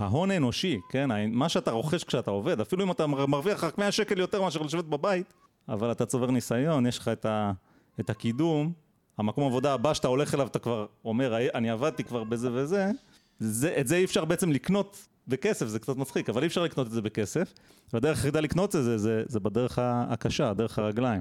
ההון 0.00 0.30
האנושי, 0.30 0.78
כן, 0.90 1.08
מה 1.32 1.48
שאתה 1.48 1.70
רוכש 1.70 2.04
כשאתה 2.04 2.30
עובד, 2.30 2.60
אפילו 2.60 2.84
אם 2.84 2.90
אתה 2.90 3.06
מר- 3.06 3.26
מרוויח 3.26 3.64
רק 3.64 3.78
100 3.78 3.92
שקל 3.92 4.18
יותר 4.18 4.42
מאשר 4.42 4.62
לשבת 4.62 4.84
בבית, 4.84 5.32
אבל 5.68 5.92
אתה 5.92 6.06
צובר 6.06 6.30
ניסיון, 6.30 6.86
יש 6.86 6.98
לך 6.98 7.08
את, 7.08 7.24
ה- 7.26 7.52
את 8.00 8.10
הקידום, 8.10 8.72
המקום 9.18 9.44
עבודה 9.46 9.74
הבא 9.74 9.94
שאתה 9.94 10.08
הולך 10.08 10.34
אליו, 10.34 10.46
אתה 10.46 10.58
כבר 10.58 10.86
אומר, 11.04 11.34
"הי- 11.34 11.48
אני 11.54 11.70
עבדתי 11.70 12.04
כבר 12.04 12.24
בזה 12.24 12.48
וזה, 12.52 12.90
זה, 13.38 13.74
את 13.80 13.86
זה 13.88 13.96
אי 13.96 14.04
אפשר 14.04 14.24
בעצם 14.24 14.52
לקנות 14.52 14.96
בכסף, 15.28 15.66
זה 15.66 15.78
קצת 15.78 15.96
מצחיק, 15.96 16.28
אבל 16.30 16.42
אי 16.42 16.46
אפשר 16.46 16.62
לקנות 16.62 16.86
את 16.86 16.92
זה 16.92 17.02
בכסף, 17.02 17.52
והדרך 17.92 18.16
היחידה 18.18 18.40
לקנות 18.40 18.76
את 18.76 18.84
זה, 18.84 18.98
זה, 18.98 19.22
זה 19.26 19.40
בדרך 19.40 19.78
הקשה, 19.82 20.52
דרך 20.54 20.78
הרגליים. 20.78 21.20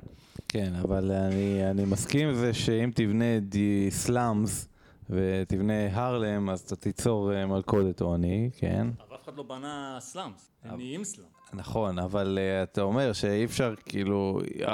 כן, 0.50 0.74
אבל 0.82 1.12
אני, 1.12 1.70
אני 1.72 1.86
מסכים 1.86 2.30
עם 2.30 2.36
זה 2.36 2.54
שאם 2.54 2.92
תבנה 2.96 3.40
the 3.40 3.88
slums 3.92 4.68
ותבנה 5.10 5.74
הרלם, 5.92 6.50
אז 6.50 6.60
אתה 6.60 6.76
תיצור 6.76 7.34
אה, 7.34 7.46
מלכודת 7.46 8.02
עוני, 8.02 8.50
כן? 8.58 8.88
אבל 9.08 9.16
אף 9.16 9.24
אחד 9.24 9.38
לא 9.38 9.44
בנה 9.44 9.98
slums, 10.00 10.52
הם 10.64 10.78
נהיים 10.78 11.04
slums. 11.04 11.30
נכון, 11.54 12.00
אבל 12.00 12.38
uh, 12.38 12.64
אתה 12.64 12.82
אומר 12.82 13.14
שאי 13.14 13.46
אפשר, 13.46 13.74
כאילו, 13.86 14.40
uh, 14.46 14.72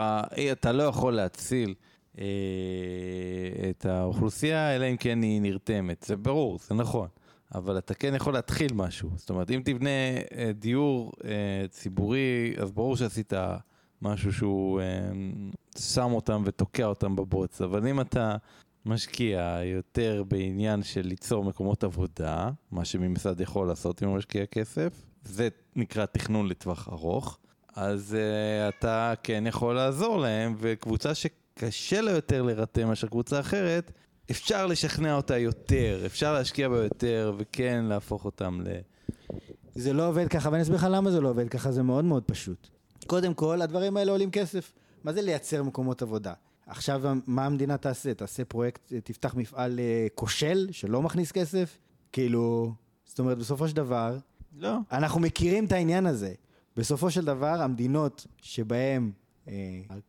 אתה 0.51 0.71
לא 0.71 0.83
יכול 0.83 1.13
להציל 1.13 1.73
את 3.69 3.85
האוכלוסייה, 3.85 4.75
אלא 4.75 4.85
אם 4.85 4.97
כן 4.97 5.21
היא 5.21 5.41
נרתמת. 5.41 6.03
זה 6.07 6.15
ברור, 6.15 6.59
זה 6.59 6.75
נכון. 6.75 7.07
אבל 7.55 7.77
אתה 7.77 7.93
כן 7.93 8.15
יכול 8.15 8.33
להתחיל 8.33 8.73
משהו. 8.73 9.09
זאת 9.15 9.29
אומרת, 9.29 9.51
אם 9.51 9.61
תבנה 9.65 9.89
דיור 10.53 11.11
ציבורי, 11.69 12.55
אז 12.57 12.71
ברור 12.71 12.97
שעשית 12.97 13.33
משהו 14.01 14.33
שהוא 14.33 14.81
שם 15.77 16.11
אותם 16.11 16.41
ותוקע 16.45 16.85
אותם 16.85 17.15
בבוץ. 17.15 17.61
אבל 17.61 17.87
אם 17.87 18.01
אתה 18.01 18.35
משקיע 18.85 19.59
יותר 19.63 20.23
בעניין 20.27 20.83
של 20.83 21.01
ליצור 21.01 21.43
מקומות 21.43 21.83
עבודה, 21.83 22.49
מה 22.71 22.85
שממסד 22.85 23.41
יכול 23.41 23.67
לעשות 23.67 24.03
אם 24.03 24.07
הוא 24.07 24.17
משקיע 24.17 24.45
כסף, 24.45 25.05
זה 25.23 25.49
נקרא 25.75 26.05
תכנון 26.05 26.47
לטווח 26.47 26.89
ארוך, 26.89 27.37
אז 27.75 28.17
uh, 28.17 28.75
אתה 28.77 29.13
כן 29.23 29.43
יכול 29.47 29.75
לעזור 29.75 30.17
להם, 30.17 30.55
וקבוצה 30.59 31.15
שקשה 31.15 32.01
לה 32.01 32.11
יותר 32.11 32.41
להירתם 32.41 32.87
מאשר 32.87 33.07
קבוצה 33.07 33.39
אחרת, 33.39 33.91
אפשר 34.31 34.67
לשכנע 34.67 35.15
אותה 35.15 35.37
יותר, 35.37 36.03
אפשר 36.05 36.33
להשקיע 36.33 36.69
בה 36.69 36.83
יותר, 36.83 37.33
וכן 37.37 37.85
להפוך 37.85 38.25
אותם 38.25 38.61
ל... 38.63 38.67
זה 39.75 39.93
לא 39.93 40.07
עובד 40.07 40.27
ככה, 40.27 40.49
ואני 40.51 40.61
אסביר 40.61 40.77
לך 40.77 40.87
למה 40.91 41.11
זה 41.11 41.21
לא 41.21 41.29
עובד 41.29 41.49
ככה, 41.49 41.71
זה 41.71 41.83
מאוד 41.83 42.05
מאוד 42.05 42.23
פשוט. 42.23 42.67
קודם 43.07 43.33
כל, 43.33 43.61
הדברים 43.61 43.97
האלה 43.97 44.11
עולים 44.11 44.31
כסף. 44.31 44.73
מה 45.03 45.13
זה 45.13 45.21
לייצר 45.21 45.63
מקומות 45.63 46.01
עבודה? 46.01 46.33
עכשיו, 46.67 47.01
מה 47.27 47.45
המדינה 47.45 47.77
תעשה? 47.77 48.13
תעשה 48.13 48.45
פרויקט, 48.45 48.93
תפתח 49.03 49.35
מפעל 49.35 49.79
אה, 49.79 50.07
כושל, 50.15 50.67
שלא 50.71 51.01
מכניס 51.01 51.31
כסף? 51.31 51.77
כאילו, 52.11 52.73
זאת 53.05 53.19
אומרת, 53.19 53.37
בסופו 53.37 53.67
של 53.67 53.75
דבר, 53.75 54.17
לא. 54.57 54.77
אנחנו 54.91 55.19
מכירים 55.19 55.65
את 55.65 55.71
העניין 55.71 56.05
הזה. 56.05 56.33
בסופו 56.77 57.11
של 57.11 57.25
דבר, 57.25 57.61
המדינות 57.61 58.27
שבהן 58.41 59.11
אה, 59.47 59.53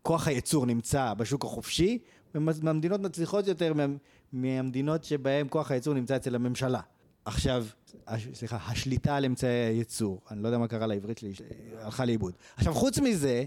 כוח 0.02 0.28
הייצור 0.28 0.66
נמצא 0.66 1.14
בשוק 1.14 1.44
החופשי, 1.44 1.98
הן 2.34 2.48
מהמדינות 2.62 3.00
מצליחות 3.00 3.46
יותר 3.46 3.74
מה, 3.74 3.86
מהמדינות 4.32 5.04
שבהן 5.04 5.46
כוח 5.50 5.70
הייצור 5.70 5.94
נמצא 5.94 6.16
אצל 6.16 6.34
הממשלה. 6.34 6.80
עכשיו, 7.24 7.66
הש, 8.06 8.28
סליחה, 8.34 8.56
השליטה 8.56 9.16
על 9.16 9.24
אמצעי 9.24 9.50
הייצור, 9.50 10.20
אני 10.30 10.42
לא 10.42 10.48
יודע 10.48 10.58
מה 10.58 10.68
קרה 10.68 10.86
לעברית 10.86 11.18
שלי, 11.18 11.30
אה, 11.30 11.84
הלכה 11.84 12.04
לאיבוד. 12.04 12.32
עכשיו, 12.56 12.74
חוץ 12.74 12.98
מזה, 12.98 13.44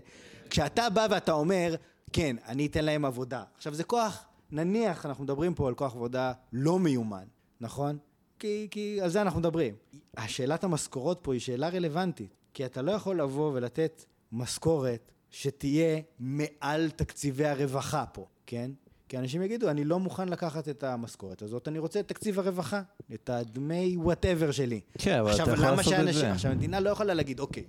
כשאתה 0.49 0.89
בא 0.89 1.07
ואתה 1.11 1.31
אומר, 1.31 1.75
כן, 2.13 2.35
אני 2.47 2.65
אתן 2.65 2.85
להם 2.85 3.05
עבודה. 3.05 3.43
עכשיו, 3.57 3.73
זה 3.73 3.83
כוח, 3.83 4.25
נניח, 4.51 5.05
אנחנו 5.05 5.23
מדברים 5.23 5.53
פה 5.53 5.67
על 5.67 5.73
כוח 5.75 5.95
עבודה 5.95 6.31
לא 6.53 6.79
מיומן, 6.79 7.25
נכון? 7.61 7.97
כי, 8.39 8.67
כי 8.71 8.99
על 9.01 9.09
זה 9.09 9.21
אנחנו 9.21 9.39
מדברים. 9.39 9.75
השאלת 10.17 10.63
המשכורות 10.63 11.19
פה 11.21 11.33
היא 11.33 11.41
שאלה 11.41 11.69
רלוונטית, 11.69 12.33
כי 12.53 12.65
אתה 12.65 12.81
לא 12.81 12.91
יכול 12.91 13.21
לבוא 13.21 13.51
ולתת 13.53 14.05
משכורת 14.31 15.11
שתהיה 15.31 15.99
מעל 16.19 16.89
תקציבי 16.89 17.45
הרווחה 17.45 18.05
פה, 18.13 18.25
כן? 18.45 18.71
כי 19.09 19.17
אנשים 19.17 19.41
יגידו, 19.41 19.69
אני 19.69 19.83
לא 19.83 19.99
מוכן 19.99 20.29
לקחת 20.29 20.69
את 20.69 20.83
המשכורת 20.83 21.41
הזאת, 21.41 21.67
אני 21.67 21.79
רוצה 21.79 21.99
את 21.99 22.07
תקציב 22.07 22.39
הרווחה, 22.39 22.81
את 23.13 23.29
הדמי 23.29 23.97
וואטאבר 23.97 24.51
שלי. 24.51 24.81
כן, 24.97 25.19
אבל 25.19 25.29
עכשיו, 25.31 25.45
אתה 25.45 25.53
יכול 25.53 25.65
למה 25.65 25.75
לעשות 25.75 25.93
את 25.93 25.97
שאנשים- 25.97 26.21
זה. 26.21 26.31
עכשיו, 26.31 26.51
המדינה 26.51 26.79
לא 26.79 26.89
יכולה 26.89 27.13
להגיד, 27.13 27.39
אוקיי, 27.39 27.63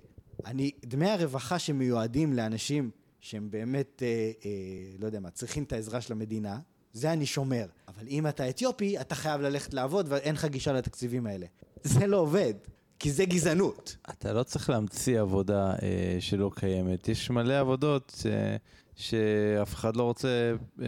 אני, 0.45 0.71
דמי 0.85 1.09
הרווחה 1.09 1.59
שמיועדים 1.59 2.33
לאנשים 2.33 2.91
שהם 3.21 3.51
באמת, 3.51 4.03
אה, 4.05 4.07
אה, 4.45 4.51
לא 4.99 5.05
יודע 5.05 5.19
מה, 5.19 5.29
צריכים 5.29 5.63
את 5.63 5.73
העזרה 5.73 6.01
של 6.01 6.13
המדינה, 6.13 6.59
זה 6.93 7.13
אני 7.13 7.25
שומר. 7.25 7.65
אבל 7.87 8.07
אם 8.07 8.27
אתה 8.27 8.49
אתיופי, 8.49 9.01
אתה 9.01 9.15
חייב 9.15 9.41
ללכת 9.41 9.73
לעבוד 9.73 10.05
ואין 10.09 10.35
לך 10.35 10.45
גישה 10.45 10.73
לתקציבים 10.73 11.27
האלה. 11.27 11.45
זה 11.83 12.07
לא 12.07 12.17
עובד, 12.17 12.53
כי 12.99 13.11
זה 13.11 13.25
גזענות. 13.25 13.95
אתה 14.09 14.33
לא 14.33 14.43
צריך 14.43 14.69
להמציא 14.69 15.19
עבודה 15.21 15.71
אה, 15.73 15.77
שלא 16.19 16.51
קיימת. 16.55 17.07
יש 17.09 17.29
מלא 17.29 17.59
עבודות 17.59 18.23
אה, 18.25 18.55
שאף 18.95 19.73
אחד 19.73 19.95
לא 19.95 20.03
רוצה 20.03 20.53
אה, 20.81 20.85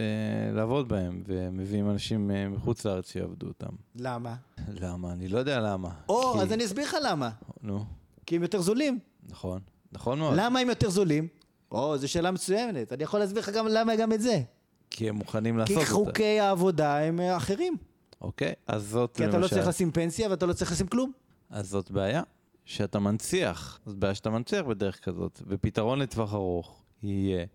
לעבוד 0.54 0.88
בהן, 0.88 1.22
ומביאים 1.26 1.90
אנשים 1.90 2.30
אה, 2.30 2.48
מחוץ 2.48 2.84
לארץ 2.84 3.10
שיעבדו 3.12 3.46
אותם. 3.46 3.72
למה? 3.96 4.34
למה? 4.68 5.12
אני 5.12 5.28
לא 5.28 5.38
יודע 5.38 5.60
למה. 5.60 5.88
או, 6.08 6.32
כי- 6.32 6.38
אז 6.42 6.52
אני 6.52 6.64
אסביר 6.64 6.84
לך 6.84 6.96
למה. 7.04 7.30
נו, 7.62 7.84
כי 8.26 8.36
הם 8.36 8.42
יותר 8.42 8.60
זולים. 8.60 8.98
נכון. 9.28 9.60
נכון 9.92 10.18
מאוד. 10.18 10.34
למה 10.36 10.58
הם 10.60 10.68
יותר 10.68 10.90
זולים? 10.90 11.28
או, 11.74 11.98
זו 11.98 12.08
שאלה 12.08 12.30
מצוינת. 12.30 12.92
אני 12.92 13.02
יכול 13.02 13.20
להסביר 13.20 13.42
לך 13.42 13.48
גם 13.48 13.66
למה 13.68 13.96
גם 13.96 14.12
את 14.12 14.20
זה. 14.20 14.42
כי 14.90 15.08
הם 15.08 15.14
מוכנים 15.14 15.54
כי 15.54 15.58
לעשות 15.58 15.76
אותה. 15.76 16.10
חוקי 16.10 16.40
העבודה 16.40 16.98
הם 16.98 17.20
אה, 17.20 17.36
אחרים. 17.36 17.76
אוקיי, 18.20 18.52
אז 18.66 18.82
זאת 18.88 19.16
כי 19.16 19.24
אתה 19.24 19.32
לא 19.32 19.38
למשל. 19.38 19.54
צריך 19.54 19.68
לשים 19.68 19.90
פנסיה 19.92 20.30
ואתה 20.30 20.46
לא 20.46 20.52
צריך 20.52 20.72
לשים 20.72 20.86
כלום. 20.86 21.12
אז 21.50 21.68
זאת 21.68 21.90
בעיה, 21.90 22.22
שאתה 22.64 22.98
מנציח. 22.98 23.80
זאת 23.86 23.96
בעיה 23.96 24.14
שאתה 24.14 24.30
מנציח 24.30 24.66
בדרך 24.66 25.04
כזאת. 25.04 25.42
ופתרון 25.46 25.98
לטווח 25.98 26.34
ארוך 26.34 26.82
יהיה, 27.02 27.46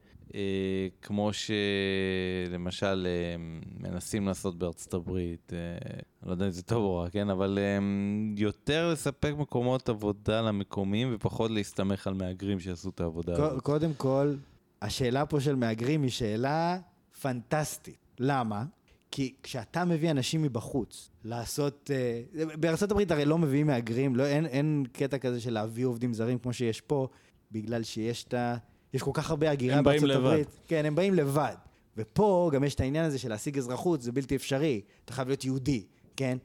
כמו 1.01 1.31
שלמשל 1.33 3.07
אה, 3.07 3.35
מנסים 3.79 4.27
לעשות 4.27 4.59
בארצות 4.59 4.93
הברית, 4.93 5.53
אה, 5.53 5.99
לא 6.25 6.31
יודע 6.31 6.45
אם 6.45 6.51
זה 6.51 6.63
טוב 6.63 6.83
או 6.83 6.95
רע, 6.95 7.09
כן? 7.09 7.29
אבל 7.29 7.59
אה, 7.61 7.77
יותר 8.37 8.91
לספק 8.91 9.33
מקומות 9.37 9.89
עבודה 9.89 10.41
למקומיים 10.41 11.11
ופחות 11.13 11.51
להסתמך 11.51 12.07
על 12.07 12.13
מהגרים 12.13 12.59
שיעשו 12.59 12.89
את 12.89 13.01
העבודה 13.01 13.33
הזאת. 13.33 13.61
קודם 13.63 13.93
כל, 13.93 14.35
השאלה 14.81 15.25
פה 15.25 15.39
של 15.39 15.55
מהגרים 15.55 16.03
היא 16.03 16.11
שאלה 16.11 16.77
פנטסטית. 17.21 17.97
למה? 18.19 18.65
כי 19.11 19.33
כשאתה 19.43 19.85
מביא 19.85 20.11
אנשים 20.11 20.41
מבחוץ 20.41 21.09
לעשות... 21.23 21.91
אה, 21.93 22.21
הברית 22.91 23.11
הרי 23.11 23.25
לא 23.25 23.37
מביאים 23.37 23.67
מהגרים, 23.67 24.15
לא, 24.15 24.25
אין, 24.25 24.45
אין 24.45 24.85
קטע 24.91 25.17
כזה 25.17 25.41
של 25.41 25.53
להביא 25.53 25.85
עובדים 25.85 26.13
זרים 26.13 26.39
כמו 26.39 26.53
שיש 26.53 26.81
פה, 26.81 27.07
בגלל 27.51 27.83
שיש 27.83 28.23
את 28.23 28.33
ה... 28.33 28.57
יש 28.93 29.01
כל 29.03 29.11
כך 29.13 29.29
הרבה 29.29 29.51
הגירה 29.51 29.81
בארצות 29.81 30.09
לבד. 30.09 30.17
הברית. 30.19 30.47
כן, 30.67 30.85
הם 30.85 30.95
באים 30.95 31.13
לבד. 31.13 31.55
ופה 31.97 32.49
גם 32.53 32.63
יש 32.63 32.75
את 32.75 32.79
העניין 32.79 33.05
הזה 33.05 33.19
של 33.19 33.29
להשיג 33.29 33.57
אזרחות, 33.57 34.01
זה 34.01 34.11
בלתי 34.11 34.35
אפשרי. 34.35 34.81
אתה 35.05 35.13
חייב 35.13 35.27
להיות 35.27 35.45
יהודי, 35.45 35.83
כן? 36.15 36.37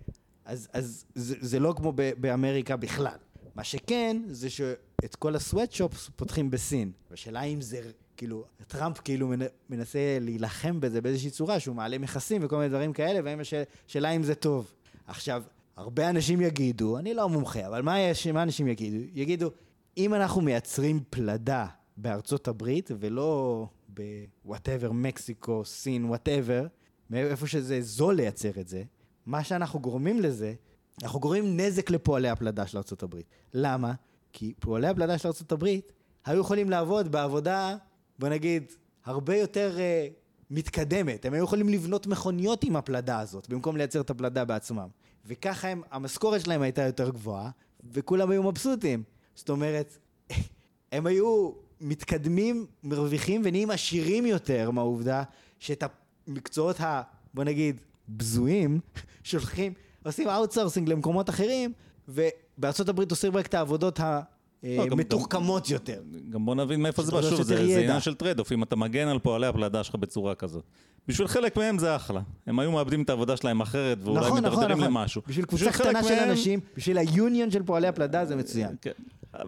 אז, 0.45 0.69
אז 0.73 1.05
זה, 1.15 1.37
זה 1.41 1.59
לא 1.59 1.75
כמו 1.77 1.93
ב- 1.95 2.11
באמריקה 2.19 2.77
בכלל. 2.77 3.17
מה 3.55 3.65
שכן, 3.65 4.23
זה 4.29 4.51
שאת 4.51 5.17
כל 5.19 5.37
הסוואטשופס 5.37 6.11
פותחים 6.17 6.51
בסין. 6.51 6.93
והשאלה 7.11 7.43
אם 7.43 7.61
זה, 7.61 7.81
כאילו, 8.17 8.45
טראמפ 8.67 8.99
כאילו 9.01 9.29
מנ- 9.29 9.43
מנסה 9.71 9.99
להילחם 10.21 10.81
בזה 10.81 11.01
באיזושהי 11.01 11.31
צורה, 11.31 11.61
שהוא 11.61 11.77
מעלה 11.77 11.99
מכסים 11.99 12.41
וכל 12.45 12.57
מיני 12.57 12.69
דברים 12.69 12.93
כאלה, 12.93 13.21
והאם 13.25 13.41
הש- 13.41 13.55
השאלה 13.89 14.11
אם 14.11 14.23
זה 14.23 14.35
טוב. 14.35 14.73
עכשיו, 15.07 15.43
הרבה 15.77 16.11
אנשים 16.11 16.41
יגידו, 16.41 16.99
אני 16.99 17.15
לא 17.15 17.29
מומחה, 17.29 17.67
אבל 17.67 17.83
מה, 17.83 18.01
יש, 18.01 18.27
מה 18.27 18.43
אנשים 18.43 18.69
יגידו? 18.69 18.97
יגידו, 19.15 19.51
אם 19.97 20.15
אנחנו 20.15 20.41
מייצרים 20.41 21.01
פלדה 21.11 21.67
בארצות 21.97 22.49
הברית, 22.49 22.91
ולא 22.99 23.67
ב 23.89 23.99
whatever, 23.99 24.93
מקסיקו, 24.93 25.65
סין, 25.65 26.05
whatever, 26.05 26.67
מאיפה 27.11 27.47
שזה 27.47 27.83
זול 27.83 28.15
לייצר 28.15 28.61
את 28.61 28.69
זה, 28.69 28.83
מה 29.27 29.45
שאנחנו 29.45 29.81
גורמים 29.81 30.21
לזה, 30.21 30.55
אנחנו 31.03 31.21
גורמים 31.21 31.57
נזק 31.61 31.91
לפועלי 31.91 32.29
הפלדה 32.29 32.67
של 32.67 32.79
ארצות 32.79 33.03
הברית. 33.03 33.27
למה? 33.55 33.93
כי 34.33 34.55
פועלי 34.61 34.87
הפלדה 34.87 35.19
של 35.19 35.29
ארצות 35.29 35.53
הברית 35.53 35.93
היו 36.25 36.41
יכולים 36.41 36.71
לעבוד 36.71 37.13
בעבודה, 37.13 37.77
בוא 38.19 38.29
נגיד, 38.29 38.73
הרבה 39.05 39.37
יותר 39.37 39.77
אה, 39.77 40.15
מתקדמת. 40.51 41.25
הם 41.25 41.35
היו 41.35 41.45
יכולים 41.45 41.69
לבנות 41.69 42.07
מכוניות 42.07 42.65
עם 42.65 42.77
הפלדה 42.77 43.21
הזאת, 43.21 43.49
במקום 43.49 43.77
לייצר 43.77 44.01
את 44.01 44.11
הפלדה 44.11 44.45
בעצמם. 44.45 44.89
וככה 45.27 45.69
הם, 45.69 45.83
המשכורת 45.91 46.41
שלהם 46.41 46.63
הייתה 46.63 46.83
יותר 46.83 47.11
גבוהה, 47.11 47.51
וכולם 47.93 48.31
היו 48.31 48.43
מבסוטים. 48.43 49.03
זאת 49.35 49.49
אומרת, 49.49 49.99
הם 50.93 51.07
היו 51.07 51.51
מתקדמים, 51.89 52.67
מרוויחים 52.85 53.43
ונהיים 53.45 53.71
עשירים 53.71 54.27
יותר 54.27 54.71
מהעובדה 54.71 55.23
שאת 55.59 55.85
המקצועות 56.29 56.81
ה... 56.81 57.03
בוא 57.35 57.45
נגיד, 57.45 57.77
בזויים, 58.09 58.81
שולחים, 59.23 59.73
עושים 60.05 60.29
outsourcing 60.29 60.89
למקומות 60.89 61.31
אחרים, 61.31 61.73
ובארצות 62.09 62.89
הברית 62.89 63.11
עושים 63.11 63.37
רק 63.37 63.47
את 63.47 63.55
העבודות 63.55 64.01
לא, 64.01 64.87
גם- 64.87 64.93
המתוחכמות 64.93 65.71
יותר. 65.71 66.03
גם 66.31 66.45
בוא 66.47 66.55
נבין 66.55 66.83
מאיפה 66.83 67.03
זה 67.03 67.13
בא, 67.13 67.23
שוב, 67.23 67.43
זה. 67.43 67.61
עניין 67.81 68.01
של 68.01 68.15
trade-off, 68.15 68.53
אם 68.53 68.63
אתה 68.63 68.77
מגן 68.77 69.09
על 69.09 69.19
פועלי 69.19 69.47
הפלדה 69.47 69.85
שלך 69.85 69.95
בצורה 69.95 70.35
כזאת. 70.35 70.65
בשביל 71.09 71.27
חלק 71.29 71.57
מהם 71.57 71.79
זה 71.79 71.97
אחלה. 71.97 72.21
הם 72.47 72.59
היו 72.59 72.73
מאבדים 72.73 73.03
את 73.03 73.11
העבודה 73.11 73.37
שלהם 73.37 73.61
אחרת, 73.61 73.99
ואולי 74.03 74.21
נכון, 74.21 74.45
נכון, 74.45 74.65
נכון. 74.65 74.85
למשהו. 74.85 75.23
בשביל 75.29 75.45
קבוצה 75.45 75.73
קטנה 75.73 76.03
של 76.03 76.15
מהם- 76.15 76.31
אנשים, 76.31 76.61
בשביל 76.77 76.99
היוניון 76.99 77.51
של 77.51 77.63
פועלי 77.63 77.87
הפלדה 77.87 78.25
זה 78.25 78.37
מצוין. 78.37 78.77
כן. 78.83 78.91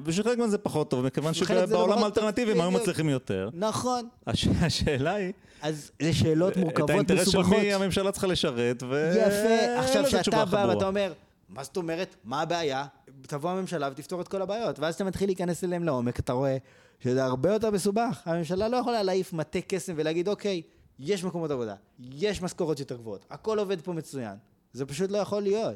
בשביל 0.03 0.25
חלק 0.25 0.39
מהם 0.39 0.49
זה 0.51 0.59
פחות 0.59 0.91
טוב, 0.91 1.07
מכיוון 1.07 1.35
שבעולם 1.35 1.99
האלטרנטיבי 2.03 2.51
הם 2.53 2.61
היו. 2.61 2.71
מצליחים 2.71 3.09
יותר. 3.09 3.49
נכון. 3.53 4.09
הש- 4.27 4.49
השאלה 4.63 5.15
היא, 5.15 5.33
אז 5.63 5.91
זה 6.03 6.13
שאלות 6.13 6.53
את 6.53 6.57
מורכבות, 6.57 6.91
האינטרס 6.91 7.29
של 7.29 7.39
מסובכות. 7.39 7.59
מי 7.63 7.73
הממשלה 7.75 8.13
צריכה 8.13 8.27
לשרת, 8.27 8.83
ו... 8.83 9.13
יפה. 9.17 9.79
עכשיו 9.79 10.11
שאתה 10.11 10.45
בא 10.45 10.67
ואתה. 10.69 10.87
אומר, 10.87 11.13
מה 11.49 11.65
זאת 11.65 11.77
אומרת? 11.77 12.17
מה 12.25 12.41
הבעיה? 12.43 12.87
תבוא 13.23 13.51
הממשלה 13.51 13.89
ותפתור 13.93 14.21
את 14.21 14.29
כל 14.29 14.43
הבעיות. 14.43 14.79
ואז 14.79 14.95
אתה 14.95 15.05
מתחיל 15.05 15.29
להיכנס 15.29 15.65
אליהם 15.65 15.85
לעומק, 15.85 16.19
אתה 16.21 16.33
רואה 16.33 16.57
שזה 17.01 17.25
הרבה 17.25 17.53
יותר 17.53 17.71
מסובך. 17.71 18.23
הממשלה 18.25 18.69
לא 18.69 18.77
יכולה 18.77 19.03
להעיף 19.03 19.33
מטה 19.33 19.59
קסם 19.69 19.93
ולהגיד, 19.97 20.29
אוקיי, 20.29 20.63
יש 20.99 21.25
מקומות 21.25 21.51
עבודה, 21.51 21.75
יש 22.01 22.43
משכורות 22.43 22.81
יותר 22.81 22.97
גבוהות, 22.97 23.25
הכל 23.31 23.59
עובד 23.59 23.81
פה 23.81 23.93
מצוין. 23.93 24.35
זה 24.73 24.87
פשוט 24.87 25.11
לא 25.11 25.19
יכול 25.19 25.43
להיות. 25.43 25.75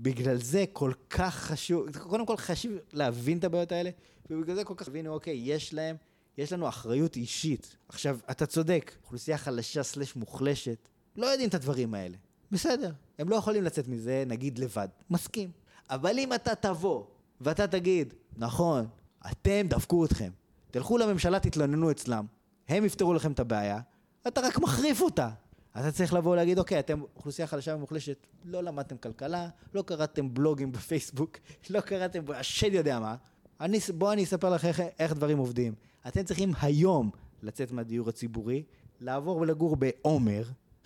ובגלל 0.00 0.36
זה 0.36 0.64
כל 0.72 0.92
כך 1.10 1.34
חשוב, 1.34 1.98
קודם 1.98 2.26
כל 2.26 2.36
חשוב 2.36 2.72
להבין 2.92 3.38
את 3.38 3.44
הבעיות 3.44 3.72
האלה, 3.72 3.90
ובגלל 4.30 4.56
זה 4.56 4.64
כל 4.64 4.74
כך 4.76 4.88
הבינו, 4.88 5.12
אוקיי, 5.12 5.40
יש 5.44 5.74
להם, 5.74 5.96
יש 6.38 6.52
לנו 6.52 6.68
אחריות 6.68 7.16
אישית. 7.16 7.76
עכשיו, 7.88 8.18
אתה 8.30 8.46
צודק, 8.46 8.92
אוכלוסייה 9.02 9.38
חלשה 9.38 9.82
סלש 9.82 10.16
מוחלשת, 10.16 10.88
לא 11.16 11.26
יודעים 11.26 11.48
את 11.48 11.54
הדברים 11.54 11.94
האלה. 11.94 12.16
בסדר, 12.52 12.92
הם 13.18 13.28
לא 13.28 13.36
יכולים 13.36 13.64
לצאת 13.64 13.88
מזה, 13.88 14.24
נגיד, 14.26 14.58
לבד. 14.58 14.88
מסכים. 15.10 15.50
אבל 15.90 16.18
אם 16.18 16.32
אתה 16.32 16.54
תבוא, 16.54 17.04
ואתה 17.40 17.66
תגיד, 17.66 18.14
נכון, 18.36 18.86
אתם 19.30 19.66
דפקו 19.68 20.04
אתכם, 20.04 20.30
תלכו 20.70 20.98
לממשלה, 20.98 21.40
תתלוננו 21.40 21.90
אצלם, 21.90 22.26
הם 22.68 22.84
יפתרו 22.84 23.14
לכם 23.14 23.32
את 23.32 23.40
הבעיה, 23.40 23.80
אתה 24.28 24.40
רק 24.40 24.58
מחריף 24.58 25.00
אותה. 25.00 25.30
אתה 25.72 25.92
צריך 25.92 26.14
לבוא 26.14 26.32
ולהגיד, 26.32 26.58
אוקיי, 26.58 26.78
אתם 26.78 27.00
אוכלוסייה 27.16 27.46
חלשה 27.46 27.74
ומוחלשת, 27.74 28.26
לא 28.44 28.62
למדתם 28.62 28.96
כלכלה, 28.96 29.48
לא 29.74 29.82
קראתם 29.82 30.34
בלוגים 30.34 30.72
בפייסבוק, 30.72 31.38
לא 31.70 31.80
קראתם, 31.80 32.22
השד 32.34 32.74
יודע 32.74 33.00
מה. 33.00 33.16
אני, 33.60 33.78
בואו 33.94 34.12
אני 34.12 34.24
אספר 34.24 34.50
לך 34.50 34.64
איך, 34.64 34.82
איך 34.98 35.14
דברים 35.14 35.38
עובדים. 35.38 35.74
אתם 36.08 36.22
צריכים 36.22 36.52
היום 36.62 37.10
לצאת 37.42 37.72
מהדיור 37.72 38.08
הציבורי, 38.08 38.62
לעבור 39.00 39.36
ולגור 39.36 39.76
בעומר, 39.76 40.42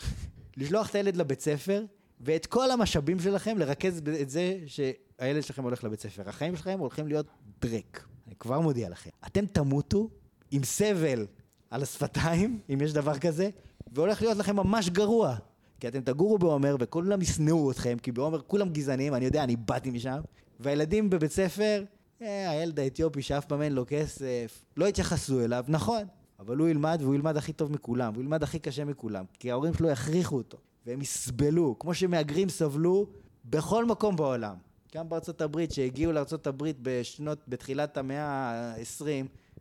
לשלוח 0.56 0.90
את 0.90 0.94
הילד 0.94 1.16
לבית 1.16 1.40
ספר, 1.40 1.84
ואת 2.20 2.46
כל 2.46 2.70
המשאבים 2.70 3.20
שלכם 3.20 3.58
לרכז 3.58 4.02
את 4.20 4.30
זה 4.30 4.58
שהילד 4.66 5.42
שלכם 5.42 5.62
הולך 5.62 5.84
לבית 5.84 6.00
ספר. 6.00 6.28
החיים 6.28 6.56
שלכם 6.56 6.78
הולכים 6.78 7.08
להיות 7.08 7.26
דרק. 7.60 8.06
אני 8.26 8.34
כבר 8.34 8.60
מודיע 8.60 8.88
לכם. 8.88 9.10
אתם 9.26 9.46
תמותו 9.46 10.08
עם 10.50 10.64
סבל 10.64 11.26
על 11.70 11.82
השפתיים, 11.82 12.60
אם 12.74 12.80
יש 12.80 12.92
דבר 12.92 13.18
כזה, 13.18 13.50
והולך 13.94 14.22
להיות 14.22 14.36
לכם 14.36 14.56
ממש 14.56 14.88
גרוע. 14.88 15.36
כי 15.80 15.88
אתם 15.88 16.00
תגורו 16.00 16.38
בעומר 16.38 16.76
וכולם 16.80 17.22
ישנאו 17.22 17.70
אתכם, 17.70 17.96
כי 18.02 18.12
בעומר 18.12 18.40
כולם 18.46 18.68
גזענים, 18.68 19.14
אני 19.14 19.24
יודע, 19.24 19.44
אני 19.44 19.56
באתי 19.56 19.90
משם, 19.90 20.20
והילדים 20.60 21.10
בבית 21.10 21.32
ספר, 21.32 21.84
אה, 22.22 22.50
הילד 22.50 22.80
האתיופי 22.80 23.22
שאף 23.22 23.44
פעם 23.44 23.62
אין 23.62 23.72
לו 23.72 23.84
כסף, 23.88 24.64
לא 24.76 24.86
יתייחסו 24.86 25.40
אליו, 25.40 25.64
נכון, 25.68 26.02
אבל 26.38 26.56
הוא 26.56 26.68
ילמד 26.68 26.98
והוא 27.00 27.14
ילמד 27.14 27.36
הכי 27.36 27.52
טוב 27.52 27.72
מכולם, 27.72 28.12
והוא 28.12 28.22
ילמד 28.22 28.42
הכי 28.42 28.58
קשה 28.58 28.84
מכולם, 28.84 29.24
כי 29.38 29.50
ההורים 29.50 29.74
שלו 29.74 29.90
יכריחו 29.90 30.36
אותו, 30.36 30.58
והם 30.86 31.00
יסבלו, 31.00 31.78
כמו 31.78 31.94
שמהגרים 31.94 32.48
סבלו 32.48 33.06
בכל 33.44 33.84
מקום 33.84 34.16
בעולם. 34.16 34.56
גם 34.94 35.08
בארצות 35.08 35.40
הברית, 35.40 35.72
שהגיעו 35.72 36.12
לארצות 36.12 36.46
הברית 36.46 36.76
בשנות, 36.82 37.38
בתחילת 37.48 37.96
המאה 37.96 38.24
ה-20, 38.24 39.04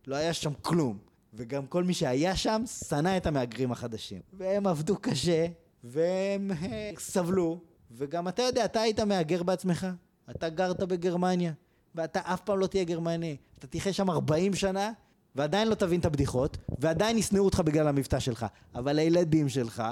לא 0.07 0.15
היה 0.15 0.33
שם 0.33 0.51
כלום. 0.61 0.97
וגם 1.33 1.65
כל 1.65 1.83
מי 1.83 1.93
שהיה 1.93 2.35
שם 2.35 2.63
שנא 2.89 3.17
את 3.17 3.27
המהגרים 3.27 3.71
החדשים. 3.71 4.21
והם 4.33 4.67
עבדו 4.67 4.97
קשה, 4.97 5.47
והם 5.83 6.51
אה, 6.51 6.91
סבלו, 6.99 7.59
וגם 7.91 8.27
אתה 8.27 8.41
יודע, 8.41 8.65
אתה 8.65 8.81
היית 8.81 8.99
מהגר 8.99 9.43
בעצמך. 9.43 9.87
אתה 10.29 10.49
גרת 10.49 10.79
בגרמניה, 10.79 11.51
ואתה 11.95 12.19
אף 12.23 12.41
פעם 12.41 12.59
לא 12.59 12.67
תהיה 12.67 12.83
גרמני. 12.83 13.37
אתה 13.59 13.67
תחיה 13.67 13.93
שם 13.93 14.09
40 14.09 14.53
שנה, 14.53 14.91
ועדיין 15.35 15.67
לא 15.67 15.75
תבין 15.75 15.99
את 15.99 16.05
הבדיחות, 16.05 16.57
ועדיין 16.79 17.17
ישנאו 17.17 17.45
אותך 17.45 17.59
בגלל 17.59 17.87
המבטא 17.87 18.19
שלך. 18.19 18.45
אבל 18.75 18.99
הילדים 18.99 19.49
שלך, 19.49 19.83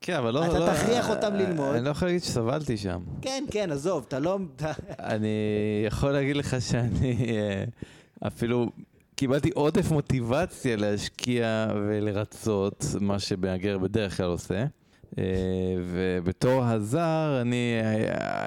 כן, 0.00 0.14
אבל 0.16 0.34
לא... 0.34 0.46
אתה 0.46 0.58
לא- 0.58 0.72
תכריח 0.72 1.10
אותם 1.10 1.34
ללמוד. 1.34 1.74
אני 1.74 1.84
לא 1.84 1.90
יכול 1.90 2.08
להגיד 2.08 2.22
שסבלתי 2.22 2.76
שם. 2.76 3.02
כן, 3.22 3.44
כן, 3.50 3.72
עזוב, 3.72 4.04
אתה 4.08 4.18
לא... 4.18 4.38
אני 4.98 5.28
יכול 5.86 6.10
להגיד 6.10 6.36
לך 6.36 6.56
שאני 6.60 7.16
אה, 7.30 7.64
אפילו 8.26 8.70
קיבלתי 9.16 9.50
עודף 9.54 9.90
מוטיבציה 9.90 10.76
להשקיע 10.76 11.66
ולרצות, 11.74 12.84
מה 13.00 13.18
שמהגר 13.18 13.78
בדרך 13.78 14.16
כלל 14.16 14.26
עושה. 14.26 14.64
אה, 15.18 15.24
ובתור 15.80 16.64
הזר, 16.64 17.38
אני, 17.40 17.74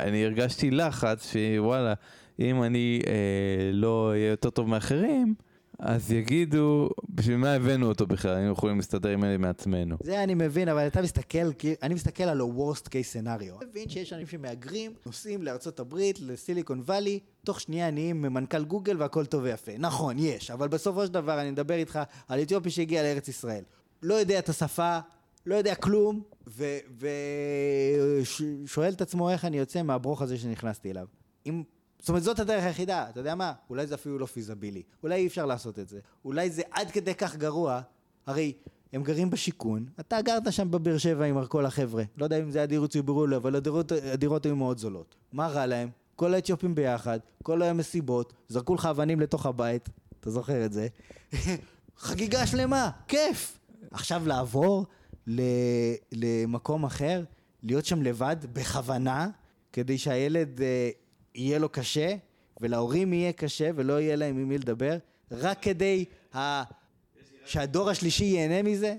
אני 0.01 0.25
הרגשתי 0.25 0.71
לחץ 0.71 1.33
שוואלה, 1.33 1.93
אם 2.39 2.63
אני 2.63 3.01
אה, 3.07 3.71
לא 3.73 4.09
אהיה 4.09 4.29
יותר 4.29 4.49
טוב 4.49 4.69
מאחרים, 4.69 5.35
אז 5.79 6.11
יגידו, 6.11 6.89
בשביל 7.09 7.37
מה 7.37 7.53
הבאנו 7.53 7.87
אותו 7.87 8.07
בכלל, 8.07 8.35
היינו 8.35 8.51
יכולים 8.51 8.77
להסתדר 8.77 9.09
עם 9.09 9.23
אלה 9.23 9.37
מעצמנו. 9.37 9.97
זה 10.03 10.23
אני 10.23 10.33
מבין, 10.33 10.69
אבל 10.69 10.87
אתה 10.87 11.01
מסתכל, 11.01 11.37
אני 11.81 11.93
מסתכל 11.93 12.23
על 12.23 12.41
ה-Worst 12.41 12.85
case 12.87 13.13
scenario. 13.13 13.61
אני 13.61 13.69
מבין 13.69 13.89
שיש 13.89 14.13
אנשים 14.13 14.27
שמהגרים, 14.27 14.93
נוסעים 15.05 15.43
לארצות 15.43 15.79
הברית, 15.79 16.19
לסיליקון 16.19 16.79
וואלי, 16.79 17.19
תוך 17.43 17.61
שנייה 17.61 17.91
נהיים 17.91 18.21
מנכ"ל 18.21 18.63
גוגל 18.63 19.01
והכל 19.01 19.25
טוב 19.25 19.43
ויפה. 19.43 19.71
נכון, 19.79 20.15
יש, 20.19 20.51
אבל 20.51 20.67
בסופו 20.67 21.05
של 21.05 21.13
דבר 21.13 21.41
אני 21.41 21.51
מדבר 21.51 21.73
איתך 21.75 21.99
על 22.27 22.41
אתיופי 22.41 22.69
שהגיע 22.69 23.03
לארץ 23.03 23.27
ישראל. 23.27 23.63
לא 24.03 24.13
יודע 24.13 24.39
את 24.39 24.49
השפה, 24.49 24.99
לא 25.45 25.55
יודע 25.55 25.75
כלום, 25.75 26.21
ושואל 28.63 28.93
את 28.93 29.01
עצמו 29.01 29.29
איך 29.29 29.45
אני 29.45 29.57
יוצא 29.57 29.81
מהברוך 29.81 30.21
הזה 30.21 30.37
שנכנסתי 30.37 30.91
אליו. 30.91 31.05
אם 31.45 31.63
זאת 31.99 32.09
אומרת, 32.09 32.23
זאת 32.23 32.39
הדרך 32.39 32.63
היחידה, 32.63 33.09
אתה 33.09 33.19
יודע 33.19 33.35
מה? 33.35 33.53
אולי 33.69 33.87
זה 33.87 33.95
אפילו 33.95 34.19
לא 34.19 34.25
פיזבילי. 34.25 34.83
אולי 35.03 35.15
אי 35.15 35.27
אפשר 35.27 35.45
לעשות 35.45 35.79
את 35.79 35.89
זה. 35.89 35.99
אולי 36.25 36.49
זה 36.49 36.61
עד 36.71 36.91
כדי 36.91 37.15
כך 37.15 37.35
גרוע, 37.35 37.81
הרי 38.25 38.53
הם 38.93 39.03
גרים 39.03 39.29
בשיכון, 39.29 39.85
אתה 39.99 40.21
גרת 40.21 40.53
שם 40.53 40.71
בבאר 40.71 40.97
שבע 40.97 41.25
עם 41.25 41.45
כל 41.45 41.65
החבר'ה. 41.65 42.03
לא 42.17 42.23
יודע 42.23 42.39
אם 42.39 42.51
זה 42.51 42.59
היה 42.59 42.65
דיור 42.65 42.87
ציבורי 42.87 43.21
או 43.21 43.27
לא, 43.27 43.35
אבל 43.35 43.55
הדירות, 43.55 43.91
הדירות 43.91 44.45
היו 44.45 44.55
מאוד 44.55 44.77
זולות. 44.77 45.15
מה 45.31 45.47
רע 45.47 45.65
להם? 45.65 45.89
כל 46.15 46.33
האתיופים 46.33 46.75
ביחד, 46.75 47.19
כל 47.43 47.61
היום 47.61 47.77
מסיבות, 47.77 48.33
זרקו 48.49 48.75
לך 48.75 48.85
אבנים 48.85 49.19
לתוך 49.19 49.45
הבית, 49.45 49.89
אתה 50.19 50.29
זוכר 50.29 50.65
את 50.65 50.73
זה? 50.73 50.87
חגיגה 51.97 52.47
שלמה, 52.47 52.89
כיף! 53.07 53.59
עכשיו 53.91 54.27
לעבור 54.27 54.85
ל- 55.27 55.41
למקום 56.11 56.85
אחר, 56.85 57.23
להיות 57.63 57.85
שם 57.85 58.01
לבד, 58.01 58.35
בכוונה, 58.53 59.29
כדי 59.73 59.97
שהילד 59.97 60.61
אה, 60.61 60.89
יהיה 61.37 61.59
לו 61.59 61.69
קשה, 61.69 62.15
ולהורים 62.61 63.13
יהיה 63.13 63.31
קשה, 63.33 63.69
ולא 63.75 64.01
יהיה 64.01 64.15
להם 64.15 64.37
עם 64.37 64.49
מי 64.49 64.57
לדבר, 64.57 64.97
רק 65.31 65.61
כדי 65.61 66.05
ה... 66.35 66.63
שהדור 67.45 67.89
השלישי 67.89 68.23
ייהנה 68.25 68.63
מזה. 68.69 68.95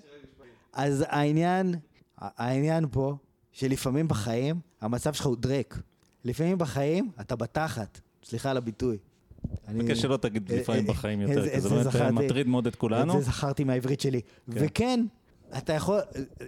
אז 0.73 1.05
העניין, 1.09 1.74
העניין 2.19 2.86
פה, 2.90 3.16
שלפעמים 3.52 4.09
בחיים, 4.09 4.60
המצב 4.81 5.12
שלך 5.12 5.27
הוא 5.27 5.36
דרק. 5.36 5.78
לפעמים 6.24 6.59
בחיים, 6.59 7.10
אתה 7.20 7.36
בתחת. 7.36 8.01
סליחה 8.24 8.51
על 8.51 8.56
הביטוי. 8.56 8.97
אני- 9.69 9.82
מבקש 9.82 10.02
שלא 10.02 10.16
תגיד 10.16 10.52
אה, 10.52 10.56
לפעמים 10.60 10.85
אה, 10.86 10.90
בחיים 10.93 11.20
אה, 11.20 11.28
יותר, 11.28 11.43
זה- 11.43 11.51
כי 11.51 11.60
זה 11.60 11.69
באמת 11.69 11.94
אה. 11.97 12.10
מטריד 12.12 12.47
מאוד 12.47 12.66
את 12.66 12.77
כולנו. 12.77 13.12
את 13.19 13.19
זה 13.24 13.31
זכרתי 13.31 13.65
מהעברית 13.65 14.01
שלי. 14.01 14.20
כן. 14.20 14.31
וכן, 14.55 15.05
אתה 15.59 15.73
יכול, 15.73 15.98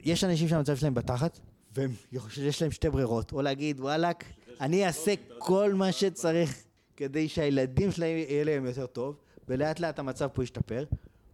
יש 0.05 0.25
אנשים 0.25 0.49
שהמצב 0.49 0.77
שלהם 0.77 0.95
בתחת, 0.95 1.39
ויש 1.75 2.63
להם 2.63 2.71
שתי 2.71 2.91
ברירות. 2.91 3.33
או 3.33 3.43
להגיד, 3.43 3.81
וואלאק, 3.81 4.25
אני 4.61 4.87
אעשה 4.87 5.15
כל 5.39 5.75
מה 5.75 5.93
שצריך 5.93 6.65
כדי 6.97 7.29
שהילדים 7.29 7.93
שלהם 7.93 8.17
יהיה 8.17 8.45
להם 8.45 8.67
יותר 8.67 8.87
טוב, 8.87 9.17
ולאט 9.49 9.81
לאט 9.81 9.99
המצב 9.99 10.29
פה 10.33 10.43
ישתפר. 10.43 10.85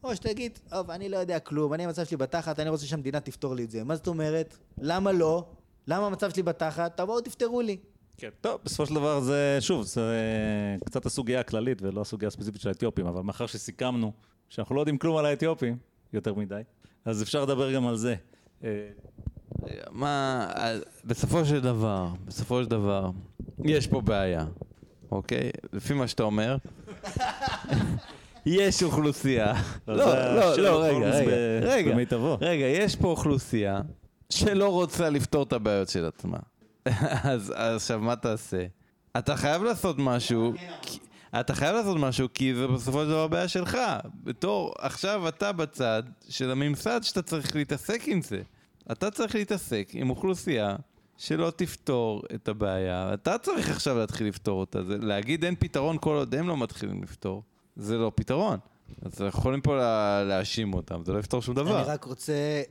או 0.04 0.16
שתגיד, 0.16 0.58
טוב, 0.70 0.90
אני 0.90 1.08
לא 1.08 1.16
יודע 1.16 1.38
כלום, 1.38 1.74
אני 1.74 1.84
המצב 1.84 2.04
שלי 2.04 2.16
בתחת, 2.16 2.60
אני 2.60 2.70
רוצה 2.70 2.86
שהמדינה 2.86 3.20
תפתור 3.20 3.54
לי 3.54 3.64
את 3.64 3.70
זה. 3.70 3.84
מה 3.84 3.96
זאת 3.96 4.06
אומרת? 4.06 4.56
למה 4.78 5.12
לא? 5.12 5.46
למה 5.86 6.06
המצב 6.06 6.30
שלי 6.30 6.42
בתחת? 6.42 6.96
תבואו 6.96 7.20
תפתרו 7.20 7.60
לי. 7.60 7.76
כן. 8.16 8.28
טוב, 8.40 8.60
בסופו 8.64 8.86
של 8.86 8.94
דבר 8.94 9.20
זה, 9.20 9.58
שוב, 9.60 9.82
זה 9.82 10.00
אה, 10.00 10.86
קצת 10.86 11.06
הסוגיה 11.06 11.40
הכללית 11.40 11.82
ולא 11.82 12.00
הסוגיה 12.00 12.26
הספציפית 12.26 12.60
של 12.60 12.68
האתיופים, 12.68 13.06
אבל 13.06 13.22
מאחר 13.22 13.46
שסיכמנו 13.46 14.12
שאנחנו 14.48 14.74
לא 14.74 14.80
יודעים 14.80 14.98
כלום 14.98 15.16
על 15.16 15.26
האתיופים, 15.26 15.76
יותר 16.12 16.34
מדי, 16.34 16.60
אז 17.04 17.22
אפשר 17.22 17.42
לדבר 17.42 17.72
גם 17.72 17.86
על 17.86 17.96
זה. 17.96 18.14
מה, 19.90 20.46
בסופו 21.04 21.44
של 21.44 21.60
דבר, 21.60 22.08
בסופו 22.24 22.62
של 22.62 22.68
דבר, 22.68 23.10
יש 23.64 23.86
פה 23.86 24.00
בעיה, 24.00 24.44
אוקיי? 25.12 25.50
לפי 25.72 25.94
מה 25.94 26.08
שאתה 26.08 26.22
אומר, 26.22 26.56
יש 28.46 28.82
אוכלוסייה. 28.82 29.54
לא, 29.88 29.94
לא, 29.96 30.56
לא, 30.56 30.84
רגע, 30.84 31.10
רגע, 31.62 31.94
רגע, 32.40 32.66
יש 32.66 32.96
פה 32.96 33.08
אוכלוסייה 33.08 33.80
שלא 34.30 34.68
רוצה 34.68 35.10
לפתור 35.10 35.42
את 35.42 35.52
הבעיות 35.52 35.88
של 35.88 36.04
עצמה. 36.04 36.38
אז 37.32 37.52
עכשיו, 37.56 38.00
מה 38.00 38.16
תעשה? 38.16 38.66
אתה 39.18 39.36
חייב 39.36 39.62
לעשות 39.62 39.96
משהו, 39.98 40.52
אתה 41.40 41.54
חייב 41.54 41.76
לעשות 41.76 41.96
משהו 41.96 42.28
כי 42.34 42.54
זה 42.54 42.66
בסופו 42.66 43.02
של 43.02 43.08
דבר 43.08 43.26
בעיה 43.28 43.48
שלך. 43.48 43.78
בתור, 44.24 44.74
עכשיו 44.78 45.28
אתה 45.28 45.52
בצד 45.52 46.02
של 46.28 46.50
הממסד 46.50 47.00
שאתה 47.02 47.22
צריך 47.22 47.56
להתעסק 47.56 48.02
עם 48.06 48.22
זה. 48.22 48.42
אתה 48.92 49.10
צריך 49.10 49.34
להתעסק 49.34 49.88
עם 49.92 50.10
אוכלוסייה 50.10 50.76
שלא 51.16 51.52
תפתור 51.56 52.22
את 52.34 52.48
הבעיה. 52.48 53.14
אתה 53.14 53.38
צריך 53.38 53.70
עכשיו 53.70 53.98
להתחיל 53.98 54.26
לפתור 54.26 54.60
אותה. 54.60 54.82
זה, 54.82 54.96
להגיד 54.98 55.44
אין 55.44 55.54
פתרון 55.58 55.96
כל 56.00 56.16
עוד 56.16 56.34
הם 56.34 56.48
לא 56.48 56.56
מתחילים 56.56 57.02
לפתור, 57.02 57.42
זה 57.76 57.96
לא 57.96 58.12
פתרון. 58.14 58.58
אז 59.02 59.12
אנחנו 59.12 59.26
יכולים 59.40 59.60
פה 59.60 59.76
לה, 59.76 60.24
להאשים 60.24 60.74
אותם, 60.74 61.02
זה 61.04 61.12
לא 61.12 61.18
יפתור 61.18 61.42
שום 61.42 61.54
דבר. 61.54 61.78
אני 61.80 61.88
רק 61.88 62.04
רוצה 62.04 62.62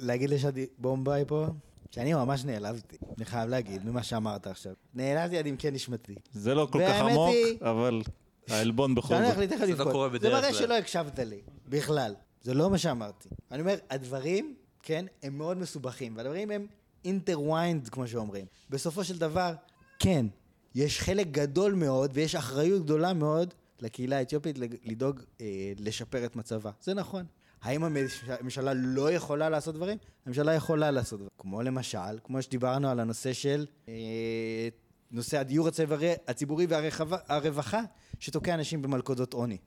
להגיד 0.00 0.30
לשדי 0.30 0.66
בומביי 0.78 1.24
פה, 1.26 1.46
שאני 1.90 2.14
ממש 2.14 2.44
נעלבתי, 2.44 2.96
אני 3.16 3.24
חייב 3.24 3.50
להגיד, 3.50 3.86
ממה 3.86 4.02
שאמרת 4.02 4.46
עכשיו. 4.46 4.72
נעלבתי 4.94 5.38
עד 5.38 5.46
עמקי 5.46 5.70
נשמתי. 5.70 6.14
זה 6.32 6.54
לא 6.54 6.68
כל 6.70 6.80
כך 6.88 7.00
עמוק, 7.00 7.28
היא- 7.34 7.58
אבל 7.60 8.02
העלבון 8.48 8.94
בכל 8.94 9.14
זאת. 9.14 9.48
זה 9.66 9.84
לא. 9.84 9.92
קורה 9.92 10.08
זה 10.08 10.18
בדרך 10.18 10.32
מראה 10.32 10.50
כלל. 10.50 10.58
שלא 10.58 10.74
הקשבת 10.74 11.18
לי, 11.18 11.40
בכלל. 11.68 12.14
זה 12.42 12.54
לא 12.54 12.70
מה 12.70 12.78
שאמרתי. 12.78 13.28
אני 13.52 13.60
אומר, 13.60 13.74
הדברים, 13.90 14.54
כן, 14.86 15.06
הם 15.22 15.38
מאוד 15.38 15.58
מסובכים, 15.58 16.16
והדברים 16.16 16.50
הם 16.50 16.66
intertwined, 17.06 17.90
כמו 17.90 18.08
שאומרים. 18.08 18.46
בסופו 18.70 19.04
של 19.04 19.18
דבר, 19.18 19.54
כן, 19.98 20.26
יש 20.74 21.00
חלק 21.00 21.26
גדול 21.26 21.74
מאוד, 21.74 22.10
ויש 22.14 22.34
אחריות 22.34 22.84
גדולה 22.84 23.12
מאוד 23.12 23.54
לקהילה 23.80 24.18
האתיופית 24.18 24.58
לדאוג 24.84 25.20
אה, 25.40 25.72
לשפר 25.78 26.24
את 26.24 26.36
מצבה. 26.36 26.70
זה 26.82 26.94
נכון. 26.94 27.24
האם 27.62 27.84
הממשלה 27.84 28.72
לא 28.74 29.12
יכולה 29.12 29.48
לעשות 29.48 29.74
דברים? 29.74 29.98
הממשלה 30.26 30.54
יכולה 30.54 30.90
לעשות 30.90 31.18
דברים. 31.18 31.30
כמו 31.38 31.62
למשל, 31.62 32.18
כמו 32.24 32.42
שדיברנו 32.42 32.88
על 32.88 33.00
הנושא 33.00 33.32
של 33.32 33.66
אה, 33.88 34.68
נושא 35.10 35.38
הדיור 35.38 35.68
הציבורי, 35.68 36.12
הציבורי 36.28 36.66
והרווחה, 36.66 37.80
שתוקע 38.20 38.54
אנשים 38.54 38.82
במלכודות 38.82 39.32
עוני. 39.32 39.58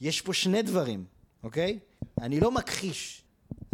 יש 0.00 0.20
פה 0.20 0.32
שני 0.32 0.62
דברים, 0.62 1.04
אוקיי? 1.42 1.78
אני 2.20 2.40
לא 2.40 2.50
מכחיש, 2.50 3.23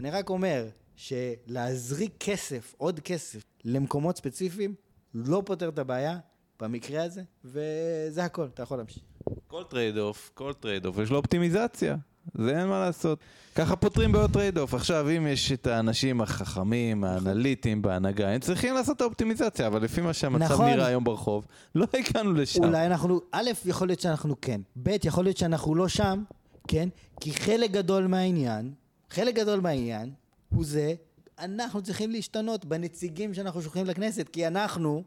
אני 0.00 0.10
רק 0.10 0.30
אומר 0.30 0.66
שלהזריק 0.96 2.12
כסף, 2.20 2.74
עוד 2.78 3.00
כסף, 3.00 3.42
למקומות 3.64 4.16
ספציפיים, 4.16 4.74
לא 5.14 5.42
פותר 5.46 5.68
את 5.68 5.78
הבעיה 5.78 6.18
במקרה 6.60 7.02
הזה, 7.02 7.22
וזה 7.44 8.24
הכל, 8.24 8.48
אתה 8.54 8.62
יכול 8.62 8.78
להמשיך. 8.78 9.02
כל 9.46 9.62
trade-off, 9.64 10.30
כל 10.34 10.52
trade-off, 10.52 10.98
יש 10.98 11.10
לו 11.10 11.16
אופטימיזציה. 11.16 11.96
זה 12.34 12.60
אין 12.60 12.68
מה 12.68 12.80
לעשות. 12.80 13.18
ככה 13.54 13.76
פותרים 13.76 14.12
בעיות 14.12 14.30
trade-off. 14.30 14.74
עכשיו, 14.74 15.06
אם 15.16 15.26
יש 15.26 15.52
את 15.52 15.66
האנשים 15.66 16.20
החכמים, 16.20 17.04
האנליטים 17.04 17.82
בהנהגה, 17.82 18.28
הם 18.28 18.40
צריכים 18.40 18.74
לעשות 18.74 18.96
את 18.96 19.00
האופטימיזציה, 19.00 19.66
אבל 19.66 19.82
לפי 19.82 20.00
מה 20.00 20.12
שהמצב 20.12 20.44
נכון. 20.44 20.66
נראה 20.66 20.86
היום 20.86 21.04
ברחוב, 21.04 21.46
לא 21.74 21.86
הגענו 21.94 22.32
לשם. 22.32 22.64
אולי 22.64 22.86
אנחנו, 22.86 23.20
א', 23.32 23.50
יכול 23.64 23.88
להיות 23.88 24.00
שאנחנו 24.00 24.40
כן, 24.40 24.60
ב', 24.82 24.96
יכול 25.04 25.24
להיות 25.24 25.36
שאנחנו 25.36 25.74
לא 25.74 25.88
שם, 25.88 26.22
כן? 26.68 26.88
כי 27.20 27.34
חלק 27.34 27.70
גדול 27.70 28.06
מהעניין, 28.06 28.72
חלק 29.10 29.34
גדול 29.34 29.60
מהעניין, 29.60 30.12
הוא 30.48 30.64
זה, 30.64 30.94
אנחנו 31.38 31.82
צריכים 31.82 32.10
להשתנות 32.10 32.64
בנציגים 32.64 33.34
שאנחנו 33.34 33.62
שולחים 33.62 33.86
לכנסת, 33.86 34.28
כי 34.28 34.46
אנחנו, 34.46 35.04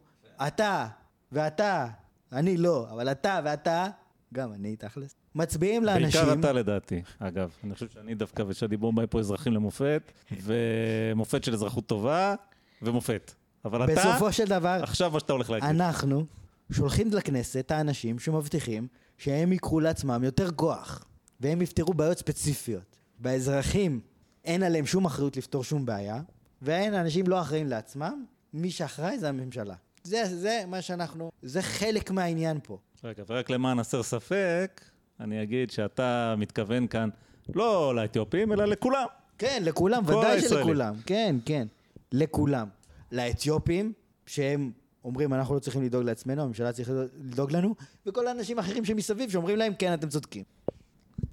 אתה 0.47 0.87
ואתה, 1.31 1.87
אני 2.31 2.57
לא, 2.57 2.87
אבל 2.91 3.11
אתה 3.11 3.39
ואתה, 3.45 3.87
גם 4.33 4.53
אני 4.53 4.75
תכלס, 4.75 5.15
מצביעים 5.35 5.83
לאנשים, 5.83 6.21
בעיקר 6.25 6.39
אתה 6.39 6.51
לדעתי, 6.51 7.01
אגב. 7.19 7.51
אני 7.63 7.73
חושב 7.73 7.89
שאני 7.89 8.15
דווקא 8.15 8.43
ושדי 8.47 8.77
בומביי 8.77 9.07
פה 9.07 9.19
אזרחים 9.19 9.53
למופת, 9.53 10.11
ומופת 10.43 11.43
של 11.43 11.53
אזרחות 11.53 11.87
טובה, 11.87 12.35
ומופת. 12.81 13.31
אבל 13.65 13.83
אתה, 13.83 13.93
בסופו 13.93 14.31
של 14.31 14.45
דבר, 14.45 14.79
עכשיו 14.83 15.11
מה 15.11 15.19
שאתה 15.19 15.33
הולך 15.33 15.49
להגיד. 15.49 15.69
אנחנו 15.69 16.25
שולחים 16.71 17.09
לכנסת 17.11 17.71
האנשים 17.71 18.19
שמבטיחים 18.19 18.87
שהם 19.17 19.51
ייקחו 19.51 19.79
לעצמם 19.79 20.23
יותר 20.23 20.51
כוח, 20.51 21.05
והם 21.39 21.61
יפתרו 21.61 21.93
בעיות 21.93 22.17
ספציפיות. 22.17 22.92
באזרחים 23.23 23.99
אין 24.45 24.63
עליהם 24.63 24.85
שום 24.85 25.05
אחריות 25.05 25.37
לפתור 25.37 25.63
שום 25.63 25.85
בעיה, 25.85 26.21
ואין 26.61 26.93
אנשים 26.93 27.27
לא 27.27 27.41
אחראים 27.41 27.67
לעצמם, 27.67 28.25
מי 28.53 28.71
שאחראי 28.71 29.19
זה 29.19 29.29
הממשלה. 29.29 29.75
זה, 30.03 30.23
זה 30.25 30.63
מה 30.67 30.81
שאנחנו, 30.81 31.31
זה 31.41 31.61
חלק 31.61 32.11
מהעניין 32.11 32.59
פה. 32.63 32.77
רגע, 33.03 33.23
ורק 33.27 33.49
למען 33.49 33.79
הסר 33.79 34.03
ספק, 34.03 34.81
אני 35.19 35.43
אגיד 35.43 35.71
שאתה 35.71 36.35
מתכוון 36.37 36.87
כאן 36.87 37.09
לא 37.55 37.95
לאתיופים, 37.95 38.53
אלא 38.53 38.65
לכולם. 38.65 39.05
כן, 39.37 39.63
לכולם, 39.65 40.03
ודאי 40.05 40.25
הישראלים. 40.25 40.65
שלכולם. 40.65 40.95
כן, 41.05 41.35
כן, 41.45 41.67
לכולם. 42.11 42.67
לאתיופים, 43.11 43.93
שהם 44.25 44.71
אומרים, 45.03 45.33
אנחנו 45.33 45.55
לא 45.55 45.59
צריכים 45.59 45.83
לדאוג 45.83 46.03
לעצמנו, 46.03 46.41
הממשלה 46.41 46.71
צריכה 46.71 46.93
לדאוג 47.23 47.51
לנו, 47.51 47.75
וכל 48.05 48.27
האנשים 48.27 48.57
האחרים 48.57 48.85
שמסביב 48.85 49.29
שאומרים 49.29 49.57
להם, 49.57 49.73
כן, 49.79 49.93
אתם 49.93 50.09
צודקים. 50.09 50.43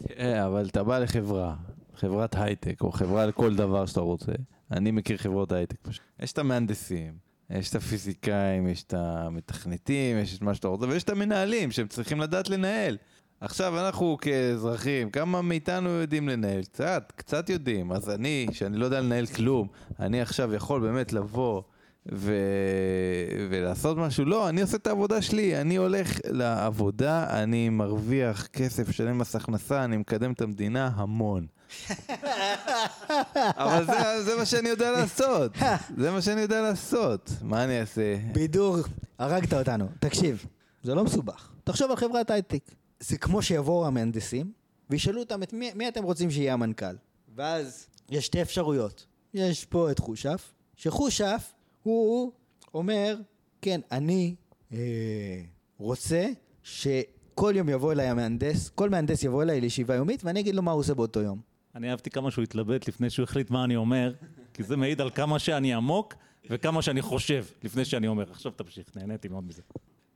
כן, 0.08 0.40
אבל 0.46 0.66
אתה 0.66 0.82
בא 0.82 0.98
לחברה, 0.98 1.54
חברת 2.00 2.36
הייטק, 2.36 2.80
או 2.80 2.92
חברה 2.92 3.26
לכל 3.26 3.54
דבר 3.54 3.86
שאתה 3.86 4.00
רוצה. 4.00 4.32
אני 4.70 4.90
מכיר 4.90 5.16
חברות 5.16 5.52
הייטק 5.52 5.76
פשוט. 5.82 6.02
יש 6.20 6.32
את 6.32 6.38
המהנדסים, 6.38 7.12
יש 7.50 7.70
את 7.70 7.74
הפיזיקאים, 7.74 8.68
יש 8.68 8.82
את 8.82 8.94
המתכנתים, 8.96 10.18
יש 10.18 10.36
את 10.36 10.42
מה 10.42 10.54
שאתה 10.54 10.68
רוצה, 10.68 10.86
ויש 10.86 11.02
את 11.02 11.10
המנהלים 11.10 11.70
שהם 11.70 11.88
צריכים 11.88 12.20
לדעת 12.20 12.48
לנהל. 12.50 12.96
עכשיו 13.40 13.86
אנחנו 13.86 14.16
כאזרחים, 14.20 15.10
כמה 15.10 15.42
מאיתנו 15.42 15.88
יודעים 15.88 16.28
לנהל? 16.28 16.62
קצת, 16.62 17.12
קצת 17.16 17.50
יודעים. 17.50 17.92
אז 17.92 18.10
אני, 18.10 18.46
שאני 18.52 18.76
לא 18.76 18.84
יודע 18.84 19.00
לנהל 19.00 19.26
כלום, 19.26 19.68
אני 19.98 20.20
עכשיו 20.20 20.54
יכול 20.54 20.80
באמת 20.80 21.12
לבוא 21.12 21.62
ו... 22.12 22.34
ולעשות 23.50 23.98
משהו. 23.98 24.24
לא, 24.24 24.48
אני 24.48 24.62
עושה 24.62 24.76
את 24.76 24.86
העבודה 24.86 25.22
שלי, 25.22 25.60
אני 25.60 25.76
הולך 25.76 26.20
לעבודה, 26.24 27.42
אני 27.42 27.68
מרוויח 27.68 28.46
כסף, 28.46 28.88
משלם 28.88 29.18
מס 29.18 29.36
הכנסה, 29.36 29.84
אני 29.84 29.96
מקדם 29.96 30.32
את 30.32 30.40
המדינה 30.40 30.90
המון. 30.94 31.46
אבל 33.56 33.86
זה, 33.86 34.22
זה 34.24 34.36
מה 34.36 34.44
שאני 34.44 34.68
יודע 34.68 34.90
לעשות, 34.90 35.52
זה 35.96 36.10
מה 36.10 36.22
שאני 36.22 36.40
יודע 36.40 36.60
לעשות. 36.62 37.30
מה 37.42 37.64
אני 37.64 37.80
אעשה? 37.80 38.16
בידור, 38.32 38.76
הרגת 39.18 39.54
אותנו. 39.54 39.88
תקשיב, 40.00 40.46
זה 40.82 40.94
לא 40.94 41.04
מסובך. 41.04 41.50
תחשוב 41.64 41.90
על 41.90 41.96
חברת 41.96 42.30
הייטק. 42.30 42.62
זה 43.00 43.18
כמו 43.18 43.42
שיבואו 43.42 43.86
המהנדסים 43.86 44.52
וישאלו 44.90 45.20
אותם 45.20 45.42
את 45.42 45.52
מי, 45.52 45.70
מי 45.74 45.88
אתם 45.88 46.02
רוצים 46.02 46.30
שיהיה 46.30 46.52
המנכ"ל. 46.52 46.96
ואז 47.36 47.86
יש 48.10 48.26
שתי 48.26 48.42
אפשרויות. 48.42 49.06
יש 49.34 49.64
פה 49.64 49.90
את 49.90 49.98
חושף, 49.98 50.52
שחושף 50.76 51.52
הוא 51.82 52.32
אומר, 52.74 53.16
כן, 53.62 53.80
אני 53.92 54.34
אה, 54.72 54.78
רוצה 55.78 56.26
שכל 56.62 57.52
יום 57.56 57.68
יבוא 57.68 57.92
אליי 57.92 58.08
המהנדס, 58.08 58.68
כל 58.68 58.90
מהנדס 58.90 59.22
יבוא 59.22 59.42
אליי 59.42 59.60
לישיבה 59.60 59.94
יומית 59.94 60.24
ואני 60.24 60.40
אגיד 60.40 60.54
לו 60.54 60.62
מה 60.62 60.70
הוא 60.70 60.80
עושה 60.80 60.94
באותו 60.94 61.20
יום. 61.20 61.49
אני 61.74 61.90
אהבתי 61.90 62.10
כמה 62.10 62.30
שהוא 62.30 62.42
התלבט 62.42 62.88
לפני 62.88 63.10
שהוא 63.10 63.24
החליט 63.24 63.50
מה 63.50 63.64
אני 63.64 63.76
אומר, 63.76 64.14
כי 64.54 64.62
זה 64.62 64.76
מעיד 64.76 65.00
על 65.00 65.10
כמה 65.10 65.38
שאני 65.38 65.74
עמוק 65.74 66.14
וכמה 66.50 66.82
שאני 66.82 67.02
חושב 67.02 67.44
לפני 67.62 67.84
שאני 67.84 68.06
אומר. 68.06 68.30
עכשיו 68.30 68.52
תמשיך, 68.52 68.96
נהניתי 68.96 69.28
מאוד 69.28 69.44
מזה. 69.44 69.62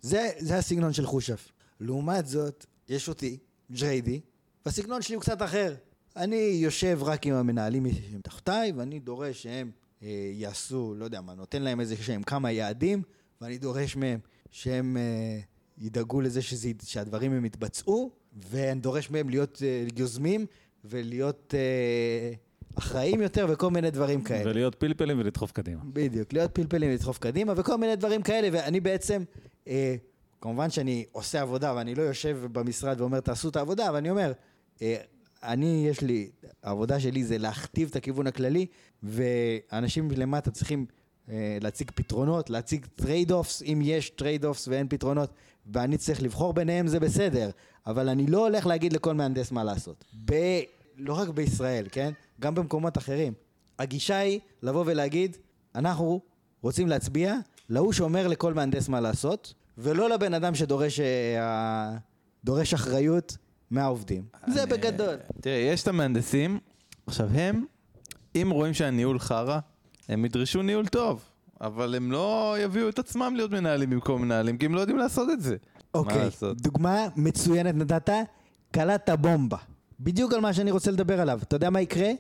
זה, 0.01 0.31
זה 0.39 0.59
הסגנון 0.59 0.93
של 0.93 1.07
חושף. 1.07 1.53
לעומת 1.81 2.27
זאת, 2.27 2.67
יש 2.89 3.09
אותי, 3.09 3.39
ג'ריידי, 3.73 4.21
והסגנון 4.67 5.03
שלי 5.03 5.15
הוא 5.15 5.23
קצת 5.23 5.43
אחר. 5.43 5.75
אני 6.17 6.37
יושב 6.37 6.99
רק 7.03 7.27
עם 7.27 7.35
המנהלים 7.35 7.87
שהם 7.93 8.21
תחתיי, 8.21 8.73
ואני 8.73 9.01
דורש 9.01 9.43
שהם 9.43 9.71
אה, 10.03 10.31
יעשו, 10.33 10.95
לא 10.99 11.05
יודע 11.05 11.21
מה, 11.21 11.35
נותן 11.35 11.63
להם 11.63 11.81
איזה 11.81 11.97
שהם 11.97 12.23
כמה 12.23 12.53
יעדים, 12.53 13.03
ואני 13.41 13.59
דורש 13.59 13.97
מהם 13.97 14.21
שהם 14.51 14.97
אה, 14.97 15.41
ידאגו 15.79 16.21
לזה 16.21 16.43
שזה, 16.43 16.71
שהדברים 16.83 17.33
הם 17.33 17.45
יתבצעו, 17.45 18.11
ואני 18.51 18.81
דורש 18.81 19.11
מהם 19.11 19.29
להיות 19.29 19.63
אה, 19.63 19.87
יוזמים 19.97 20.47
ולהיות 20.85 21.55
אה, 21.57 22.33
אחראים 22.75 23.23
יותר 23.23 23.47
וכל 23.49 23.71
מיני 23.71 23.91
דברים 23.91 24.23
כאלה. 24.23 24.51
ולהיות 24.51 24.75
פלפלים 24.75 25.19
ולדחוף 25.19 25.53
קדימה. 25.53 25.81
בדיוק, 25.85 26.33
להיות 26.33 26.51
פלפלים 26.55 26.91
ולדחוף 26.91 27.19
קדימה 27.19 27.53
וכל 27.57 27.77
מיני 27.77 27.97
דברים 27.97 28.23
כאלה, 28.23 28.49
ואני 28.53 28.81
בעצם, 28.81 29.23
אה, 29.69 29.97
כמובן 30.41 30.71
שאני 30.71 31.05
עושה 31.13 31.41
עבודה 31.41 31.75
ואני 31.77 31.95
לא 31.95 32.03
יושב 32.03 32.39
במשרד 32.53 33.01
ואומר 33.01 33.21
תעשו 33.21 33.49
את 33.49 33.57
העבודה, 33.57 33.89
אבל 33.89 33.97
אני 33.97 34.11
אומר, 34.11 34.33
אה, 34.83 34.97
אני, 35.43 35.87
יש 35.91 36.01
לי, 36.01 36.31
העבודה 36.63 37.01
שלי 37.01 37.25
זה 37.25 37.39
להכתיב 37.39 37.89
את 37.91 37.97
הכיוון 37.97 38.27
הכללי, 38.27 38.67
ואנשים 39.03 40.11
למטה 40.11 40.51
צריכים 40.51 40.87
אה, 41.29 41.59
להציג 41.61 41.91
פתרונות, 41.95 42.51
להציג 42.51 42.87
trade-offs, 42.95 43.63
אם 43.63 43.81
יש 43.85 44.11
trade-offs 44.11 44.69
ואין 44.69 44.89
פתרונות, 44.89 45.33
ואני 45.73 45.97
צריך 45.99 46.23
לבחור 46.23 46.53
ביניהם 46.53 46.87
זה 46.87 47.01
בסדר, 47.01 47.51
אבל 47.87 48.09
אני 48.09 48.27
לא 48.27 48.47
הולך 48.47 48.67
להגיד 48.67 48.93
לכל 48.93 49.15
מהנדס 49.15 49.53
מה 49.53 49.65
לעשות. 49.65 50.05
ב... 50.25 50.35
לא 50.97 51.13
רק 51.15 51.29
בישראל, 51.29 51.87
כן? 51.93 52.11
גם 52.41 52.55
במקומות 52.55 52.99
אחרים. 52.99 53.33
הגישה 53.79 54.17
היא 54.19 54.41
לבוא 54.63 54.83
ולהגיד, 54.87 55.37
אנחנו 55.75 56.21
רוצים 56.63 56.89
להצביע 56.89 57.35
להוא 57.69 57.93
שאומר 57.93 58.29
לכל 58.29 58.55
מהנדס 58.55 58.89
מה 58.89 59.01
לעשות, 59.01 59.55
ולא 59.79 60.11
לבן 60.11 60.35
אדם 60.35 60.55
שדורש 60.55 61.01
אה, 61.01 61.97
דורש 62.45 62.75
אחריות 62.75 63.37
מהעובדים. 63.71 64.25
זה 64.47 64.63
אני- 64.63 64.71
בגדול. 64.73 65.17
תראה, 65.41 65.57
יש 65.57 65.83
את 65.83 65.89
המהנדסים, 65.89 66.59
עכשיו 67.07 67.29
הם, 67.33 67.65
אם 68.37 68.49
רואים 68.53 68.75
שהניהול 68.75 69.19
חרא, 69.19 69.59
הם 70.09 70.25
ידרשו 70.25 70.63
ניהול 70.63 70.87
טוב, 70.87 71.25
אבל 71.65 71.95
הם 71.95 72.13
לא 72.13 72.57
יביאו 72.61 72.89
את 72.89 72.99
עצמם 72.99 73.33
להיות 73.37 73.51
מנהלים 73.51 73.91
במקום 73.91 74.23
מנהלים, 74.23 74.59
כי 74.59 74.67
הם 74.67 74.75
לא 74.75 74.81
יודעים 74.81 74.99
לעשות 74.99 75.31
את 75.31 75.41
זה. 75.41 75.57
אוקיי, 75.95 76.25
לעשות? 76.25 76.61
דוגמה 76.61 77.09
מצוינת 77.17 77.75
נתת, 77.75 78.11
קלעת 78.71 79.11
בומבה. 79.21 79.57
בדיוק 80.01 80.33
על 80.33 80.41
מה 80.41 80.53
שאני 80.53 80.71
רוצה 80.71 80.91
לדבר 80.91 81.21
עליו. 81.21 81.41
אתה 81.43 81.57
יודע 81.57 81.71
מה 81.71 81.81
יקרה? 81.81 82.11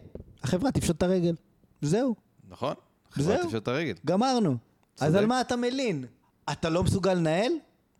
החברה 0.42 0.72
תפשוט 0.72 0.96
את 0.96 1.02
הרגל. 1.02 1.34
זהו, 1.82 2.14
נכון? 2.48 2.74
זהו. 3.16 3.24
חברה 3.24 3.44
תפשוט 3.44 3.62
את 3.62 3.68
הרגל, 3.68 3.94
גמרנו. 4.06 4.56
אז 5.00 5.06
צודק. 5.06 5.18
על 5.18 5.26
מה 5.26 5.40
אתה 5.40 5.56
מלין? 5.56 6.04
אתה 6.52 6.70
לא 6.70 6.84
מסוגל 6.84 7.14
לנהל? 7.14 7.52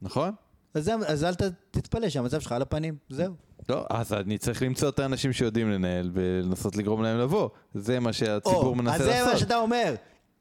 נכון? 0.03 0.33
אז, 0.75 0.91
אז 1.07 1.25
אל 1.25 1.35
ת, 1.35 1.43
תתפלא 1.71 2.09
שהמצב 2.09 2.41
שלך 2.41 2.53
על 2.53 2.63
הפנים, 2.63 2.97
זהו. 3.09 3.35
לא, 3.69 3.87
אז 3.91 4.13
אני 4.13 4.39
צריך 4.39 4.63
למצוא 4.63 4.89
את 4.89 4.99
האנשים 4.99 5.33
שיודעים 5.33 5.71
לנהל 5.71 6.11
ולנסות 6.15 6.77
לגרום 6.77 7.03
להם 7.03 7.19
לבוא. 7.19 7.49
זה 7.75 8.01
מה 8.01 8.13
שהציבור 8.13 8.65
או, 8.65 8.75
מנסה 8.75 8.97
אז 8.97 9.03
זה 9.03 9.11
מה 9.11 9.27
לעשות. 9.27 9.39
שאתה 9.39 9.57
אומר. 9.57 9.95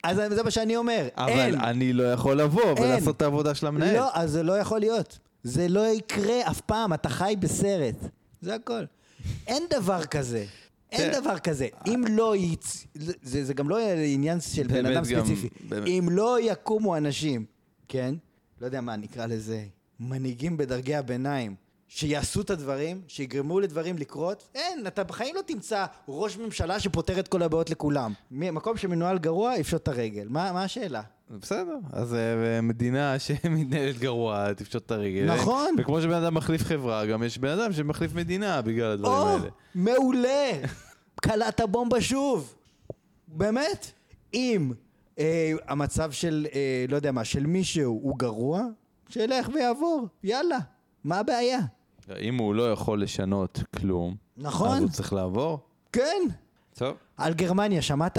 אז 0.04 0.18
זה 0.30 0.44
מה 0.44 0.52
שאני 0.52 0.76
אומר. 0.76 1.08
אבל 1.18 1.30
אין. 1.30 1.60
אני 1.60 1.94
לא 1.94 2.04
יכול 2.04 2.38
לבוא 2.42 2.64
אין. 2.64 2.84
ולעשות 2.84 3.18
את 3.18 3.22
העבודה 3.22 3.56
של 3.56 3.68
המנהל. 3.68 3.96
לא, 3.96 4.10
אז 4.14 4.32
זה 4.32 4.44
לא 4.44 4.54
יכול 4.60 4.80
להיות. 4.80 5.20
זה 5.44 5.68
לא 5.68 5.88
יקרה 5.88 6.50
אף 6.50 6.62
פעם, 6.62 6.94
אתה 6.94 7.10
חי 7.10 7.36
בסרט. 7.40 7.96
זה 8.42 8.56
הכל. 8.56 8.84
אין 9.48 9.64
דבר 9.70 10.06
כזה. 10.06 10.46
אין 10.92 11.12
תראה, 11.12 11.22
דבר 11.22 11.40
כזה. 11.40 11.68
אם 11.88 12.04
לא 12.10 12.36
יצ... 12.36 12.88
זה, 13.24 13.44
זה 13.44 13.54
גם 13.54 13.70
לא 13.70 13.78
עניין 14.06 14.42
של 14.42 14.68
בן 14.68 14.86
אדם 14.86 15.04
ספציפי. 15.06 15.50
באמת. 15.70 15.88
אם 15.88 16.08
לא 16.12 16.38
יקומו 16.42 16.98
אנשים, 16.98 17.46
כן? 17.88 18.16
לא 18.62 18.66
יודע 18.66 18.82
מה 18.82 18.96
נקרא 18.96 19.26
לזה, 19.26 19.64
מנהיגים 20.00 20.58
בדרגי 20.58 20.96
הביניים, 20.96 21.56
שיעשו 21.96 22.42
את 22.42 22.50
הדברים, 22.50 23.02
שיגרמו 23.08 23.60
לדברים 23.60 23.98
לקרות, 23.98 24.50
אין, 24.56 24.88
אתה 24.88 25.04
בחיים 25.04 25.36
לא 25.36 25.42
תמצא 25.42 25.86
ראש 26.08 26.38
ממשלה 26.38 26.80
שפותר 26.80 27.20
את 27.20 27.28
כל 27.28 27.42
הבעיות 27.42 27.70
לכולם. 27.70 28.14
מקום 28.32 28.78
שמנוהל 28.78 29.18
גרוע, 29.18 29.56
יפשוט 29.58 29.84
את 29.84 29.88
הרגל. 29.88 30.28
מה, 30.30 30.52
מה 30.52 30.64
השאלה? 30.64 31.02
בסדר, 31.30 31.78
אז 31.92 32.14
אה, 32.14 32.62
מדינה 32.62 33.16
שמתנהלת 33.20 33.98
גרוע, 34.00 34.54
תפשוט 34.54 34.86
את 34.86 34.92
הרגל. 34.92 35.34
נכון. 35.34 35.76
וכמו 35.78 36.02
שבן 36.02 36.14
אדם 36.14 36.34
מחליף 36.34 36.64
חברה, 36.64 37.06
גם 37.06 37.24
יש 37.24 37.38
בן 37.38 37.60
אדם 37.60 37.74
שמחליף 37.74 38.14
מדינה 38.14 38.62
בגלל 38.62 38.92
הדברים 38.92 39.18
או, 39.18 39.28
האלה. 39.28 39.50
מעולה! 39.76 40.52
קלעת 41.16 41.62
בומבה 41.72 42.02
שוב. 42.02 42.56
באמת? 43.28 43.92
אם 44.34 44.72
אה, 45.20 45.54
המצב 45.68 46.12
של, 46.12 46.48
אה, 46.54 46.86
לא 46.90 46.96
יודע 46.96 47.12
מה, 47.12 47.26
של 47.26 47.46
מישהו 47.46 48.00
הוא 48.04 48.18
גרוע, 48.18 48.62
שילך 49.10 49.50
ויעבור, 49.54 50.08
יאללה. 50.24 50.58
מה 51.04 51.20
הבעיה? 51.20 51.60
אם 52.22 52.38
הוא 52.38 52.56
לא 52.56 52.72
יכול 52.72 53.02
לשנות 53.02 53.60
כלום, 53.78 54.16
נכון. 54.38 54.78
אז 54.78 54.84
הוא 54.84 54.90
צריך 54.90 55.14
לעבור. 55.14 55.60
כן. 55.92 56.22
טוב. 56.78 56.96
על 57.18 57.34
גרמניה, 57.34 57.82
שמעת? 57.82 58.18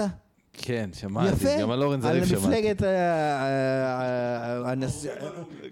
כן, 0.53 0.89
שמעתי, 0.93 1.33
יפה. 1.33 1.61
גם 1.61 1.71
על 1.71 1.83
אורן 1.83 2.01
זריף 2.01 2.23
על 2.23 2.29
שמעתי. 2.29 2.47
מפלגת 2.47 2.83
אה, 2.83 2.89
אה, 2.89 4.63
אה, 4.65 4.73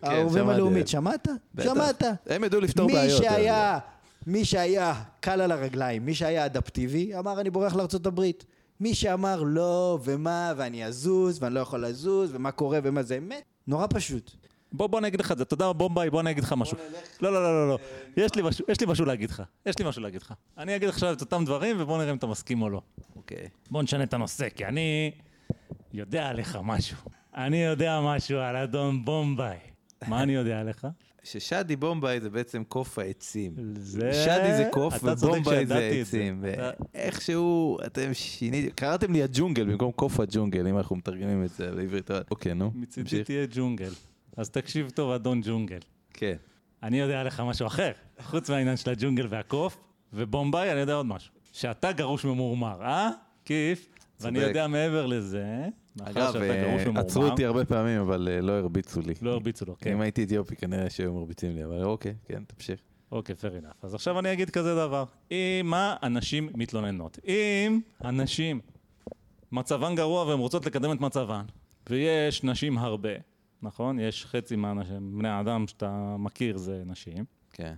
האהובים 0.02 0.44
שמעתי. 0.44 0.56
הלאומית, 0.56 0.88
שמעת? 0.88 1.28
שמעת. 1.64 2.04
הם 2.26 2.44
ידעו 2.44 2.62
לפתור 2.62 2.88
מי 2.88 2.94
בעיות. 2.94 3.24
שהיה, 3.24 3.80
מי 4.28 4.46
שהיה 4.46 4.94
קל 5.20 5.42
על 5.42 5.52
הרגליים, 5.52 6.06
מי 6.06 6.16
שהיה 6.16 6.46
אדפטיבי, 6.46 7.18
אמר 7.20 7.42
אני 7.42 7.50
בורח 7.50 7.76
לארצות 7.76 8.06
הברית. 8.06 8.46
מי 8.80 8.96
שאמר 8.96 9.44
לא, 9.44 10.00
ומה, 10.04 10.54
ואני 10.58 10.86
אזוז, 10.86 11.44
ואני 11.44 11.56
לא 11.56 11.60
יכול 11.60 11.86
לזוז, 11.86 12.30
ומה 12.34 12.52
קורה, 12.52 12.80
ומה 12.84 13.04
זה 13.04 13.18
אמת, 13.18 13.44
נורא 13.68 13.88
פשוט. 13.90 14.36
בוא, 14.74 14.88
בוא 14.88 15.00
אני 15.00 15.08
אגיד 15.08 15.20
לך 15.20 15.32
את 15.32 15.38
זה, 15.38 15.44
אתה 15.44 15.54
יודע 15.54 15.66
מה 15.66 15.74
בומביי, 15.74 16.10
בוא 16.10 16.22
אני 16.22 16.32
אגיד 16.32 16.44
לך 16.44 16.54
משהו. 16.58 16.78
לא, 17.22 17.34
לא, 17.34 17.44
לא, 17.44 17.68
לא, 17.68 17.70
לא. 17.70 17.80
יש 18.18 18.36
לי 18.36 18.42
משהו- 18.42 18.66
יש 18.70 18.82
לי 18.82 18.88
משהו 18.88 19.06
להגיד 19.06 19.30
לך. 19.30 19.44
יש 19.66 19.80
לי 19.80 19.86
משהו 19.90 20.02
להגיד 20.02 20.22
לך. 20.22 20.34
אני 20.58 20.76
אגיד 20.76 20.90
עכשיו 20.90 21.14
את 21.14 21.22
אותם 21.22 21.46
דברים, 21.46 21.76
ובוא 21.80 21.98
נראה 21.98 22.12
אם 22.12 22.18
אתה 22.18 22.28
מסכים 22.28 22.62
או 22.62 22.70
לא. 22.70 22.82
אוקיי. 23.16 23.48
בוא 23.72 23.84
נשנה 23.84 24.04
את 24.04 24.14
הנושא, 24.14 24.50
כי 24.50 24.66
אני 24.66 25.12
יודע 25.94 26.28
עליך 26.30 26.58
משהו. 26.64 26.98
אני 27.36 27.64
יודע 27.64 28.00
משהו 28.04 28.38
על 28.40 28.56
אדון 28.56 29.06
בומביי. 29.06 29.58
מה 30.08 30.24
אני 30.24 30.34
יודע 30.36 30.60
עליך? 30.60 30.88
ששאדי 31.24 31.76
בומביי 31.76 32.22
זה 32.22 32.30
בעצם 32.30 32.64
קוף 32.64 33.00
העצים. 33.00 33.52
זה- 33.76 34.14
שאדי 34.14 34.58
זה 34.58 34.70
קוף 34.72 34.94
ובומביי 35.04 35.66
זה. 35.66 35.90
עצים. 36.02 36.44
ואיכשהו 36.94 37.78
אתם 37.86 38.14
שיניתם, 38.14 38.70
קראתם 38.76 39.14
לי 39.14 39.24
הג'ונגל 39.24 39.64
במקום 39.66 39.92
קוף 39.92 40.20
הג'ונגל, 40.20 40.68
אם 40.68 40.78
אנחנו 40.78 40.96
מתרגמים 40.96 41.44
את 41.44 41.50
זה 41.50 41.72
לעברית. 41.72 42.12
אוקיי, 42.32 42.54
נו. 42.54 42.72
מצידי. 42.76 43.24
תהיה 43.24 43.46
ג'ונגל. 43.56 43.92
אז 44.38 44.50
תקשיב 44.50 44.90
טוב, 44.90 45.12
אדון 45.12 45.42
ג'ונגל. 45.44 45.80
כן. 46.14 46.36
אני 46.84 47.00
יודע 47.00 47.22
עליך 47.22 47.40
משהו 47.40 47.68
אחר. 47.68 47.92
חוץ 48.22 48.50
מהעניין 48.50 48.78
של 48.78 48.90
הג'ונגל 48.90 49.28
והקוף, 49.30 49.78
ובומביי, 50.14 50.72
אני 50.72 50.80
יודע 50.80 50.94
עוד 50.94 51.06
משהו. 51.06 51.34
שאתה 51.52 51.92
גרוש 51.92 52.26
ממורמר, 52.26 52.82
אה? 52.82 53.10
כיף. 53.46 53.88
ואני. 54.20 54.40
יודע 54.40 54.68
מעבר 54.68 55.06
לזה, 55.06 55.46
מאחר 55.96 56.12
אגב, 56.12 56.34
שאתה 56.34 56.62
גרוש 56.62 56.82
אה, 56.82 56.86
ממורמר. 56.86 57.00
עצרו 57.02 57.24
אותי 57.24 57.46
הרבה 57.46 57.66
פעמים, 57.66 58.02
אבל 58.02 58.30
אה, 58.32 58.42
לא 58.42 58.52
הרביצו 58.52 59.02
לי. 59.02 59.14
לא 59.22 59.32
הרביצו 59.32 59.66
לו, 59.66 59.76
כן. 59.80 59.92
אם 59.92 60.02
הייתי 60.02 60.24
אתיופי 60.24 60.56
כנראה 60.56 60.90
שהיו 60.90 61.14
מרביצים 61.14 61.56
לי, 61.56 61.66
אבל 61.66 61.84
אוקיי, 61.84 62.14
כן, 62.26 62.44
תמשיך. 62.48 62.80
אוקיי, 63.12 63.36
fair 63.42 63.64
enough. 63.64 63.76
אז 63.82 63.94
עכשיו 63.94 64.20
אני 64.20 64.34
אגיד 64.34 64.50
כזה 64.50 64.76
דבר. 64.76 65.04
אם 65.32 65.38
מה 65.64 65.96
הנשים 66.02 66.50
מתלוננות? 66.56 67.20
אם 67.28 67.80
הנשים 68.00 68.60
מצבן 69.52 69.96
גרוע 69.96 70.26
והן 70.26 70.40
רוצות 70.40 70.66
לקדם 70.66 70.92
את 70.92 71.02
מצבן, 71.02 71.46
ויש 71.90 72.44
נשים 72.44 72.78
הרבה, 72.78 73.10
נכון? 73.64 74.00
יש 74.00 74.26
חצי 74.26 74.56
מהאנשים, 74.56 75.18
בני 75.18 75.30
האדם 75.30 75.68
שאתה 75.68 76.16
מכיר 76.20 76.58
זה 76.58 76.84
נשים. 76.86 77.26
כן. 77.52 77.74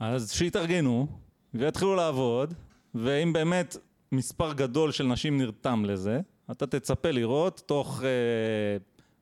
אז 0.00 0.32
שיתארגנו 0.32 1.06
ויתחילו 1.54 1.94
לעבוד, 1.94 2.54
ואם 2.94 3.32
באמת 3.32 3.76
מספר 4.12 4.52
גדול 4.52 4.92
של 4.92 5.06
נשים 5.06 5.38
נרתם 5.38 5.84
לזה, 5.84 6.20
אתה 6.50 6.66
תצפה 6.66 7.10
לראות 7.10 7.62
תוך 7.66 8.02
אה, 8.02 8.08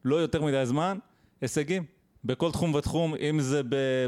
לא 0.04 0.16
יותר 0.16 0.42
מדי 0.42 0.66
זמן 0.66 0.98
הישגים. 1.40 1.84
בכל 2.24 2.52
תחום 2.52 2.74
ותחום, 2.74 3.14
אם 3.14 3.40
זה 3.40 3.60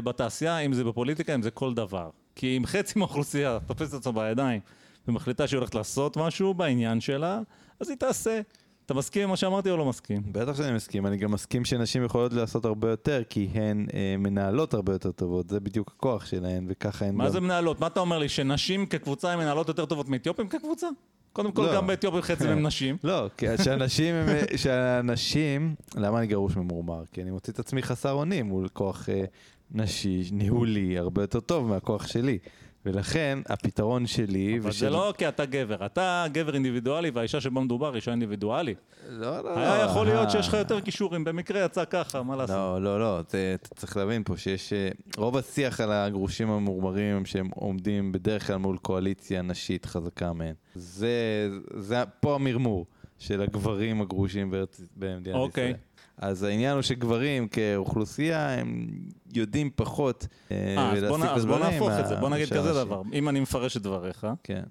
בתעשייה, 0.03 0.59
אם 0.59 0.73
זה 0.73 0.83
בפוליטיקה, 0.83 1.35
אם 1.35 1.41
זה 1.41 1.51
כל 1.51 1.73
דבר. 1.73 2.09
כי 2.35 2.57
אם 2.57 2.65
חצי 2.65 2.99
מהאוכלוסייה 2.99 3.57
תופסת 3.67 3.93
עצמה 3.93 4.13
בידיים 4.13 4.61
ומחליטה 5.07 5.47
שהיא 5.47 5.57
הולכת 5.57 5.75
לעשות 5.75 6.17
משהו 6.17 6.53
בעניין 6.53 7.01
שלה, 7.01 7.41
אז 7.79 7.89
היא 7.89 7.97
תעשה. 7.97 8.41
אתה 8.93 8.99
מסכים 8.99 9.23
עם 9.23 9.29
מה 9.29 9.37
שאמרתי 9.37 9.69
או 9.69 9.77
לא 9.77 9.85
מסכים? 9.85 10.21
בטח 10.31 10.57
שאני 10.57 10.75
מסכים, 10.75 11.07
אני 11.07 11.17
גם 11.17 11.31
מסכים 11.31 11.65
שנשים 11.65 12.03
יכולות 12.05 12.33
לעשות 12.33 12.65
הרבה 12.65 12.89
יותר, 12.89 13.21
כי 13.29 13.49
הן 13.53 13.85
אה, 13.93 14.15
מנהלות 14.17 14.73
הרבה 14.73 14.93
יותר 14.93 15.11
טובות, 15.11 15.49
זה 15.49 15.59
בדיוק 15.59 15.93
הכוח 15.97 16.25
שלהן, 16.25 16.65
וככה 16.69 17.05
הן 17.05 17.15
מה 17.15 17.25
גם... 17.25 17.31
זה 17.31 17.39
מנהלות? 17.39 17.79
מה 17.79 17.87
אתה 17.87 17.99
אומר 17.99 18.19
לי, 18.19 18.29
שנשים 18.29 18.85
כקבוצה 18.85 19.31
הן 19.33 19.39
מנהלות 19.39 19.67
יותר 19.67 19.85
טובות 19.85 20.09
מאתיופים 20.09 20.47
כקבוצה? 20.47 20.87
קודם 21.33 21.51
כל, 21.51 21.61
לא. 21.61 21.75
גם 21.75 21.87
באתיופים 21.87 22.21
חצי 22.21 22.43
מהם 22.47 22.65
נשים. 22.67 22.97
לא, 23.03 23.29
כי 23.37 23.45
שאנשים, 23.63 24.15
הם- 24.15 24.57
שאנשים, 24.57 25.75
למה 25.95 26.19
אני 26.19 26.27
גרוש 26.27 26.55
ממורמר? 26.55 27.03
כי 27.11 27.21
אני 27.21 27.31
מוצא 27.31 27.51
את 27.51 27.59
עצמי 27.59 27.83
חסר 27.83 28.11
אונים 28.11 28.45
מול 28.45 28.67
כוח 28.67 29.09
אה, 29.09 29.23
נשי, 29.71 30.23
ניהולי, 30.31 30.97
הרבה 30.97 31.23
יותר 31.23 31.39
טוב 31.39 31.67
מהכוח 31.67 32.07
שלי. 32.07 32.37
ולכן 32.85 33.39
הפתרון 33.49 34.07
שלי, 34.07 34.59
אבל 34.59 34.71
זה 34.71 34.89
לא 34.89 35.13
כי 35.17 35.27
אתה 35.27 35.45
גבר. 35.45 35.85
אתה 35.85 36.25
גבר 36.31 36.53
אינדיבידואלי 36.53 37.09
והאישה 37.09 37.41
שבה 37.41 37.61
מדובר 37.61 37.87
היא 37.87 37.95
אישה 37.95 38.11
אינדיבידואלית. 38.11 38.77
לא, 39.09 39.43
לא, 39.43 39.57
היה 39.57 39.77
לא, 39.77 39.83
יכול 39.83 40.05
להיות 40.05 40.25
אה. 40.25 40.29
שיש 40.29 40.47
לך 40.47 40.53
יותר 40.53 40.81
כישורים, 40.81 41.23
במקרה 41.23 41.65
יצא 41.65 41.85
ככה, 41.85 42.23
מה 42.23 42.35
לעשות? 42.35 42.55
לא, 42.55 42.81
לא, 42.81 42.99
לא, 42.99 43.19
אתה 43.19 43.75
צריך 43.75 43.97
להבין 43.97 44.23
פה 44.23 44.37
שיש... 44.37 44.73
אה, 44.73 44.89
רוב 45.17 45.37
השיח 45.37 45.81
על 45.81 45.91
הגרושים 45.91 46.49
הממורמרים 46.49 47.15
הם 47.15 47.25
שהם 47.25 47.49
עומדים 47.55 48.11
בדרך 48.11 48.47
כלל 48.47 48.57
מול 48.57 48.77
קואליציה 48.77 49.41
נשית 49.41 49.85
חזקה 49.85 50.33
מהן. 50.33 50.53
זה, 50.75 51.49
זה 51.77 52.03
פה 52.19 52.35
המרמור 52.35 52.85
של 53.19 53.41
הגברים 53.41 54.01
הגרושים 54.01 54.51
בארץ, 54.51 54.81
במדינת 54.95 55.35
אוקיי. 55.35 55.63
ישראל. 55.63 55.77
אז 56.17 56.43
העניין 56.43 56.73
הוא 56.73 56.81
שגברים 56.81 57.47
כאוכלוסייה 57.47 58.49
הם 58.59 58.87
יודעים 59.35 59.69
פחות 59.75 60.27
אה, 60.51 60.55
אה, 60.77 60.91
בוא 61.09 61.17
נ- 61.17 61.21
ולהסיק 61.21 61.37
אז 61.37 61.45
בוא 61.45 61.59
נהפוך 61.59 61.89
את 61.99 62.07
זה, 62.07 62.15
בוא 62.15 62.29
נגיד 62.29 62.53
כזה. 62.53 62.73
דבר. 62.73 63.01
אם 63.13 63.29
אני 63.29 63.39
מפרש 63.39 63.77
את 63.77 63.81
דבריך, 63.81 64.27
כן. 64.43 64.63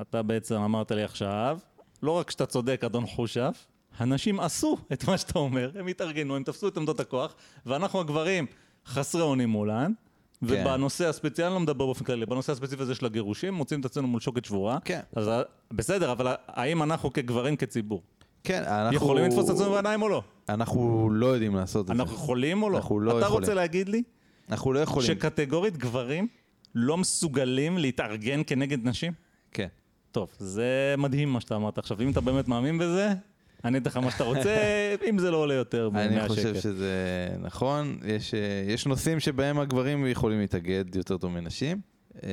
אתה 0.00 0.22
בעצם 0.22 0.54
אמרת 0.54 0.92
לי 0.92 1.02
עכשיו, 1.02 1.58
לא 2.02 2.10
רק 2.10 2.30
שאתה 2.30 2.46
צודק, 2.46 2.82
אדון 2.84 3.06
חושף, 3.06 3.66
הנשים 3.98 4.40
עשו 4.40 4.76
את 4.92 5.08
מה 5.08 5.18
שאתה 5.18 5.38
אומר, 5.38 5.70
הם 5.78 5.86
התארגנו, 5.86 6.36
הם 6.36 6.42
תפסו 6.42 6.68
את 6.68 6.76
עמדות 6.76 7.00
הכוח, 7.00 7.34
ואנחנו 7.66 8.00
הגברים 8.00 8.46
חסרי 8.86 9.22
אונים 9.22 9.48
מולן, 9.48 9.92
ובנושא 10.42 11.08
הספציפי, 11.08 11.44
אני 11.46 11.54
לא 11.54 11.60
מדבר 11.60 11.86
באופן 11.86 12.04
כללי, 12.04 12.26
בנושא 12.26 12.52
הספציפי 12.52 12.82
הזה 12.82 12.94
של 12.94 13.06
הגירושים, 13.06 13.54
מוצאים 13.54 13.80
את 13.80 13.84
עצמנו 13.84 14.08
מול 14.08 14.20
שוקת 14.20 14.44
שבורה. 14.44 14.78
כן. 14.84 15.00
אז 15.16 15.28
ה- 15.28 15.42
בסדר, 15.70 16.12
אבל 16.12 16.34
האם 16.46 16.82
אנחנו 16.82 17.12
כגברים, 17.12 17.56
כציבור, 17.56 18.02
כן, 18.44 18.62
אנחנו... 18.66 18.96
יכולים 18.96 19.24
לתפוס 19.24 19.44
את 19.44 19.54
עצמנו 19.54 19.70
בעיניים 19.70 20.02
או 20.02 20.08
לא? 20.08 20.22
אנחנו 20.48 21.10
לא 21.12 21.26
יודעים 21.26 21.54
לעשות 21.54 21.82
את 21.82 21.86
זה. 21.86 21.92
אנחנו 21.92 22.14
יכולים 22.14 22.62
או 22.62 22.70
לא? 22.70 22.76
אנחנו 22.76 23.00
לא 23.00 23.18
אתה 23.18 23.26
יכולים. 23.26 23.40
רוצה 23.40 23.54
להגיד 23.54 23.88
לי 23.88 24.02
אנחנו 24.50 24.72
לא 24.72 24.80
יכולים. 24.80 25.06
שקטגורית 25.06 25.76
גברים 25.76 26.28
לא 26.74 26.96
מסוגלים 26.96 27.78
להתארגן 27.78 28.42
כנגד 28.46 28.88
נשים? 28.88 29.12
כן. 29.52 29.66
טוב, 30.12 30.28
זה 30.38 30.94
מדהים 30.98 31.32
מה 31.32 31.40
שאתה 31.40 31.56
אמרת 31.56 31.78
עכשיו. 31.78 32.00
אם 32.00 32.10
אתה 32.10 32.20
באמת 32.20 32.48
מאמין 32.48 32.78
בזה, 32.78 33.12
אני 33.64 33.78
אתן 33.78 33.90
לך 33.90 33.96
מה 33.96 34.10
שאתה 34.10 34.24
רוצה, 34.24 34.56
אם 35.10 35.18
זה 35.18 35.30
לא 35.30 35.36
עולה 35.36 35.54
יותר 35.54 35.90
מ-100 35.90 35.98
שקל. 35.98 36.18
אני 36.18 36.28
חושב 36.28 36.54
שזה 36.54 37.28
נכון, 37.40 37.98
יש, 38.04 38.34
אה, 38.34 38.40
יש 38.72 38.86
נושאים 38.86 39.20
שבהם 39.20 39.58
הגברים 39.58 40.06
יכולים 40.06 40.40
להתאגד 40.40 40.84
יותר 40.96 41.16
טוב 41.16 41.30
מנשים. 41.32 41.80
אמ, 42.22 42.28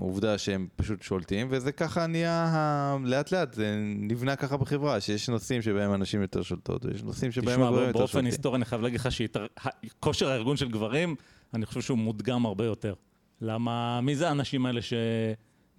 עובדה 0.00 0.38
שהם 0.38 0.66
פשוט 0.76 1.02
שולטים, 1.02 1.46
וזה 1.50 1.72
ככה 1.72 2.06
נהיה, 2.06 2.44
ה- 2.48 2.96
לאט 3.04 3.32
לאט, 3.32 3.54
זה 3.54 3.74
נבנה 3.96 4.36
ככה 4.36 4.56
בחברה, 4.56 5.00
שיש 5.00 5.28
נושאים 5.28 5.62
שבהם 5.62 5.92
הנשים 5.92 6.22
יותר 6.22 6.42
שולטות, 6.42 6.84
ויש 6.84 7.02
נושאים 7.02 7.32
שבהם 7.32 7.54
תשמע, 7.54 7.66
הגברים 7.66 7.86
יותר 7.86 7.98
באופן 7.98 8.12
שולטים. 8.12 8.26
היסטורי 8.26 8.56
אני 8.56 8.64
חייב 8.64 8.82
להגיד 8.82 9.00
לך 9.00 9.08
שכושר 9.12 10.28
הארגון 10.28 10.56
של 10.56 10.68
גברים, 10.68 11.14
אני 11.54 11.66
חושב 11.66 11.80
שהוא 11.80 11.98
מודגם 11.98 12.46
הרבה 12.46 12.64
יותר. 12.64 12.94
למה, 13.40 14.00
מי 14.00 14.16
זה 14.16 14.28
האנשים 14.28 14.66
האלה 14.66 14.80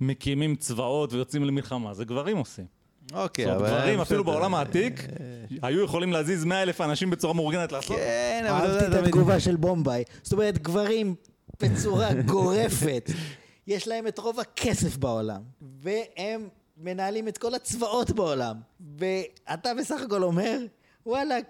שמקימים 0.02 0.56
צבאות 0.56 1.14
ויוצאים 1.14 1.44
למלחמה? 1.46 1.94
זה 1.94 2.06
גברים 2.06 2.38
עושים. 2.38 2.66
אוקיי, 3.14 3.46
זאת 3.46 3.56
אומרת, 3.56 3.70
אבל... 3.72 3.80
גברים, 3.80 4.00
אפילו. 4.02 4.24
בעולם 4.24 4.56
העתיק, 4.56 5.08
היו 5.62 5.84
יכולים 5.84 6.12
להזיז 6.12 6.46
100 6.46 6.64
אלף 6.64 6.82
אנשים 6.82 7.10
בצורה 7.10 7.34
מאורגנת 7.34 7.72
לעשות. 7.72 7.98
כן, 7.98 8.46
אבל 8.50 8.56
אהבתי 8.62 8.74
יודע, 8.74 8.88
את 8.88 8.92
תמיד... 8.92 9.06
התגובה 9.06 9.40
של 9.40 9.56
בומביי. 9.56 10.04
זאת 10.24 10.34
אומרת, 10.34 10.58
גברים 10.58 11.16
בצורה 11.62 12.10
גורפת, 12.14 13.10
יש 13.68 13.88
להם 13.88 14.08
את 14.08 14.20
רוב 14.20 14.40
הכסף 14.40 14.98
בעולם, 14.98 15.42
והם 15.62 16.48
מנהלים 16.78 17.28
את 17.28 17.38
כל 17.38 17.56
הצבאות 17.56 18.12
בעולם, 18.12 18.58
ואתה 18.98 19.74
בסך 19.74 20.02
הכל 20.02 20.24
אומר, 20.24 20.60
וואלכ, 21.06 21.46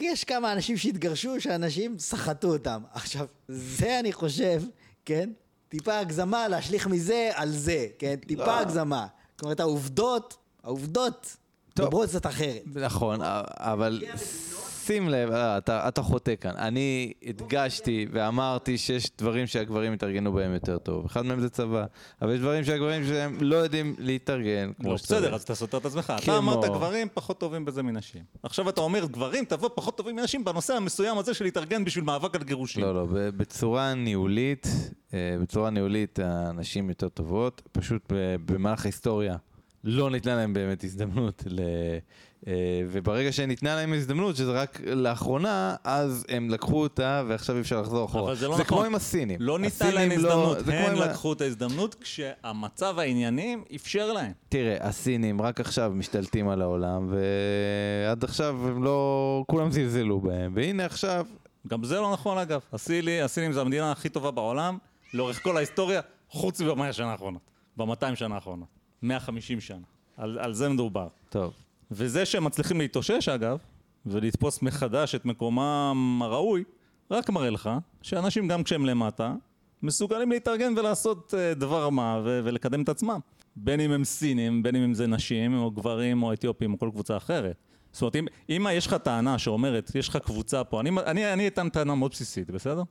יש 0.00 0.24
כמה 0.24 0.52
אנשים 0.52 0.76
שהתגרשו, 0.76 1.40
שאנשים 1.40 1.98
סחטו 1.98 2.52
אותם. 2.52 2.82
עכשיו, 2.92 3.26
זה 3.48 3.98
אני 4.00 4.12
חושב, 4.12 4.62
כן? 5.04 5.30
טיפה 5.68 5.98
הגזמה 5.98 6.48
להשליך 6.48 6.86
מזה 6.86 7.30
על 7.34 7.50
זה, 7.50 7.86
כן? 7.98 8.16
טיפה 8.26 8.46
לא. 8.46 8.58
הגזמה. 8.58 9.06
זאת 9.36 9.42
אומרת, 9.42 9.60
העובדות, 9.60 10.36
העובדות 10.62 11.36
טוב. 11.78 11.86
מדברות 11.86 12.08
קצת 12.08 12.26
אחרת. 12.26 12.62
נכון, 12.74 13.18
אבל 13.56 14.02
שים 14.84 15.08
לב, 15.08 15.30
אה, 15.32 15.58
אתה, 15.58 15.88
אתה 15.88 16.02
חוטא 16.02 16.34
כאן. 16.40 16.50
אני 16.56 17.12
הדגשתי 17.26 18.06
ואמרתי 18.12 18.78
שיש 18.78 19.06
דברים 19.18 19.46
שהגברים 19.46 19.92
התארגנו 19.92 20.32
בהם 20.32 20.54
יותר 20.54 20.78
טוב. 20.78 21.04
אחד 21.04 21.26
מהם 21.26 21.40
זה 21.40 21.48
צבא, 21.50 21.84
אבל 22.22 22.34
יש 22.34 22.40
דברים 22.40 22.64
שהגברים 22.64 23.04
שהם 23.04 23.36
לא 23.40 23.56
יודעים 23.56 23.94
להתארגן 23.98 24.70
כמו 24.80 24.90
לא, 24.90 24.96
שצריך. 24.98 25.20
בסדר, 25.20 25.34
אז 25.34 25.42
אתה 25.42 25.54
סותר 25.54 25.78
את 25.78 25.86
עצמך. 25.86 26.04
כמו- 26.06 26.16
אתה 26.16 26.38
אמרת 26.38 26.64
גברים 26.64 27.08
פחות 27.14 27.40
טובים 27.40 27.64
בזה 27.64 27.82
מנשים. 27.82 28.22
עכשיו 28.42 28.68
אתה 28.68 28.80
אומר 28.80 29.06
גברים 29.06 29.44
תבוא 29.44 29.68
פחות 29.74 29.96
טובים 29.96 30.16
מנשים 30.16 30.44
בנושא 30.44 30.74
המסוים 30.74 31.18
הזה 31.18 31.34
של 31.34 31.44
להתארגן 31.44 31.84
בשביל 31.84 32.04
מאבק 32.04 32.34
על 32.34 32.42
גירושים. 32.42 32.82
לא, 32.84 32.94
לא, 32.94 33.06
ב- 33.06 33.12
בצורה 33.36 33.94
ניהולית, 33.94 34.66
אה, 35.14 35.36
בצורה 35.42 35.70
ניהולית 35.70 36.18
הנשים 36.22 36.88
יותר 36.88 37.08
טובות, 37.08 37.62
פשוט 37.72 38.12
ב- 38.12 38.36
במהלך 38.52 38.84
ההיסטוריה 38.84 39.36
לא 39.84 40.10
ניתנה 40.10 40.36
להם 40.36 40.52
באמת 40.54 40.84
הזדמנות, 40.84 41.42
ל... 41.46 41.60
אה, 42.46 42.52
וברגע 42.90 43.32
שניתנה 43.32 43.76
להם 43.76 43.92
הזדמנות, 43.92 44.36
שזה 44.36 44.52
רק 44.52 44.80
לאחרונה, 44.86 45.76
אז 45.84 46.26
הם 46.28 46.50
לקחו 46.50 46.82
אותה 46.82 47.22
ועכשיו 47.28 47.56
אי 47.56 47.60
אפשר 47.60 47.80
לחזור 47.80 48.04
אחורה. 48.04 48.24
אבל 48.24 48.34
זה 48.34 48.48
לא 48.48 48.56
זה 48.56 48.62
נכון. 48.62 48.78
כמו 48.78 48.86
עם 48.86 48.94
הסינים. 48.94 49.36
לא 49.40 49.58
הסינים 49.66 49.94
להם 49.94 50.08
לא- 50.10 50.14
הזדמנות, 50.14 50.58
זה 50.64 50.72
כמו 50.72 50.86
הם 50.86 51.08
לקחו 51.08 51.32
את 51.32 51.40
ההזדמנות 51.40 51.94
כשהמצב 51.94 52.98
העניינים 52.98 53.64
אפשר 53.74 54.12
להם. 54.12 54.32
תראה, 54.48 54.76
הסינים 54.80 55.42
רק 55.42 55.60
עכשיו 55.60 55.92
משתלטים 55.94 56.48
על 56.48 56.62
העולם, 56.62 57.10
ועד 57.10 58.24
עכשיו 58.24 58.68
הם 58.68 58.84
לא... 58.84 59.44
כולם 59.46 59.70
זלזלו 59.70 60.20
בהם, 60.20 60.52
והנה 60.54 60.84
עכשיו... 60.84 61.26
גם 61.68 61.84
זה 61.84 62.00
לא 62.00 62.12
נכון 62.12 62.38
אגב. 62.38 62.60
הסילי, 62.72 63.22
הסינים 63.22 63.52
זה 63.52 63.60
המדינה 63.60 63.92
הכי 63.92 64.08
טובה 64.08 64.30
בעולם, 64.30 64.78
לאורך 65.14 65.42
כל 65.42 65.56
ההיסטוריה, 65.56 66.00
חוץ 66.30 66.60
מבמאה 66.60 66.88
השנה 66.88 67.10
האחרונות. 67.12 67.42
ב-200 67.76 68.14
שנה 68.14 68.34
האחרונות. 68.34 68.77
150 69.02 69.60
שנה. 69.60 69.78
על, 70.16 70.38
על 70.38 70.54
זה 70.54 70.68
מדובר. 70.68 71.08
טוב. 71.28 71.52
וזה 71.90 72.26
שהם 72.26 72.44
מצליחים 72.44 72.80
להתאושש 72.80 73.28
אגב, 73.28 73.58
ולתפוס 74.06 74.62
מחדש 74.62 75.14
את 75.14 75.24
מקומם 75.24 76.20
הראוי, 76.22 76.64
רק 77.10 77.30
מראה 77.30 77.50
לך 77.50 77.70
שאנשים 78.02 78.48
גם 78.48 78.62
כשהם 78.62 78.86
למטה, 78.86 79.34
מסוגלים 79.82 80.30
להתארגן 80.30 80.78
ולעשות 80.78 81.34
אה, 81.38 81.54
דבר 81.54 81.88
מה 81.90 82.20
ו- 82.24 82.40
ולקדם 82.44 82.82
את 82.82 82.88
עצמם. 82.88 83.20
בין 83.56 83.80
אם 83.80 83.90
הם 83.90 84.04
סינים, 84.04 84.62
בין 84.62 84.76
אם 84.76 84.94
זה 84.94 85.06
נשים, 85.06 85.58
או 85.58 85.70
גברים, 85.70 86.22
או 86.22 86.32
אתיופים, 86.32 86.72
או 86.72 86.78
כל 86.78 86.90
קבוצה 86.92 87.16
אחרת. 87.16 87.56
זאת 87.92 88.02
אומרת, 88.02 88.16
אם, 88.16 88.26
אם 88.48 88.66
יש 88.72 88.86
לך 88.86 88.94
טענה 88.94 89.38
שאומרת, 89.38 89.90
יש 89.94 90.08
לך 90.08 90.16
קבוצה 90.16 90.64
פה, 90.64 90.80
אני, 90.80 90.90
אני, 91.06 91.32
אני 91.32 91.48
אתן 91.48 91.68
טענה 91.68 91.94
מאוד 91.94 92.10
בסיסית, 92.10 92.50
בסדר? 92.50 92.82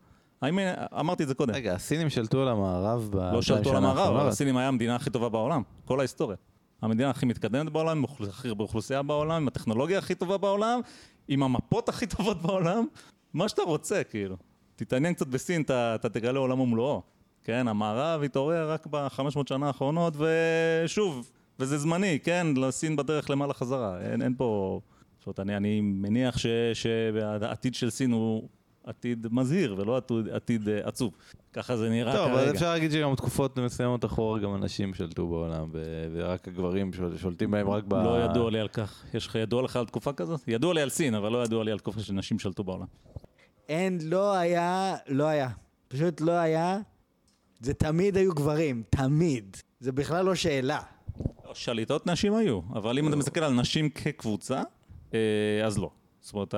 האם, 0.42 0.60
אמרתי 1.00 1.24
את 1.24 1.28
זה 1.28 1.34
קודם. 1.34 1.54
רגע, 1.54 1.74
הסינים 1.74 2.10
שלטו 2.10 2.42
על 2.42 2.48
המערב 2.48 3.10
ב... 3.12 3.16
לא 3.16 3.42
שלטו 3.42 3.70
על 3.70 3.76
המערב, 3.76 4.16
אבל? 4.16 4.30
הסינים 4.30 4.58
היה 4.58 4.68
המדינה 4.68 4.96
הכי 4.96 5.10
טובה 5.10 5.30
בעולם, 5.30 5.62
כל 5.86 6.00
ההיסטוריה. 6.00 6.38
המדינה 6.82 7.10
הכי 7.10 7.26
מתקדמת 7.26 7.72
בעולם, 7.72 8.04
הכי 8.30 8.48
הרבה 8.48 8.64
אוכלוסייה 8.64 9.02
בעולם, 9.02 9.42
עם 9.42 9.48
הטכנולוגיה 9.48 9.98
הכי 9.98 10.16
טובה 10.16 10.38
בעולם, 10.38 10.80
עם 11.28 11.44
המפות 11.44 11.90
הכי 11.90 12.08
טובות 12.08 12.42
בעולם, 12.42 12.86
מה 13.34 13.50
שאתה 13.50 13.62
רוצה, 13.62 14.04
כאילו. 14.04 14.38
תתעניין 14.76 15.14
קצת 15.14 15.28
בסין, 15.28 15.62
אתה, 15.62 15.96
אתה 15.96 16.10
תגלה 16.10 16.40
עולם 16.40 16.60
ומלואו. 16.60 17.02
כן, 17.44 17.68
המערב 17.68 18.24
התעורר 18.24 18.72
רק 18.72 18.88
ב-500 18.88 19.40
שנה 19.50 19.68
האחרונות, 19.68 20.14
ושוב, 20.18 21.32
וזה 21.60 21.78
זמני, 21.78 22.20
כן, 22.24 22.48
לסין 22.56 22.96
בדרך 22.96 23.30
למעלה 23.30 23.54
חזרה. 23.54 24.02
אין, 24.02 24.22
אין 24.22 24.34
פה... 24.38 24.80
זאת 25.20 25.28
אומרת, 25.28 25.40
אני, 25.40 25.58
אני 25.58 25.82
מניח 25.82 26.36
שהעתיד 26.74 27.76
של 27.76 27.90
סין 27.90 28.12
הוא 28.12 28.50
עתיד 28.88 29.28
מזהיר 29.32 29.76
ולא 29.78 29.98
עתיד, 29.98 30.30
עתיד 30.30 30.70
אה, 30.70 30.80
עצוב. 30.84 31.14
ככה 31.54 31.78
זה 31.78 31.90
נראה 31.90 32.14
טוב, 32.16 32.28
כרגע. 32.28 32.42
אבל 32.44 32.52
אפשר 32.52 32.70
להגיד 32.70 32.92
שגם 32.92 33.16
תקופות 33.16 33.60
מסוימות 33.60 34.06
אחורה 34.06 34.40
גם 34.40 34.56
אנשים 34.56 34.94
שלטו 34.94 35.28
בעולם, 35.28 35.70
ו- 35.72 36.08
ורק 36.14 36.48
הגברים 36.48 36.94
שול- 36.94 37.18
שולטים 37.18 37.52
בהם 37.52 37.70
רק 37.70 37.84
ב... 37.84 37.94
לא 37.94 38.24
ידוע 38.24 38.52
לי 38.52 38.60
על 38.60 38.68
כך. 38.68 39.04
יש 39.14 39.28
לך, 39.28 39.36
ידוע 39.36 39.62
לך 39.62 39.76
על 39.76 39.86
תקופה 39.86 40.14
כזאת? 40.14 40.42
ידוע 40.48 40.74
לי 40.74 40.82
על 40.82 40.90
סין, 40.90 41.16
אבל 41.16 41.32
לא 41.32 41.44
ידוע 41.44 41.64
לי 41.64 41.72
על 41.72 41.80
תקופה 41.80 42.00
שנשים 42.02 42.40
שלטו 42.40 42.64
בעולם. 42.64 42.86
אין, 43.70 44.00
לא 44.04 44.34
היה, 44.36 44.96
לא 45.08 45.24
היה. 45.24 45.50
פשוט 45.88 46.22
לא 46.22 46.32
היה. 46.32 46.80
זה 47.60 47.74
תמיד 47.74 48.18
היו 48.18 48.34
גברים, 48.34 48.84
תמיד. 48.90 49.58
זה 49.80 49.92
בכלל 49.92 50.26
לא 50.26 50.36
שאלה. 50.36 50.80
שליטות 51.54 52.08
נשים 52.08 52.36
היו, 52.36 52.60
אבל 52.74 53.00
אם 53.00 53.08
אתה 53.08 53.16
מסתכל 53.16 53.44
על 53.44 53.54
נשים 53.54 53.90
כקבוצה, 53.90 54.62
אה, 55.14 55.20
אז 55.66 55.78
לא. 55.78 55.90
זאת 56.28 56.34
אומרת, 56.34 56.54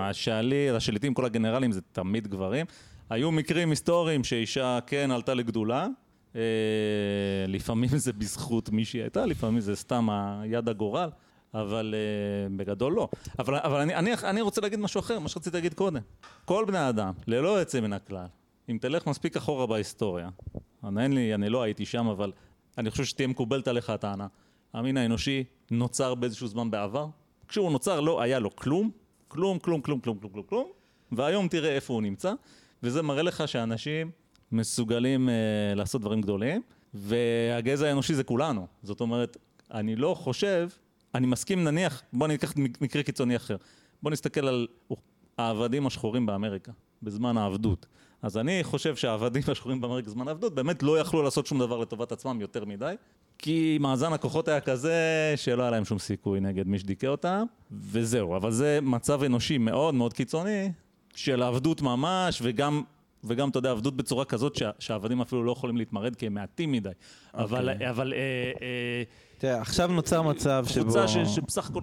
השליט, 0.00 0.74
השליטים, 0.74 1.14
כל 1.14 1.24
הגנרלים 1.24 1.72
זה 1.72 1.80
תמיד 1.92 2.28
גברים. 2.28 2.66
היו 3.10 3.32
מקרים 3.32 3.70
היסטוריים 3.70 4.24
שאישה 4.24 4.78
כן 4.86 5.10
עלתה 5.10 5.34
לגדולה, 5.34 5.86
אה, 6.36 6.40
לפעמים 7.48 7.90
זה 7.96 8.12
בזכות 8.12 8.70
מי 8.70 8.84
שהיא 8.84 9.02
הייתה, 9.02 9.26
לפעמים 9.26 9.60
זה 9.60 9.76
סתם 9.76 10.08
יד 10.44 10.68
הגורל, 10.68 11.10
אבל 11.54 11.94
אה, 11.96 12.56
בגדול 12.56 12.92
לא. 12.92 13.08
אבל, 13.38 13.56
אבל 13.56 13.80
אני, 13.80 13.94
אני, 13.94 14.10
אני 14.24 14.40
רוצה 14.40 14.60
להגיד 14.60 14.78
משהו 14.78 15.00
אחר, 15.00 15.18
מה 15.18 15.28
שרציתי 15.28 15.56
להגיד 15.56 15.74
קודם. 15.74 16.00
כל 16.44 16.64
בני 16.66 16.78
האדם, 16.78 17.12
ללא 17.26 17.58
יוצא 17.60 17.80
מן 17.80 17.92
הכלל, 17.92 18.26
אם 18.68 18.78
תלך 18.80 19.06
מספיק 19.06 19.36
אחורה 19.36 19.66
בהיסטוריה, 19.66 20.28
אני, 20.84 21.02
אין 21.02 21.12
לי, 21.12 21.34
אני 21.34 21.48
לא 21.48 21.62
הייתי 21.62 21.86
שם, 21.86 22.06
אבל 22.06 22.32
אני 22.78 22.90
חושב 22.90 23.04
שתהיה 23.04 23.28
מקובלת 23.28 23.68
עליך 23.68 23.90
הטענה. 23.90 24.26
המין 24.72 24.96
האנושי 24.96 25.44
נוצר 25.70 26.14
באיזשהו 26.14 26.48
זמן 26.48 26.70
בעבר. 26.70 27.06
כשהוא 27.50 27.72
נוצר 27.72 28.00
לא 28.00 28.20
היה 28.20 28.38
לו 28.38 28.56
כלום, 28.56 28.90
כלום, 29.28 29.58
כלום, 29.58 29.80
כלום, 29.80 30.00
כלום, 30.00 30.18
כלום, 30.18 30.42
כלום, 30.42 30.68
והיום 31.12 31.48
תראה 31.48 31.70
איפה 31.70 31.94
הוא 31.94 32.02
נמצא, 32.02 32.32
וזה 32.82 33.02
מראה 33.02 33.22
לך 33.22 33.48
שאנשים 33.48 34.10
מסוגלים 34.52 35.28
אה, 35.28 35.34
לעשות 35.74 36.00
דברים 36.00 36.20
גדולים, 36.20 36.62
והגזע 36.94 37.88
האנושי 37.88 38.14
זה 38.14 38.24
כולנו. 38.24 38.66
זאת 38.82 39.00
אומרת, 39.00 39.36
אני 39.70 39.96
לא 39.96 40.14
חושב, 40.14 40.68
אני 41.14 41.26
מסכים 41.26 41.64
נניח, 41.64 42.02
בוא 42.12 42.28
ניקח 42.28 42.54
מקרה 42.56 43.02
קיצוני 43.02 43.36
אחר. 43.36 43.56
בוא 44.02 44.10
נסתכל 44.10 44.48
על 44.48 44.66
העבדים 45.38 45.86
השחורים 45.86 46.26
באמריקה, 46.26 46.72
בזמן 47.02 47.36
העבדות. 47.36 47.86
אז 48.22 48.36
אני 48.36 48.64
חושב 48.64 48.96
שהעבדים 48.96 49.42
השחורים 49.48 49.80
באמריקה 49.80 50.06
בזמן 50.06 50.28
העבדות 50.28 50.54
באמת 50.54 50.82
לא 50.82 50.98
יכלו 50.98 51.22
לעשות 51.22 51.46
שום 51.46 51.58
דבר 51.58 51.78
לטובת 51.78 52.12
עצמם 52.12 52.40
יותר 52.40 52.64
מדי, 52.64 52.94
כי 53.42 53.78
מאזן 53.80 54.12
הכוחות 54.12 54.48
היה 54.48 54.60
כזה 54.60 54.94
שלא 55.36 55.62
היה 55.62 55.70
להם 55.70 55.84
שום 55.84 55.98
סיכוי 55.98 56.40
נגד 56.40 56.66
מי 56.66 56.78
שדיכא 56.78 57.06
אותם, 57.06 57.44
וזהו. 57.72 58.36
אבל 58.36 58.50
זה 58.50 58.78
מצב 58.82 59.22
אנושי 59.22 59.58
מאוד 59.58 59.94
מאוד 59.94 60.12
קיצוני, 60.12 60.72
של 61.14 61.42
עבדות 61.42 61.82
ממש, 61.82 62.40
וגם, 62.42 62.82
וגם 63.24 63.48
אתה 63.48 63.58
יודע, 63.58 63.70
עבדות 63.70 63.96
בצורה 63.96 64.24
כזאת 64.24 64.56
שה, 64.56 64.70
שהעבדים 64.78 65.20
אפילו 65.20 65.44
לא 65.44 65.52
יכולים 65.52 65.76
להתמרד 65.76 66.16
כי 66.16 66.26
הם 66.26 66.34
מעטים 66.34 66.72
מדי. 66.72 66.88
אבל, 67.34 67.70
אבל 67.90 68.12
אה, 68.12 68.18
אה, 68.62 69.02
תראה, 69.38 69.60
עכשיו 69.60 69.88
נוצר 69.88 70.22
מצב 70.22 70.64
שבו... 70.68 70.84
קבוצה 70.84 71.08
ש, 71.08 71.16
שבסך 71.16 71.70
הכל 71.70 71.80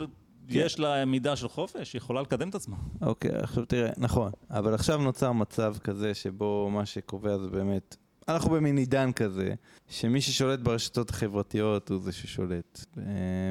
יש 0.49 0.79
לה 0.79 1.05
מידה 1.05 1.35
של 1.35 1.47
חופש, 1.47 1.93
היא 1.93 1.99
יכולה 1.99 2.21
לקדם 2.21 2.49
את 2.49 2.55
עצמה. 2.55 2.75
אוקיי, 3.01 3.31
עכשיו 3.31 3.65
תראה, 3.65 3.89
נכון, 3.97 4.31
אבל 4.49 4.73
עכשיו 4.73 4.97
נוצר 4.97 5.31
מצב 5.31 5.75
כזה 5.84 6.13
שבו 6.13 6.69
מה 6.71 6.85
שקובע 6.85 7.38
זה 7.38 7.47
באמת, 7.47 7.95
אנחנו 8.29 8.49
במין 8.49 8.77
עידן 8.77 9.11
כזה, 9.11 9.53
שמי 9.87 10.21
ששולט 10.21 10.59
ברשתות 10.59 11.09
החברתיות 11.09 11.89
הוא 11.89 11.99
זה 12.03 12.11
ששולט. 12.11 12.85
אה, 12.97 13.03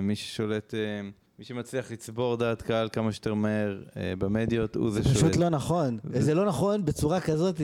מי 0.02 0.16
ששולט, 0.16 0.74
אה, 0.74 1.08
מי 1.38 1.44
שמצליח 1.44 1.90
לצבור 1.90 2.36
דעת 2.36 2.62
קהל 2.62 2.88
כמה 2.92 3.12
שיותר 3.12 3.34
מהר 3.34 3.82
אה, 3.96 4.12
במדיות 4.18 4.76
הוא 4.76 4.90
זה 4.90 5.02
זה 5.02 5.08
ששולט. 5.08 5.30
פשוט 5.30 5.36
לא 5.36 5.48
נכון. 5.48 5.98
זה 6.12 6.34
לא 6.34 6.46
נכון 6.46 6.84
בצורה 6.84 7.20
כזאת 7.20 7.60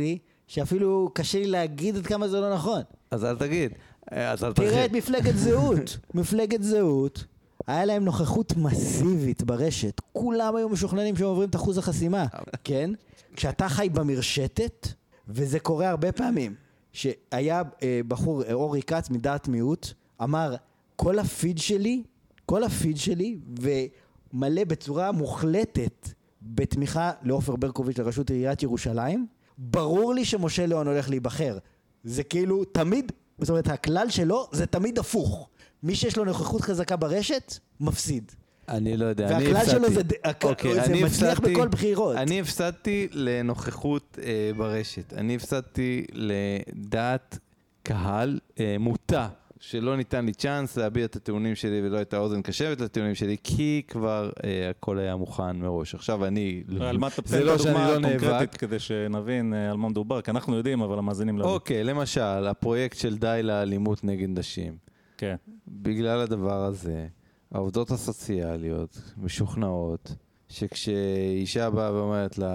שאפילו 0.46 1.10
קשה 1.14 1.38
לי 1.38 1.46
להגיד 1.46 1.96
עד 1.96 2.06
כמה 2.06 2.28
זה 2.28 2.40
לא 2.40 2.54
נכון. 2.54 2.82
אז 3.10 3.24
אל 3.24 3.36
תגיד, 3.36 3.72
אז 4.10 4.44
אל 4.44 4.52
תראה 4.52 4.70
תרחיב. 4.70 4.84
את 4.84 4.92
מפלגת 4.92 5.36
זהות. 5.36 5.98
מפלגת 6.14 6.62
זהות, 6.62 7.24
היה 7.66 7.84
להם 7.84 8.04
נוכחות 8.04 8.56
מסיבית 8.56 9.42
ברשת. 9.42 10.00
כולם 10.12 10.56
היו 10.56 10.68
משוכנעים 10.68 11.16
שהם 11.16 11.26
עוברים 11.26 11.48
את 11.48 11.56
אחוז 11.56 11.78
החסימה, 11.78 12.26
כן? 12.64 12.90
כשאתה 13.36 13.68
חי 13.68 13.88
במרשתת, 13.92 14.88
וזה 15.28 15.60
קורה 15.60 15.88
הרבה 15.88 16.12
פעמים, 16.12 16.54
שהיה 16.92 17.62
אה, 17.82 18.00
בחור, 18.08 18.42
אה, 18.42 18.52
אורי 18.52 18.82
כץ 18.82 19.10
מדעת 19.10 19.48
מיעוט, 19.48 19.86
אמר, 20.22 20.54
כל 20.96 21.18
הפיד 21.18 21.58
שלי, 21.58 22.02
כל 22.46 22.64
הפיד 22.64 22.96
שלי, 22.96 23.38
ומלא 23.60 24.64
בצורה 24.64 25.12
מוחלטת 25.12 26.08
בתמיכה 26.42 27.12
לעופר 27.22 27.56
ברקוביץ' 27.56 27.98
לראשות 27.98 28.30
עיריית 28.30 28.62
ירושלים, 28.62 29.26
ברור 29.58 30.14
לי 30.14 30.24
שמשה 30.24 30.66
ליאון 30.66 30.88
הולך 30.88 31.10
להיבחר. 31.10 31.58
זה 32.04 32.22
כאילו 32.22 32.64
תמיד, 32.64 33.12
זאת 33.38 33.50
אומרת 33.50 33.68
הכלל 33.68 34.10
שלו 34.10 34.48
זה 34.52 34.66
תמיד 34.66 34.98
הפוך. 34.98 35.48
מי 35.82 35.94
שיש 35.94 36.16
לו 36.16 36.24
נוכחות 36.24 36.60
חזקה 36.60 36.96
ברשת, 36.96 37.58
מפסיד. 37.80 38.32
אני 38.68 38.96
לא 38.96 39.04
יודע, 39.04 39.26
אני 39.28 39.34
והכלל 39.44 39.56
הפסדתי. 39.56 39.70
שלו 39.70 39.90
זה 39.90 40.00
אוקיי, 40.44 40.74
זה 40.74 40.84
אני 40.84 41.02
מצליח 41.04 41.38
הפסדתי- 41.38 41.52
בכל 41.54 41.68
בחירות. 41.68 42.16
אני 42.16 42.40
הפסדתי 42.40 43.08
לנוכחות 43.12 44.18
אה, 44.22 44.50
ברשת. 44.56 45.12
אני 45.12 45.36
הפסדתי 45.36 46.04
לדעת 46.12 47.38
קהל 47.82 48.38
אה, 48.60 48.76
מוטה, 48.80 49.28
שלא 49.60 49.96
ניתן 49.96 50.26
לי 50.26 50.32
צ'אנס 50.32 50.76
להביע 50.76 51.04
את 51.04 51.16
הטיעונים 51.16 51.54
שלי 51.54 51.80
ולא 51.86 51.96
הייתה 51.96 52.18
אוזן 52.18 52.42
קשבת 52.42 52.80
לטיעונים 52.80 53.14
שלי, 53.14 53.36
כי 53.44 53.82
כבר 53.88 54.30
אה, 54.44 54.70
הכל 54.70 54.98
היה 54.98 55.16
מוכן 55.16 55.56
מראש. 55.56 55.94
עכשיו 55.94 56.24
אני... 56.26 56.62
על 56.80 56.98
מה 56.98 57.08
תן 57.10 57.42
לא 57.42 57.54
הדוגמה 57.54 57.90
לא 57.90 57.98
נאבק. 57.98 58.14
הקונקרטית 58.16 58.54
כדי 58.56 58.78
שנבין 58.78 59.54
אה, 59.54 59.70
על 59.70 59.76
מה 59.76 59.88
מדובר, 59.88 60.20
כי 60.20 60.30
אנחנו 60.30 60.56
יודעים, 60.56 60.80
אבל 60.82 60.98
המאזינים 60.98 61.38
לא. 61.38 61.44
אוקיי, 61.44 61.84
למשל, 61.84 62.20
הפרויקט 62.46 62.98
של 62.98 63.16
די 63.18 63.40
לאלימות 63.42 64.04
נגד 64.04 64.38
נשים. 64.38 64.76
כן. 65.18 65.36
בגלל 65.68 66.20
הדבר 66.20 66.64
הזה, 66.64 67.06
העובדות 67.52 67.90
הסוציאליות 67.90 68.98
משוכנעות 69.16 70.14
שכשאישה 70.48 71.70
באה 71.70 71.94
ואומרת 71.94 72.38
לה, 72.38 72.48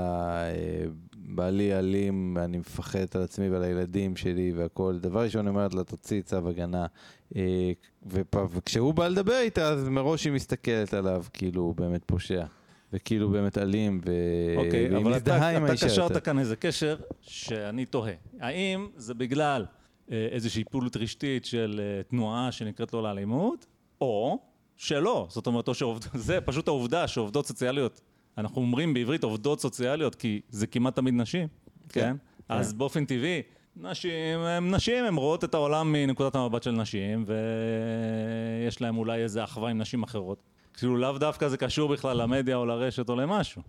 אה, 0.49 0.85
בעלי 1.15 1.79
אלים, 1.79 2.37
אני 2.37 2.57
מפחדת 2.57 3.15
על 3.15 3.21
עצמי 3.21 3.49
ועל 3.49 3.63
הילדים 3.63 4.15
שלי 4.15 4.53
והכל, 4.55 4.99
דבר 4.99 5.23
ראשון 5.23 5.45
היא 5.45 5.49
אומרת 5.49 5.73
לה, 5.73 5.83
תוציא 5.83 6.21
צו 6.21 6.49
הגנה. 6.49 6.85
אה, 7.35 7.71
וכשהוא 8.51 8.93
בא 8.93 9.07
לדבר 9.07 9.39
איתה, 9.39 9.69
אז 9.69 9.89
מראש 9.89 10.25
היא 10.25 10.33
מסתכלת 10.33 10.93
עליו 10.93 11.25
כאילו 11.33 11.61
הוא 11.61 11.75
באמת 11.75 12.01
פושע. 12.05 12.45
וכאילו 12.93 13.29
באמת 13.29 13.57
אלים, 13.57 14.01
ו... 14.05 14.11
אוקיי, 14.57 14.89
והיא 14.89 15.03
אבל 15.03 15.15
מזדהה 15.15 15.37
אתה, 15.37 15.57
עם 15.57 15.63
אתה 15.63 15.71
האישה 15.71 15.85
קשרת 15.85 16.09
יותר. 16.09 16.19
כאן 16.19 16.39
איזה 16.39 16.55
קשר 16.55 16.97
שאני 17.21 17.85
תוהה. 17.85 18.13
האם 18.39 18.87
זה 18.95 19.13
בגלל 19.13 19.65
אה, 20.11 20.27
איזושהי 20.31 20.63
פעילות 20.63 20.97
רשתית 20.97 21.45
של 21.45 21.81
תנועה 22.07 22.51
שנקראת 22.51 22.93
לא 22.93 23.03
לאלימות, 23.03 23.65
או 24.01 24.39
שלא. 24.77 25.27
זאת 25.29 25.47
אומרת, 25.47 25.67
או 25.67 25.73
שעובד... 25.73 26.01
זה 26.27 26.41
פשוט 26.41 26.67
העובדה 26.67 27.07
שעובדות 27.07 27.45
סוציאליות, 27.45 28.01
אנחנו 28.37 28.61
אומרים 28.61 28.93
בעברית 28.93 29.23
עובדות 29.23 29.61
סוציאליות, 29.61 30.15
כי 30.15 30.41
זה 30.49 30.67
כמעט 30.67 30.95
תמיד 30.95 31.13
נשים, 31.13 31.47
כן? 31.89 32.01
כן. 32.01 32.15
אז 32.49 32.73
באופן 32.73 33.05
טבעי, 33.05 33.41
נשים 33.75 34.39
הם 34.39 34.75
נשים, 34.75 35.05
הן 35.05 35.15
רואות 35.15 35.43
את 35.43 35.53
העולם 35.53 35.91
מנקודת 35.91 36.35
המבט 36.35 36.63
של 36.63 36.71
נשים, 36.71 37.25
ויש 37.27 38.81
להם 38.81 38.97
אולי 38.97 39.23
איזה 39.23 39.43
אחווה 39.43 39.69
עם 39.69 39.77
נשים 39.77 40.03
אחרות. 40.03 40.43
כאילו 40.73 40.97
לאו 40.97 41.17
דווקא 41.17 41.47
זה 41.47 41.57
קשור 41.57 41.89
בכלל 41.89 42.21
למדיה 42.21 42.55
או 42.55 42.65
לרשת 42.65 43.09
או 43.09 43.15
למשהו. 43.15 43.61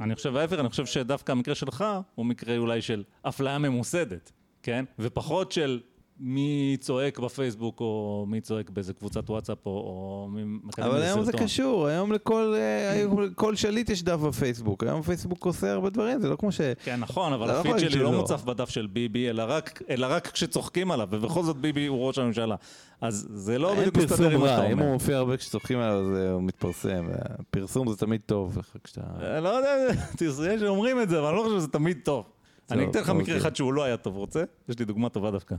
אני 0.00 0.14
חושב 0.14 0.36
ההפך, 0.36 0.58
אני 0.58 0.68
חושב 0.68 0.86
שדווקא 0.86 1.32
המקרה 1.32 1.54
שלך 1.54 1.84
הוא 2.14 2.26
מקרה 2.26 2.56
אולי 2.56 2.82
של 2.82 3.04
אפליה 3.22 3.58
ממוסדת, 3.58 4.32
כן? 4.62 4.84
ופחות 4.98 5.52
של 5.52 5.80
מי 6.20 6.76
צועק 6.80 7.18
בפייסבוק 7.18 7.80
או 7.80 8.24
מי 8.28 8.40
צועק 8.40 8.70
באיזה 8.70 8.92
קבוצת 8.92 9.30
וואטסאפ 9.30 9.66
או, 9.66 9.70
או 9.70 10.28
מי 10.30 10.42
מקדם 10.44 10.84
אבל 10.84 10.96
איזה 10.96 11.06
היום 11.06 11.24
זה 11.24 11.32
סרטון. 11.32 11.46
קשור, 11.46 11.86
היום 11.86 12.12
לכל 12.12 12.54
אה, 12.56 12.90
היום 12.90 13.22
לכל 13.22 13.56
שליט 13.56 13.90
יש 13.90 14.02
דף 14.02 14.16
בפייסבוק, 14.16 14.82
היום 14.82 15.02
פייסבוק 15.02 15.44
עושה 15.44 15.72
הרבה 15.72 15.90
דברים, 15.90 16.20
זה 16.20 16.28
לא 16.28 16.36
כמו 16.36 16.52
ש... 16.52 16.60
כן, 16.84 17.00
נכון, 17.00 17.32
אבל 17.32 17.48
לא 17.48 17.52
הפיד 17.52 17.78
שלי 17.78 18.02
לא. 18.02 18.12
מוצף 18.12 18.44
בדף 18.44 18.68
של 18.68 18.86
ביבי, 18.86 19.30
אלא 19.30 19.44
רק, 19.48 19.82
אלא 19.90 20.06
רק 20.10 20.28
כשצוחקים 20.28 20.90
עליו, 20.90 21.08
ובכל 21.10 21.42
זאת 21.42 21.56
ביבי 21.56 21.86
הוא 21.86 22.06
ראש 22.06 22.18
הממשלה. 22.18 22.56
אז 23.00 23.28
זה 23.30 23.58
לא 23.58 23.74
בדיוק 23.74 23.96
מסתדר 23.96 24.30
עם 24.30 24.40
מה 24.40 24.48
שאתה 24.48 24.60
רע, 24.60 24.66
אם 24.66 24.78
הוא 24.78 24.84
אומר. 24.84 24.92
מופיע 24.92 25.16
הרבה 25.16 25.36
כשצוחקים 25.36 25.78
עליו, 25.78 26.04
הוא 26.32 26.42
מתפרסם. 26.42 27.06
פרסום 27.50 27.88
זה 27.88 27.96
תמיד 27.96 28.20
טוב, 28.26 28.58
כשאתה... 28.84 29.00
אה, 29.22 29.40
לא 29.40 29.48
יודע, 29.48 29.70
תראה 30.18 30.58
שאומרים 30.58 31.00
את 31.00 31.08
זה, 31.08 31.18
אבל 31.18 31.28
אני 31.28 31.36
לא 31.36 31.42
חושב 31.42 31.58
שזה 31.58 31.68
תמיד 31.68 31.98
טוב. 32.04 32.24
אני 32.70 32.84
אתן 32.84 33.00
לך 33.00 33.08
אוקיי. 33.08 33.22
מקרה 33.22 33.36
אחד 33.36 33.56
שהוא 33.56 33.72
לא 33.72 33.84
היה 33.84 33.96
טוב, 33.96 34.16
רוצה? 34.16 34.44
יש 34.68 34.78
לי 34.78 34.84
דוגמה 34.84 35.08
טובה 35.08 35.30
דווקא. 35.30 35.54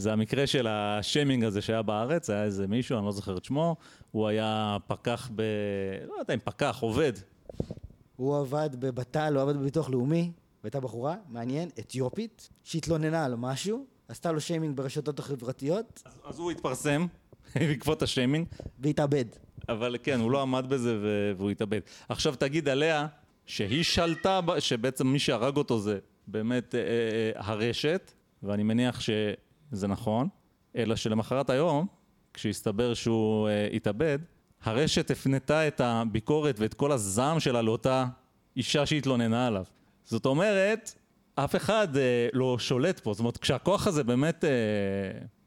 זה 0.00 0.12
המקרה 0.12 0.46
של 0.46 0.66
השיימינג 0.66 1.44
הזה 1.44 1.60
שהיה 1.62 1.82
בארץ, 1.82 2.30
היה 2.30 2.44
איזה 2.44 2.66
מישהו, 2.66 2.98
אני 2.98 3.06
לא 3.06 3.12
זוכר 3.12 3.36
את 3.36 3.44
שמו, 3.44 3.76
הוא 4.10 4.28
היה 4.28 4.76
פקח 4.86 5.30
ב... 5.34 5.42
לא 6.08 6.14
יודע 6.20 6.34
אם 6.34 6.38
פקח, 6.44 6.78
עובד. 6.80 7.12
הוא 8.16 8.36
עבד 8.38 8.70
בבט"ל, 8.78 9.32
הוא 9.34 9.42
עבד 9.42 9.56
בביטוח 9.56 9.90
לאומי, 9.90 10.32
והייתה 10.64 10.80
בחורה, 10.80 11.16
מעניין, 11.28 11.68
אתיופית, 11.78 12.48
שהתלוננה 12.64 13.24
על 13.24 13.34
משהו, 13.36 13.86
עשתה 14.08 14.32
לו 14.32 14.40
שיימינג 14.40 14.76
ברשתות 14.76 15.18
החברתיות, 15.18 16.02
אז- 16.06 16.12
אז 16.24 16.38
הוא 16.38 16.50
התפרסם 16.50 17.06
בעקבות 17.68 18.02
השיימינג, 18.02 18.46
והתאבד. 18.78 19.24
אבל 19.68 19.96
כן, 20.02 20.20
הוא 20.20 20.30
לא 20.30 20.42
עמד 20.42 20.66
בזה 20.68 20.96
והוא 21.36 21.50
התאבד. 21.50 21.80
עכשיו 22.08 22.34
תגיד 22.34 22.68
עליה 22.68 23.06
שהיא 23.46 23.82
שלטה, 23.84 24.40
שבעצם 24.58 25.06
מי 25.06 25.18
שהרג 25.18 25.56
אותו 25.56 25.78
זה 25.80 25.98
באמת 26.26 26.74
אה, 26.74 26.80
אה, 26.80 26.86
הרשת, 27.34 28.12
ואני 28.42 28.62
מניח 28.62 29.00
שזה 29.70 29.86
נכון, 29.88 30.28
אלא 30.76 30.96
שלמחרת 30.96 31.50
היום, 31.50 31.86
כשהסתבר 32.34 32.94
שהוא 32.94 33.48
אה, 33.48 33.68
התאבד, 33.72 34.18
הרשת 34.62 35.10
הפנתה 35.10 35.68
את 35.68 35.80
הביקורת 35.80 36.60
ואת 36.60 36.74
כל 36.74 36.92
הזעם 36.92 37.40
שלה 37.40 37.62
לאותה 37.62 38.06
אישה 38.56 38.86
שהתלוננה 38.86 39.46
עליו. 39.46 39.64
זאת 40.04 40.26
אומרת, 40.26 40.94
אף 41.34 41.56
אחד 41.56 41.96
אה, 41.96 42.28
לא 42.32 42.58
שולט 42.58 43.00
פה, 43.00 43.12
זאת 43.12 43.20
אומרת, 43.20 43.36
כשהכוח 43.36 43.86
הזה 43.86 44.04
באמת 44.04 44.44
אה, 44.44 44.50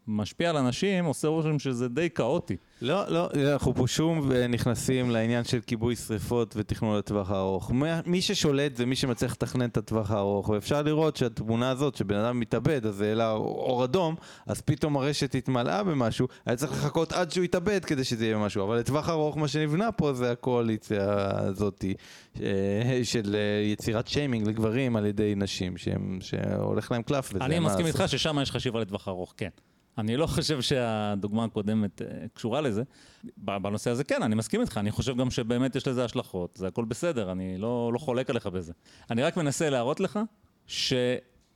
משפיע 0.08 0.50
על 0.50 0.58
אנשים, 0.58 1.06
עושה 1.06 1.28
רושם 1.28 1.60
שזה 1.60 1.88
די 1.88 2.10
כאוטי. 2.10 2.56
לא, 2.82 3.10
לא, 3.10 3.30
אנחנו 3.54 3.76
פה 3.76 3.88
שוב 3.88 4.32
אה, 4.32 4.48
נכנסים 4.48 5.10
לעניין 5.10 5.44
של 5.44 5.60
כיבוי 5.68 5.96
שריפות 5.96 6.54
ותכנון 6.58 6.98
לטווח 6.98 7.32
הארוך. 7.32 7.72
מי- 8.06 8.22
ששולט 8.22 8.76
זה 8.76 8.86
מי 8.86 8.96
שמצליח 8.96 9.32
לתכנן 9.32 9.70
את 9.70 9.78
הטווח 9.78 10.12
הארוך, 10.12 10.50
ואפשר 10.50 10.82
לראות 10.82 11.16
שהתמונה 11.18 11.70
הזאת, 11.70 11.96
שבן 11.96 12.16
אדם 12.16 12.40
מתאבד, 12.40 12.86
אז 12.86 13.02
העלה 13.02 13.32
אור 13.32 13.84
אדום, 13.84 14.16
אז 14.48 14.62
פתאום 14.62 14.98
הרשת 14.98 15.36
התמלאה 15.36 15.84
במשהו, 15.84 16.28
היה 16.46 16.56
צריך 16.56 16.72
לחכות 16.72 17.14
עד 17.14 17.32
שהוא 17.32 17.44
יתאבד 17.44 17.86
כדי 17.86 18.04
שזה 18.04 18.26
יהיה 18.26 18.38
משהו. 18.38 18.64
אבל 18.66 18.78
לטווח 18.78 19.10
הארוך 19.10 19.38
מה 19.38 19.48
שנבנה 19.48 19.92
פה 19.92 20.14
זה 20.14 20.32
הקואליציה 20.32 21.04
הזאת 21.38 21.86
אה, 22.42 23.00
של 23.04 23.36
אה, 23.36 23.40
יצירת 23.72 24.08
שיימינג 24.08 24.48
לגברים 24.48 24.96
על 24.96 25.06
ידי 25.06 25.34
נשים, 25.38 25.78
שהם- 25.78 26.18
שהולך 26.22 26.92
להם 26.92 27.02
קלף 27.02 27.32
וזה. 27.34 27.46
אני 27.46 27.60
מסכים. 27.60 27.86
איתך 27.86 28.04
ששם 28.08 28.38
יש 28.42 28.52
חשיבה 28.52 28.80
לטווח 28.82 29.08
ארוך, 29.08 29.34
כן. 29.38 29.50
אני 29.98 30.18
לא 30.18 30.28
חושב 30.28 30.61
שהדוגמה 30.61 31.44
הקודמת 31.44 32.02
אה, 32.02 32.07
קשורה 32.34 32.61
לזה. 32.61 32.84
בנושא 33.38 33.90
הזה 33.90 34.03
כן, 34.03 34.24
אני 34.24 34.36
מסכים 34.36 34.61
איתך, 34.61 34.78
אני 34.78 34.91
חושב 34.91 35.18
גם 35.18 35.32
שבאמת 35.32 35.76
יש 35.76 35.88
לזה 35.88 36.06
השלכות, 36.06 36.56
זה 36.56 36.68
הכל 36.68 36.86
בסדר, 36.86 37.32
אני 37.32 37.57
לא, 37.57 37.91
לא 37.94 37.99
חולק 37.99 38.30
עליך 38.30 38.48
בזה. 38.48 38.74
אני 39.11 39.24
רק 39.24 39.38
מנסה 39.38 39.70
להראות 39.70 39.99
לך 39.99 40.20
ש, 40.68 40.94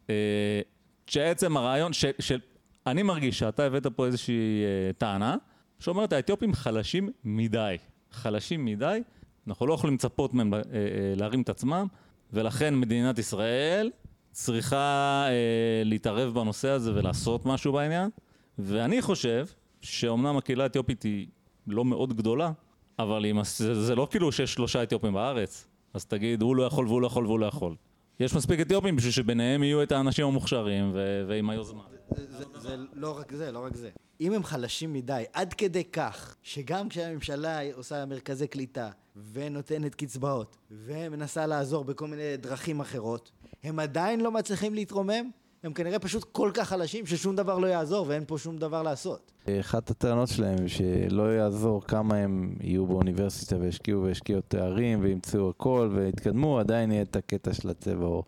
אה, 0.09 0.61
שעצם 1.07 1.57
הרעיון, 1.57 1.93
ש, 1.93 2.05
של, 2.19 2.39
אני 2.87 3.03
מרגיש 3.03 3.39
שאתה 3.39 3.63
הבאת 3.63 3.87
פה 3.87 4.05
איזושהי 4.05 4.63
אה, 4.63 4.93
טענה, 4.93 5.35
שאומרת 5.79 6.13
האתיופים 6.13 6.53
חלשים 6.53 7.09
מדי. 7.23 7.75
חלשים 8.11 8.65
מדי, 8.65 9.01
אנחנו 9.47 9.67
לא 9.67 9.73
יכולים 9.73 9.95
לצפות 9.95 10.33
מהם 10.33 10.53
להרים 11.15 11.41
את 11.41 11.49
עצמם, 11.49 11.87
ולכן 12.33 12.75
מדינת 12.75 13.19
ישראל 13.19 13.91
צריכה 14.37 15.25
אה, 15.29 15.83
להתערב 15.85 16.33
בנושא 16.33 16.69
הזה 16.69 16.91
ולעשות 16.95 17.45
משהו 17.45 17.73
בעניין. 17.73 18.09
ואני 18.59 19.01
חושב 19.01 19.45
שאומנם 19.81 20.37
הקהילה 20.37 20.63
האתיופית 20.63 21.03
היא 21.03 21.27
לא 21.67 21.85
מאוד 21.85 22.17
גדולה, 22.17 22.51
אבל 22.99 23.33
מס... 23.33 23.59
זה, 23.59 23.85
זה 23.85 23.95
לא 23.95 24.07
כאילו 24.11 24.31
שיש 24.31 24.53
שלושה 24.53 24.83
אתיופים 24.83 25.13
בארץ, 25.13 25.67
אז 25.93 26.05
תגיד, 26.05 26.41
הוא 26.41 26.55
לא 26.55 26.63
יכול 26.63 26.87
והוא 26.87 27.01
לא 27.01 27.07
יכול 27.07 27.25
והוא 27.25 27.39
לא 27.39 27.45
יכול. 27.45 27.75
יש 28.19 28.35
מספיק 28.35 28.59
אתיופים 28.59 28.95
בשביל 28.95 29.11
שביניהם 29.11 29.63
יהיו 29.63 29.83
את 29.83 29.91
האנשים 29.91 30.25
המוכשרים 30.25 30.91
ו... 30.93 31.25
ועם 31.27 31.49
היוזמה. 31.49 31.83
זה, 32.15 32.25
זה, 32.37 32.45
זה 32.55 32.75
לא 32.93 33.17
רק 33.17 33.33
זה, 33.33 33.51
לא 33.51 33.59
רק 33.59 33.75
זה. 33.75 33.89
אם 34.21 34.33
הם 34.33 34.43
חלשים 34.43 34.93
מדי, 34.93 35.23
עד 35.33 35.53
כדי 35.53 35.83
כך, 35.83 36.35
שגם 36.43 36.89
כשהממשלה 36.89 37.59
עושה 37.73 38.05
מרכזי 38.05 38.47
קליטה, 38.47 38.89
ונותנת 39.33 39.95
קצבאות, 39.95 40.57
ומנסה 40.71 41.45
לעזור 41.45 41.83
בכל 41.83 42.07
מיני 42.07 42.37
דרכים 42.37 42.79
אחרות, 42.79 43.31
הם 43.63 43.79
עדיין 43.79 44.21
לא 44.21 44.31
מצליחים 44.31 44.73
להתרומם, 44.73 45.29
הם 45.63 45.73
כנראה 45.73 45.99
פשוט 45.99 46.23
כל 46.31 46.51
כך 46.53 46.69
חלשים 46.69 47.05
ששום 47.05 47.35
דבר 47.35 47.57
לא 47.57 47.67
יעזור 47.67 48.05
ואין 48.07 48.23
פה 48.27 48.37
שום 48.37 48.57
דבר 48.57 48.83
לעשות. 48.83 49.31
אחת 49.59 49.89
הטענות 49.89 50.29
שלהם 50.29 50.67
שלא 50.67 51.35
יעזור 51.35 51.83
כמה 51.83 52.15
הם 52.15 52.55
יהיו 52.61 52.85
באוניברסיטה 52.85 53.57
וישקיעו 53.59 54.03
וישקיעו 54.03 54.41
תארים 54.41 54.99
וימצאו 55.01 55.49
הכל 55.49 55.89
ויתקדמו, 55.95 56.59
עדיין 56.59 56.91
יהיה 56.91 57.01
את 57.01 57.15
הקטע 57.15 57.53
של 57.53 57.69
הצבע 57.69 58.05
עור. 58.05 58.23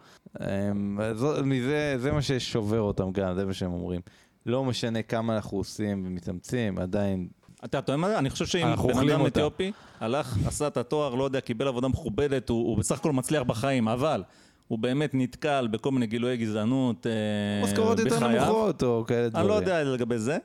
זה 1.98 2.12
מה 2.12 2.22
ששובר 2.22 2.82
אותם 2.82 3.12
גם, 3.12 3.36
זה 3.36 3.46
מה 3.46 3.54
שהם 3.54 3.74
אומרים. 3.74 4.02
לא 4.46 4.64
משנה 4.64 5.02
כמה 5.02 5.36
אנחנו 5.36 5.58
עושים 5.58 6.04
ומתאמצים, 6.08 6.80
עדיין... 6.80 7.28
אתה 7.66 7.78
יודע 7.78 7.96
מה 7.96 8.10
זה? 8.10 8.20
אני 8.20 8.30
חושב 8.30 8.46
שאם 8.46 8.76
בן 8.76 9.10
אדם. 9.10 9.26
אתיופי 9.26 9.72
הלך, 10.00 10.38
עשה 10.46 10.68
את 10.68 10.78
התואר, 10.78 11.16
לא 11.16 11.24
יודע, 11.24 11.42
קיבל 11.42 11.68
עבודה 11.68 11.88
מכובדת, 11.88 12.50
הוא, 12.50 12.68
הוא 12.68 12.78
בסך 12.78 13.00
הכל 13.00 13.12
מצליח 13.12 13.44
בחיים, 13.44 13.88
אבל 13.88 14.24
הוא 14.70 14.80
באמת 14.80 15.12
נתקל 15.14 15.68
בכל 15.72 15.92
מיני 15.92 16.08
גילויי 16.08 16.38
גזענות 16.38 17.08
אה, 17.08 17.12
משכורות 17.64 18.00
יותר 18.00 18.16
בחייו. 18.16 18.46
נמוכות 18.46 18.84
או 18.84 19.04
כאלה 19.08 19.30
דברים. 19.30 19.46
אני 19.46 19.50
לא 19.50 19.54
יודע 19.54 19.84
לגבי 19.84 20.18
זה, 20.18 20.38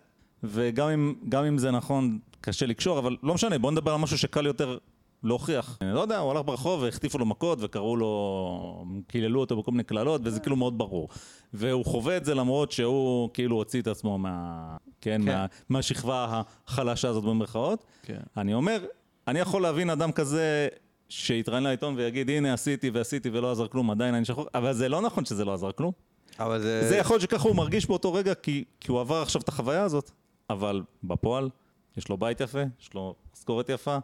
וגם 0.45 0.89
אם, 0.89 1.15
גם 1.29 1.45
אם 1.45 1.59
זה 1.59 1.71
נכון, 1.71 2.19
קשה 2.41 2.67
לקשור, 2.67 2.99
אבל 2.99 3.17
לא 3.23 3.35
משנה, 3.35 3.59
בוא 3.59 3.71
נדבר 3.71 3.93
על 3.93 4.01
משהו 4.01 4.19
שקל 4.19 4.47
יותר 4.47 4.79
להוכיח. 5.23 5.79
אני 5.81 5.95
לא 5.95 6.01
יודע, 6.01 6.19
הוא 6.19 6.31
הלך 6.31 6.43
ברחוב 6.45 6.83
והחטיפו 6.83 7.19
לו 7.19 7.27
מכות 7.27 7.59
וקראו 7.61 7.97
לו, 7.97 8.85
קיללו 9.07 9.41
אותו 9.41 9.57
בכל 9.57 9.71
מיני 9.71 9.85
קללות, 9.85 10.21
וזה 10.25 10.41
כאילו 10.41 10.57
מאוד 10.57 10.79
ברור. 10.79 11.09
והוא 11.53 11.85
חווה 11.85 12.17
את 12.17 12.25
זה 12.25 12.35
למרות 12.35 12.73
שהוא 12.73 13.31
כאילו 13.35 13.57
הוציא 13.57 13.83
את 13.83 13.87
עצמו 13.87 14.19
מה... 14.19 14.77
כן, 15.01 15.21
כן. 15.25 15.33
מה, 15.33 15.47
מהשכבה 15.69 16.43
החלשה 16.67 17.09
הזאת 17.09 17.25
במרכאות. 17.25 17.85
כן. 18.03 18.21
אני 18.37 18.55
אומר, 18.55 18.85
אני 19.29 19.39
יכול 19.39 19.63
להבין 19.63 19.91
אדם 19.91 20.13
כזה 20.13 20.69
שיתראיין 21.09 21.65
לעיתון 21.65 21.95
ויגיד, 21.97 22.31
הנה 22.31 22.53
עשיתי 22.53 22.91
ועשיתי 22.91 23.31
ולא 23.33 23.53
עזר 23.53 23.69
כלום, 23.69 23.91
עדיין 23.91 24.15
אני 24.15 24.25
שחור, 24.25 24.47
אבל 24.55 24.73
זה 24.73 24.89
לא 24.89 25.01
נכון 25.01 25.25
שזה 25.25 25.45
לא 25.45 25.55
עזר 25.55 25.73
כלום. 25.73 25.93
אבל 26.39 26.61
זה... 26.61 26.89
זה 26.89 26.97
יכול 26.97 27.15
להיות 27.15 27.23
שככה 27.23 27.49
הוא 27.49 27.57
מרגיש 27.57 27.87
באותו 27.87 28.15
רגע, 28.15 28.35
כי, 28.35 28.65
כי 28.81 28.91
הוא 28.91 29.01
עבר 29.01 29.23
עכשיו 29.23 29.43
את 29.43 29.49
החוויה 29.49 29.83
הזאת, 29.83 30.11
אבל 30.51 30.83
בפועל, 31.05 31.49
יש 31.97 32.09
לו 32.09 32.17
בית 32.17 32.41
יפה, 32.41 32.63
יש 32.81 32.95
לו 32.95 33.15
משכורת 33.37 33.69
יפה, 33.69 33.97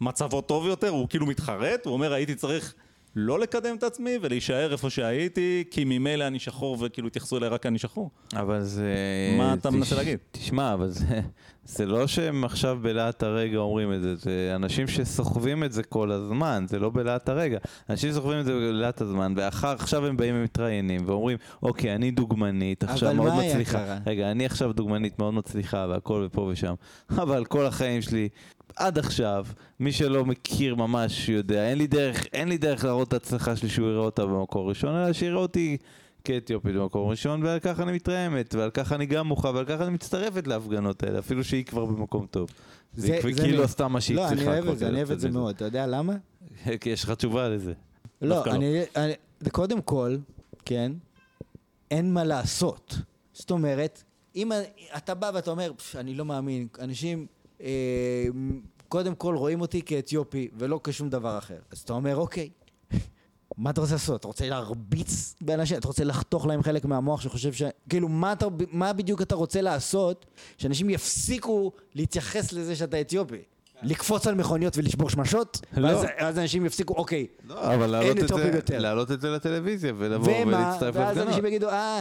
מצבו 0.00 0.40
טוב 0.40 0.66
יותר, 0.66 0.88
הוא 0.88 1.08
כאילו 1.08 1.26
מתחרט, 1.26 1.86
הוא 1.86 1.92
אומר, 1.94 2.12
הייתי 2.12 2.34
צריך 2.34 2.74
לא 3.16 3.38
לקדם 3.38 3.76
את 3.76 3.82
עצמי 3.82 4.18
ולהישאר 4.22 4.72
איפה 4.72 4.90
שהייתי, 4.90 5.64
כי 5.70 5.84
ממילא 5.84 6.26
אני 6.26 6.38
שחור 6.38 6.76
וכאילו 6.80 7.08
התייחסו 7.08 7.36
אליי 7.36 7.48
רק 7.48 7.62
כי 7.62 7.68
אני 7.68 7.78
שחור. 7.78 8.10
אבל 8.34 8.62
זה... 8.62 8.94
מה 9.38 9.54
אתה 9.54 9.70
מנסה 9.70 9.94
תש- 9.94 9.98
להגיד? 9.98 10.18
תשמע, 10.30 10.74
אבל 10.74 10.88
זה, 10.90 11.20
זה 11.66 11.86
לא 11.86 12.06
שהם 12.06 12.44
עכשיו 12.44 12.78
בלהט 12.82 13.22
הרגע 13.22 13.58
אומרים 13.58 13.92
את 13.92 14.02
זה, 14.02 14.14
זה 14.14 14.52
אנשים 14.54 14.86
שסוחבים 14.86 15.64
את 15.64 15.72
זה 15.72 15.82
כל 15.82 16.10
הזמן, 16.10 16.64
זה 16.68 16.78
לא 16.78 16.90
בלהט 16.90 17.28
הרגע. 17.28 17.58
אנשים 17.90 18.12
סוחבים 18.12 18.40
את 18.40 18.44
זה 18.44 18.52
בלהט 18.52 19.00
הזמן, 19.00 19.34
ועכשיו 19.36 20.06
הם 20.06 20.16
באים 20.16 20.34
ומתראיינים 20.38 21.02
ואומרים, 21.06 21.38
אוקיי, 21.62 21.94
אני 21.94 22.10
דוגמנית, 22.10 22.84
עכשיו 22.84 23.14
מאוד 23.14 23.32
מצליחה. 23.32 23.78
קרה? 23.78 23.98
רגע, 24.06 24.30
אני 24.30 24.46
עכשיו 24.46 24.72
דוגמנית 24.72 25.18
מאוד 25.18 25.34
מצליחה 25.34 25.86
והכל 25.90 26.22
ופה 26.26 26.40
ושם, 26.40 26.74
אבל 27.22 27.44
כל 27.44 27.66
החיים 27.66 28.02
שלי... 28.02 28.28
עד 28.76 28.98
עכשיו, 28.98 29.46
מי 29.80 29.92
שלא 29.92 30.24
מכיר 30.24 30.74
ממש 30.74 31.28
יודע, 31.28 31.68
אין 31.68 31.78
לי 31.78 31.86
דרך, 31.86 32.26
אין 32.32 32.48
לי 32.48 32.58
דרך 32.58 32.84
להראות 32.84 33.08
את 33.08 33.12
ההצלחה 33.12 33.56
שלי 33.56 33.68
שהוא 33.68 33.88
יראה 33.88 34.04
אותה 34.04 34.26
במקור 34.26 34.68
ראשון, 34.68 34.94
אלא 34.94 35.12
שיראה 35.12 35.38
אותי 35.38 35.76
כאתיופית 36.26 36.74
במקום 36.74 37.08
ראשון, 37.10 37.42
ועל 37.42 37.58
כך 37.58 37.80
אני 37.80 37.92
מתרעמת, 37.92 38.54
ועל 38.54 38.70
כך 38.70 38.92
אני 38.92 39.06
גם 39.06 39.26
מוחה, 39.26 39.50
ועל 39.54 39.64
כך 39.64 39.80
אני 39.80 39.90
מצטרפת 39.90 40.46
להפגנות 40.46 41.02
האלה, 41.02 41.18
אפילו 41.18 41.44
שהיא 41.44 41.64
כבר 41.64 41.84
במקום 41.84 42.26
טוב. 42.30 42.48
זה- 42.94 43.18
כאילו 43.22 43.60
מ- 43.60 43.64
עשתה 43.64 43.88
מה 43.88 44.00
שהיא 44.00 44.16
לא, 44.16 44.26
צריכה. 44.28 44.42
אני 44.44 44.60
אוהב 44.60 44.68
את 44.68 44.78
זה, 44.78 44.88
אני 44.88 44.96
אוהב 44.96 45.10
את 45.10 45.20
זה 45.20 45.30
מאוד. 45.30 45.54
אתה 45.54 45.64
יודע 45.64 45.86
למה? 45.86 46.12
כי 46.80 46.90
יש 46.90 47.04
לך 47.04 47.10
תשובה 47.10 47.48
לזה. 47.48 47.72
לא, 48.22 48.42
לא. 48.46 48.52
אני, 48.52 48.82
אני, 48.96 49.12
קודם 49.52 49.80
כל, 49.82 50.16
כן, 50.64 50.92
אין 51.90 52.14
מה 52.14 52.24
לעשות. 52.24 52.98
זאת 53.32 53.50
אומרת, 53.50 54.02
אם 54.36 54.50
אתה 54.96 55.14
בא 55.14 55.30
ואתה 55.34 55.50
אומר, 55.50 55.72
"פש, 55.76 55.96
אני 55.96 56.14
לא 56.14 56.24
מאמין, 56.24 56.66
אנשים 56.80 57.26
אה, 57.60 58.26
קודם 58.88 59.14
כל 59.14 59.36
רואים 59.36 59.60
אותי 59.60 59.82
כאתיופי 59.82 60.48
ולא 60.58 60.80
כשום 60.84 61.10
דבר 61.10 61.38
אחר. 61.38 61.58
אז 61.70 61.78
אתה 61.78 61.92
אומר, 61.92 62.16
אוקיי, 62.16 62.48
מה 63.56 63.70
אתה 63.70 63.80
רוצה 63.80 63.92
לעשות? 63.92 64.20
אתה 64.20 64.26
רוצה 64.26 64.48
להרביץ 64.48 65.34
באנשים? 65.40 65.78
אתה 65.78 65.88
רוצה 65.88 66.04
לחתוך 66.04 66.46
להם 66.46 66.62
חלק 66.62 66.84
מהמוח 66.84 67.20
שחושב 67.20 67.52
ש... 67.52 67.62
כאילו, 67.88 68.08
מה, 68.08 68.32
אתה, 68.32 68.46
מה 68.70 68.92
בדיוק 68.92 69.22
אתה 69.22 69.34
רוצה 69.34 69.60
לעשות 69.60 70.26
שאנשים 70.58 70.90
יפסיקו 70.90 71.72
להתייחס 71.94 72.52
לזה 72.52 72.76
שאתה 72.76 73.00
אתיופי? 73.00 73.42
לקפוץ 73.82 74.26
על 74.26 74.34
מכוניות 74.34 74.78
ולשבור 74.78 75.10
שמשות? 75.10 75.60
לא. 75.76 75.86
ואז 75.88 76.06
אז 76.18 76.38
אנשים 76.38 76.66
יפסיקו, 76.66 76.94
אוקיי, 76.94 77.26
לא, 77.48 77.74
אבל 77.74 77.94
אין 77.94 78.18
את 78.18 78.24
אתיופים 78.24 78.54
יותר. 78.54 78.78
להעלות 78.78 79.10
את 79.10 79.20
זה 79.20 79.30
לטלוויזיה 79.30 79.92
ולבוא 79.96 80.32
ומה? 80.32 80.46
ולהצטרף 80.46 80.96
ואז 80.96 81.06
להפגנות. 81.06 81.28
אנשים 81.28 81.46
יגידו, 81.46 81.68
אה, 81.68 82.00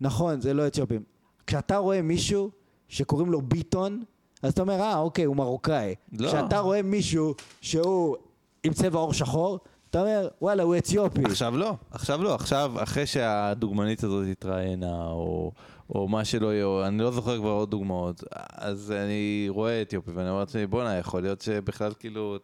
נכון, 0.00 0.40
זה 0.40 0.54
לא 0.54 0.66
אתיופים. 0.66 1.02
כשאתה 1.46 1.76
רואה 1.76 2.02
מישהו 2.02 2.50
שקוראים 2.88 3.30
לו 3.30 3.42
ביטון, 3.42 4.02
אז 4.42 4.52
אתה 4.52 4.62
אומר, 4.62 4.80
אה, 4.80 4.98
אוקיי, 4.98 5.24
הוא 5.24 5.36
מרוקאי. 5.36 5.94
לא. 6.12 6.28
כשאתה 6.28 6.58
רואה 6.58 6.82
מישהו 6.82 7.34
שהוא 7.60 8.16
עם 8.64 8.72
צבע 8.72 8.98
עור 8.98 9.12
שחור, 9.12 9.58
אתה 9.94 10.02
אומר, 10.02 10.28
וואלה, 10.42 10.62
הוא 10.62 10.76
אתיופי. 10.76 11.22
עכשיו 11.24 11.56
לא, 11.56 11.74
עכשיו 11.90 12.22
לא, 12.22 12.34
עכשיו 12.34 12.72
אחרי 12.82 13.06
שהדוגמנית 13.06 14.04
הזאת 14.04 14.26
התראיינה, 14.30 15.06
או, 15.06 15.52
או 15.90 16.08
מה 16.08 16.24
שלא 16.24 16.54
יהיה, 16.54 16.64
או 16.64 16.86
אני 16.86 16.98
לא 16.98 17.10
זוכר 17.10 17.38
כבר 17.38 17.50
עוד 17.50 17.70
דוגמאות, 17.70 18.24
אז 18.54 18.92
אני 19.04 19.46
רואה 19.48 19.82
אתיופי 19.82 20.10
ואני 20.10 20.28
אומר 20.28 20.40
לעצמי, 20.40 20.66
בואנה, 20.66 20.98
יכול 20.98 21.22
להיות 21.22 21.40
שבכלל 21.40 21.92
כאילו, 21.98 22.36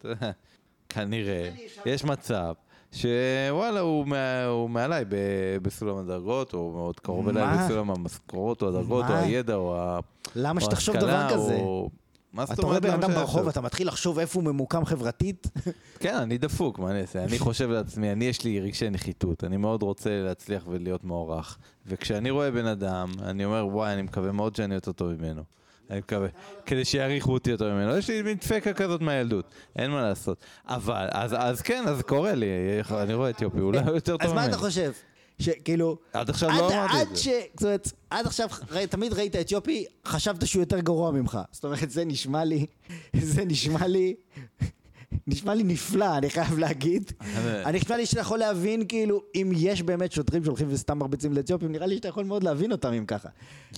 כנראה, 0.89 1.51
יש 1.87 2.05
מצב. 2.05 2.53
שוואלה, 2.93 3.81
הוא, 3.81 4.07
מה, 4.07 4.45
הוא 4.45 4.71
מעליי 4.71 5.05
ב- 5.09 5.57
בסולם 5.63 5.97
הדרגות, 5.97 6.55
או 6.55 6.71
מאוד 6.73 7.01
קרוב 7.01 7.29
אליי? 7.29 7.59
בסולם 7.65 7.91
המשכורות, 7.91 8.63
או 8.63 8.69
הדרגות, 8.69 9.05
או 9.05 9.11
מה? 9.11 9.21
הידע, 9.21 9.55
או 9.55 9.77
ה... 9.77 9.99
למה 10.37 10.61
או 10.61 10.65
שתחשוב 10.65 10.97
דבר 10.97 11.27
כזה? 11.31 11.55
או... 11.57 11.91
מה 12.33 12.47
זאת 12.47 12.59
אתה 12.59 12.63
רואה 12.63 12.77
אומרת? 12.79 12.93
בן 12.93 13.03
אדם 13.03 13.15
ברחוב? 13.15 13.49
אתה 13.49 13.61
מתחיל 13.61 13.89
לחשוב 13.89 14.19
איפה 14.19 14.39
הוא 14.39 14.45
ממוקם 14.45 14.85
חברתית. 14.85 15.47
כן, 16.01 16.15
אני 16.15 16.39
דפוק, 16.39 16.79
מה 16.79 16.91
אני 16.91 17.01
אעשה? 17.01 17.25
אני 17.25 17.39
חושב 17.49 17.71
לעצמי, 17.71 18.13
אני 18.13 18.25
יש 18.25 18.45
לי 18.45 18.61
רגשי 18.61 18.91
נחיתות, 18.91 19.45
אני 19.45 19.57
מאוד 19.57 19.83
רוצה 19.83 20.11
להצליח 20.23 20.65
ולהיות 20.69 21.05
מוערך. 21.05 21.59
וכשאני 21.87 22.31
רואה 22.31 22.51
בן 22.51 22.67
אדם, 22.67 23.13
אני 23.23 23.45
אומר, 23.45 23.67
וואי, 23.67 23.93
אני 23.93 24.03
מקווה 24.03 24.33
מאוד 24.33 24.57
שאני 24.57 24.75
יותר 24.75 24.93
טוב 24.93 25.13
ממנו. 25.13 25.43
אני 25.91 25.99
מקווה, 25.99 26.29
כדי 26.67 26.85
שיעריכו 26.85 27.33
אותי 27.33 27.51
יותר 27.51 27.75
ממנו. 27.75 27.97
יש 27.97 28.11
לי 28.11 28.23
מין 28.23 28.37
דפקה 28.37 28.73
כזאת 28.73 29.01
מהילדות, 29.01 29.45
אין 29.77 29.91
מה 29.91 30.03
לעשות. 30.03 30.39
אבל, 30.67 31.09
אז, 31.11 31.35
אז 31.39 31.63
כן, 31.63 31.85
אז 31.89 32.03
קורה 32.03 32.35
לי, 32.35 32.47
אני 32.91 33.15
רואה 33.15 33.31
אתיופי, 33.31 33.61
אולי 33.61 33.79
יותר 33.79 34.17
טוב 34.17 34.23
אז 34.23 34.33
ממני. 34.33 34.47
מה 34.47 34.53
אתה 34.53 34.59
חושב? 34.59 34.93
שכאילו... 35.41 35.99
עד 36.13 36.31
עכשיו 36.31 36.49
לא 36.51 36.69
אמרתי 36.75 37.03
את 37.03 37.17
זה. 37.17 37.23
ש... 37.23 37.29
זאת 37.55 37.63
אומרת, 37.63 37.93
עד 38.11 38.27
עכשיו 38.27 38.49
ראי- 38.71 38.87
תמיד 38.87 39.13
ראית 39.13 39.37
אתיופי, 39.37 39.85
חשבת 40.07 40.47
שהוא 40.47 40.63
יותר 40.63 40.81
גרוע 40.81 41.11
ממך. 41.11 41.39
זאת 41.53 41.65
אומרת, 41.65 41.91
זה 41.91 42.05
נשמע 42.05 42.45
לי... 42.45 42.67
זה 43.23 43.45
נשמע 43.45 43.87
לי... 43.87 44.15
נשמע 45.31 45.55
לי 45.55 45.63
נפלא, 45.63 46.19
אני 46.19 46.31
חייב 46.31 46.59
להגיד. 46.59 47.13
אני 47.67 47.79
נשמע 47.79 47.97
לי 47.97 48.07
שאתה 48.07 48.21
יכול 48.21 48.39
להבין, 48.39 48.87
כאילו, 48.89 49.23
אם 49.35 49.53
יש 49.57 49.83
באמת 49.83 50.13
שוטרים 50.13 50.45
שהולכים 50.45 50.67
וסתם 50.71 50.99
מרביצים 50.99 51.33
לאתיופים, 51.33 51.73
נראה 51.73 51.87
לי 51.87 51.95
שאתה 51.97 52.09
יכול 52.09 52.25
מאוד 52.25 52.45
להבין 52.45 52.73
אותם 52.73 52.93
אם 52.93 53.05
ככה. 53.07 53.29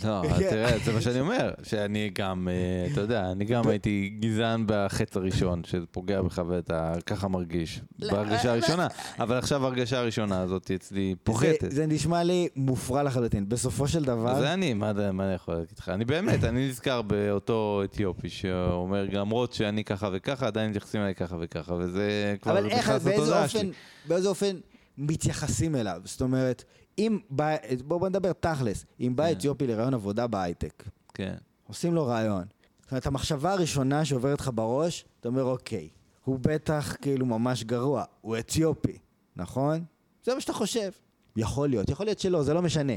לא, 0.05 0.23
תראה, 0.39 0.79
זה 0.85 0.93
מה 0.93 1.01
שאני 1.01 1.21
אומר, 1.21 1.51
שאני 1.63 2.11
גם, 2.15 2.49
אה, 2.49 2.93
אתה 2.93 3.01
יודע, 3.01 3.33
אני 3.33 3.45
גם 3.45 3.69
הייתי 3.69 4.17
גזען 4.21 4.65
בחץ 4.67 5.17
הראשון, 5.17 5.63
שפוגע 5.65 6.23
בך 6.23 6.43
ואתה 6.49 6.93
ככה 7.07 7.29
מרגיש, 7.29 7.81
בהרגשה 7.99 8.53
הראשונה, 8.53 8.87
אבל 9.19 9.37
עכשיו 9.37 9.65
ההרגשה 9.65 9.99
הראשונה 9.99 10.41
הזאת 10.41 10.71
אצלי 10.71 11.15
פוחתת. 11.25 11.71
זה, 11.71 11.87
נשמע 11.87 12.23
לי 12.23 12.49
מופרע 12.57 13.03
לחלוטין. 13.03 13.49
בסופו 13.49 13.89
של 13.89 14.05
דבר... 14.05 14.41
זה 14.41 14.53
אני, 14.53 14.75
מה 14.75 14.91
אני 14.91 15.35
יכול 15.35 15.55
להגיד 15.55 15.79
לך? 15.79 15.89
אני 15.89 16.05
באמת, 16.05 16.45
אני 16.45 16.69
נזכר 16.69 17.03
באותו 17.03 17.81
אתיופי 17.85 18.29
שאומר, 18.29 19.07
למרות 19.13 19.53
שאני 19.53 19.85
ככה 19.85 20.09
וככה, 20.13 20.47
עדיין 20.47 20.71
מתייחסים 20.71 21.01
אליי 21.01 21.15
ככה 21.15 21.37
וככה, 21.43 21.75
וזה 21.75 22.37
כבר 22.43 22.53
אבל 22.59 22.69
איך, 22.71 22.91
באיזה 22.91 23.43
אופן. 23.45 23.69
באיזה 24.09 24.29
אופן 24.29 24.57
מתייחסים 24.99 25.77
אליו? 25.77 26.01
זאת 26.05 26.21
אומרת, 26.23 26.65
אם 26.99 27.19
בא, 27.31 27.57
בואו 27.85 28.01
בוא 28.01 28.09
נדבר 28.09 28.33
תכלס, 28.33 28.85
אם 29.01 29.17
בא 29.17 29.27
כן. 29.27 29.33
אתיופי 29.33 29.67
לרעיון 29.67 29.95
עבודה 29.95 30.27
בהייטק, 30.27 30.83
כן. 31.15 31.35
עושים 31.69 31.95
לו 31.95 32.07
רעיון. 32.07 32.45
זאת 32.83 32.91
אומרת, 32.91 33.07
המחשבה 33.07 33.53
הראשונה 33.53 34.05
שעוברת 34.05 34.41
לך 34.41 34.51
בראש, 34.55 35.05
אתה 35.21 35.29
אומר, 35.29 35.45
אוקיי, 35.45 35.89
הוא 36.25 36.39
בטח 36.43 36.97
כאילו 37.01 37.27
ממש 37.27 37.65
גרוע, 37.65 38.05
הוא 38.21 38.39
אתיופי, 38.39 38.99
נכון? 39.37 39.85
זה 40.25 40.35
מה 40.35 40.41
שאתה 40.41 40.53
חושב. 40.53 40.91
יכול 41.37 41.69
להיות, 41.69 41.89
יכול 41.89 42.07
להיות 42.07 42.19
שלא, 42.19 42.43
זה 42.43 42.55
לא 42.55 42.63
משנה. 42.63 42.93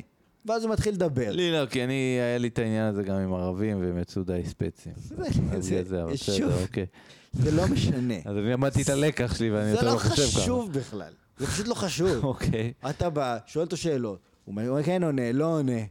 ואז 0.46 0.64
הוא 0.64 0.72
מתחיל 0.74 0.94
לדבר. 0.94 1.32
לי 1.32 1.52
לא, 1.52 1.66
כי 1.66 1.84
אני, 1.84 1.94
היה 1.94 2.38
לי 2.38 2.48
את 2.48 2.60
העניין 2.60 2.86
הזה 2.86 3.04
גם 3.04 3.16
עם 3.16 3.34
ערבים, 3.34 3.82
והם 3.82 3.98
יצאו 4.00 4.24
די 4.24 4.42
ספצים. 4.46 4.94
אז 5.54 5.64
זה- 5.66 5.84
זה, 5.84 6.04
אבל 6.04 6.16
שוב. 6.16 6.36
בסדר, 6.36 6.62
אוקיי. 6.64 6.86
זה 7.36 7.52
לא 7.52 7.68
משנה. 7.68 8.14
אז 8.26 8.38
אני 8.38 8.52
למדתי 8.52 8.82
את 8.82 8.90
הלקח 8.90 9.36
שלי 9.36 9.52
ואני 9.52 9.66
זה 9.66 9.72
יותר 9.72 9.86
לא 9.86 9.94
לא 9.94 10.00
חושב 10.00 10.30
ככה. 10.32 10.40
חשוב 10.42 10.72
בכלל. 10.74 11.14
זה 11.38 11.48
פשוט 11.48 11.68
לא 11.68 11.74
חשוב. 11.74 12.24
אוקיי. 12.24 12.74
אתה 12.90 13.10
בא, 13.10 13.38
שואל 13.46 13.66
אותו 13.66 13.78
שאלות, 13.78 14.20
הוא 14.44 14.52
אומר, 14.52 14.84
כן 14.84 15.04
עונה, 15.04 15.32
לא 15.32 15.46
עונה. 15.46 15.82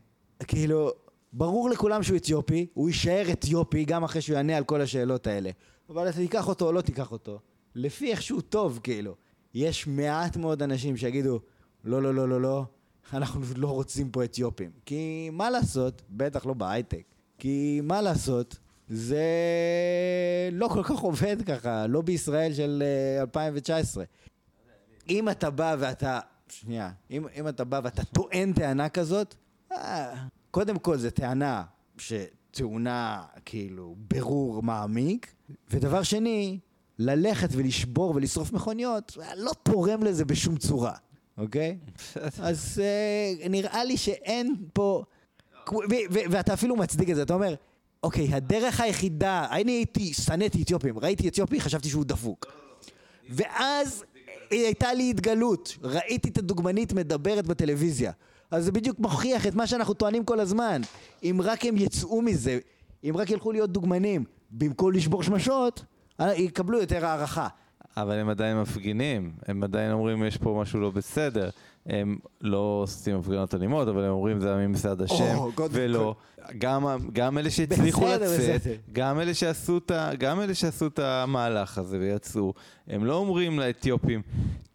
כאילו, 0.47 0.91
ברור 1.33 1.71
לכולם 1.71 2.03
שהוא 2.03 2.17
אתיופי, 2.17 2.67
הוא 2.75 2.89
יישאר 2.89 3.27
אתיופי 3.33 3.85
גם 3.85 4.05
אחרי 4.05 4.21
שהוא 4.21 4.37
יענה 4.37 4.57
על 4.57 4.65
כל 4.65 4.81
השאלות 4.81 5.27
האלה. 5.27 5.51
אבל 5.89 6.09
אתה 6.09 6.17
תיקח 6.17 6.49
אותו 6.49 6.67
או 6.67 6.73
לא 6.73 6.81
תיקח 6.81 7.13
אותו, 7.13 7.39
לפי 7.75 8.11
איך 8.11 8.23
שהוא 8.23 8.41
טוב, 8.41 8.81
כאילו. 8.83 9.15
יש 9.55 9.87
מעט 9.87 10.37
מאוד 10.37 10.63
אנשים 10.63 10.97
שיגידו, 10.97 11.41
לא, 11.85 12.03
לא, 12.03 12.15
לא, 12.15 12.29
לא, 12.29 12.41
לא, 12.41 12.65
אנחנו 13.13 13.41
לא 13.57 13.69
רוצים 13.69 14.11
פה 14.11 14.25
אתיופים. 14.25 14.71
כי 14.87 15.31
מה 15.33 15.51
לעשות, 15.51 16.03
בטח 16.11 16.47
לא 16.47 16.55
בהייטק, 16.55 17.03
כי 17.39 17.81
מה 17.83 18.03
לעשות, 18.03 18.59
זה 18.89 19.25
לא 20.53 20.69
כל 20.69 20.83
כך 20.83 20.99
עובד 20.99 21.37
ככה, 21.47 21.87
לא 21.87 22.01
בישראל 22.01 22.55
של 22.55 22.83
אה, 23.17 23.21
2019. 23.21 24.05
אם 25.09 25.29
אתה 25.29 25.51
בא 25.51 25.77
ואתה, 25.79 26.21
שנייה, 26.49 26.91
אם, 27.11 27.27
אם 27.37 27.49
אתה 27.49 27.65
בא 27.65 27.81
ואתה 27.85 28.05
טוען 28.05 28.53
טענה 28.53 28.89
כזאת, 28.89 29.35
אה, 29.73 30.15
קודם 30.51 30.79
כל 30.79 30.97
זו 30.99 31.11
טענה 31.11 31.63
שטעונה 31.99 33.23
כאילו 33.45 33.97
ברור 33.99 34.63
מעמיק, 34.63 35.35
ודבר 35.71 36.03
שני, 36.03 36.59
ללכת 36.99 37.49
ולשבור 37.53 38.15
ולשרוף 38.15 38.53
מכוניות, 38.53 39.19
אה, 39.23 39.35
לא 39.37 39.53
תורם 39.63 40.03
לזה 40.03 40.25
בשום 40.25 40.57
צורה, 40.57 40.95
אוקיי? 41.39 41.79
אז 42.39 42.83
אה, 42.85 43.49
נראה 43.49 43.85
לי 43.85 43.97
שאין 43.97 44.55
פה... 44.73 45.05
ואתה 46.11 46.55
אפילו 46.55 46.77
מצדיק 46.77 47.11
את 47.11 47.17
זה, 47.17 47.23
אתה 47.23 47.35
אומר, 47.35 47.55
אוקיי, 48.05 48.35
הדרך 48.35 48.81
היחידה, 48.81 49.47
אני 49.51 49.73
הייתי, 49.73 50.15
שנאתי 50.15 50.63
אתיופים, 50.63 50.99
ראיתי 50.99 51.29
אתיופי, 51.29 51.61
חשבתי 51.61 51.89
שהוא 51.89 52.05
דפוק. 52.05 52.47
ואז 53.31 54.05
הייתה 54.51 54.95
לי 54.95 55.11
התגלות, 55.11 55.77
ראיתי 55.83 56.29
את 56.29 56.39
הדוגמנית 56.39 56.93
מדברת 56.93 57.47
בטלוויזיה. 57.47 58.13
אז 58.51 58.65
זה 58.65 58.73
בדיוק 58.73 58.99
מוכיח 58.99 59.47
את 59.47 59.55
מה 59.55 59.67
שאנחנו 59.67 59.95
טוענים 59.95 60.25
כל 60.25 60.41
הזמן. 60.41 60.83
אם 61.23 61.41
רק 61.45 61.65
הם 61.65 61.77
יצאו 61.77 62.23
מזה, 62.23 62.59
אם 63.05 63.15
רק 63.17 63.31
ילכו 63.31 63.53
להיות 63.53 63.71
דוגמנים, 63.71 64.25
במקום 64.51 64.93
לשבור 64.93 65.23
שמשות, 65.23 65.85
אה, 66.21 66.35
יקבלו 66.35 66.81
יותר 66.81 67.07
הערכה. 67.07 67.49
אבל 67.97 68.19
הם 68.19 68.29
עדיין 68.29 68.61
מפגינים, 68.61 69.33
הם 69.49 69.63
עדיין 69.63 69.93
אומרים 69.93 70.25
יש 70.25 70.37
פה 70.37 70.59
משהו 70.63 70.81
לא 70.81 70.91
בסדר. 70.91 71.51
הם 71.87 72.17
לא 72.41 72.81
עושים 72.83 73.17
הפגנות 73.17 73.55
אלימות, 73.55 73.89
אבל 73.89 74.05
הם 74.05 74.11
אומרים 74.11 74.41
זה 74.41 74.55
ממסד 74.57 75.03
השם, 75.03 75.35
או, 75.37 75.53
קודם 75.55 75.73
ולא. 75.77 76.15
גם, 76.59 76.87
גם 77.13 77.39
אלה 77.39 77.51
שהצליחו 77.51 78.01
בסדר, 78.01 78.15
לצאת, 78.37 78.61
בסדר. 78.61 78.75
גם 78.93 79.21
אלה, 79.21 79.35
שעשו 79.35 79.79
את 79.79 79.91
גם 80.19 80.41
אלה 80.41 80.55
שעשו 80.55 80.87
את 80.87 80.99
המהלך 80.99 81.79
הזה 81.79 81.99
ויצאו, 81.99 82.55
הם 82.89 83.05
לא 83.05 83.17
אומרים 83.17 83.59
לאתיופים, 83.61 84.23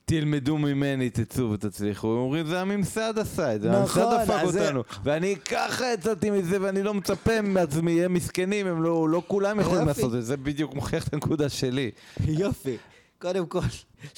תלמדו 0.06 0.58
ממני, 0.58 1.10
תצאו 1.10 1.52
ותצליחו, 1.52 2.08
הם 2.08 2.18
אומרים 2.18 2.46
זה 2.46 2.62
הממסד 2.62 3.14
עשה 3.20 3.56
את 3.56 3.62
זה, 3.62 3.70
נכון, 3.72 4.02
הממסד 4.04 4.24
דפק 4.24 4.44
אז 4.44 4.52
זה- 4.54 4.66
אותנו, 4.66 4.84
ואני 5.04 5.36
ככה 5.46 5.86
יצאתי 5.94 6.30
מזה 6.30 6.58
ואני 6.62 6.84
לא 6.84 6.94
מצפה 6.94 7.42
מעצמי, 7.42 8.04
הם 8.06 8.14
מסכנים, 8.14 8.68
הם 8.68 8.84
לא, 8.84 9.10
לא 9.10 9.22
כולם 9.28 9.60
יכולים 9.60 9.78
יופי. 9.80 9.88
לעשות 9.88 10.06
את 10.06 10.12
זה, 10.12 10.22
זה 10.22 10.38
בדיוק 10.38 10.74
מוכיח 10.76 11.08
את 11.08 11.14
הנקודה 11.14 11.50
שלי. 11.50 11.92
יופי. 12.28 12.78
קודם 13.22 13.46
כל, 13.46 13.60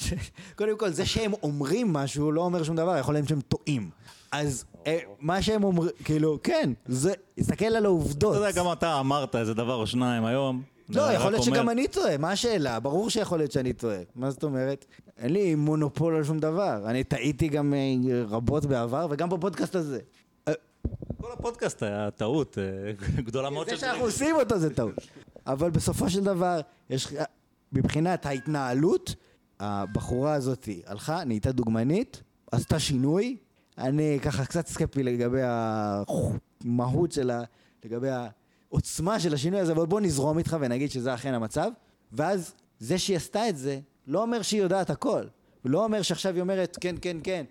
קודם 0.58 0.78
כל, 0.78 0.90
זה 0.90 1.06
שהם 1.06 1.32
אומרים 1.42 1.92
משהו 1.92 2.32
לא 2.32 2.40
אומר 2.40 2.62
שום 2.62 2.76
דבר, 2.76 2.96
יכול 2.96 3.14
להיות 3.14 3.28
שהם 3.28 3.40
טועים. 3.40 3.90
אז 4.32 4.64
אה, 4.86 4.98
מה 5.20 5.42
שהם 5.42 5.64
אומרים, 5.64 5.90
כאילו, 6.04 6.38
כן, 6.42 6.72
זה, 6.86 7.12
תסתכל 7.34 7.64
על 7.64 7.84
העובדות. 7.84 8.36
אתה 8.36 8.46
יודע, 8.46 8.60
גם 8.60 8.72
אתה 8.72 9.00
אמרת 9.00 9.36
איזה 9.36 9.54
דבר 9.54 9.74
או 9.74 9.86
שניים 9.86 10.24
היום. 10.24 10.62
לא, 10.88 11.02
יכול 11.02 11.30
להיות 11.30 11.44
שגם 11.44 11.70
אני 11.70 11.88
טועה, 11.88 12.16
מה 12.16 12.30
השאלה? 12.30 12.80
ברור 12.80 13.10
שיכול 13.10 13.38
להיות 13.38 13.52
שאני 13.52 13.72
טועה. 13.72 13.98
מה 14.14 14.30
זאת 14.30 14.44
אומרת? 14.44 14.84
אין 15.18 15.32
לי 15.32 15.54
מונופול 15.54 16.16
על 16.16 16.24
שום 16.24 16.38
דבר. 16.38 16.82
אני 16.86 17.04
טעיתי 17.04 17.48
גם 17.48 17.74
אה, 17.74 18.22
רבות 18.28 18.66
בעבר, 18.66 19.06
וגם 19.10 19.30
בפודקאסט 19.30 19.74
הזה. 19.74 19.98
אה, 20.48 20.52
כל 21.20 21.32
הפודקאסט 21.32 21.82
היה 21.82 22.10
טעות 22.10 22.58
גדולה 23.26 23.50
מאוד 23.50 23.70
זה 23.70 23.76
שאנחנו 23.76 24.04
עושים 24.04 24.36
אותו 24.36 24.58
זה 24.58 24.74
טעות. 24.74 24.94
אבל 25.46 25.70
בסופו 25.70 26.10
של 26.10 26.24
דבר, 26.24 26.60
יש, 26.90 27.08
מבחינת 27.72 28.26
ההתנהלות, 28.26 29.14
הבחורה 29.60 30.34
הזאת 30.34 30.68
הלכה, 30.86 31.24
נהייתה 31.24 31.52
דוגמנית, 31.52 32.22
עשתה 32.52 32.78
שינוי. 32.78 33.36
אני 33.78 34.18
ככה 34.22 34.44
קצת 34.44 34.66
סקפטי 34.66 35.02
לגבי 35.02 35.40
המהות 36.64 37.12
שלה, 37.12 37.42
לגבי 37.84 38.08
העוצמה 38.70 39.20
של 39.20 39.34
השינוי 39.34 39.60
הזה, 39.60 39.72
אבל 39.72 39.86
בוא 39.86 40.00
נזרום 40.00 40.38
איתך 40.38 40.56
ונגיד 40.60 40.90
שזה 40.90 41.14
אכן 41.14 41.34
המצב. 41.34 41.70
ואז 42.12 42.54
זה 42.78 42.98
שהיא 42.98 43.16
עשתה 43.16 43.48
את 43.48 43.56
זה, 43.56 43.80
לא 44.06 44.22
אומר 44.22 44.42
שהיא 44.42 44.62
יודעת 44.62 44.90
הכל. 44.90 45.24
לא 45.64 45.84
אומר 45.84 46.02
שעכשיו 46.02 46.34
היא 46.34 46.40
אומרת, 46.40 46.78
כן, 46.80 46.96
כן, 47.00 47.16
כן, 47.24 47.44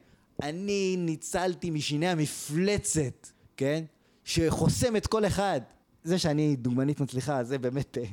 אני 0.44 0.96
ניצלתי 0.98 1.70
משיני 1.70 2.08
המפלצת, 2.08 3.28
כן? 3.58 3.84
שחוסמת 4.24 5.08
כל 5.08 5.26
אחד. 5.26 5.62
זה 6.04 6.20
שאני 6.20 6.56
דוגמנית 6.56 7.00
מצליחה, 7.00 7.44
זה 7.44 7.58
באמת 7.58 7.98
אה, 7.98 8.04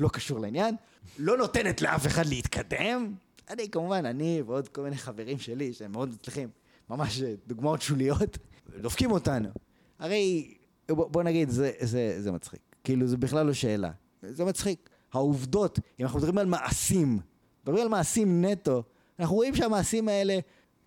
לא 0.00 0.08
קשור 0.08 0.38
לעניין. 0.38 0.76
לא 1.18 1.36
נותנת 1.36 1.82
לאף 1.82 2.06
אחד 2.06 2.26
להתקדם. 2.26 3.14
אני 3.50 3.70
כמובן, 3.70 4.06
אני 4.06 4.42
ועוד 4.46 4.68
כל 4.68 4.82
מיני 4.82 4.96
חברים 4.96 5.38
שלי 5.38 5.72
שהם 5.72 5.92
מאוד 5.92 6.08
מצליחים, 6.08 6.48
ממש 6.90 7.22
אה, 7.22 7.34
דוגמאות 7.46 7.82
שוליות, 7.82 8.38
דופקים 8.80 9.10
אותנו. 9.10 9.48
הרי, 9.98 10.54
בוא, 10.88 11.08
בוא 11.08 11.22
נגיד, 11.22 11.50
זה, 11.50 11.70
זה, 11.80 12.22
זה 12.22 12.32
מצחיק. 12.32 12.60
כאילו, 12.84 13.06
זה 13.06 13.16
בכלל 13.16 13.46
לא 13.46 13.52
שאלה. 13.52 13.90
זה 14.22 14.44
מצחיק. 14.44 14.90
העובדות, 15.12 15.78
אם 16.00 16.04
אנחנו 16.04 16.18
מדברים 16.18 16.38
על 16.38 16.46
מעשים, 16.46 17.18
מדברים 17.62 17.82
על 17.82 17.88
מעשים 17.88 18.44
נטו, 18.44 18.82
אנחנו 19.18 19.36
רואים 19.36 19.54
שהמעשים 19.54 20.08
האלה, 20.08 20.38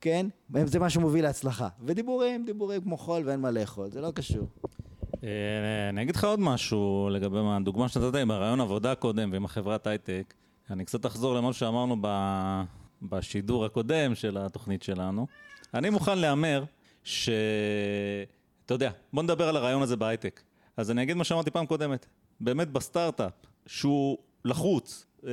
כן, 0.02 0.28
זה 0.66 0.80
מה 0.80 0.90
שמוביל 0.90 1.24
להצלחה. 1.24 1.68
ודיבורים, 1.86 2.46
דיבורים 2.46 2.82
כמו 2.82 2.98
חול 2.98 3.22
ואין 3.26 3.40
מה 3.40 3.52
לאכול, 3.52 3.90
זה 3.90 4.02
לא 4.02 4.12
קשור. 4.12 4.48
אה, 5.24 5.90
אני 5.90 6.02
אגיד 6.02 6.16
לך 6.16 6.24
עוד 6.24 6.40
משהו 6.40 7.10
לגבי 7.12 7.38
הדוגמה 7.44 7.90
שנתת 7.90 8.16
עם 8.16 8.32
הרעיון 8.32 8.62
עבודה 8.62 8.96
קודם 8.96 9.32
ועם 9.32 9.46
החברת 9.46 9.88
הייטק. 9.88 10.34
אני 10.70 10.86
קצת 10.86 11.06
אחזור 11.06 11.36
למה 11.36 11.54
שאמרנו 11.54 11.96
ב- 12.02 12.64
בשידור 13.02 13.66
הקודם 13.66 14.16
של 14.16 14.38
התוכנית 14.38 14.84
שלנו. 14.84 15.28
אני 15.74 15.90
מוכן 15.90 16.18
להמר 16.18 16.64
ש... 17.04 17.30
אתה 18.66 18.74
יודע, 18.74 18.91
בוא 19.14 19.24
נדבר 19.24 19.50
על 19.50 19.58
הרעיון 19.58 19.82
הזה 19.82 19.96
בהייטק. 19.96 20.41
אז 20.78 20.91
אני 20.91 21.04
אגיד 21.04 21.18
מה 21.18 21.24
שאמרתי 21.24 21.52
פעם 21.52 21.66
קודמת. 21.66 22.06
באמת 22.40 22.72
בסטארט-אפ, 22.72 23.32
שהוא 23.66 24.18
לחוץ 24.46 25.06
אה, 25.28 25.32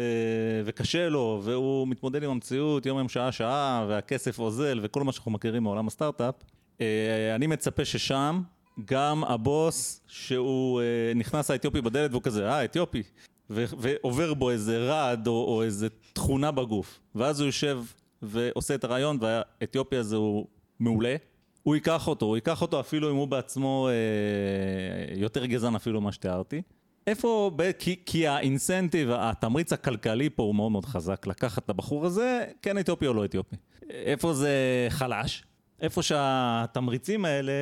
וקשה 0.64 1.08
לו, 1.08 1.40
והוא 1.44 1.88
מתמודד 1.88 2.22
עם 2.22 2.30
המציאות 2.30 2.86
יום 2.86 2.98
יום 2.98 3.08
שעה 3.08 3.32
שעה, 3.32 3.86
והכסף 3.88 4.38
אוזל 4.38 4.80
וכל 4.82 5.04
מה 5.04 5.12
שאנחנו 5.12 5.30
מכירים 5.30 5.62
מעולם 5.62 5.86
הסטארט-אפ, 5.86 6.34
אה, 6.80 7.34
אני 7.34 7.46
מצפה 7.46 7.84
ששם 7.84 8.42
גם 8.84 9.24
הבוס 9.24 10.00
שהוא 10.06 10.80
אה, 10.80 11.14
נכנס 11.14 11.50
האתיופי 11.50 11.80
בדלת 11.80 12.10
והוא 12.10 12.22
כזה, 12.22 12.48
אה, 12.48 12.64
אתיופי, 12.64 13.02
ועובר 13.50 14.34
בו 14.34 14.50
איזה 14.50 14.78
רעד 14.78 15.26
או, 15.26 15.32
או 15.32 15.62
איזה 15.62 15.88
תכונה 16.12 16.50
בגוף, 16.50 17.00
ואז 17.14 17.40
הוא 17.40 17.46
יושב 17.46 17.80
ועושה 18.22 18.74
את 18.74 18.84
הרעיון 18.84 19.18
והאתיופי 19.20 19.96
הזה 19.96 20.16
הוא 20.16 20.46
מעולה. 20.80 21.16
הוא 21.62 21.74
ייקח 21.74 22.08
אותו, 22.08 22.26
הוא 22.26 22.36
ייקח 22.36 22.62
אותו 22.62 22.80
אפילו 22.80 23.10
אם 23.10 23.16
הוא 23.16 23.28
בעצמו 23.28 23.88
אה, 23.88 25.14
יותר 25.16 25.46
גזען 25.46 25.74
אפילו 25.74 26.00
ממה 26.00 26.12
שתיארתי. 26.12 26.62
איפה, 27.06 27.50
ב- 27.56 27.72
כי, 27.72 27.96
כי 28.06 28.26
האינסנטיב, 28.26 29.08
התמריץ 29.12 29.72
הכלכלי 29.72 30.30
פה 30.30 30.42
הוא 30.42 30.54
מאוד 30.54 30.72
מאוד 30.72 30.84
חזק 30.84 31.26
לקחת 31.26 31.64
את 31.64 31.70
הבחור 31.70 32.06
הזה, 32.06 32.44
כן 32.62 32.78
אתיופי 32.78 33.06
או 33.06 33.14
לא 33.14 33.24
אתיופי. 33.24 33.56
איפה 33.90 34.34
זה 34.34 34.50
חלש? 34.88 35.44
איפה 35.80 36.02
שהתמריצים 36.02 37.24
האלה 37.24 37.52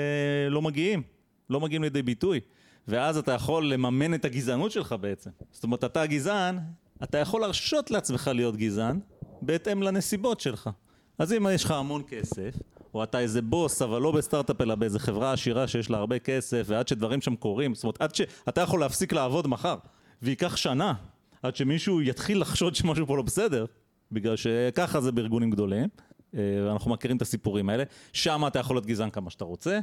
לא 0.51 0.63
מגיעים, 0.63 1.03
לא 1.51 1.61
מגיעים 1.61 1.83
לידי 1.83 2.03
ביטוי. 2.03 2.41
ואז 2.89 3.17
אתה 3.17 3.33
יכול 3.33 3.73
לממן 3.73 4.15
את 4.15 4.25
הגזענות 4.25 4.71
שלך 4.71 4.95
בעצם. 5.01 5.31
זאת 5.53 5.65
אומרת, 5.65 5.85
אתה 5.85 6.07
גזען, 6.07 6.59
אתה 7.03 7.19
יכול 7.19 7.41
להרשות 7.41 7.91
לעצמך 7.91 8.31
להיות 8.35 8.57
גזען 8.57 9.01
בהתאם 9.43 9.83
לנסיבות 9.83 10.41
שלך. 10.41 10.71
אז 11.19 11.33
אם 11.33 11.47
יש 11.51 11.65
לך 11.65 11.71
המון 11.71 12.03
כסף, 12.09 12.55
או 12.95 13.03
אתה 13.03 13.21
איזה 13.21 13.43
בוס, 13.43 13.83
אבל 13.83 14.03
לא 14.03 14.13
בסטארט-אפ, 14.13 14.61
אלא 14.61 14.75
באיזה 14.75 14.99
חברה 14.99 15.33
עשירה 15.33 15.67
שיש 15.67 15.91
לה 15.91 15.99
הרבה 15.99 16.19
כסף, 16.19 16.65
ועד 16.67 16.89
שדברים 16.89 17.21
שם 17.21 17.37
קורים, 17.37 17.75
זאת 17.75 17.85
אומרת, 17.85 18.03
עד 18.03 18.15
שאתה 18.15 18.61
יכול 18.61 18.81
להפסיק 18.81 19.13
לעבוד 19.13 19.47
מחר, 19.47 19.77
וייקח 20.23 20.57
שנה 20.57 20.95
עד 21.43 21.57
שמישהו 21.57 22.03
יתחיל 22.03 22.41
לחשוד 22.41 22.75
שמשהו 22.75 23.07
פה 23.07 23.17
לא 23.17 23.23
בסדר, 23.23 23.65
בגלל 24.13 24.37
שככה 24.37 25.01
זה 25.01 25.13
בארגונים 25.13 25.51
גדולים, 25.51 25.89
אה, 26.37 26.41
ואנחנו 26.69 26.91
מכירים 26.91 27.17
את 27.17 27.23
הסיפורים 27.23 27.69
האלה, 27.69 27.85
שם 28.13 28.45
אתה 28.47 28.59
יכול 28.59 28.77
להיות 28.77 28.87
גזען 28.87 29.11
כמה 29.11 29.31
שאתה 29.31 29.45
רוצה, 29.45 29.81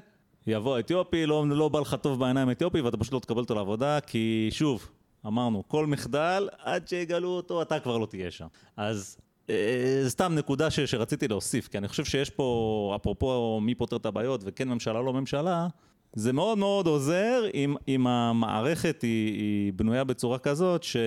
יבוא 0.48 0.80
אתיופי, 0.80 1.26
לא, 1.26 1.46
לא 1.50 1.70
בא 1.70 1.80
לך 1.80 1.96
טוב 2.02 2.20
בעיניים 2.20 2.52
אתיופי, 2.52 2.82
ואתה 2.82 2.98
פשוט 2.98 3.14
לא 3.14 3.20
תקבל 3.20 3.40
אותו 3.40 3.56
לעבודה, 3.56 4.00
כי 4.00 4.50
שוב, 4.52 4.90
אמרנו, 5.26 5.64
כל 5.68 5.86
מחדל, 5.88 6.50
עד 6.60 6.88
שיגלו 6.88 7.30
אותו, 7.30 7.62
אתה 7.62 7.80
כבר 7.80 7.98
לא 7.98 8.06
תהיה 8.06 8.32
שם. 8.32 8.48
אז 8.78 9.18
אה, 9.50 10.04
סתם 10.08 10.36
נקודה 10.36 10.72
ש, 10.72 10.80
שרציתי 10.80 11.28
להוסיף, 11.28 11.68
כי 11.68 11.78
אני 11.78 11.88
חושב 11.88 12.06
שיש 12.06 12.30
פה, 12.30 12.94
אפרופו 13.02 13.60
מי 13.62 13.76
פותר 13.76 13.96
את 13.96 14.06
הבעיות, 14.06 14.42
וכן 14.44 14.70
ממשלה, 14.70 15.02
לא 15.02 15.14
ממשלה, 15.14 15.68
זה 16.14 16.34
מאוד 16.34 16.58
מאוד 16.58 16.88
עוזר 16.88 17.44
אם, 17.54 17.76
אם 17.88 18.08
המערכת 18.08 19.02
היא, 19.02 19.34
היא 19.34 19.74
בנויה 19.74 20.04
בצורה 20.04 20.40
כזאת 20.40 20.84
ש, 20.84 20.98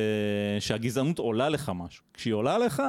שהגזענות 0.61 1.19
עולה 1.19 1.49
לך 1.49 1.73
משהו. 1.75 2.05
כשהיא 2.15 2.35
עולה 2.35 2.59
לך, 2.59 2.83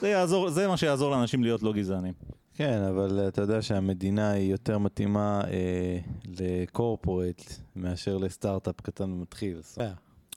זה, 0.00 0.08
יעזור, 0.08 0.50
זה 0.50 0.68
מה 0.68 0.76
שיעזור 0.76 1.10
לאנשים 1.10 1.42
להיות 1.42 1.62
לא 1.62 1.72
גזענים. 1.72 2.12
כן, 2.54 2.82
אבל 2.82 3.28
אתה 3.28 3.42
יודע 3.42 3.62
שהמדינה 3.62 4.30
היא 4.30 4.50
יותר 4.50 4.78
מתאימה 4.78 5.40
אה, 5.50 5.98
לקורפורט 6.38 7.42
מאשר 7.76 8.16
לסטארט-אפ 8.16 8.80
קטן 8.80 9.12
ומתחיל. 9.12 9.60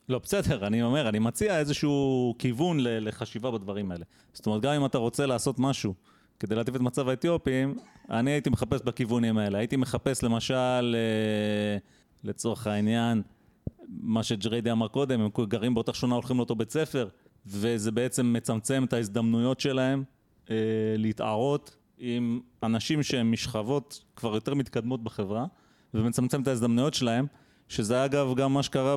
לא, 0.10 0.20
בסדר, 0.20 0.68
אני 0.68 0.84
אומר, 0.84 1.10
אני 1.10 1.20
מציע 1.20 1.60
איזשהו 1.60 2.36
כיוון 2.40 2.78
לחשיבה 2.82 3.52
בדברים 3.52 3.92
האלה. 3.92 4.06
זאת 4.34 4.46
אומרת, 4.46 4.62
גם 4.62 4.74
אם 4.74 4.86
אתה 4.86 4.98
רוצה 4.98 5.26
לעשות 5.26 5.60
משהו 5.60 5.94
כדי 6.40 6.56
להטיב 6.56 6.76
את 6.76 6.82
מצב 6.82 7.10
האתיופים, 7.10 7.78
אני 8.10 8.32
הייתי 8.32 8.50
מחפש 8.50 8.82
בכיוונים 8.82 9.38
האלה. 9.38 9.58
הייתי 9.58 9.76
מחפש 9.76 10.24
למשל, 10.24 10.96
אה, 10.96 11.78
לצורך 12.24 12.68
העניין, 12.68 13.22
מה 13.88 14.24
שג'ריידי 14.24 14.72
אמר 14.72 14.88
קודם, 14.88 15.22
הם 15.22 15.30
גרים 15.48 15.74
באותה 15.74 15.94
שכונה, 15.94 16.16
הולכים 16.16 16.38
לאותו 16.38 16.56
בית 16.56 16.72
ספר, 16.72 17.08
וזה 17.48 17.92
בעצם 17.92 18.34
מצמצם 18.34 18.84
את 18.84 18.94
ההזדמנויות 18.94 19.60
שלהם 19.60 20.04
אה, 20.50 20.56
להתערות 20.98 21.76
עם 21.98 22.40
אנשים 22.64 23.04
שהם 23.04 23.32
משכבות 23.32 24.04
כבר 24.16 24.34
יותר 24.34 24.54
מתקדמות 24.54 25.04
בחברה, 25.04 25.46
ומצמצם 25.94 26.42
את 26.42 26.48
ההזדמנויות 26.48 26.94
שלהם. 26.94 27.26
שזה 27.70 28.06
אגב 28.06 28.36
גם 28.36 28.54
מה 28.54 28.64
שקרה 28.64 28.96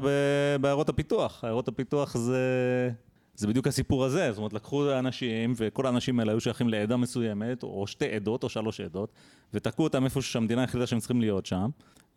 בעיירות 0.60 0.88
הפיתוח. 0.88 1.44
עיירות 1.44 1.68
הפיתוח 1.68 2.16
זה, 2.16 2.90
זה 3.34 3.46
בדיוק 3.46 3.66
הסיפור 3.66 4.04
הזה, 4.04 4.32
זאת 4.32 4.38
אומרת 4.38 4.52
לקחו 4.52 4.98
אנשים 4.98 5.52
וכל 5.56 5.86
האנשים 5.86 6.20
האלה 6.20 6.32
היו 6.32 6.40
שייכים 6.40 6.68
לעדה 6.68 6.96
מסוימת, 6.96 7.62
או 7.62 7.86
שתי 7.86 8.14
עדות 8.14 8.44
או 8.44 8.48
שלוש 8.48 8.80
עדות, 8.80 9.12
ותקעו 9.54 9.84
אותם 9.84 10.04
איפה 10.04 10.22
שהמדינה 10.22 10.64
החליטה 10.64 10.86
שהם 10.86 10.98
צריכים 10.98 11.20
להיות 11.20 11.46
שם, 11.46 11.68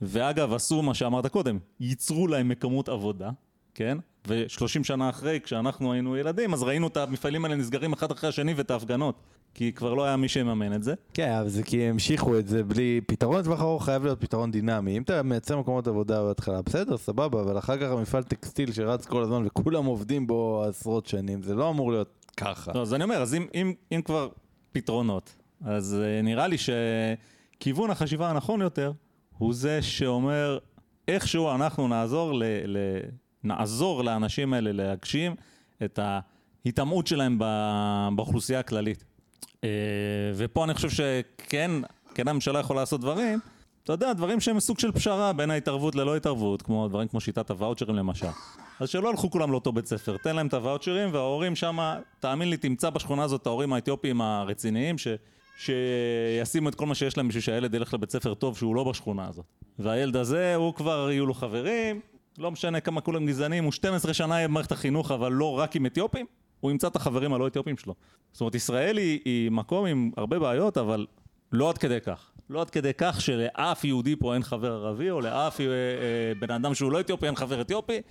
ואגב 0.02 0.54
עשו 0.54 0.82
מה 0.82 0.94
שאמרת 0.94 1.28
קודם, 1.28 1.60
ייצרו 1.80 2.28
להם 2.28 2.50
מקומות 2.50 2.90
עבודה, 2.90 3.30
כן? 3.76 3.98
ו-30 4.28 4.84
שנה 4.84 5.10
אחרי, 5.10 5.40
כשאנחנו 5.44 5.94
היינו 5.94 6.18
ילדים, 6.18 6.54
אז 6.54 6.64
ראינו 6.64 6.88
את 6.88 6.98
המפעלים 6.98 7.46
האלה 7.46 7.56
נסגרים 7.56 7.94
אחד 7.94 8.12
אחרי 8.12 8.30
השני 8.30 8.54
ואת 8.54 8.72
ההפגנות, 8.72 9.22
כי 9.54 9.72
כבר 9.74 9.94
לא 9.94 10.06
היה 10.06 10.16
מי 10.18 10.28
שיממן 10.28 10.74
את 10.74 10.84
זה. 10.84 10.94
כן, 11.14 11.32
אבל 11.32 11.50
זה 11.50 11.64
כי 11.64 11.84
המשיכו 11.84 12.40
את 12.40 12.48
זה 12.48 12.64
בלי... 12.64 13.02
פתרון 13.08 13.40
לטווח 13.40 13.62
ארוך 13.62 13.86
חייב 13.86 14.04
להיות 14.04 14.22
פתרון 14.22 14.52
דינמי. 14.52 14.98
אם 14.98 15.02
אתה 15.02 15.24
מייצר 15.24 15.60
מקומות 15.60 15.88
עבודה 15.88 16.24
בהתחלה, 16.24 16.62
בסדר, 16.62 16.98
סבבה, 16.98 17.42
אבל 17.42 17.58
אחר 17.58 17.78
כך 17.78 17.92
המפעל 17.92 18.24
טקסטיל 18.24 18.72
שרץ 18.72 19.06
כל 19.06 19.24
הזמן 19.24 19.44
וכולם 19.46 19.86
עובדים 19.86 20.28
בו 20.28 20.64
עשרות 20.70 21.06
שנים, 21.06 21.44
זה 21.44 21.56
לא 21.56 21.70
אמור 21.70 21.92
להיות 21.92 22.26
ככה. 22.38 22.72
לא, 22.76 22.82
אז 22.82 22.94
אני 22.94 23.04
אומר, 23.04 23.22
אז 23.22 23.36
אם, 23.36 23.48
אם, 23.56 23.74
אם 23.92 24.02
כבר 24.02 24.30
פתרונות, 24.72 25.36
אז 25.66 25.98
uh, 26.00 26.24
נראה 26.24 26.48
לי 26.48 26.58
שכיוון 26.58 27.90
החשיבה 27.90 28.30
הנכון 28.30 28.62
יותר 28.62 28.92
הוא 29.38 29.54
זה 29.54 29.82
שאומר, 29.82 30.58
איכשהו 31.08 31.52
אנחנו 31.52 31.88
נעזור, 31.88 32.34
ל, 32.34 32.44
ל, 32.66 32.78
נעזור 33.44 34.04
לאנשים 34.04 34.54
האלה 34.54 34.72
להגשים 34.72 35.36
את 35.84 36.00
ההיטמעות 36.02 37.08
שלהם 37.08 37.40
באוכלוסייה 38.16 38.60
הכללית. 38.60 39.04
Uh, 39.44 39.64
ופה 40.36 40.64
אני 40.64 40.74
חושב 40.74 40.90
שכן, 40.90 41.72
כן 42.16 42.28
הממשלה 42.28 42.60
יכולה 42.60 42.80
לעשות 42.80 43.02
דברים, 43.02 43.40
אתה 43.84 43.94
יודע, 43.94 44.14
דברים 44.14 44.40
שהם 44.40 44.60
סוג 44.60 44.80
של 44.80 44.92
פשרה 44.92 45.34
בין 45.34 45.52
ההתערבות 45.52 45.96
ללא 45.96 46.16
התערבות, 46.16 46.62
כמו 46.62 46.88
דברים 46.88 47.08
כמו 47.08 47.22
שיטת 47.22 47.52
הוואוצ'רים 47.52 47.96
למשל. 47.96 48.28
אז 48.80 48.90
שלא 48.90 49.10
הלכו 49.10 49.32
כולם 49.32 49.52
לאותו 49.52 49.72
בית 49.72 49.86
ספר, 49.86 50.18
תן 50.18 50.36
להם 50.36 50.48
את 50.48 50.54
הוואוצ'רים 50.54 51.10
וההורים 51.14 51.56
שם, 51.56 51.80
תאמין 52.20 52.50
לי, 52.50 52.58
תמצא 52.58 52.90
בשכונה 52.90 53.24
הזאת 53.24 53.42
את 53.42 53.48
ההורים 53.48 53.74
האתיופיים 53.74 54.22
הרציניים, 54.22 54.98
ש... 54.98 55.08
שישימו 55.58 56.70
את 56.70 56.76
כל 56.76 56.86
מה 56.86 56.96
שיש 56.96 57.18
להם 57.18 57.28
בשביל 57.28 57.42
שהילד 57.42 57.74
ילך 57.74 57.94
לבית 57.94 58.12
ספר 58.12 58.34
טוב 58.34 58.58
שהוא 58.58 58.76
לא 58.76 58.84
בשכונה 58.84 59.28
הזאת. 59.28 59.46
והילד 59.80 60.16
הזה, 60.16 60.56
הוא 60.56 60.74
כבר 60.74 61.12
יהיו 61.12 61.26
לו 61.26 61.34
חברים, 61.34 62.00
לא 62.38 62.52
משנה 62.52 62.80
כמה 62.80 63.02
כולם 63.02 63.26
גזענים, 63.26 63.64
הוא 63.64 63.72
12 63.72 64.14
שנה 64.14 64.36
יהיה 64.36 64.48
במערכת 64.48 64.72
החינוך, 64.72 65.12
אבל 65.12 65.32
לא 65.32 65.60
רק 65.60 65.76
עם 65.76 65.86
אתיופים, 65.86 66.26
הוא 66.60 66.72
ימצא 66.72 66.88
את 66.88 66.96
החברים 66.96 67.34
הלא 67.34 67.48
אתיופים 67.48 67.78
שלו. 67.78 67.96
זאת 68.32 68.42
אומרת, 68.42 68.56
ישראל 68.56 68.98
היא, 68.98 69.20
היא 69.26 69.52
מקום 69.52 69.86
עם 69.86 70.12
הרבה 70.18 70.40
בעיות, 70.40 70.78
אבל 70.78 71.06
לא 71.52 71.70
עד 71.70 71.78
כדי 71.78 72.02
כך. 72.02 72.32
לא 72.50 72.62
עד 72.62 72.70
כדי 72.70 72.92
כך 72.98 73.22
שלאף 73.22 73.84
יהודי 73.84 74.16
פה 74.16 74.34
אין 74.34 74.44
חבר 74.44 74.74
ערבי, 74.74 75.10
או 75.10 75.22
לאף 75.22 75.62
אה, 75.62 75.66
אה, 75.66 75.72
בן 76.40 76.52
אדם 76.52 76.74
שהוא 76.74 76.92
לא 76.92 77.00
אתיופי 77.00 77.26
אין 77.26 77.36
חבר 77.36 77.62
אתיופי, 77.62 78.02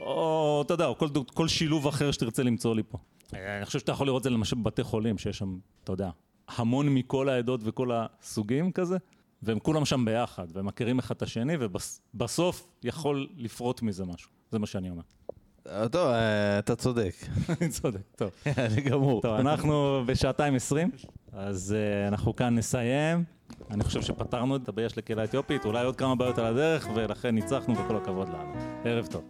או 0.00 0.62
אתה 0.66 0.74
יודע, 0.74 0.86
או 0.86 0.98
כל, 0.98 1.08
כל 1.34 1.48
שילוב 1.48 1.86
אחר 1.86 2.10
שתרצה 2.10 2.42
למצוא 2.42 2.74
לי 2.74 2.82
פה. 2.88 2.98
אה, 3.34 3.56
אני 3.56 3.66
חושב 3.66 3.78
שאתה 3.78 3.92
יכול 3.92 4.06
לראות 4.06 4.20
את 4.20 4.24
זה 4.24 4.30
למשל 4.30 4.56
בבתי 4.56 4.82
חולים, 4.82 5.18
שיש 5.18 5.38
שם, 5.38 5.58
אתה 5.84 5.92
יודע, 5.92 6.10
המון 6.48 6.88
מכל 6.88 7.28
העדות 7.28 7.60
וכל 7.64 7.90
הסוגים 7.92 8.72
כזה, 8.72 8.96
והם 9.42 9.58
כולם 9.58 9.84
שם 9.84 10.04
ביחד, 10.04 10.46
והם 10.52 10.66
מכירים 10.66 10.98
אחד 10.98 11.14
את 11.14 11.22
השני, 11.22 11.54
ובסוף 11.60 12.68
יכול 12.84 13.28
לפרוט 13.36 13.82
מזה 13.82 14.04
משהו. 14.04 14.30
זה 14.50 14.58
מה 14.58 14.66
שאני 14.66 14.90
אומר. 14.90 15.02
אה, 15.68 15.88
טוב, 15.88 16.08
אה, 16.08 16.58
אתה 16.58 16.76
צודק. 16.76 17.14
אני 17.60 17.68
צודק, 17.68 18.00
טוב. 18.16 18.30
אני 18.58 18.80
גמור. 18.80 19.22
טוב, 19.22 19.34
אנחנו 19.34 20.02
בשעתיים 20.06 20.54
עשרים, 20.54 20.90
אז 21.32 21.74
uh, 21.76 22.08
אנחנו 22.08 22.36
כאן 22.36 22.54
נסיים. 22.54 23.24
אני 23.70 23.84
חושב 23.84 24.02
שפתרנו 24.02 24.56
את 24.56 24.68
הבעיה 24.68 24.88
של 24.88 24.98
הקהילה 24.98 25.22
האתיופית, 25.22 25.64
אולי 25.64 25.84
עוד 25.84 25.96
כמה 25.96 26.14
בעיות 26.14 26.38
על 26.38 26.44
הדרך, 26.44 26.88
ולכן 26.94 27.34
ניצחנו 27.34 27.74
וכל 27.78 27.96
הכבוד 27.96 28.28
לנו. 28.28 28.54
ערב 28.84 29.06
טוב. 29.06 29.22